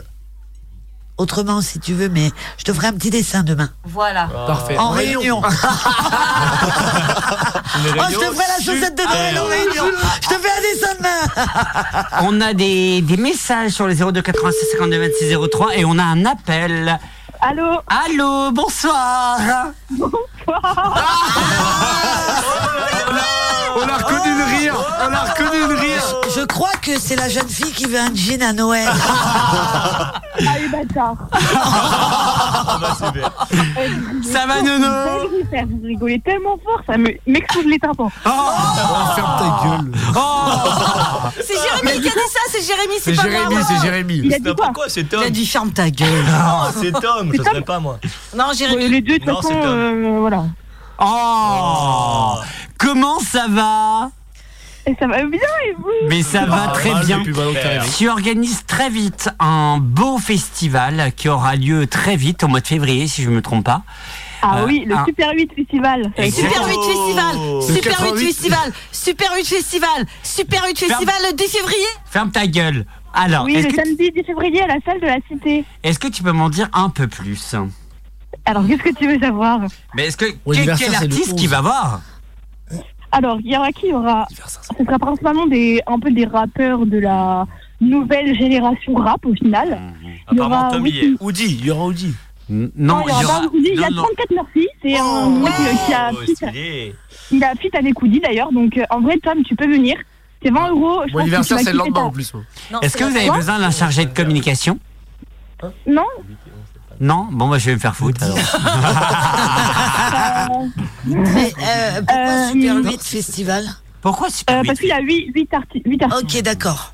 autrement 1.21 1.61
si 1.61 1.79
tu 1.79 1.93
veux, 1.93 2.09
mais 2.09 2.31
je 2.59 2.65
te 2.65 2.73
ferai 2.73 2.89
un 2.89 2.93
petit 2.95 3.11
dessin 3.11 3.43
demain. 3.43 3.71
Voilà. 3.85 4.29
Parfait. 4.47 4.77
En 4.79 4.91
réunion. 4.91 5.43
Oh, 7.73 8.03
je 8.11 8.17
te 8.17 8.25
ferai 8.25 8.45
la 8.49 8.65
chaussette 8.65 8.97
de 8.99 9.03
Noël 9.03 9.39
en 9.39 9.45
réunion. 9.47 9.85
Je 10.21 10.29
te 10.29 10.35
fais 10.35 10.51
un 10.51 10.61
dessin 10.61 10.95
demain. 10.99 11.23
On 12.23 12.41
a 12.41 12.53
des, 12.53 13.01
des 13.01 13.17
messages 13.17 13.71
sur 13.71 13.87
les 13.87 13.95
02 13.95 14.21
86 14.21 14.67
52 14.73 14.99
26 14.99 15.37
03 15.51 15.77
et 15.77 15.85
on 15.85 15.97
a 15.99 16.03
un 16.03 16.25
appel. 16.27 16.99
Allô? 17.41 17.81
Allô, 17.87 18.51
bonsoir. 18.51 19.39
Bonsoir. 19.91 20.19
Oh 23.81 23.85
On 23.85 23.89
a 23.89 23.97
reconnu 23.99 24.37
le 24.39 24.45
rire 24.59 24.75
On 25.09 25.13
a 25.13 25.21
reconnu 25.33 25.67
le 25.69 25.75
rire 25.75 26.03
Je 26.37 26.45
crois 26.45 26.73
que 26.83 26.99
c'est 26.99 27.17
la 27.17 27.29
jeune 27.29 27.49
fille 27.49 27.73
qui 27.73 27.87
veut 27.87 27.99
un 27.99 28.15
jean 28.15 28.43
à 28.43 28.53
Noël. 28.53 28.89
Ah, 30.43 30.53
les 30.59 30.69
bâtards. 30.69 31.17
Ça 34.23 34.47
va, 34.47 34.63
Nono 34.63 34.87
Vous 35.69 35.87
rigolez 35.87 36.21
tellement 36.21 36.57
fort, 36.65 36.81
ça 36.87 36.97
me- 36.97 37.11
m'explose 37.27 37.65
les 37.67 37.79
tympans. 37.79 38.11
Oh, 38.25 38.31
Ferme 39.15 39.37
ta 39.39 39.69
gueule 39.69 39.93
C'est 41.43 41.55
Jérémy 41.55 42.01
qui 42.01 42.09
a 42.09 42.11
dit 42.13 42.19
ça, 42.33 42.41
c'est 42.51 42.63
Jérémy, 42.63 42.95
c'est 43.01 43.15
C'est 43.15 43.17
pas 43.17 43.23
Jérémy, 43.29 43.55
moi. 43.55 43.63
c'est 43.69 43.81
Jérémy 43.85 44.21
Il 44.25 44.35
a 44.35 44.39
dit 44.39 44.55
quoi 44.57 44.71
Quoi, 44.73 44.85
c'est 44.89 45.01
Il 45.01 45.09
Tom 45.09 45.23
a 45.23 45.31
dit 45.31 45.47
ferme 45.47 45.73
ta 45.73 45.91
gueule. 45.91 46.09
Non, 46.25 46.71
c'est 46.81 46.93
Tom, 46.93 47.33
ça 47.37 47.45
serait 47.45 47.61
pas 47.63 47.81
moi. 47.81 47.99
Non, 48.35 48.47
Jérémy. 48.57 48.89
Les 48.89 49.01
deux, 49.03 49.15
de 49.15 49.19
toute 49.19 49.27
Non, 49.29 49.37
façon, 49.37 49.49
c'est 49.49 49.61
Tom. 49.61 49.71
euh, 49.79 50.17
voilà. 50.21 50.45
Oh 51.01 52.35
Comment 52.79 53.19
ça 53.21 53.47
va 53.49 54.11
Et 54.87 54.95
ça 54.99 55.07
va 55.07 55.25
bien 55.25 55.39
et 55.67 55.73
vous 55.79 55.89
Mais 56.09 56.23
ça 56.23 56.45
va 56.47 56.67
Ah, 56.69 56.73
très 56.73 56.93
mal 56.93 57.05
bien. 57.07 57.23
Valentine. 57.27 57.93
Tu 57.97 58.09
organises 58.09 58.65
très 58.67 58.91
vite 58.91 59.29
un 59.39 59.79
beau 59.79 60.19
festival 60.19 61.13
qui 61.17 61.29
aura 61.29 61.57
lieu 61.57 61.87
très 61.87 62.17
vite, 62.17 62.45
au 62.45 62.49
mois 62.49 62.61
de 62.61 62.67
février, 62.67 63.07
si 63.07 63.23
je 63.23 63.31
ne 63.31 63.37
me 63.37 63.43
trompe 63.43 63.65
pas. 63.67 63.83
Ah 64.43 64.61
Euh, 64.61 64.67
oui, 64.67 64.85
le 64.87 64.97
un- 64.97 65.05
Super 65.05 65.31
8 65.35 65.51
Festival. 65.55 66.03
Super 66.17 66.67
8 66.67 66.83
Festival, 66.83 67.35
Super 67.63 67.75
8 67.75 67.83
88. 67.91 68.27
Festival, 68.27 68.73
Super 68.93 69.33
8 69.37 69.45
Festival, 69.47 70.07
Super 70.23 70.65
8 70.67 70.79
Festival 70.79 71.15
le 71.31 71.37
10 71.37 71.49
février. 71.49 71.87
Ferme 72.11 72.31
ta 72.31 72.47
gueule. 72.47 72.87
Alors, 73.13 73.45
Oui, 73.45 73.55
le 73.61 73.69
samedi 73.75 74.11
10 74.13 74.25
février 74.25 74.63
à 74.63 74.67
la 74.69 74.77
salle 74.87 75.01
de 75.01 75.07
la 75.07 75.17
Cité. 75.29 75.65
est-ce 75.83 75.99
que 75.99 76.09
tu 76.09 76.23
peux 76.23 76.33
m'en 76.33 76.49
dire 76.49 76.69
un 76.73 76.89
peu 76.89 77.07
plus? 77.07 77.55
Alors, 78.51 78.67
qu'est-ce 78.67 78.83
que 78.83 78.95
tu 78.95 79.07
veux 79.07 79.19
savoir 79.21 79.61
Mais 79.95 80.07
est-ce 80.07 80.17
que 80.17 80.27
quel, 80.53 80.71
artiste 80.95 81.37
qui 81.37 81.45
11. 81.47 81.51
va 81.51 81.61
voir 81.61 82.01
Alors, 83.13 83.39
il 83.45 83.53
y 83.53 83.57
aura 83.57 83.71
qui 83.73 83.87
Il 83.87 83.91
y 83.91 83.93
aura. 83.95 84.27
Ce 84.31 84.85
sera 84.85 84.99
principalement 84.99 85.47
des, 85.47 85.81
un 85.87 85.99
peu 86.01 86.11
des 86.11 86.25
rappeurs 86.27 86.85
de 86.87 86.99
la 86.99 87.47
nouvelle 87.81 88.35
génération 88.37 88.95
rap 88.95 89.25
au 89.25 89.35
final. 89.35 89.81
Il 90.33 90.39
y 90.39 90.41
Apparemment, 90.41 90.61
aura 90.69 90.71
Tom 90.73 90.87
y 90.87 90.91
Whitney- 90.91 91.15
est. 91.15 91.23
Oudi, 91.25 91.45
il 91.61 91.65
y 91.67 91.71
aura 91.71 91.87
Oudi 91.87 92.15
N- 92.51 92.71
Non, 92.77 92.97
Non, 92.97 93.05
il 93.07 93.23
y 93.23 93.25
aura 93.25 93.41
Woody, 93.47 93.71
il 93.75 93.81
y 93.81 93.85
a 93.85 93.91
non, 93.91 93.97
non. 93.97 94.03
34 94.03 94.31
Murphy, 94.35 94.67
c'est 94.83 94.97
un 94.99 95.05
Oh, 95.05 95.31
mec 95.31 95.53
euh, 95.61 95.87
qui 95.87 95.93
a 95.95 96.11
Oh, 96.13 96.17
fit, 96.27 96.35
stylé. 96.35 96.95
il 97.31 97.45
a 97.45 97.55
fit 97.55 97.71
avec 97.73 98.03
Woody 98.03 98.19
d'ailleurs, 98.21 98.53
donc 98.53 98.77
euh, 98.77 98.83
en 98.91 99.01
vrai 99.01 99.17
Tom 99.23 99.43
tu 99.45 99.55
peux 99.55 99.69
venir, 99.71 99.97
c'est 100.43 100.51
20 100.51 100.71
euros. 100.71 101.03
Mon 101.13 101.19
anniversaire, 101.21 101.59
c'est 101.61 101.71
le 101.73 101.79
lendemain 101.79 102.01
en 102.03 102.11
plus. 102.11 102.33
Est-ce 102.83 102.97
que 102.97 103.05
vous 103.05 103.17
avez 103.17 103.31
besoin 103.31 103.61
d'un 103.61 103.71
chargé 103.71 104.05
de 104.05 104.13
communication? 104.13 104.79
Non 105.87 106.07
Non 107.01 107.29
Bon, 107.31 107.49
bah, 107.49 107.59
je 107.59 107.67
vais 107.67 107.75
me 107.75 107.79
faire 107.81 107.97
foutre 107.97 108.23
alors. 108.23 108.37
Mais 111.07 111.53
euh, 111.67 112.03
pourquoi 112.07 112.17
Euh, 112.17 112.49
Super 112.53 112.75
non. 112.75 112.91
8 112.91 113.03
Festival 113.03 113.65
Pourquoi 114.03 114.31
Super 114.31 114.59
Euh, 114.59 114.63
8 114.63 114.67
Parce 114.67 114.79
qu'il 114.81 114.89
y 114.89 114.93
a 114.93 115.01
8, 115.01 115.33
8, 115.35 115.51
arti- 115.53 115.83
huit 115.85 116.03
artistes. 116.03 116.37
Ok, 116.37 116.43
d'accord. 116.43 116.93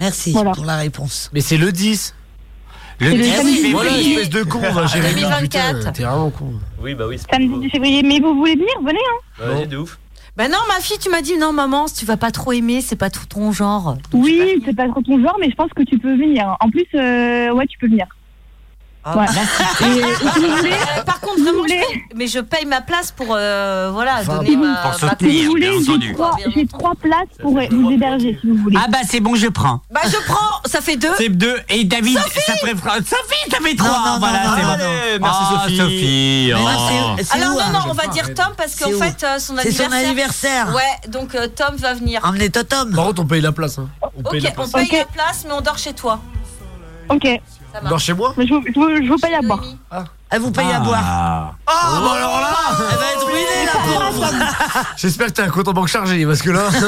Merci 0.00 0.32
Voilà. 0.32 0.52
pour 0.52 0.64
la 0.64 0.76
réponse. 0.76 1.30
Mais 1.34 1.40
c'est 1.42 1.58
le 1.58 1.70
10 1.72 2.14
Le 3.00 3.12
Et 3.12 3.16
le 3.16 3.22
10 3.24 3.30
samedi, 3.30 3.54
février. 3.56 3.72
Voilà, 3.72 3.98
espèce 3.98 4.30
de 4.30 4.42
con, 4.42 4.58
va, 4.60 4.86
Jérémy, 4.86 5.20
2024. 5.20 5.78
putain, 5.78 5.92
t'es 5.92 6.02
vraiment 6.04 6.30
con. 6.30 6.52
Oui, 6.82 6.94
bah 6.94 7.04
oui, 7.06 7.18
c'est 7.18 7.30
Samedi 7.30 7.60
10 7.60 7.70
février, 7.70 8.02
mais 8.02 8.20
vous 8.20 8.34
voulez 8.34 8.54
venir? 8.54 8.68
Venez 8.82 8.98
hein 8.98 9.44
Vas-y, 9.54 9.66
de 9.68 9.76
ouf. 9.76 9.98
Bah 10.36 10.48
non, 10.48 10.58
ma 10.68 10.80
fille, 10.80 10.96
tu 10.98 11.10
m'as 11.10 11.20
dit 11.22 11.36
non, 11.36 11.52
maman, 11.52 11.86
si 11.88 11.94
tu 11.96 12.04
vas 12.06 12.16
pas 12.16 12.30
trop 12.30 12.52
aimer, 12.52 12.80
c'est 12.80 12.96
pas 12.96 13.10
tout 13.10 13.26
ton 13.26 13.52
genre. 13.52 13.96
Oui, 14.14 14.62
c'est 14.64 14.74
pas 14.76 14.88
trop 14.88 15.02
ton 15.02 15.20
genre, 15.20 15.36
mais 15.40 15.50
je 15.50 15.56
pense 15.56 15.70
que 15.76 15.82
tu 15.82 15.98
peux 15.98 16.16
venir. 16.16 16.56
En 16.60 16.70
plus, 16.70 16.86
euh, 16.94 17.50
ouais, 17.52 17.66
tu 17.66 17.76
peux 17.78 17.88
venir. 17.88 18.06
Ah, 19.02 19.16
Ouais. 19.16 19.24
Et, 19.24 19.84
et 20.00 20.14
si 20.14 20.40
vous 20.40 20.56
voulez, 20.56 20.70
par 21.06 21.20
contre, 21.20 21.40
vraiment, 21.40 21.52
je 21.52 21.58
voulez, 21.62 21.80
paye- 21.88 22.02
mais 22.14 22.26
je 22.26 22.38
paye 22.40 22.66
ma 22.66 22.82
place 22.82 23.10
pour 23.12 23.28
euh, 23.30 23.90
voilà 23.92 24.16
Enfin, 24.20 24.36
donner 24.36 24.56
ma, 24.56 24.74
pour 24.76 24.90
ma 24.90 24.98
soutenir. 25.10 25.32
si 25.40 25.46
vous 25.46 25.54
bien 25.54 25.72
entendu. 25.72 26.16
j'ai 26.54 26.66
trois, 26.66 26.94
places 27.00 27.28
pour 27.40 27.52
vous 27.52 27.90
héberger, 27.90 28.38
si 28.40 28.50
vous 28.50 28.56
voulez. 28.62 28.76
Ah 28.78 28.88
bah 28.90 28.98
c'est 29.08 29.20
bon, 29.20 29.34
je 29.36 29.46
prends. 29.48 29.80
Bah 29.90 30.00
je 30.04 30.16
prends, 30.26 30.60
ça 30.66 30.82
fait 30.82 30.96
deux. 30.96 31.08
C'est 31.16 31.30
deux. 31.30 31.56
Et 31.70 31.84
David, 31.84 32.18
ça 32.18 32.54
ferait 32.56 32.74
Sophie, 32.74 33.50
ça 33.50 33.56
fait 33.62 33.74
trois. 33.74 33.88
non, 33.90 34.12
non, 34.12 34.18
voilà, 34.18 34.44
non, 34.44 34.50
c'est 34.56 34.62
non, 34.62 34.68
bon. 34.68 34.74
Allez, 34.74 35.18
merci, 35.18 35.40
Ah, 35.42 35.60
Sophie. 35.62 35.76
Sophie. 35.78 36.52
C'est- 37.16 37.24
c'est 37.24 37.34
Alors 37.42 37.54
où, 37.54 37.58
non, 37.58 37.60
hein 37.64 37.72
non, 37.72 37.80
on 37.90 37.94
va 37.94 38.06
dire 38.08 38.34
Tom 38.34 38.52
parce 38.56 38.72
C'est 38.72 38.84
qu'en 38.84 38.98
fait 38.98 39.24
euh, 39.24 39.38
son 39.38 39.54
C'est 39.56 39.60
anniversaire. 39.62 39.88
son 39.90 39.96
anniversaire. 39.96 40.74
Ouais, 40.74 41.08
donc 41.10 41.34
euh, 41.34 41.46
Tom 41.48 41.74
va 41.76 41.94
venir. 41.94 42.20
Emmenez 42.24 42.50
Totom. 42.50 42.94
Par 42.94 43.06
contre, 43.06 43.22
on 43.22 43.26
paye 43.26 43.40
la 43.40 43.52
place. 43.52 43.78
Hein. 43.78 43.88
On 44.02 44.20
Ok, 44.20 44.32
paye 44.32 44.40
la 44.40 44.50
on 44.50 44.52
place. 44.68 44.72
paye 44.72 44.88
la 44.98 45.04
place, 45.06 45.44
mais 45.46 45.52
on 45.54 45.62
dort 45.62 45.78
chez 45.78 45.94
toi. 45.94 46.20
Ok, 47.08 47.26
Marche. 47.82 48.04
chez 48.04 48.14
moi 48.14 48.34
mais 48.36 48.46
je 48.46 48.54
vous, 48.54 48.62
je 48.66 48.72
vous, 48.72 49.04
je 49.04 49.08
vous 49.08 49.18
paye 49.18 49.34
à 49.34 49.40
boire. 49.42 49.60
Noémie. 49.90 50.04
Elle 50.30 50.40
vous 50.40 50.50
paye 50.52 50.70
à 50.70 50.80
boire. 50.80 51.02
Ah. 51.04 51.52
Ah, 51.66 52.00
bah 52.02 52.12
alors 52.16 52.40
là 52.40 52.56
Elle 52.92 52.98
va 52.98 53.12
être 53.12 53.26
ruinée, 53.26 53.66
la 53.66 54.10
pauvre. 54.10 54.30
J'espère 54.96 55.26
que 55.26 55.32
t'as 55.32 55.44
un 55.44 55.48
compte 55.48 55.68
en 55.68 55.72
banque 55.72 55.88
chargé, 55.88 56.24
parce 56.24 56.42
que 56.42 56.50
là. 56.50 56.68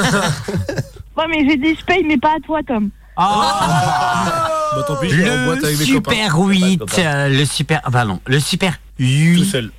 Ouais, 1.17 1.27
mais 1.29 1.47
j'ai 1.47 1.57
dit 1.59 1.77
je 1.79 1.85
paye, 1.85 2.03
mais 2.05 2.17
pas 2.17 2.37
à 2.37 2.41
toi, 2.45 2.61
Tom. 2.67 2.89
Ah. 3.17 4.49
bah 4.77 4.83
tant 4.87 4.97
pis, 4.97 5.11
je 5.11 5.17
vais 5.17 5.31
en 5.31 5.45
boîte 5.45 5.61
Le 5.61 5.67
avec 5.67 5.79
mes 5.81 5.93
copains. 5.93 6.11
super 6.13 6.39
8, 6.39 6.83
euh, 6.99 7.29
le 7.29 7.45
super, 7.45 7.81
ah, 7.85 7.91
pardon, 7.91 8.21
le 8.27 8.41
super 8.41 8.79
8. 8.99 9.45
seul. 9.45 9.71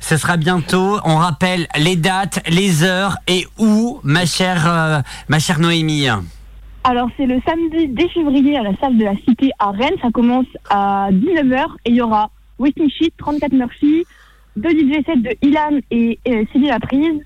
Ce 0.00 0.16
sera 0.16 0.36
bientôt. 0.36 0.98
On 1.04 1.16
rappelle 1.16 1.68
les 1.76 1.94
dates, 1.94 2.40
les 2.48 2.82
heures 2.82 3.16
et 3.28 3.46
où, 3.58 4.00
ma 4.02 4.26
chère, 4.26 4.64
euh, 4.66 5.00
ma 5.28 5.38
chère 5.38 5.60
Noémie. 5.60 6.08
Alors, 6.88 7.08
c'est 7.16 7.26
le 7.26 7.40
samedi 7.44 7.88
10 7.88 8.08
février 8.10 8.56
à 8.56 8.62
la 8.62 8.76
salle 8.76 8.96
de 8.96 9.04
la 9.04 9.16
Cité 9.16 9.50
à 9.58 9.72
Rennes. 9.72 9.96
Ça 10.00 10.10
commence 10.12 10.46
à 10.70 11.08
19h 11.10 11.64
et 11.84 11.90
il 11.90 11.96
y 11.96 12.00
aura 12.00 12.30
Whitney 12.60 12.88
Sheet, 12.88 13.12
34 13.18 13.52
Murphy, 13.52 14.04
deux 14.54 14.70
DJ 14.70 15.04
sets 15.04 15.16
de 15.16 15.30
Ilan 15.42 15.80
et 15.90 16.20
Sylvie 16.52 16.68
Laprise, 16.68 17.20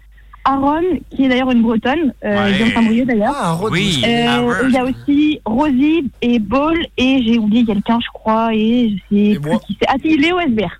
Aaron, 0.46 0.80
qui 1.10 1.26
est 1.26 1.28
d'ailleurs 1.28 1.50
une 1.50 1.60
bretonne, 1.60 2.14
euh, 2.24 2.46
Ouais. 2.50 2.70
Saint-Brieuc 2.72 3.04
d'ailleurs. 3.04 3.34
Ah, 3.36 3.58
Oui. 3.70 4.02
Euh. 4.06 4.62
Il 4.66 4.72
y 4.72 4.78
a 4.78 4.84
aussi 4.84 5.38
Rosie 5.44 6.10
et 6.22 6.38
Ball 6.38 6.78
et 6.96 7.22
j'ai 7.22 7.38
oublié 7.38 7.66
quelqu'un, 7.66 7.98
je 8.00 8.08
crois, 8.14 8.54
et 8.54 8.96
je 9.10 9.14
sais 9.14 9.22
Et 9.32 9.38
plus 9.38 9.50
moi 9.50 9.60
qui 9.66 9.76
c'est. 9.78 9.86
Ah, 9.90 9.96
si, 10.02 10.16
Léo 10.16 10.40
Esbert. 10.40 10.79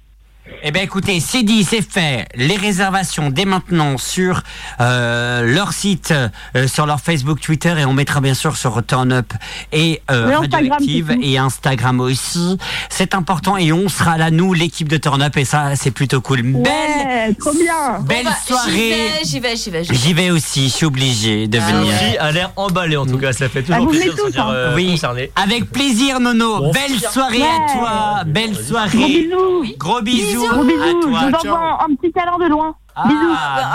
Eh 0.62 0.70
bien 0.72 0.82
écoutez, 0.82 1.20
c'est 1.20 1.43
dit, 1.43 1.64
c'est 1.64 1.81
fait. 1.82 2.27
Les 2.35 2.56
réservations 2.56 3.31
dès 3.31 3.44
maintenant 3.44 3.97
sur 3.98 4.43
euh, 4.81 5.43
leur 5.43 5.72
site, 5.72 6.12
euh, 6.56 6.68
sur 6.68 6.86
leur 6.86 7.01
Facebook, 7.01 7.40
Twitter 7.40 7.74
et 7.78 7.85
on 7.85 7.93
mettra 7.94 8.20
bien 8.20 8.35
sûr 8.35 8.56
sur 8.56 8.85
Turn 8.85 9.10
Up 9.12 9.32
et 9.72 10.02
euh, 10.10 10.36
Radioactive 10.39 11.16
et 11.22 11.39
Instagram 11.39 12.01
aussi. 12.01 12.59
C'est 12.90 13.14
important 13.14 13.56
et 13.56 13.72
on 13.72 13.89
sera 13.89 14.18
là, 14.18 14.31
nous, 14.31 14.52
l'équipe 14.52 14.89
de 14.89 14.97
Turn 14.98 15.22
Up 15.22 15.36
et 15.36 15.44
ça 15.44 15.77
c'est 15.77 15.90
plutôt 15.90 16.20
cool. 16.20 16.43
Belle, 16.43 17.35
trop 17.39 17.52
bien. 17.52 18.01
belle 18.01 18.24
Bon, 18.24 18.31
bah, 18.31 18.36
soirée. 18.47 18.94
J'y 19.24 19.40
vais, 19.40 19.56
j'y 19.56 19.70
vais, 19.70 19.82
j'y 19.82 19.90
vais. 19.93 19.94
J'y 19.94 20.12
vais 20.14 20.31
aussi, 20.31 20.68
je 20.68 20.74
suis 20.74 20.86
obligé 20.86 21.48
de 21.48 21.59
Ah 21.59 21.70
venir. 21.72 21.93
Sophie 21.93 22.18
a 22.18 22.32
l'air 22.32 22.52
emballée 22.56 22.97
en 22.98 23.06
tout 23.06 23.18
cas, 23.18 23.32
ça 23.32 23.48
fait 23.48 23.62
toujours 23.62 23.85
vous 23.85 23.90
plaisir 23.90 24.12
de 24.14 24.32
se 24.32 24.39
hein. 24.39 24.51
euh, 24.52 24.74
Oui. 24.77 24.90
concerné. 24.93 25.31
Avec 25.36 25.70
plaisir, 25.70 26.20
Nono. 26.20 26.59
Bon. 26.59 26.72
Belle 26.72 26.98
soirée 27.01 27.43
à 27.43 27.72
toi. 27.72 28.24
Belle 28.27 28.52
Gros 28.52 28.62
soirée. 28.62 28.98
bisous. 28.98 29.74
Gros 29.78 30.02
bisous, 30.02 30.40
Gros 30.49 30.65
bisous. 30.65 31.17
à 31.17 31.21
Je 31.21 31.27
vous 31.27 31.49
envoie 31.51 31.79
un, 31.85 31.95
petit 31.95 32.12
câlin 32.12 32.39
de 32.39 32.47
loin. 32.51 32.75
Ah, 32.97 33.05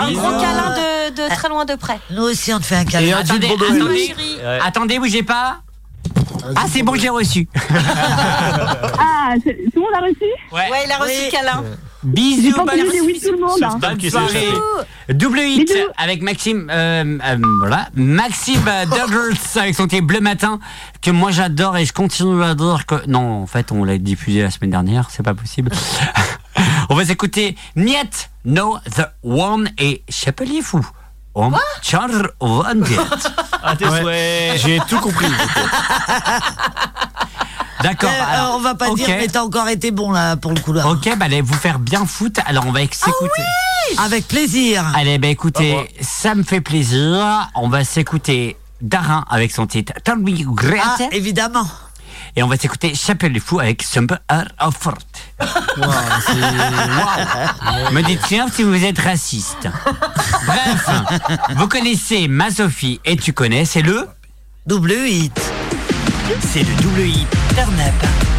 Un 0.02 0.08
bisous. 0.08 0.20
gros 0.20 0.30
câlin 0.30 0.74
de, 1.10 1.10
de 1.22 1.28
très 1.34 1.48
loin 1.48 1.64
de 1.64 1.74
près. 1.74 1.98
Nous 2.10 2.22
aussi, 2.22 2.52
on 2.52 2.58
te 2.58 2.64
fait 2.66 2.76
un 2.76 2.82
Et 2.82 2.86
câlin. 2.86 3.16
Attendez, 3.18 3.48
attendez. 3.48 4.14
Ouais. 4.42 4.58
Attendez, 4.64 4.98
bougez 4.98 5.22
pas. 5.22 5.58
Ah, 6.54 6.64
c'est 6.70 6.82
bon, 6.82 6.94
j'ai 6.94 7.08
reçu. 7.08 7.48
Ah, 8.98 9.34
tout 9.44 9.50
le 9.74 9.80
monde 9.80 9.90
a 9.94 10.00
reçu? 10.00 10.24
Ouais. 10.52 10.70
Ouais, 10.70 10.84
il 10.86 10.92
a 10.92 10.96
reçu 10.98 11.12
Oui. 11.18 11.24
le 11.26 11.30
câlin. 11.36 11.64
Bisous, 12.04 12.52
bonne 12.56 12.68
oui 13.04 13.20
tout 13.20 13.32
le 13.32 13.38
monde. 13.38 13.60
hein. 13.64 14.08
Soirée. 14.08 14.46
Double 15.08 15.40
hit 15.40 15.66
Bisous. 15.66 15.88
avec 15.98 16.22
Maxime, 16.22 16.68
euh, 16.70 17.18
euh, 17.24 17.36
voilà, 17.58 17.88
Maxime 17.96 18.62
Douglas 18.88 19.56
avec 19.56 19.74
son 19.74 19.88
titre 19.88 20.06
Bleu 20.06 20.20
Matin 20.20 20.60
que 21.02 21.10
moi 21.10 21.32
j'adore 21.32 21.76
et 21.76 21.84
je 21.84 21.92
continue 21.92 22.44
à 22.44 22.54
dire 22.54 22.86
que 22.86 23.04
non, 23.08 23.42
en 23.42 23.46
fait, 23.48 23.72
on 23.72 23.82
l'a 23.82 23.98
diffusé 23.98 24.42
la 24.42 24.50
semaine 24.52 24.70
dernière, 24.70 25.08
c'est 25.10 25.24
pas 25.24 25.34
possible. 25.34 25.72
on 26.88 26.94
va 26.94 27.04
s'écouter 27.04 27.56
Niet 27.76 28.30
No 28.44 28.78
The 28.96 29.06
One 29.24 29.68
et 29.78 30.02
Chapelier 30.08 30.62
Fou. 30.62 30.86
On 31.34 31.52
Charles 31.82 32.30
Van. 32.40 32.80
À 33.62 33.76
tes 33.76 33.84
souhaits. 33.84 34.58
J'ai 34.58 34.80
tout 34.88 34.98
compris. 35.00 35.26
D'accord. 37.82 38.10
Euh, 38.10 38.52
on 38.54 38.60
va 38.60 38.74
pas 38.74 38.88
ok. 38.88 38.96
dire, 38.96 39.08
mais 39.18 39.28
t'as 39.28 39.42
encore 39.42 39.68
été 39.68 39.90
bon 39.90 40.10
là 40.10 40.36
pour 40.36 40.52
le 40.52 40.60
coup 40.60 40.72
là. 40.72 40.86
Ok, 40.88 41.08
bah 41.18 41.26
allez 41.26 41.42
vous 41.42 41.54
faire 41.54 41.78
bien 41.78 42.06
foutre. 42.06 42.40
Alors 42.46 42.66
on 42.66 42.72
va 42.72 42.80
s'écouter. 42.80 43.42
Avec 43.98 44.26
plaisir. 44.26 44.84
Allez, 44.96 45.18
bah 45.18 45.28
écoutez, 45.28 45.76
ça 46.00 46.34
me 46.34 46.42
fait 46.42 46.60
plaisir. 46.62 47.48
On 47.54 47.68
va 47.68 47.84
s'écouter 47.84 48.56
Darin 48.80 49.24
avec 49.30 49.52
son 49.52 49.66
titre 49.66 49.92
Tell 50.04 50.16
Me 50.16 50.32
Ah, 50.40 50.44
Great. 50.98 51.12
évidemment. 51.12 51.66
Et 52.38 52.42
on 52.42 52.48
va 52.48 52.56
s'écouter 52.58 52.94
Chapelle 52.94 53.40
Fou 53.40 53.60
avec 53.60 53.82
Summer 53.82 54.18
of 54.60 54.76
Fort. 54.76 54.98
Wow, 55.78 55.86
Me 57.92 58.02
dites 58.02 58.22
rien 58.24 58.46
si 58.52 58.62
vous 58.62 58.84
êtes 58.84 58.98
raciste. 58.98 59.68
Bref, 60.46 60.90
vous 61.56 61.66
connaissez 61.66 62.28
ma 62.28 62.50
Sophie 62.50 63.00
et 63.06 63.16
tu 63.16 63.32
connais, 63.32 63.64
c'est 63.64 63.82
le 63.82 64.06
Double 64.66 64.92
hit. 64.92 65.40
C'est 66.40 66.62
le 66.62 66.74
double 66.82 67.00
hit 67.00 67.28
Turn 67.54 67.80
Up. 67.80 68.35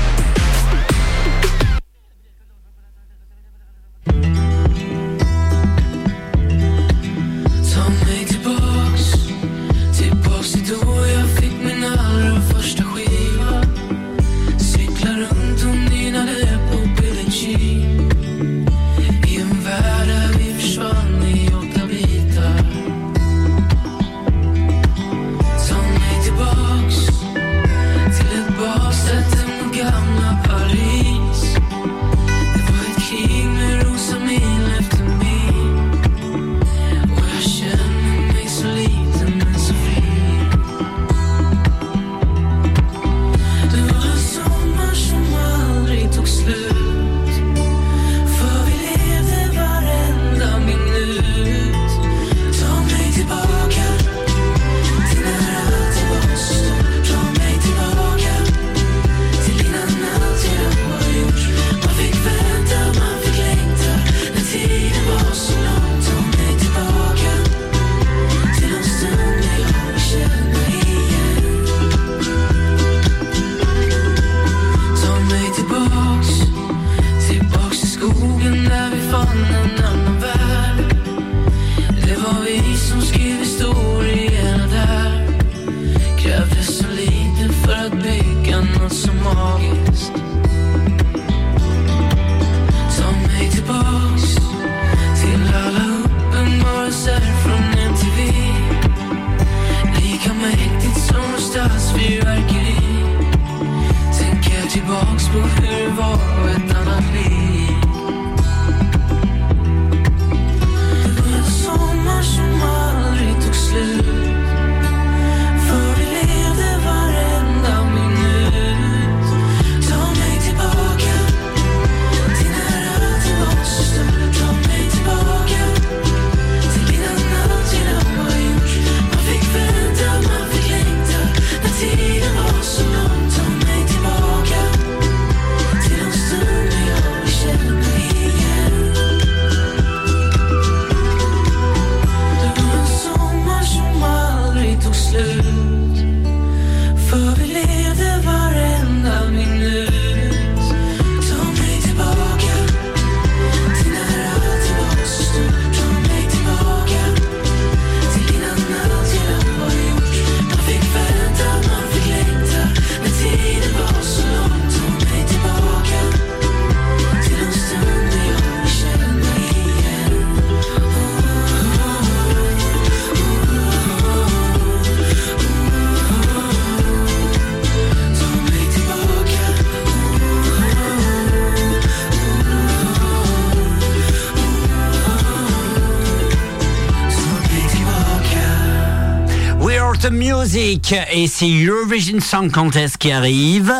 Et 190.57 191.27
c'est 191.27 191.49
Eurovision 191.49 192.19
Song 192.19 192.51
Contest 192.51 192.97
qui 192.97 193.11
arrive. 193.11 193.71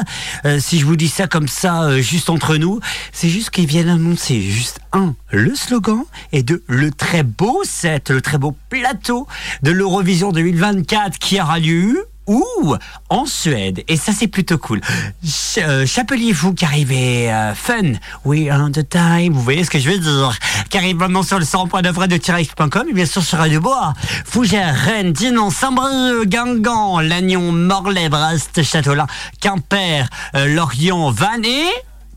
Euh, 0.45 0.59
si 0.59 0.79
je 0.79 0.85
vous 0.85 0.95
dis 0.95 1.07
ça 1.07 1.25
comme 1.25 1.47
ça, 1.47 1.83
euh, 1.83 2.01
juste 2.01 2.29
entre 2.29 2.55
nous, 2.57 2.79
c'est 3.11 3.29
juste 3.29 3.49
qu'ils 3.49 3.65
viennent 3.65 3.89
annoncer 3.89 4.41
juste 4.41 4.79
un 4.93 5.15
le 5.31 5.55
slogan 5.55 6.03
et 6.33 6.43
deux 6.43 6.63
le 6.67 6.91
très 6.91 7.23
beau 7.23 7.61
set, 7.63 8.11
le 8.11 8.21
très 8.21 8.37
beau 8.37 8.55
plateau 8.69 9.25
de 9.63 9.71
l'Eurovision 9.71 10.31
2024 10.31 11.17
qui 11.17 11.41
aura 11.41 11.57
lieu 11.57 12.06
où 12.27 12.75
en 13.09 13.25
Suède. 13.25 13.83
Et 13.87 13.97
ça 13.97 14.11
c'est 14.11 14.27
plutôt 14.27 14.57
cool. 14.57 14.81
Ch 15.23 15.63
euh, 15.65 15.85
Chapelier 15.85 16.33
Fou 16.33 16.53
qui 16.53 16.65
arrivait 16.65 17.31
euh, 17.31 17.55
fun, 17.55 17.93
we 18.25 18.49
are 18.49 18.61
on 18.61 18.71
the 18.71 18.87
time, 18.87 19.33
vous 19.33 19.41
voyez 19.41 19.63
ce 19.63 19.69
que 19.69 19.79
je 19.79 19.89
veux 19.89 19.97
dire, 19.97 20.37
qui 20.69 20.77
arrive 20.77 20.97
maintenant 20.97 21.23
sur 21.23 21.39
le 21.39 21.45
100.9 21.45 22.07
de 22.07 22.17
tirax.com 22.17 22.87
et 22.89 22.93
bien 22.93 23.05
sûr 23.05 23.23
sur 23.23 23.37
Radio 23.37 23.61
Bois, 23.61 23.93
Fougères, 24.25 24.75
Rennes, 24.75 25.13
Dinan, 25.13 25.49
Saint-Brieuc, 25.49 26.27
Guingamp, 26.27 26.99
Lannion, 26.99 27.51
Morlaix, 27.51 28.09
Brest, 28.09 28.61
Châteaulin, 28.61 29.07
Quimper, 29.41 30.07
euh, 30.35 30.47
Lorient, 30.47 31.11
Vannes 31.11 31.45
et 31.45 31.67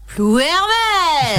Plouermel 0.06 0.50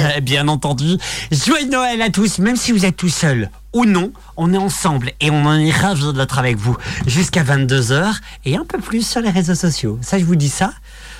euh, 0.00 0.20
Bien 0.20 0.48
entendu. 0.48 0.96
Joyeux 1.30 1.68
Noël 1.68 2.00
à 2.02 2.10
tous, 2.10 2.38
même 2.38 2.56
si 2.56 2.72
vous 2.72 2.84
êtes 2.84 2.96
tout 2.96 3.08
seul 3.08 3.50
ou 3.72 3.84
non, 3.84 4.12
on 4.36 4.52
est 4.52 4.58
ensemble 4.58 5.12
et 5.20 5.30
on 5.30 5.44
en 5.44 5.58
est 5.58 5.70
ravis 5.70 6.12
d'être 6.12 6.38
avec 6.38 6.56
vous 6.56 6.76
jusqu'à 7.06 7.42
22h 7.42 8.14
et 8.44 8.56
un 8.56 8.64
peu 8.64 8.78
plus 8.78 9.06
sur 9.06 9.20
les 9.20 9.30
réseaux 9.30 9.54
sociaux. 9.54 9.98
Ça, 10.02 10.18
je 10.18 10.24
vous 10.24 10.36
dis 10.36 10.48
ça, 10.48 10.72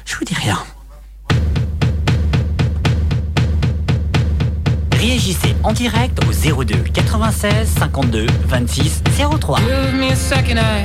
je 0.04 0.16
vous 0.16 0.24
dis 0.24 0.34
rien. 0.34 0.58
Réagissez 4.92 5.56
en 5.64 5.72
direct 5.72 6.18
au 6.24 6.62
02 6.64 6.76
96 6.94 7.68
52 7.78 8.26
26 8.46 9.02
03. 9.40 9.58
Give 9.58 9.94
me 9.94 10.12
a 10.12 10.16
second, 10.16 10.58
I, 10.58 10.84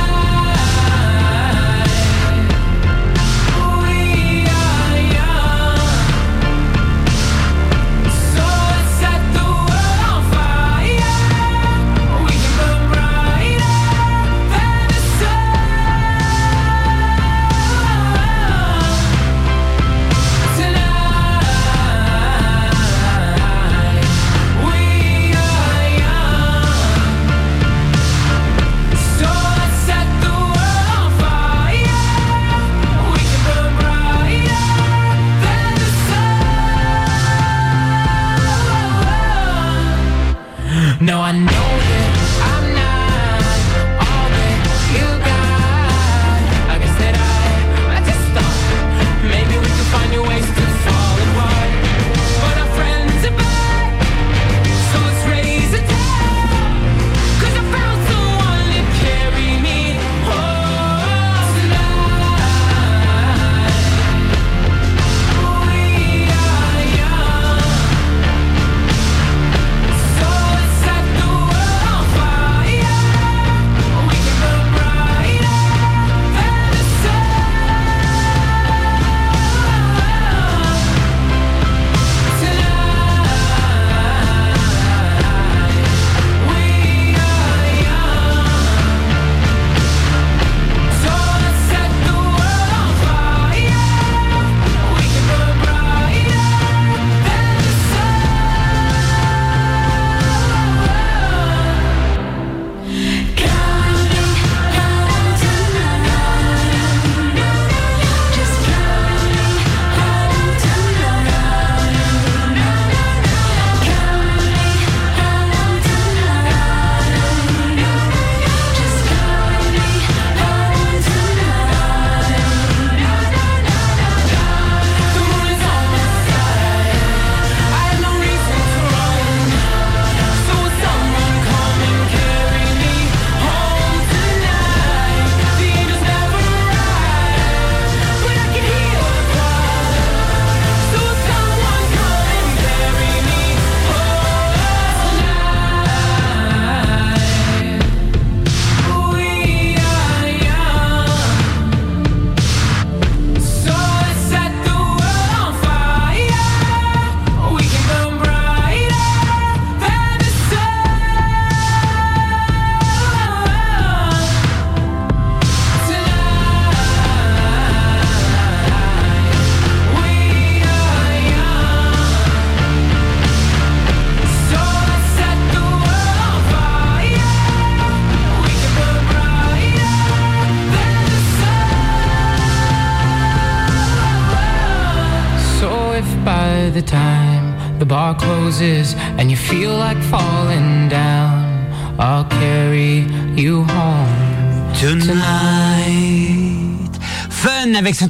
No, 41.01 41.19
I 41.19 41.31
know 41.31 41.70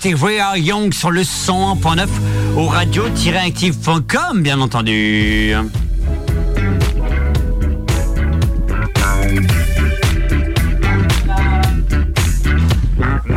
We 0.04 0.40
Are 0.40 0.58
Young 0.58 0.94
sur 0.94 1.12
le 1.12 1.22
101.9 1.22 2.08
au 2.58 2.66
radio-active.com, 2.68 4.42
bien 4.42 4.60
entendu. 4.60 5.54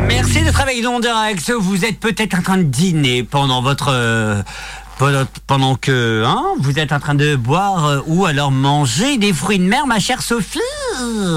Merci 0.07 0.41
d'être 0.43 0.61
avec 0.61 0.81
nous 0.81 0.89
en 0.89 0.99
direct. 0.99 1.51
Vous 1.51 1.85
êtes 1.85 1.99
peut-être 1.99 2.35
en 2.37 2.41
train 2.41 2.57
de 2.57 2.63
dîner 2.63 3.23
pendant 3.23 3.61
votre. 3.61 3.89
euh, 3.91 4.41
pendant- 4.97 5.25
pendant 5.47 5.75
que 5.75 6.23
hein, 6.25 6.41
vous 6.59 6.79
êtes 6.79 6.93
en 6.93 6.99
train 6.99 7.15
de 7.15 7.35
boire 7.35 7.85
euh, 7.85 7.99
ou 8.07 8.25
alors 8.25 8.51
manger 8.51 9.17
des 9.17 9.33
fruits 9.33 9.59
de 9.59 9.65
mer, 9.65 9.85
ma 9.87 9.99
chère 9.99 10.21
Sophie. 10.21 10.59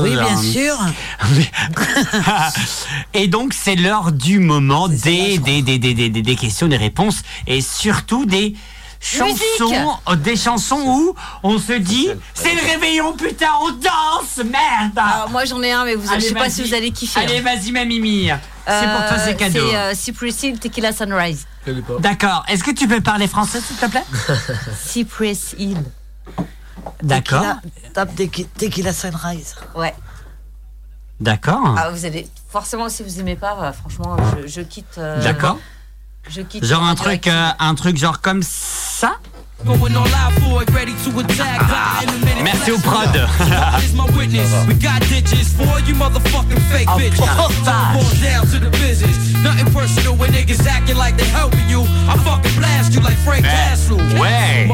Oui, 0.02 0.10
bien 0.10 0.36
sûr. 0.43 0.74
Et 3.14 3.28
donc, 3.28 3.55
c'est 3.55 3.74
l'heure 3.76 4.12
du 4.12 4.39
moment 4.39 4.89
des, 4.89 5.39
des, 5.39 5.62
des, 5.62 5.78
des, 5.78 5.94
des, 5.94 6.09
des- 6.10 6.22
des 6.22 6.36
questions, 6.36 6.68
des 6.68 6.76
réponses 6.76 7.22
et 7.47 7.60
surtout 7.60 8.24
des 8.26 8.55
chansons, 9.01 9.93
euh, 10.09 10.16
des 10.16 10.36
chansons 10.36 10.80
où 10.85 11.14
on 11.43 11.59
se 11.59 11.72
dit 11.72 12.09
c'est 12.35 12.55
le 12.55 12.60
réveillon, 12.72 13.12
putain, 13.14 13.47
on 13.62 13.70
danse, 13.70 14.39
merde 14.44 14.97
Alors, 14.97 15.30
moi 15.30 15.44
j'en 15.44 15.62
ai 15.62 15.70
un, 15.72 15.85
mais 15.85 15.94
vous, 15.94 16.06
je 16.06 16.12
Allez, 16.12 16.20
sais 16.28 16.35
pas 16.35 16.51
si 16.51 16.62
vas-y. 16.62 16.68
vous 16.68 16.74
allez 16.74 16.90
kiffer. 16.90 17.20
Allez, 17.20 17.40
vas-y, 17.40 17.70
ma 17.72 17.85
Mimi. 17.85 18.28
C'est 18.66 18.86
pour 18.86 19.06
toi, 19.09 19.18
c'est 19.24 19.36
cadeau. 19.36 19.66
C'est 19.70 19.76
euh, 19.76 19.94
Cypress 19.94 20.43
Hill 20.43 20.59
Tequila 20.59 20.93
Sunrise. 20.93 21.47
D'accord. 22.01 22.44
Est-ce 22.48 22.62
que 22.64 22.70
tu 22.72 22.86
peux 22.89 23.01
parler 23.01 23.26
français, 23.28 23.60
s'il 23.60 23.76
te 23.76 23.86
plaît? 23.86 24.05
Cypress 24.86 25.55
Hill. 25.59 25.78
D'accord. 27.03 27.43
Tape 27.95 28.15
tequi- 28.15 28.47
Tequila 28.57 28.93
Sunrise. 28.93 29.55
Ouais. 29.75 29.95
D'accord. 31.21 31.75
Ah, 31.77 31.91
vous 31.91 32.05
allez 32.05 32.29
forcément 32.51 32.89
si 32.89 33.03
vous 33.03 33.19
aimez 33.21 33.37
pas, 33.37 33.57
euh, 33.61 33.73
franchement, 33.73 34.17
je, 34.43 34.47
je 34.47 34.61
quitte. 34.61 34.99
euh, 34.99 35.23
D'accord. 35.23 35.59
Je 36.29 36.43
quitte. 36.43 36.65
Genre 36.65 36.83
un 36.85 36.95
truc, 36.95 37.27
euh, 37.27 37.49
un 37.59 37.75
truc 37.75 37.97
genre 37.97 38.21
comme 38.21 38.43
ça 38.43 39.17
Going 39.67 39.91
all 39.97 40.07
out 40.07 40.33
for 40.41 40.63
it, 40.63 40.71
ready 40.71 40.93
to 41.03 41.19
attack. 41.19 41.59
Die 41.67 42.05
in 42.05 42.09
a 42.11 42.13
minute. 42.25 42.45
Merci 42.45 42.71
au 42.71 42.79
prod. 42.79 43.13
Is 43.83 43.93
my 43.93 44.05
witness. 44.17 44.53
We 44.69 44.75
got 44.75 45.01
ditches 45.09 45.49
for 45.57 45.81
you 45.81 45.97
motherfucking 45.97 46.61
fake 46.71 46.87
bitches. 46.97 47.19
Balls 47.19 48.21
down 48.23 48.47
to 48.53 48.61
the 48.61 48.71
business. 48.79 49.17
Nothing 49.43 49.73
personal 49.73 50.15
when 50.17 50.31
niggas 50.31 50.65
acting 50.65 50.97
like 50.97 51.17
they 51.17 51.27
helping 51.27 51.69
you. 51.69 51.83
I 52.09 52.17
fucking 52.19 52.55
blast 52.57 52.95
you 52.95 53.01
like 53.01 53.17
Frank 53.25 53.45
Castle. 53.47 53.97
Ouais. 54.21 54.69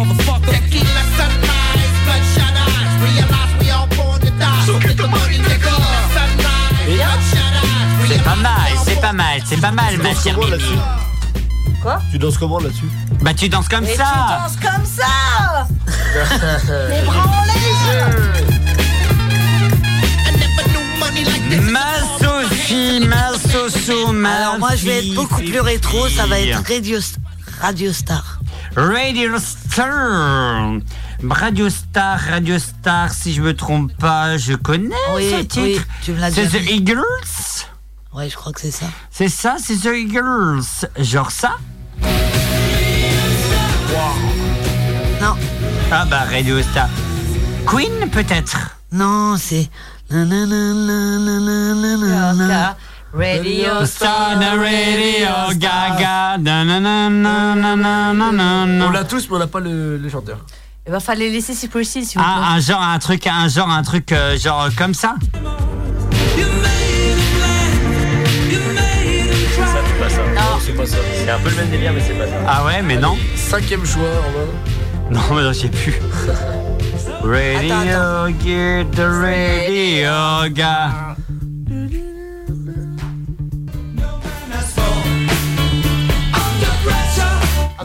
Motherfucker. 2.05 2.13
Tequila 2.13 2.17
sunrise, 2.35 2.45
bloodshot 2.45 2.55
eyes. 2.65 2.95
Realize 3.03 3.53
we 3.61 3.71
all 3.71 3.89
born 3.97 4.21
to 4.21 4.31
die. 4.39 4.65
So 4.67 4.79
get 4.79 4.97
the 4.97 5.07
money, 5.09 5.39
nigga. 5.39 5.75
Sunrise, 6.15 6.83
bloodshot 6.87 7.55
eyes. 7.55 8.09
C'est 8.09 8.23
pas 8.23 8.37
mal, 8.37 8.73
c'est 8.85 9.01
pas 9.01 9.13
mal, 9.13 9.43
c'est 9.47 9.61
pas 9.61 9.71
mal, 9.73 9.97
ma 9.99 10.15
chère 10.15 10.39
Mimi. 10.39 10.79
Quoi 11.83 12.01
Tu 12.11 12.19
danses 12.19 12.39
comment 12.39 12.59
là-dessus 12.61 12.89
Bah 13.23 13.35
tu 13.35 13.49
danses 13.49 13.69
comme 13.69 13.87
ça. 13.87 13.93
tu 13.93 13.99
danses 14.43 14.57
comme 14.63 14.85
ça 14.85 15.67
Les 16.91 17.03
bras 17.03 17.25
en 17.25 17.45
l'air 17.45 18.11
Ma 21.63 21.95
Sophie, 22.19 23.01
ma 23.07 23.39
Soso, 23.39 24.13
ma 24.13 24.31
Alors 24.37 24.59
moi 24.59 24.71
je 24.77 24.87
vais 24.87 24.99
être 25.07 25.15
beaucoup 25.15 25.41
plus 25.43 25.61
rétro, 25.61 26.09
ça 26.09 26.27
va 26.27 26.41
être 26.41 26.57
Radio, 26.69 26.99
Radio 27.61 27.93
Star. 27.93 28.41
Radio 28.77 29.39
Star. 29.39 30.73
Radio 31.28 31.69
Star, 31.70 32.19
Radio 32.19 32.59
Star, 32.59 33.12
si 33.12 33.32
je 33.32 33.41
me 33.43 33.55
trompe 33.55 33.93
pas, 33.97 34.36
je 34.36 34.55
connais 34.55 34.95
Oui, 35.15 35.31
ce 35.31 35.36
oui, 35.36 35.47
titre. 35.47 35.82
tu 36.03 36.12
me 36.12 36.20
l'as 36.20 36.31
C'est 36.31 36.49
The. 36.49 36.70
Eagles 36.70 37.03
Ouais, 38.12 38.28
je 38.28 38.36
crois 38.36 38.53
que 38.53 38.61
c'est 38.61 38.70
ça. 38.70 38.86
C'est 39.11 39.28
ça, 39.28 39.57
c'est 39.59 39.77
The 39.77 39.91
Eagles. 39.97 40.62
Genre 40.99 41.31
ça 41.31 41.57
Non. 45.20 45.36
Ah 45.91 46.05
bah 46.09 46.24
Radio 46.31 46.61
Star. 46.62 46.89
Queen 47.66 48.11
peut-être 48.11 48.77
Non, 48.93 49.36
c'est. 49.39 49.69
Radio 53.16 53.86
Star, 53.86 54.39
radio, 54.39 55.55
gaga. 55.55 56.36
On 58.86 58.91
l'a 58.91 59.05
tous, 59.05 59.28
mais 59.31 59.36
on 59.36 59.39
n'a 59.39 59.47
pas 59.47 59.61
le, 59.61 59.97
le 59.97 60.09
chanteur. 60.09 60.39
Il 60.86 60.93
va 60.93 61.01
falloir 61.01 61.27
les 61.27 61.31
laisser 61.32 61.55
si 61.55 61.69
possible, 61.69 62.05
s'il 62.05 62.19
vous 62.20 62.24
plaît. 62.24 62.35
Un, 62.35 62.55
un 62.56 62.61
genre, 62.61 62.82
un 62.82 62.98
truc, 62.98 63.27
un 63.27 63.48
genre, 63.48 63.70
un 63.70 63.82
truc, 63.82 64.12
euh, 64.12 64.36
genre 64.36 64.69
comme 64.77 64.93
ça. 64.93 65.15
C'est 69.55 69.61
ça, 69.61 69.78
c'est 69.86 69.98
pas 69.98 70.11
ça. 70.11 70.20
Non, 70.35 70.59
c'est 70.61 70.73
pas 70.73 70.86
ça. 70.86 70.97
C'est 71.24 71.31
un 71.31 71.39
peu 71.39 71.48
le 71.51 71.56
même 71.56 71.70
délire, 71.70 71.93
mais 71.94 72.02
c'est 72.06 72.12
pas 72.15 72.27
ça. 72.27 72.35
Ah 72.47 72.65
ouais, 72.66 72.82
mais 72.82 72.97
non. 72.97 73.16
Cinquième 73.35 73.86
choix, 73.86 74.02
Romain. 74.24 74.47
Non, 75.11 75.35
mais 75.36 75.43
non, 75.43 75.52
j'ai 75.52 75.69
plus. 75.69 75.94
Radio, 77.23 78.28
get 78.44 78.85
the 78.93 79.01
radio, 79.23 80.51
gars. 80.52 81.16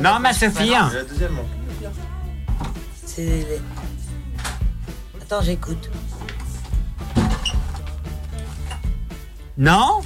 Non, 0.01 0.19
ma 0.19 0.33
Sophie. 0.33 0.73
hein. 0.73 0.89
La 0.93 1.03
deuxième. 1.03 1.37
C'est 3.19 3.61
Attends, 5.21 5.41
j'écoute. 5.41 5.89
Non? 9.57 9.99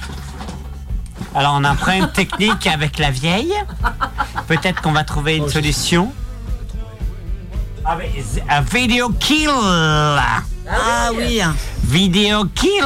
Alors, 1.32 1.54
on 1.56 1.62
a 1.62 1.70
un 1.70 1.76
problème 1.76 2.10
technique 2.12 2.66
avec 2.66 2.98
la 2.98 3.12
vieille. 3.12 3.54
Peut-être 4.48 4.82
qu'on 4.82 4.90
va 4.90 5.04
trouver 5.04 5.36
une 5.36 5.48
solution. 5.48 6.12
Ah, 7.84 7.94
mais 7.96 8.10
z- 8.20 8.42
un 8.48 8.62
video 8.62 9.10
kill. 9.10 9.48
Ah 9.48 11.10
oui. 11.16 11.40
Video 11.84 12.46
kill. 12.46 12.82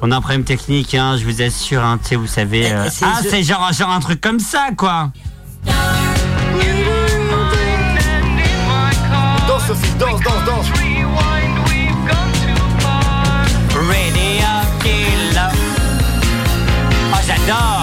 On 0.00 0.10
a 0.10 0.16
un 0.16 0.20
problème 0.20 0.44
technique, 0.44 0.94
hein, 0.94 1.18
je 1.18 1.24
vous 1.24 1.42
assure. 1.42 1.84
Hein, 1.84 1.98
tu 2.02 2.08
sais, 2.10 2.16
vous 2.16 2.26
savez. 2.26 2.72
euh, 2.72 2.88
c'est 2.90 3.04
ah, 3.04 3.20
c'est 3.22 3.42
genre, 3.42 3.70
genre 3.74 3.90
un 3.90 4.00
truc 4.00 4.22
comme 4.22 4.40
ça, 4.40 4.68
quoi. 4.74 5.10
Sophie, 9.74 9.98
danse, 9.98 10.20
danse, 10.22 10.44
danse. 10.44 10.70
Radio 13.74 14.54
killer. 14.80 15.50
Oh, 17.12 17.20
j'adore. 17.26 17.73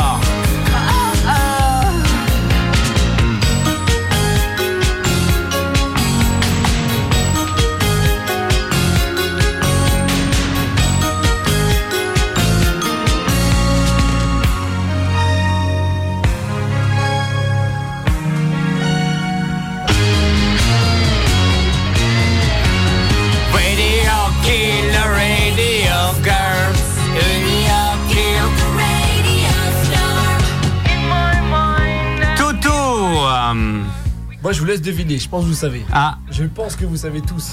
Moi, 34.51 34.55
je 34.57 34.59
vous 34.59 34.67
laisse 34.67 34.81
deviner. 34.81 35.17
Je 35.17 35.29
pense 35.29 35.43
que 35.45 35.47
vous 35.47 35.55
savez. 35.55 35.85
Ah, 35.93 36.17
Je 36.29 36.43
pense 36.43 36.75
que 36.75 36.83
vous 36.83 36.97
savez 36.97 37.21
tous. 37.21 37.51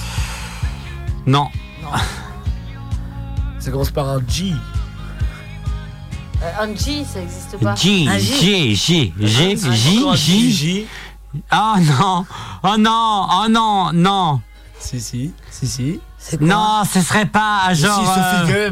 non. 1.27 1.47
Ça 3.61 3.71
commence 3.71 3.93
par 3.93 4.09
un 4.09 4.21
G. 4.27 4.53
Euh, 6.43 6.51
un 6.61 6.75
G, 6.75 7.05
ça 7.05 7.21
existe 7.21 7.57
pas. 7.63 7.77
J, 7.77 8.09
Un 8.11 8.19
J, 8.19 8.75
J, 8.75 9.15
J, 9.17 9.57
J, 9.57 9.99
Encore 10.01 10.11
un 10.11 10.17
J. 10.17 10.51
J. 10.53 10.87
Oh 11.53 11.75
non, 11.79 12.27
oh 12.65 12.77
non, 12.77 13.29
oh 13.31 13.47
non, 13.49 13.93
non. 13.93 14.41
Si, 14.81 15.01
si, 15.01 15.33
si, 15.53 15.69
si. 15.69 16.01
Non, 16.41 16.83
ce 16.93 17.01
serait 17.01 17.27
pas 17.27 17.67
un 17.69 17.75
Si, 17.77 17.83
genre. 17.83 18.05
Sophie, 18.05 18.53
euh, 18.57 18.71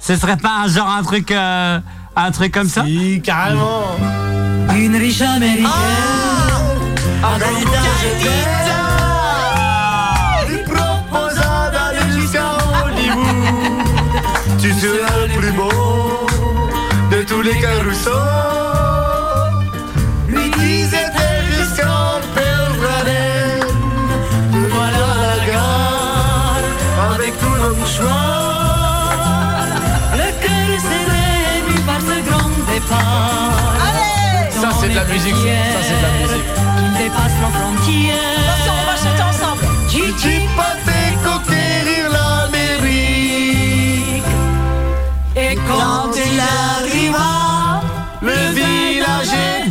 ce 0.00 0.16
serait 0.16 0.36
pas 0.36 0.64
un 0.64 0.68
genre 0.68 0.88
un 0.90 1.02
truc, 1.02 1.30
euh, 1.30 1.80
un 2.14 2.30
truc 2.30 2.52
comme 2.52 2.68
ça? 2.68 2.84
Si, 2.84 3.22
carrément. 3.24 3.84
Une 4.76 4.96
riche 4.96 5.22
américaine. 5.22 5.66
Ah, 5.66 6.31
Il 10.50 10.58
proposa 10.64 11.70
d'aller 11.70 12.06
jusqu'à 12.20 12.48
Hollywood. 12.84 13.86
Tu 14.60 14.72
seras 14.72 15.16
le 15.22 15.28
plus 15.38 15.52
beau 15.52 15.70
de 17.12 17.22
tous 17.22 17.42
les 17.42 17.56
carousaux. 17.60 18.10
Lui 20.28 20.50
disait-elle 20.50 21.46
jusqu'en 21.58 22.20
Belgrade. 22.34 23.14
Nous 24.52 24.68
voilà 24.68 25.04
à 25.14 25.36
la 25.36 25.38
gare 25.46 26.64
avec 27.14 27.32
tous 27.38 27.56
nos 27.62 27.74
mouchoirs. 27.76 29.66
Le 30.20 30.28
cœur 30.42 30.70
serré 30.88 31.30
par 31.86 32.00
ce 32.00 32.16
grand 32.28 32.50
départ. 32.72 33.51
La 35.02 35.08
musique. 35.08 35.34
Ça, 35.34 35.80
c'est 35.82 35.96
de 35.96 36.02
la 36.02 36.12
musique. 36.22 36.48
Qui 36.78 36.86
dépasse 37.02 37.36
nos 37.42 37.50
frontières. 37.50 38.38
Attention, 38.38 38.74
on 38.80 38.86
va 38.86 38.96
chanter 38.96 39.24
ensemble. 39.32 39.64
Gigi 39.88 40.36
partait 40.56 41.12
conquérir 41.24 42.04
l'Amérique. 42.12 43.42
Et 45.34 45.54
quand 45.56 46.12
il 46.14 46.38
arriva, 46.40 47.30
Le 48.20 48.38
village 48.54 49.26
était 49.26 49.61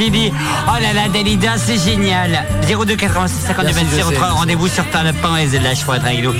qui 0.00 0.10
dit 0.10 0.32
Oh 0.66 0.80
là 0.80 0.92
là, 0.94 1.08
Dalida, 1.08 1.58
c'est 1.58 1.76
génial. 1.78 2.44
02 2.66 2.96
86 2.96 3.46
52 3.46 3.72
Merci, 3.74 3.84
je 3.84 3.96
23, 3.96 4.08
sais, 4.08 4.14
je 4.14 4.20
sais. 4.20 4.26
rendez-vous 4.30 4.68
sur 4.68 4.88
Tarnapin 4.90 5.36
et 5.36 5.46
de 5.48 5.58
la 5.58 5.74
pour 5.84 5.94
être 5.94 6.06
avec 6.06 6.22
nous. 6.22 6.32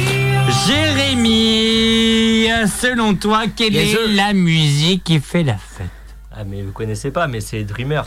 Jérémy, 0.66 2.48
selon 2.80 3.14
toi, 3.14 3.42
quelle 3.54 3.74
Yes, 3.74 3.94
est 3.94 4.08
la 4.14 4.32
musique 4.32 5.04
qui 5.04 5.20
fait 5.20 5.42
la 5.42 5.56
fête? 5.58 5.86
Ah, 6.32 6.44
mais 6.44 6.62
vous 6.62 6.72
connaissez 6.72 7.10
pas, 7.10 7.26
mais 7.26 7.40
c'est 7.40 7.64
Dreamers. 7.64 8.06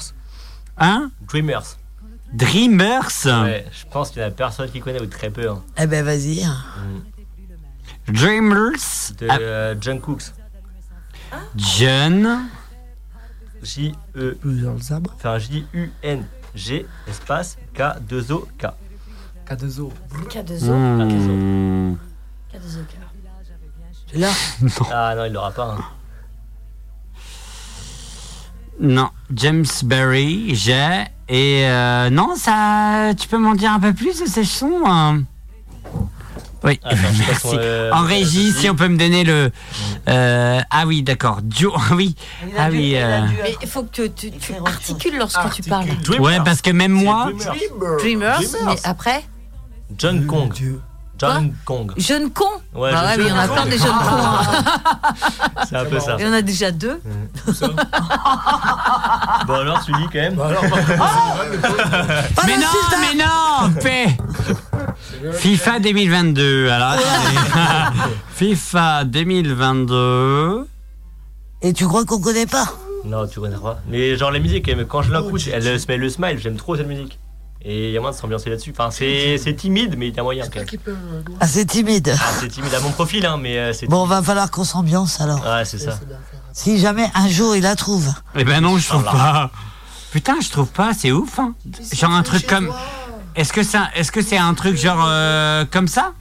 Hein? 0.78 1.12
Dreamers. 1.28 1.78
Dreamers? 2.34 3.10
Ouais, 3.26 3.66
je 3.72 3.86
pense 3.92 4.10
qu'il 4.10 4.22
y 4.22 4.26
en 4.26 4.30
a 4.30 4.32
personne 4.32 4.70
qui 4.72 4.80
connaît 4.80 5.02
ou 5.02 5.06
très 5.06 5.30
peu. 5.30 5.48
hein. 5.50 5.62
Eh 5.80 5.86
ben 5.86 6.04
vas-y. 6.04 6.44
Dreamers? 8.08 9.12
De 9.20 9.28
Ah, 9.30 9.38
euh, 9.40 9.76
John 9.80 10.00
Cooks. 10.02 10.24
John 11.56 12.48
J-E. 13.64 14.38
Dans 14.44 14.74
le 14.74 14.82
sabre. 14.82 15.12
Enfin, 15.16 15.38
J-U-N-G, 15.40 16.86
espace 17.08 17.58
K-2-O-K. 17.74 18.68
K2O. 19.48 19.92
K2O. 20.30 20.72
Hmm. 20.72 21.96
K2O. 22.54 22.86
Là? 24.16 24.30
Ah 24.92 25.16
non, 25.16 25.26
il 25.26 25.34
l'aura 25.34 25.52
pas. 25.52 25.76
hein. 25.78 25.84
Non, 28.80 29.10
James 29.34 29.66
Berry, 29.84 30.56
j'ai. 30.56 31.04
Et 31.30 31.66
euh, 31.68 32.10
non, 32.10 32.36
ça. 32.36 33.12
Tu 33.20 33.28
peux 33.28 33.38
m'en 33.38 33.56
dire 33.56 33.72
un 33.72 33.80
peu 33.80 33.94
plus 33.94 34.22
de 34.22 34.26
ces 34.26 34.44
sons 34.44 34.82
hein? 34.86 35.24
Oui, 36.64 36.80
Attends, 36.84 36.98
merci. 37.28 37.48
euh, 37.54 37.92
en 37.92 38.04
régie, 38.04 38.52
si 38.54 38.70
on 38.70 38.76
peut 38.76 38.88
me 38.88 38.98
donner 38.98 39.24
le. 39.24 39.52
euh, 40.10 40.62
ah 40.70 40.84
oui, 40.88 41.04
d'accord. 41.04 41.40
Joe, 41.50 41.74
oui. 41.92 42.16
Ah 42.58 42.68
oui. 42.72 42.94
euh, 42.96 43.20
Mais 43.44 43.56
il 43.62 43.68
faut 43.68 43.84
que 43.84 43.90
tu, 44.08 44.12
tu, 44.12 44.32
tu 44.32 44.54
articules 44.66 45.18
lorsque 45.18 45.50
tu 45.52 45.64
parles. 45.64 45.88
Ouais, 46.20 46.40
parce 46.46 46.62
que 46.62 46.72
même 46.72 46.94
moi. 46.94 47.30
Dreamers, 48.00 48.40
mais 48.66 48.76
après 48.86 49.24
John 49.98 50.26
Kong. 50.26 50.54
John 51.20 51.54
Kong. 51.64 51.92
Jeune 51.96 52.32
con 52.32 52.46
Ouais, 52.74 52.92
Bah 52.92 53.14
je 53.16 53.20
ouais, 53.22 53.24
mais 53.24 53.24
il 53.26 53.30
y 53.30 53.32
en 53.32 53.38
a 53.38 53.48
sais. 53.48 53.54
plein 53.54 53.66
des 53.68 53.78
jeunes 53.78 53.92
cons. 53.92 54.26
hein. 54.26 54.42
C'est 55.70 55.76
un 55.78 55.86
peu 55.86 56.00
ça. 56.00 56.16
Il 56.20 56.26
y 56.26 56.28
en 56.28 56.34
a 56.34 56.42
déjà 56.42 56.72
deux. 56.72 57.00
Bon 59.48 59.54
alors, 59.54 59.86
tu 59.86 59.92
dis 59.94 60.06
quand 60.12 60.20
même. 60.20 60.36
mais 62.46 62.58
non, 62.58 62.68
mais 63.00 63.24
non, 63.24 63.74
paix. 63.82 64.18
FIFA 65.32 65.80
2022. 65.80 66.70
Alors, 66.70 66.96
FIFA 68.36 69.06
2022. 69.06 70.68
Et 71.62 71.74
tu 71.74 71.88
crois 71.88 72.06
qu'on 72.06 72.20
connaît 72.20 72.46
pas? 72.46 72.66
Non, 73.06 73.28
tu 73.28 73.40
connais 73.40 73.58
pas. 73.58 73.80
Mais 73.88 74.18
genre 74.18 74.32
la 74.32 74.40
musique, 74.40 74.68
mais 74.76 74.86
quand 74.86 75.02
je 75.02 75.14
l'écoute, 75.14 75.48
elle 75.52 75.80
se 75.80 75.88
met 75.88 75.98
le 75.98 76.10
smile. 76.10 76.40
J'aime 76.40 76.58
trop 76.58 76.76
cette 76.76 76.88
musique. 76.88 77.20
Et 77.66 77.90
il 77.90 77.94
y 77.94 77.98
a 77.98 78.02
moyen 78.02 78.14
de 78.14 78.20
s'ambiancer 78.20 78.50
là-dessus. 78.50 78.74
Enfin, 78.78 78.92
c'est 78.92 79.56
timide, 79.56 79.96
mais 79.98 80.10
il 80.10 80.16
y 80.16 80.20
a 80.20 80.24
moyen 80.24 80.46
quand 80.50 80.60
même. 80.60 80.96
Ah, 81.40 81.48
c'est 81.48 81.66
timide. 81.66 82.14
Ah, 82.20 82.32
c'est 82.42 82.50
timide 82.50 82.74
à 82.74 82.82
mon 82.82 82.92
profil, 82.92 83.26
hein, 83.26 83.38
mais 83.40 83.58
euh, 83.58 83.72
c'est. 83.74 83.88
Bon, 83.88 84.06
va 84.06 84.22
falloir 84.22 84.52
qu'on 84.52 84.66
s'ambiance 84.66 85.22
alors. 85.22 85.40
Ouais, 85.46 85.64
c'est 85.64 85.80
ça. 85.80 85.98
Si 86.52 86.78
jamais 86.80 87.10
un 87.16 87.30
jour 87.30 87.56
il 87.56 87.64
la 87.64 87.76
trouve. 87.78 88.10
Eh 88.36 88.44
ben 88.44 88.62
non, 88.62 88.78
je 88.78 88.88
trouve 88.88 89.06
pas. 89.06 89.50
Putain, 90.12 90.36
je 90.42 90.50
trouve 90.50 90.68
pas, 90.68 90.92
c'est 90.94 91.12
ouf. 91.12 91.40
Hein. 91.40 91.56
Genre 91.94 92.12
un 92.12 92.24
truc 92.24 92.46
comme. 92.46 92.72
Est-ce 93.36 93.52
que 93.52 93.64
c'est 93.64 93.78
un, 93.78 93.90
est-ce 93.96 94.12
que 94.12 94.22
c'est 94.22 94.38
un 94.38 94.54
truc 94.54 94.78
genre 94.78 95.04
euh, 95.08 95.66
comme 95.72 95.88
ça? 95.88 96.14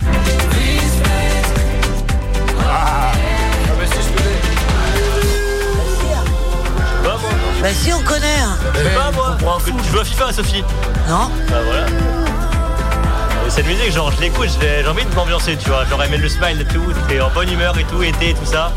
Bah 7.62 7.68
si 7.72 7.92
on 7.92 8.00
connaît. 8.02 8.26
hein. 8.40 8.56
Je 8.74 8.78
sais 8.82 8.94
pas 8.94 9.10
moi. 9.12 9.36
Tu 9.64 9.90
joues 9.92 10.00
à 10.00 10.04
FIFA, 10.04 10.32
Sophie 10.32 10.64
Non. 11.08 11.30
Bah 11.48 11.56
voilà. 11.64 11.86
Et 13.46 13.50
Cette 13.50 13.66
musique, 13.66 13.92
genre, 13.92 14.10
je 14.12 14.20
l'écoute, 14.20 14.48
j'ai 14.60 14.86
envie 14.88 15.04
de 15.04 15.14
m'ambiancer, 15.14 15.56
tu 15.56 15.68
vois. 15.68 15.84
Genre, 15.84 16.02
aimer 16.02 16.16
le 16.16 16.28
smile 16.28 16.60
et 16.60 16.64
tout, 16.64 16.82
t'es 17.08 17.20
en 17.20 17.30
bonne 17.30 17.50
humeur 17.52 17.76
et 17.78 17.84
tout, 17.84 18.02
été 18.02 18.30
et 18.30 18.34
tout 18.34 18.46
ça. 18.46 18.72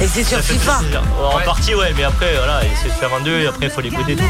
Et 0.00 0.06
c'est 0.06 0.24
sur 0.24 0.38
Ça 0.38 0.42
FIFA. 0.42 0.80
En 1.22 1.40
partie, 1.40 1.74
ouais, 1.74 1.92
mais 1.96 2.04
après, 2.04 2.34
voilà, 2.36 2.60
c'est 2.82 2.90
sur 2.98 3.08
22 3.10 3.40
et 3.40 3.46
après, 3.46 3.66
il 3.66 3.70
faut 3.70 3.80
l'écouter 3.80 4.12
et 4.12 4.16
tout. 4.16 4.24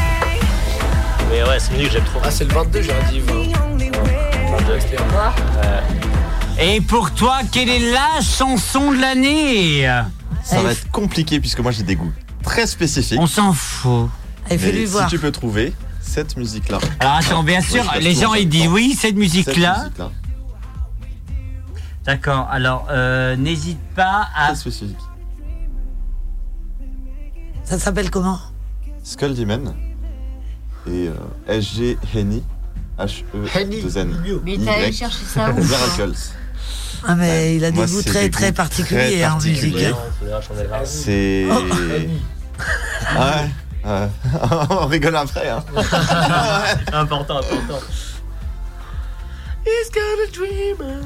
Mais 1.33 1.41
ouais, 1.41 1.59
c'est 1.59 1.71
une 1.71 1.77
musique 1.77 1.93
que 1.93 1.97
j'aime 1.97 2.05
trop. 2.05 2.19
Ah, 2.23 2.29
c'est 2.29 2.43
le 2.43 2.53
22, 2.53 2.81
j'aurais 2.83 3.03
dit 3.09 3.19
20. 3.19 3.33
22, 3.33 4.79
c'était 4.79 4.97
Et 6.63 6.79
pour 6.79 7.09
toi, 7.09 7.39
quelle 7.51 7.69
est 7.69 7.91
la 7.91 8.21
chanson 8.21 8.91
de 8.91 9.01
l'année 9.01 9.89
Ça 10.43 10.61
va 10.61 10.73
être 10.73 10.91
compliqué 10.91 11.39
puisque 11.39 11.59
moi 11.59 11.71
j'ai 11.71 11.81
des 11.81 11.95
goûts 11.95 12.13
très 12.43 12.67
spécifiques. 12.67 13.19
On 13.19 13.25
s'en 13.25 13.51
fout. 13.51 14.11
Mais 14.47 14.59
si 14.59 14.85
voir. 14.85 15.09
tu 15.09 15.17
peux 15.17 15.31
trouver 15.31 15.73
cette 16.01 16.37
musique-là. 16.37 16.77
Alors 16.99 17.15
attends, 17.15 17.41
bien 17.41 17.61
sûr, 17.61 17.83
les 17.99 18.13
gens 18.13 18.33
en 18.33 18.35
ils 18.35 18.47
disent 18.47 18.67
oui, 18.67 18.95
cette 18.95 19.15
musique-là. 19.15 19.73
Cette 19.75 19.83
musique-là. 19.85 20.11
D'accord, 22.05 22.47
alors 22.51 22.85
euh, 22.91 23.35
n'hésite 23.37 23.79
pas 23.95 24.27
à. 24.35 24.49
Très 24.49 24.55
spécifique. 24.57 24.97
Ça 27.63 27.79
s'appelle 27.79 28.11
comment? 28.11 28.39
Skull 29.03 29.33
Demon 29.33 29.73
et 30.87 31.09
euh, 31.09 31.61
SG 31.61 31.97
Henny 32.13 32.43
Henny. 32.99 33.81
H-E-2-N. 33.83 34.41
Mais 34.43 34.57
t'as 34.63 34.73
allé 34.73 34.91
chercher 34.91 35.25
ça 35.25 35.49
où. 35.51 35.59
Ah 37.05 37.15
mais 37.15 37.57
il 37.57 37.65
a 37.65 37.71
des 37.71 37.85
goûts 37.85 38.01
très 38.01 38.23
des 38.23 38.31
très 38.31 38.53
particuliers 38.53 39.01
très 39.01 39.23
hein, 39.23 39.33
en 39.33 39.43
musique. 39.43 39.75
hein. 39.83 39.95
C'est. 40.85 41.47
Oh. 41.49 41.59
Ah 43.05 43.43
ouais. 43.85 44.07
On 44.69 44.85
rigole 44.85 45.15
après. 45.15 45.49
Hein. 45.49 45.63
important, 46.93 47.39
important. 47.39 47.79
He's 49.65 49.89
got 49.89 50.21
a 50.23 50.31
dreamer. 50.31 51.01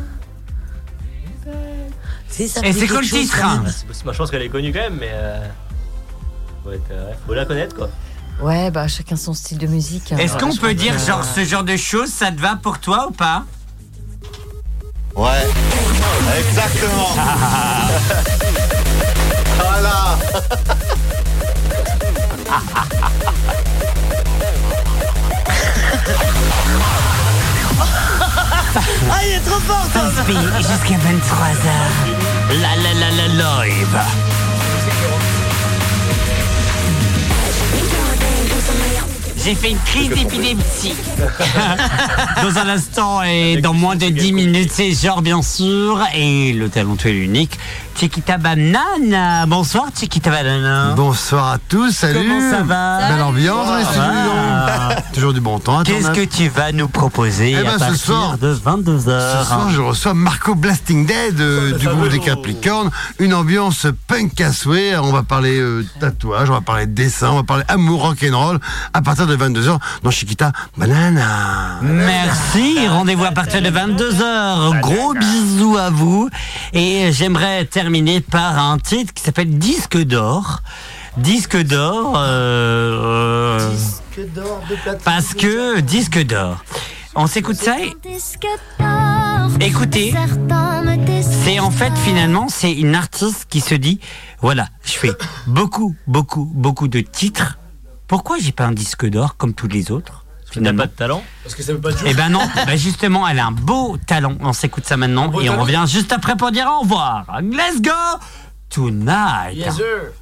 Si, 2.27 2.47
ça 2.47 2.61
Et 2.63 2.73
c'est 2.73 2.87
quoi 2.87 3.01
le 3.01 3.07
titre 3.07 3.35
quand 3.39 3.61
même. 3.61 3.71
C'est 3.71 3.85
c'est 3.91 4.05
ma 4.05 4.13
chance 4.13 4.29
qu'elle 4.29 4.41
est 4.43 4.49
connue 4.49 4.71
quand 4.71 4.81
même, 4.81 4.97
mais. 4.99 5.09
Euh... 5.11 5.47
Faut, 6.63 6.71
être, 6.73 6.91
euh, 6.91 7.13
faut 7.25 7.33
la 7.33 7.45
connaître 7.45 7.75
quoi. 7.75 7.89
Ouais, 8.41 8.69
bah 8.71 8.87
chacun 8.87 9.15
son 9.15 9.33
style 9.33 9.57
de 9.57 9.67
musique. 9.67 10.11
hein. 10.11 10.17
Est-ce 10.17 10.37
qu'on 10.37 10.55
peut 10.55 10.73
dire 10.73 10.93
que- 10.95 11.01
genre 11.01 11.23
ce 11.23 11.43
genre 11.43 11.63
de 11.63 11.75
choses, 11.77 12.09
ça 12.11 12.31
te 12.31 12.39
va 12.39 12.55
pour 12.55 12.79
toi 12.79 13.07
ou 13.09 13.11
pas? 13.11 13.43
Ouais. 15.15 15.47
Exactement. 16.39 17.15
voilà. 19.57 20.17
Ah, 29.11 29.19
il 29.25 29.33
est 29.35 29.39
trop 29.39 29.59
fort 29.59 29.85
jusqu'à 30.57 30.97
23h. 30.97 32.61
La 32.61 32.75
la 32.75 32.93
la 32.93 33.11
la 33.11 33.27
live. 33.65 33.97
J'ai 39.47 39.55
fait 39.55 39.69
une 39.71 39.79
crise 39.79 40.09
d'épilepsie. 40.09 40.93
dans 42.43 42.57
un 42.59 42.67
instant 42.67 43.23
et 43.23 43.61
dans 43.61 43.73
moins 43.73 43.95
de 43.95 44.09
10 44.09 44.33
minutes, 44.33 44.71
c'est 44.73 44.91
genre 44.91 45.21
bien 45.21 45.41
sûr. 45.41 46.01
Et 46.13 46.51
le 46.51 46.67
talentueux 46.67 47.11
et 47.11 47.13
l'unique, 47.13 47.57
Chiquita 47.97 48.37
Banana. 48.37 49.45
Bonsoir 49.45 49.85
Chiquita 49.97 50.31
Banana. 50.31 50.93
Bonsoir 50.97 51.53
à 51.53 51.57
tous, 51.69 51.91
salut 51.91 52.27
Comment 52.27 52.51
ça 52.51 52.61
va 52.63 53.07
Belle 53.07 53.21
ambiance 53.21 53.67
dans 53.67 53.77
les 53.77 53.83
Ça 53.85 53.89
studios. 53.91 54.33
va. 54.33 54.95
Toujours 55.13 55.33
du 55.33 55.39
bon 55.39 55.59
temps. 55.59 55.81
ton 55.81 55.93
Qu'est-ce 55.93 56.11
que 56.11 56.25
tu 56.25 56.49
vas 56.49 56.73
nous 56.73 56.89
proposer 56.89 57.55
Eh 57.57 57.63
ben, 57.63 57.69
à 57.69 57.73
ce 57.75 57.79
partir 57.79 57.97
soir- 57.97 58.37
de 58.37 58.53
22h 58.53 59.39
Ce 59.39 59.47
soir, 59.47 59.69
je 59.71 59.79
reçois 59.79 60.13
Marco 60.13 60.55
Blasting 60.55 61.05
Dead 61.05 61.39
euh, 61.39 61.71
du 61.77 61.87
groupe 61.87 62.09
des 62.09 62.19
Capricornes. 62.19 62.91
Une 63.19 63.33
ambiance 63.33 63.87
punk 64.07 64.41
à 64.41 64.51
souhait. 64.51 64.97
On 64.97 65.13
va 65.13 65.23
parler 65.23 65.57
euh, 65.57 65.85
tatouage, 66.01 66.49
on 66.49 66.53
va 66.53 66.61
parler 66.61 66.85
dessin, 66.85 67.29
on 67.31 67.35
va 67.37 67.43
parler 67.43 67.63
amour 67.69 68.01
rock'n'roll 68.01 68.59
à 68.93 69.01
partir 69.01 69.25
de 69.25 69.36
22h 69.37 69.77
dans 70.03 70.11
Chiquita 70.11 70.51
Banana. 70.77 71.79
Merci, 71.81 72.87
rendez-vous 72.87 73.25
à 73.25 73.31
partir 73.31 73.61
de 73.61 73.69
22h. 73.69 74.81
Gros 74.81 75.13
bisous 75.13 75.77
à 75.77 75.89
vous. 75.89 76.29
Et 76.73 77.11
j'aimerais 77.11 77.65
terminer 77.65 78.19
par 78.21 78.57
un 78.59 78.77
titre 78.79 79.13
qui 79.13 79.23
s'appelle 79.23 79.57
Disque 79.57 79.97
d'or. 79.97 80.61
Disque 81.17 81.57
d'or. 81.63 82.13
euh, 82.17 83.57
euh, 83.59 83.69
Disque 83.71 84.33
d'or 84.33 84.61
de 84.69 84.75
platine. 84.75 85.01
parce 85.03 85.33
que 85.33 85.79
disque 85.79 86.23
d'or. 86.25 86.63
On 87.15 87.25
s'écoute 87.27 87.55
ça 87.55 87.77
et- 87.79 87.95
Écoutez, 89.59 90.13
c'est 91.43 91.59
en 91.59 91.71
fait 91.71 91.91
finalement 92.05 92.47
c'est 92.49 92.71
une 92.71 92.93
artiste 92.93 93.47
qui 93.49 93.59
se 93.61 93.73
dit 93.73 93.99
voilà 94.41 94.67
je 94.85 94.91
fais 94.91 95.11
beaucoup 95.47 95.95
beaucoup 96.05 96.47
beaucoup 96.53 96.87
de 96.87 96.99
titres. 96.99 97.57
Pourquoi 98.07 98.37
j'ai 98.39 98.51
pas 98.51 98.65
un 98.65 98.71
disque 98.71 99.05
d'or 99.05 99.37
comme 99.37 99.53
tous 99.53 99.67
les 99.67 99.91
autres 99.91 100.23
finalement 100.49 100.83
pas 100.83 100.87
de 100.87 100.93
talent 100.93 101.23
Parce 101.43 101.55
que 101.55 101.63
ça 101.63 101.73
veut 101.73 101.81
pas 101.81 101.91
dire. 101.91 102.03
Eh 102.05 102.13
ben 102.13 102.29
non, 102.29 102.39
bah 102.55 102.75
justement, 102.75 103.27
elle 103.27 103.39
a 103.39 103.47
un 103.47 103.51
beau 103.51 103.97
talent. 104.05 104.35
On 104.39 104.53
s'écoute 104.53 104.85
ça 104.85 104.97
maintenant 104.97 105.31
et 105.41 105.49
on 105.49 105.61
revient 105.61 105.85
juste 105.87 106.11
après 106.11 106.35
pour 106.35 106.51
dire 106.51 106.67
au 106.67 106.81
revoir. 106.81 107.25
Let's 107.41 107.81
go 107.81 107.91
tonight. 108.69 109.55
Yes, 109.55 109.75
sir. 109.75 110.13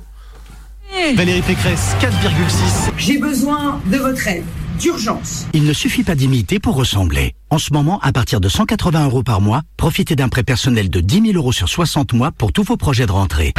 Valérie 1.15 1.41
Pécresse, 1.41 1.95
4,6. 1.99 2.91
J'ai 2.97 3.17
besoin 3.17 3.81
de 3.85 3.97
votre 3.97 4.27
aide, 4.27 4.45
d'urgence. 4.79 5.45
Il 5.53 5.65
ne 5.65 5.73
suffit 5.73 6.03
pas 6.03 6.15
d'imiter 6.15 6.59
pour 6.59 6.75
ressembler. 6.75 7.35
En 7.49 7.57
ce 7.57 7.73
moment, 7.73 7.99
à 8.01 8.11
partir 8.11 8.39
de 8.39 8.47
180 8.47 9.05
euros 9.05 9.23
par 9.23 9.41
mois, 9.41 9.61
profitez 9.77 10.15
d'un 10.15 10.29
prêt 10.29 10.43
personnel 10.43 10.89
de 10.89 11.01
10 11.01 11.33
000 11.33 11.33
euros 11.33 11.51
sur 11.51 11.69
60 11.69 12.13
mois 12.13 12.31
pour 12.31 12.53
tous 12.53 12.63
vos 12.63 12.77
projets 12.77 13.07
de 13.07 13.11
rentrée. 13.11 13.53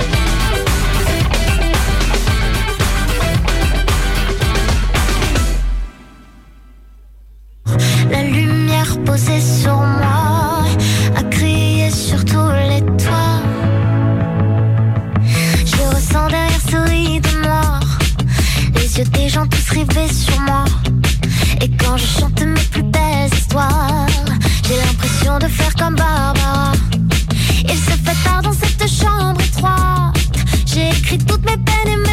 Sur 9.16 9.76
moi 9.76 10.64
a 11.16 11.22
crié 11.30 11.90
sur 11.90 12.22
tous 12.22 12.50
les 12.68 12.82
toits. 13.02 13.40
Je 15.64 15.94
ressens 15.94 16.28
derrière 16.28 16.60
ce 16.70 16.76
rideau 16.76 17.30
noir 17.42 17.80
les 18.74 18.98
yeux 18.98 19.04
des 19.04 19.30
gens 19.30 19.46
tous 19.46 19.70
rivés 19.70 20.12
sur 20.12 20.38
moi. 20.40 20.64
Et 21.62 21.70
quand 21.78 21.96
je 21.96 22.06
chante 22.06 22.42
mes 22.42 22.60
plus 22.70 22.82
belles 22.82 23.32
histoires, 23.32 24.06
j'ai 24.64 24.76
l'impression 24.76 25.38
de 25.38 25.46
faire 25.46 25.74
comme 25.76 25.94
Barbara. 25.94 26.72
Il 27.64 27.78
se 27.78 27.92
fait 27.92 28.22
tard 28.22 28.42
dans 28.42 28.52
cette 28.52 28.86
chambre 28.86 29.40
étroite. 29.40 30.14
J'ai 30.66 30.90
écrit 30.90 31.18
toutes 31.18 31.44
mes 31.46 31.56
peines 31.56 31.88
et 31.88 32.05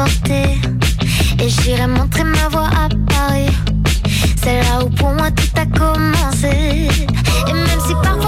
Et 0.00 1.48
j'irai 1.48 1.88
montrer 1.88 2.22
ma 2.22 2.48
voix 2.50 2.68
à 2.68 2.88
Paris. 3.12 3.50
C'est 4.40 4.60
là 4.62 4.84
où 4.84 4.90
pour 4.90 5.10
moi 5.10 5.28
tout 5.32 5.60
a 5.60 5.66
commencé. 5.66 6.88
Et 7.48 7.52
même 7.52 7.80
si 7.84 7.94
parfois 7.94 8.27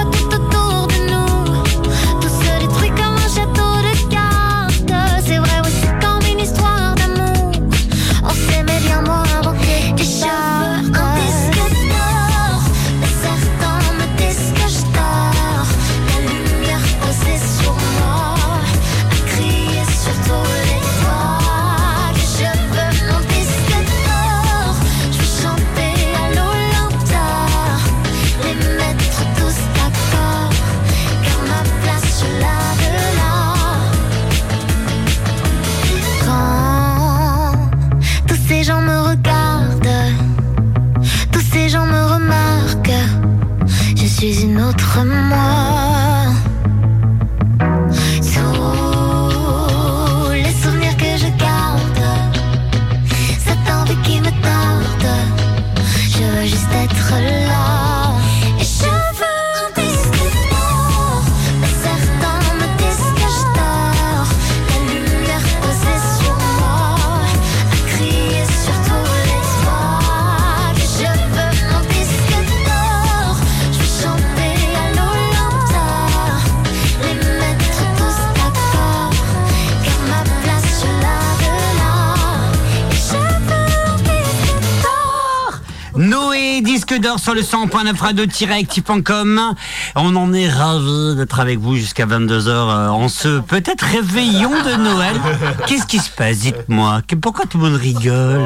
disque 86.91 87.01
d'or 87.03 87.19
sur 87.21 87.35
le 87.35 87.43
100.9 87.43 87.97
radio-active.com. 87.99 89.55
On 89.95 90.17
en 90.17 90.33
est 90.33 90.49
ravis 90.49 91.15
d'être 91.17 91.39
avec 91.41 91.59
vous 91.61 91.77
jusqu'à 91.77 92.07
22h 92.07 92.89
en 92.89 93.09
ce 93.09 93.39
peut-être 93.41 93.83
réveillon 93.85 94.51
de 94.51 94.75
Noël. 94.77 95.15
Qu'est-ce 95.67 95.87
qui 95.87 95.99
se 96.01 96.11
passe 96.11 96.39
Dites-moi? 96.39 97.03
Pourquoi 97.23 97.45
tout 97.47 97.59
le 97.59 97.71
monde 97.71 97.81
rigole? 97.81 98.43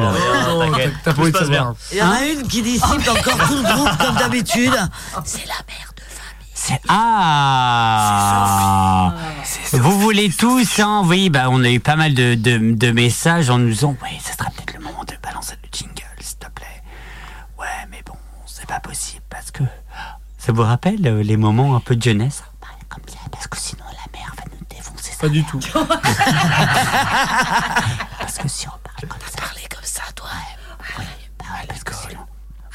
T'as 1.03 1.13
pas 1.13 1.21
envie 1.21 1.31
de 1.31 1.37
savoir. 1.37 1.73
Il 1.91 1.97
y 1.97 2.01
en 2.03 2.11
a 2.11 2.25
une 2.25 2.47
qui 2.47 2.61
dissipe 2.61 3.07
encore 3.09 3.47
tout 3.47 3.55
le 3.55 3.63
groupe 3.73 3.97
comme 3.99 4.15
d'habitude. 4.15 4.73
C'est 5.25 5.45
la 5.47 5.55
mère. 5.67 5.91
C'est- 6.53 6.79
Ah 6.87 9.13
Vous 9.73 9.99
voulez 9.99 10.29
tous, 10.29 10.79
hein? 10.79 11.01
Oui, 11.05 11.29
bah, 11.29 11.45
on 11.49 11.63
a 11.63 11.69
eu 11.69 11.79
pas 11.79 11.95
mal 11.95 12.13
de, 12.13 12.35
de- 12.35 12.73
de 12.75 12.91
messages 12.91 13.49
en 13.49 13.57
nous 13.59 13.69
disant 13.69 13.95
Oui, 14.03 14.09
ça 14.23 14.33
sera 14.33 14.49
peut-être 14.51 14.73
le 14.77 14.83
moment 14.83 15.03
de 15.03 15.13
balancer 15.21 15.55
le 15.61 15.69
jingle, 15.77 15.93
s'il 16.21 16.37
te 16.37 16.47
plaît. 16.55 16.65
Ouais, 17.59 17.65
mais 17.91 18.01
bon, 18.05 18.13
c'est 18.67 18.73
pas 18.73 18.79
possible 18.79 19.21
parce 19.29 19.51
que. 19.51 19.63
Ça 20.37 20.51
vous 20.51 20.63
rappelle 20.63 21.05
euh, 21.07 21.23
les 21.23 21.37
moments 21.37 21.75
un 21.75 21.79
peu 21.79 21.95
de 21.95 22.01
jeunesse? 22.01 22.43
Comme 22.89 23.03
ça, 23.07 23.17
parce 23.31 23.47
que 23.47 23.57
sinon 23.57 23.83
la 23.85 24.17
mère 24.17 24.31
va 24.37 24.43
nous 24.51 24.65
défoncer. 24.69 25.11
Pas 25.19 25.27
du 25.29 25.43
tout. 25.43 25.59
Parce 28.19 28.37
que 28.37 28.47
si 28.47 28.67
on 28.67 28.71
parle 28.83 29.09
comme 29.09 29.19
ça. 29.27 29.37
Parler 29.41 29.61
comme 29.73 29.83
ça, 29.83 30.03
toi. 30.15 30.29
Oui, 30.99 31.05
bah 31.39 31.45
ouais, 31.59 31.65
parce 31.67 31.83
que 31.83 31.93
sinon. 31.93 32.21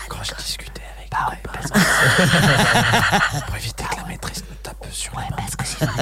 Quand 0.09 0.23
je 0.25 0.35
discutais 0.35 0.83
avec 0.99 1.11
Bah 1.11 1.29
ouais, 1.31 1.39
parce 1.45 1.71
que. 1.71 1.79
pour 3.47 3.57
éviter 3.57 3.85
que 3.85 3.97
la 3.97 4.05
maîtresse 4.07 4.43
nous 4.49 4.57
tape 4.62 4.85
sur 4.91 5.17
Ouais, 5.17 5.25
parce 5.37 5.57
que 5.57 5.65
sinon 5.65 5.93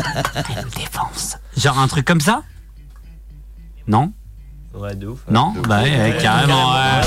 elle 0.48 0.65
nous 0.65 0.70
défonce. 0.70 1.36
Genre 1.56 1.78
un 1.78 1.86
truc 1.89 2.06
comme 2.06 2.20
ça? 2.20 2.43
Non? 3.86 4.12
Ouais, 4.74 4.94
de 4.97 5.06
ouf. 5.09 5.20
Non? 5.28 5.52
Bah 5.69 5.82
ouais, 5.82 5.90
ouais, 6.12 6.19
carrément. 6.20 6.73
ouais. 6.73 7.01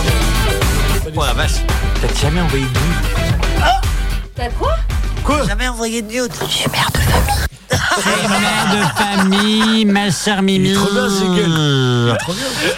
Oh 1.14 1.24
la 1.26 1.34
vache, 1.34 1.62
t'as 2.02 2.22
jamais 2.22 2.40
envoyé 2.42 2.64
de 2.64 2.70
nude 2.70 3.66
T'as 4.36 4.50
quoi 4.58 4.76
Quoi 5.26 5.46
Jamais 5.46 5.68
envoyé 5.68 6.02
de 6.02 6.08
nude. 6.08 6.32
Je 6.42 6.46
suis 6.46 6.70
mère 6.70 6.90
de 6.94 7.00
famille. 7.00 7.48
C'est 7.98 8.30
mère 8.30 8.68
de 8.72 8.82
famille, 9.28 9.86
ma 9.86 10.10
chère 10.10 10.42
Mimi. 10.42 10.74
trop 10.74 10.90
bien, 10.92 11.10
ce 11.10 11.26
gueule. 11.36 12.18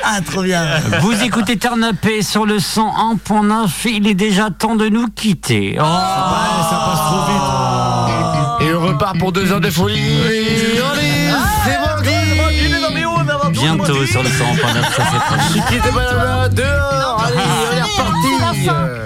Ah, 0.03 0.19
trop 0.21 0.41
bien. 0.41 0.65
Vous 1.01 1.23
écoutez 1.23 1.57
Turn 1.57 1.83
Up 1.83 2.05
et 2.05 2.23
sur 2.23 2.45
le 2.45 2.57
101.9, 2.57 3.67
il 3.85 4.07
est 4.07 4.15
déjà 4.15 4.49
temps 4.49 4.75
de 4.75 4.89
nous 4.89 5.07
quitter. 5.09 5.77
Oh, 5.79 5.83
ça 5.83 6.81
passe 6.85 6.99
trop 6.99 7.25
vite. 8.59 8.67
Et 8.67 8.73
on 8.73 8.81
repart 8.81 9.17
pour 9.19 9.31
deux 9.31 9.51
heures 9.51 9.61
de 9.61 9.69
folie. 9.69 10.01
Allez, 10.91 11.31
c'est 11.65 11.77
parti. 11.77 12.22
Bientôt 13.63 14.05
sur 14.05 14.23
le 14.23 14.29
101.9, 14.29 14.33
ça 14.33 15.03
c'est 15.11 15.35
très 15.35 15.53
Qui 15.69 15.75
était 15.77 15.89
pas 15.89 16.03
là-bas 16.03 16.49
dehors. 16.49 17.23
Allez, 17.25 17.37
on 17.71 17.77
est 17.77 17.81
reparti. 17.81 18.13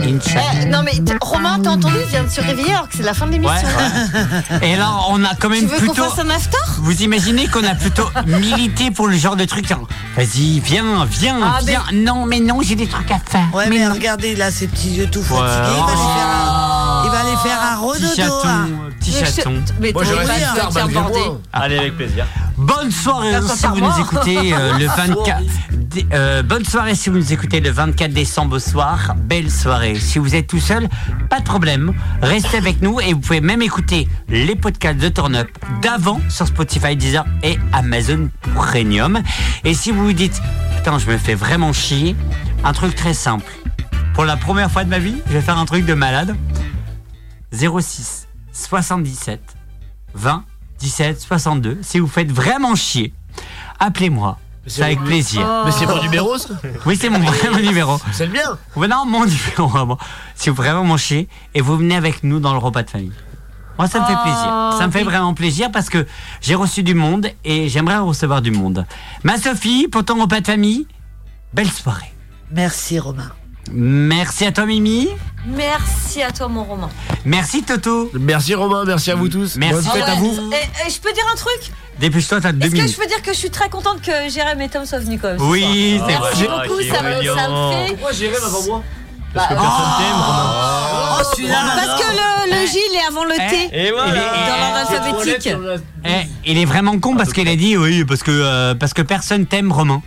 Inch'Allah. 0.08 0.44
Eh, 0.62 0.66
non 0.66 0.80
mais 0.84 0.94
Romain, 1.22 1.60
t'as 1.62 1.72
entendu, 1.72 1.96
il 2.04 2.10
vient 2.10 2.24
de 2.24 2.30
se 2.30 2.42
réveiller 2.42 2.74
alors 2.74 2.88
que 2.88 2.96
c'est 2.98 3.04
la 3.04 3.14
fin 3.14 3.26
de 3.28 3.32
l'émission. 3.34 3.68
Ouais. 3.68 4.70
Et 4.70 4.76
là, 4.76 4.92
on 5.10 5.24
a 5.24 5.30
quand 5.36 5.50
Tu 5.50 5.56
même 5.62 5.66
veux 5.66 5.78
qu'on 5.80 5.94
plutôt. 5.94 6.04
fasse 6.10 6.20
un 6.20 6.30
after? 6.30 6.58
Vous 6.80 7.02
imaginez 7.02 7.48
qu'on 7.48 7.64
a 7.64 7.76
plutôt 7.76 8.10
milité 8.26 8.92
pour 8.92 9.08
le 9.08 9.18
genre 9.18 9.36
de 9.36 9.46
truc. 9.46 9.72
hein. 9.72 9.80
Vas-y, 10.16 10.60
viens, 10.60 11.06
viens, 11.10 11.38
Ah, 11.44 11.60
viens. 11.64 11.84
Non, 11.94 12.26
mais 12.26 12.40
non, 12.40 12.60
j'ai 12.62 12.76
des 12.76 12.88
trucs 12.88 13.12
à 13.12 13.20
faire. 13.20 13.48
Ouais, 13.54 13.68
mais, 13.70 13.88
regardez, 13.88 14.36
là, 14.36 14.50
ses 14.52 14.68
petits 14.68 14.92
yeux 14.92 15.08
tout 15.08 15.22
fatigués. 15.24 15.44
Ouais. 15.44 15.76
Il, 15.78 15.84
va 15.84 15.86
aller 15.86 15.96
faire 15.96 16.30
un, 16.30 16.66
il 17.06 17.11
va 17.11 17.19
aller 17.19 17.38
faire 17.44 17.60
un 17.61 17.76
Petit 17.76 17.86
redodo. 18.06 18.15
chaton, 18.15 18.48
hein. 18.48 18.68
petit 18.99 19.11
Mais 19.11 19.26
je- 19.26 19.32
chaton. 19.36 19.53
Mais 19.80 19.91
Moi, 19.94 20.03
pas 20.03 20.10
faire 20.10 20.72
malgré 20.74 20.94
border. 20.94 21.19
moi. 21.26 21.41
Allez, 21.53 21.78
avec 21.78 21.98
plaisir. 21.98 22.26
Bonne 22.57 22.91
soirée 22.91 23.36
si 23.56 23.68
vous 23.68 23.80
nous 23.80 23.99
écoutez 23.99 24.53
euh, 24.53 24.78
le 24.80 24.88
24. 24.88 25.44
dé- 25.72 26.07
euh, 26.14 26.41
bonne 26.44 26.65
soirée 26.65 26.95
si 26.95 27.10
vous 27.10 27.18
nous 27.18 27.32
écoutez 27.34 27.60
le 27.60 27.69
24 27.69 28.11
décembre 28.11 28.56
au 28.56 28.60
soir. 28.60 29.14
Belle 29.15 29.52
soirée. 29.52 29.95
Si 29.99 30.18
vous 30.19 30.34
êtes 30.36 30.48
tout 30.48 30.60
seul, 30.60 30.88
pas 31.30 31.40
de 31.40 31.45
problème. 31.45 31.94
Restez 32.22 32.57
avec 32.57 32.82
nous 32.82 32.99
et 32.99 33.14
vous 33.14 33.19
pouvez 33.19 33.41
même 33.41 33.61
écouter 33.61 34.07
les 34.28 34.56
podcasts 34.56 34.98
de 34.99 35.10
Turn 35.10 35.36
Up 35.36 35.49
d'avant 35.82 36.19
sur 36.30 36.48
Spotify, 36.48 36.95
Deezer 36.95 37.26
et 37.44 37.57
Amazon 37.74 38.30
Premium. 38.56 39.22
Et 39.64 39.74
si 39.76 39.91
vous 39.91 40.03
vous 40.06 40.14
dites, 40.14 40.41
putain, 40.78 40.98
je 40.98 41.06
me 41.11 41.18
fais 41.18 41.36
vraiment 41.36 41.74
chier, 41.74 42.15
un 42.64 42.74
truc 42.74 42.95
très 42.95 43.14
simple. 43.14 43.52
Pour 44.15 44.26
la 44.26 44.36
première 44.36 44.72
fois 44.72 44.84
de 44.84 44.90
ma 44.90 44.98
vie, 44.98 45.15
je 45.28 45.34
vais 45.34 45.41
faire 45.41 45.60
un 45.60 45.65
truc 45.65 45.86
de 45.86 45.94
malade. 45.94 46.36
06 47.52 48.28
77 48.52 49.41
20 50.14 50.44
17 50.80 51.22
62. 51.22 51.80
Si 51.82 51.99
vous 51.99 52.07
faites 52.07 52.32
vraiment 52.32 52.76
chier, 52.76 53.14
appelez-moi. 53.80 54.38
C'est 54.69 54.84
avec 54.84 55.02
plaisir. 55.03 55.48
Mais 55.65 55.72
c'est 55.72 55.86
mon 55.86 56.02
numéro, 56.02 56.38
ça 56.38 56.49
Oui, 56.86 56.98
c'est 56.99 57.10
mon 57.10 57.19
vrai 57.19 57.49
mon 57.49 57.60
numéro. 57.61 57.98
C'est 58.11 58.26
le 58.26 58.34
bien. 58.34 58.57
Ouais, 58.76 58.88
non, 58.90 59.06
mon 59.06 59.26
numéro. 59.26 59.65
vraiment. 59.68 59.98
Si 60.36 60.49
vous 60.49 60.56
vraiment 60.56 60.84
m'en 60.84 60.98
chier 60.98 61.30
et 61.53 61.61
vous 61.61 61.78
venez 61.78 61.95
avec 61.95 62.22
nous 62.24 62.40
dans 62.41 62.52
le 62.52 62.60
repas 62.60 62.84
de 62.84 62.90
famille. 62.90 63.14
Moi, 63.80 63.88
ça 63.88 64.02
me 64.02 64.06
fait 64.06 64.14
Oh, 64.18 64.24
plaisir. 64.24 64.74
Ça 64.78 64.88
me 64.88 64.91
fait 64.91 65.03
vraiment 65.03 65.34
plaisir 65.34 65.72
parce 65.72 65.90
que 65.90 66.06
j'ai 66.41 66.56
reçu 66.56 66.84
du 66.84 66.95
monde 66.95 67.28
et 67.45 67.69
j'aimerais 67.69 67.98
recevoir 67.99 68.41
du 68.41 68.52
monde. 68.52 68.86
Ma 69.24 69.38
Sophie, 69.38 69.88
pour 69.88 70.03
ton 70.03 70.19
repas 70.22 70.41
de 70.41 70.48
famille, 70.48 70.86
belle 71.53 71.72
soirée. 71.72 72.11
Merci, 72.52 72.99
Romain. 72.99 73.32
Merci 73.72 74.45
à 74.45 74.52
toi, 74.52 74.65
Mimi. 74.65 75.10
Merci 75.45 76.22
à 76.22 76.31
toi, 76.31 76.48
mon 76.48 76.64
Romain. 76.64 76.89
Merci, 77.26 77.64
Toto. 77.64 78.11
Merci 78.19 78.53
Romain, 78.56 78.84
merci 78.85 79.11
à 79.11 79.15
vous 79.15 79.30
tous. 79.30 79.56
Merci. 79.57 79.73
Bonne 79.76 79.84
fête 79.84 80.10
à 80.10 80.15
vous. 80.15 80.52
Et, 80.52 80.88
et 80.88 80.89
je 80.89 80.99
peux 80.99 81.11
dire 81.14 81.23
un 81.31 81.35
truc? 81.35 81.72
Dépêche-toi, 81.99 82.41
t'as 82.41 82.52
deux 82.52 82.65
Est-ce 82.68 82.72
que 82.76 82.77
minutes. 82.81 82.91
je 82.91 82.98
peux 83.02 83.07
dire 83.07 83.22
que 83.22 83.34
je 83.34 83.38
suis 83.38 83.49
très 83.49 83.69
contente 83.69 84.02
que 84.02 84.30
Jérém 84.30 84.60
et 84.61 84.69
Tom 84.69 84.85
soient 84.85 84.99
venus 84.99 85.19
comme 85.22 85.38
Oui, 85.39 85.99
c'est 85.99 86.06
Merci 86.19 86.44
vrai. 86.44 86.68
beaucoup, 86.68 86.81
ça 86.81 87.02
me, 87.02 87.23
ça 87.23 87.49
me 87.49 87.72
fait. 87.88 87.94
Pourquoi 87.94 88.11
Jérém 88.11 88.44
avant 88.44 88.64
moi? 88.64 88.84
Parce 89.38 89.49
que 89.49 89.53
personne 89.53 89.91
t'aime, 89.97 90.15
Romain. 90.15 90.53
Oh, 91.19 91.23
celui-là. 91.35 91.55
Parce 91.76 92.01
que 92.01 92.07
le, 92.11 92.61
le 92.61 92.68
J, 92.68 92.77
il 92.91 92.95
est 92.95 93.07
avant 93.07 93.23
le 93.23 93.35
T. 93.49 93.88
Et 93.88 93.91
voilà. 93.91 94.11
Dans 94.11 94.57
l'ordre 94.57 95.14
alphabétique. 95.14 95.53
Eh, 96.05 96.27
il 96.45 96.57
est 96.57 96.65
vraiment 96.65 96.97
con 96.99 97.15
parce 97.15 97.34
qu'il 97.34 97.47
a 97.47 97.55
dit 97.55 97.76
oui 97.76 98.05
parce 98.05 98.23
que 98.23 98.31
euh, 98.31 98.73
parce 98.73 98.93
que 98.93 99.01
personne 99.01 99.45
t'aime 99.45 99.72
Romain 99.73 100.01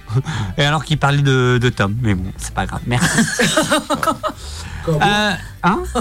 et 0.57 0.65
alors 0.65 0.85
qu'il 0.85 0.97
parlait 0.97 1.21
de, 1.21 1.59
de 1.61 1.69
Tom 1.69 1.95
mais 2.01 2.15
bon 2.15 2.33
c'est 2.39 2.55
pas 2.55 2.65
grave 2.65 2.81
merci 2.87 3.19
euh, 4.89 5.33
hein 5.63 5.79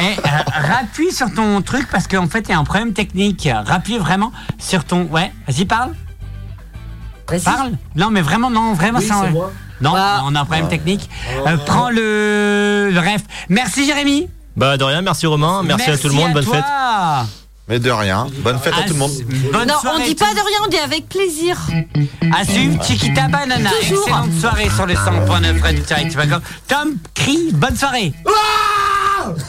Eh, 0.00 0.02
euh, 0.02 0.68
rappuie 0.68 1.12
sur 1.12 1.32
ton 1.32 1.62
truc 1.62 1.88
parce 1.90 2.06
qu'en 2.06 2.26
fait 2.26 2.40
il 2.40 2.50
y 2.50 2.54
a 2.54 2.58
un 2.58 2.64
problème 2.64 2.92
technique 2.92 3.48
rappuie 3.64 3.96
vraiment 3.96 4.32
sur 4.58 4.84
ton 4.84 5.04
ouais 5.04 5.32
vas-y 5.48 5.64
parle 5.64 5.92
Parle. 7.42 7.72
Non, 7.96 8.10
mais 8.10 8.20
vraiment, 8.20 8.50
non, 8.50 8.74
vraiment, 8.74 8.98
Oui, 8.98 9.06
ça. 9.06 9.24
Non, 9.84 9.94
on 10.26 10.34
a 10.34 10.40
un 10.40 10.44
problème 10.44 10.68
technique. 10.68 11.08
Ah. 11.44 11.50
Euh, 11.50 11.56
prends 11.64 11.90
le, 11.90 12.90
le 12.92 13.00
ref. 13.00 13.22
Merci, 13.48 13.86
Jérémy. 13.86 14.28
Bah 14.56 14.76
de 14.76 14.84
rien, 14.84 15.02
merci 15.02 15.26
Romain, 15.26 15.62
merci, 15.64 15.90
à 15.90 15.98
tout 15.98 16.08
le 16.08 16.14
monde, 16.14 16.32
bonne 16.32 16.44
fête. 16.44 16.64
Mais 17.66 17.78
de 17.78 17.90
rien. 17.90 18.26
Bonne 18.38 18.58
fête 18.58 18.74
à 18.78 18.82
tout 18.82 18.92
le 18.92 18.98
monde. 18.98 19.10
Bonne 19.52 19.68
non, 19.68 19.74
on 19.84 19.98
dit 19.98 20.14
pas 20.14 20.32
de 20.32 20.38
rien, 20.38 20.58
on 20.64 20.68
dit 20.68 20.78
avec 20.78 21.08
plaisir. 21.08 21.56
À 22.32 22.44
suivre, 22.44 22.82
Chiquita 22.84 23.26
Banana. 23.28 23.70
Toujours. 23.80 24.00
Excellente 24.00 24.32
soirée 24.38 24.70
sur 24.70 24.86
le 24.86 24.94
100.9 24.94 25.62
Radio 25.62 25.82
Direct. 25.82 26.34
Tom, 26.68 26.96
crie, 27.14 27.50
bonne 27.52 27.76
soirée. 27.76 28.12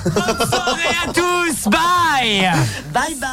bonne 0.05 0.47
soirée 0.49 0.95
à 1.05 1.13
tous. 1.13 1.69
Bye. 1.69 2.51
Bye 2.93 3.15
bye. 3.19 3.29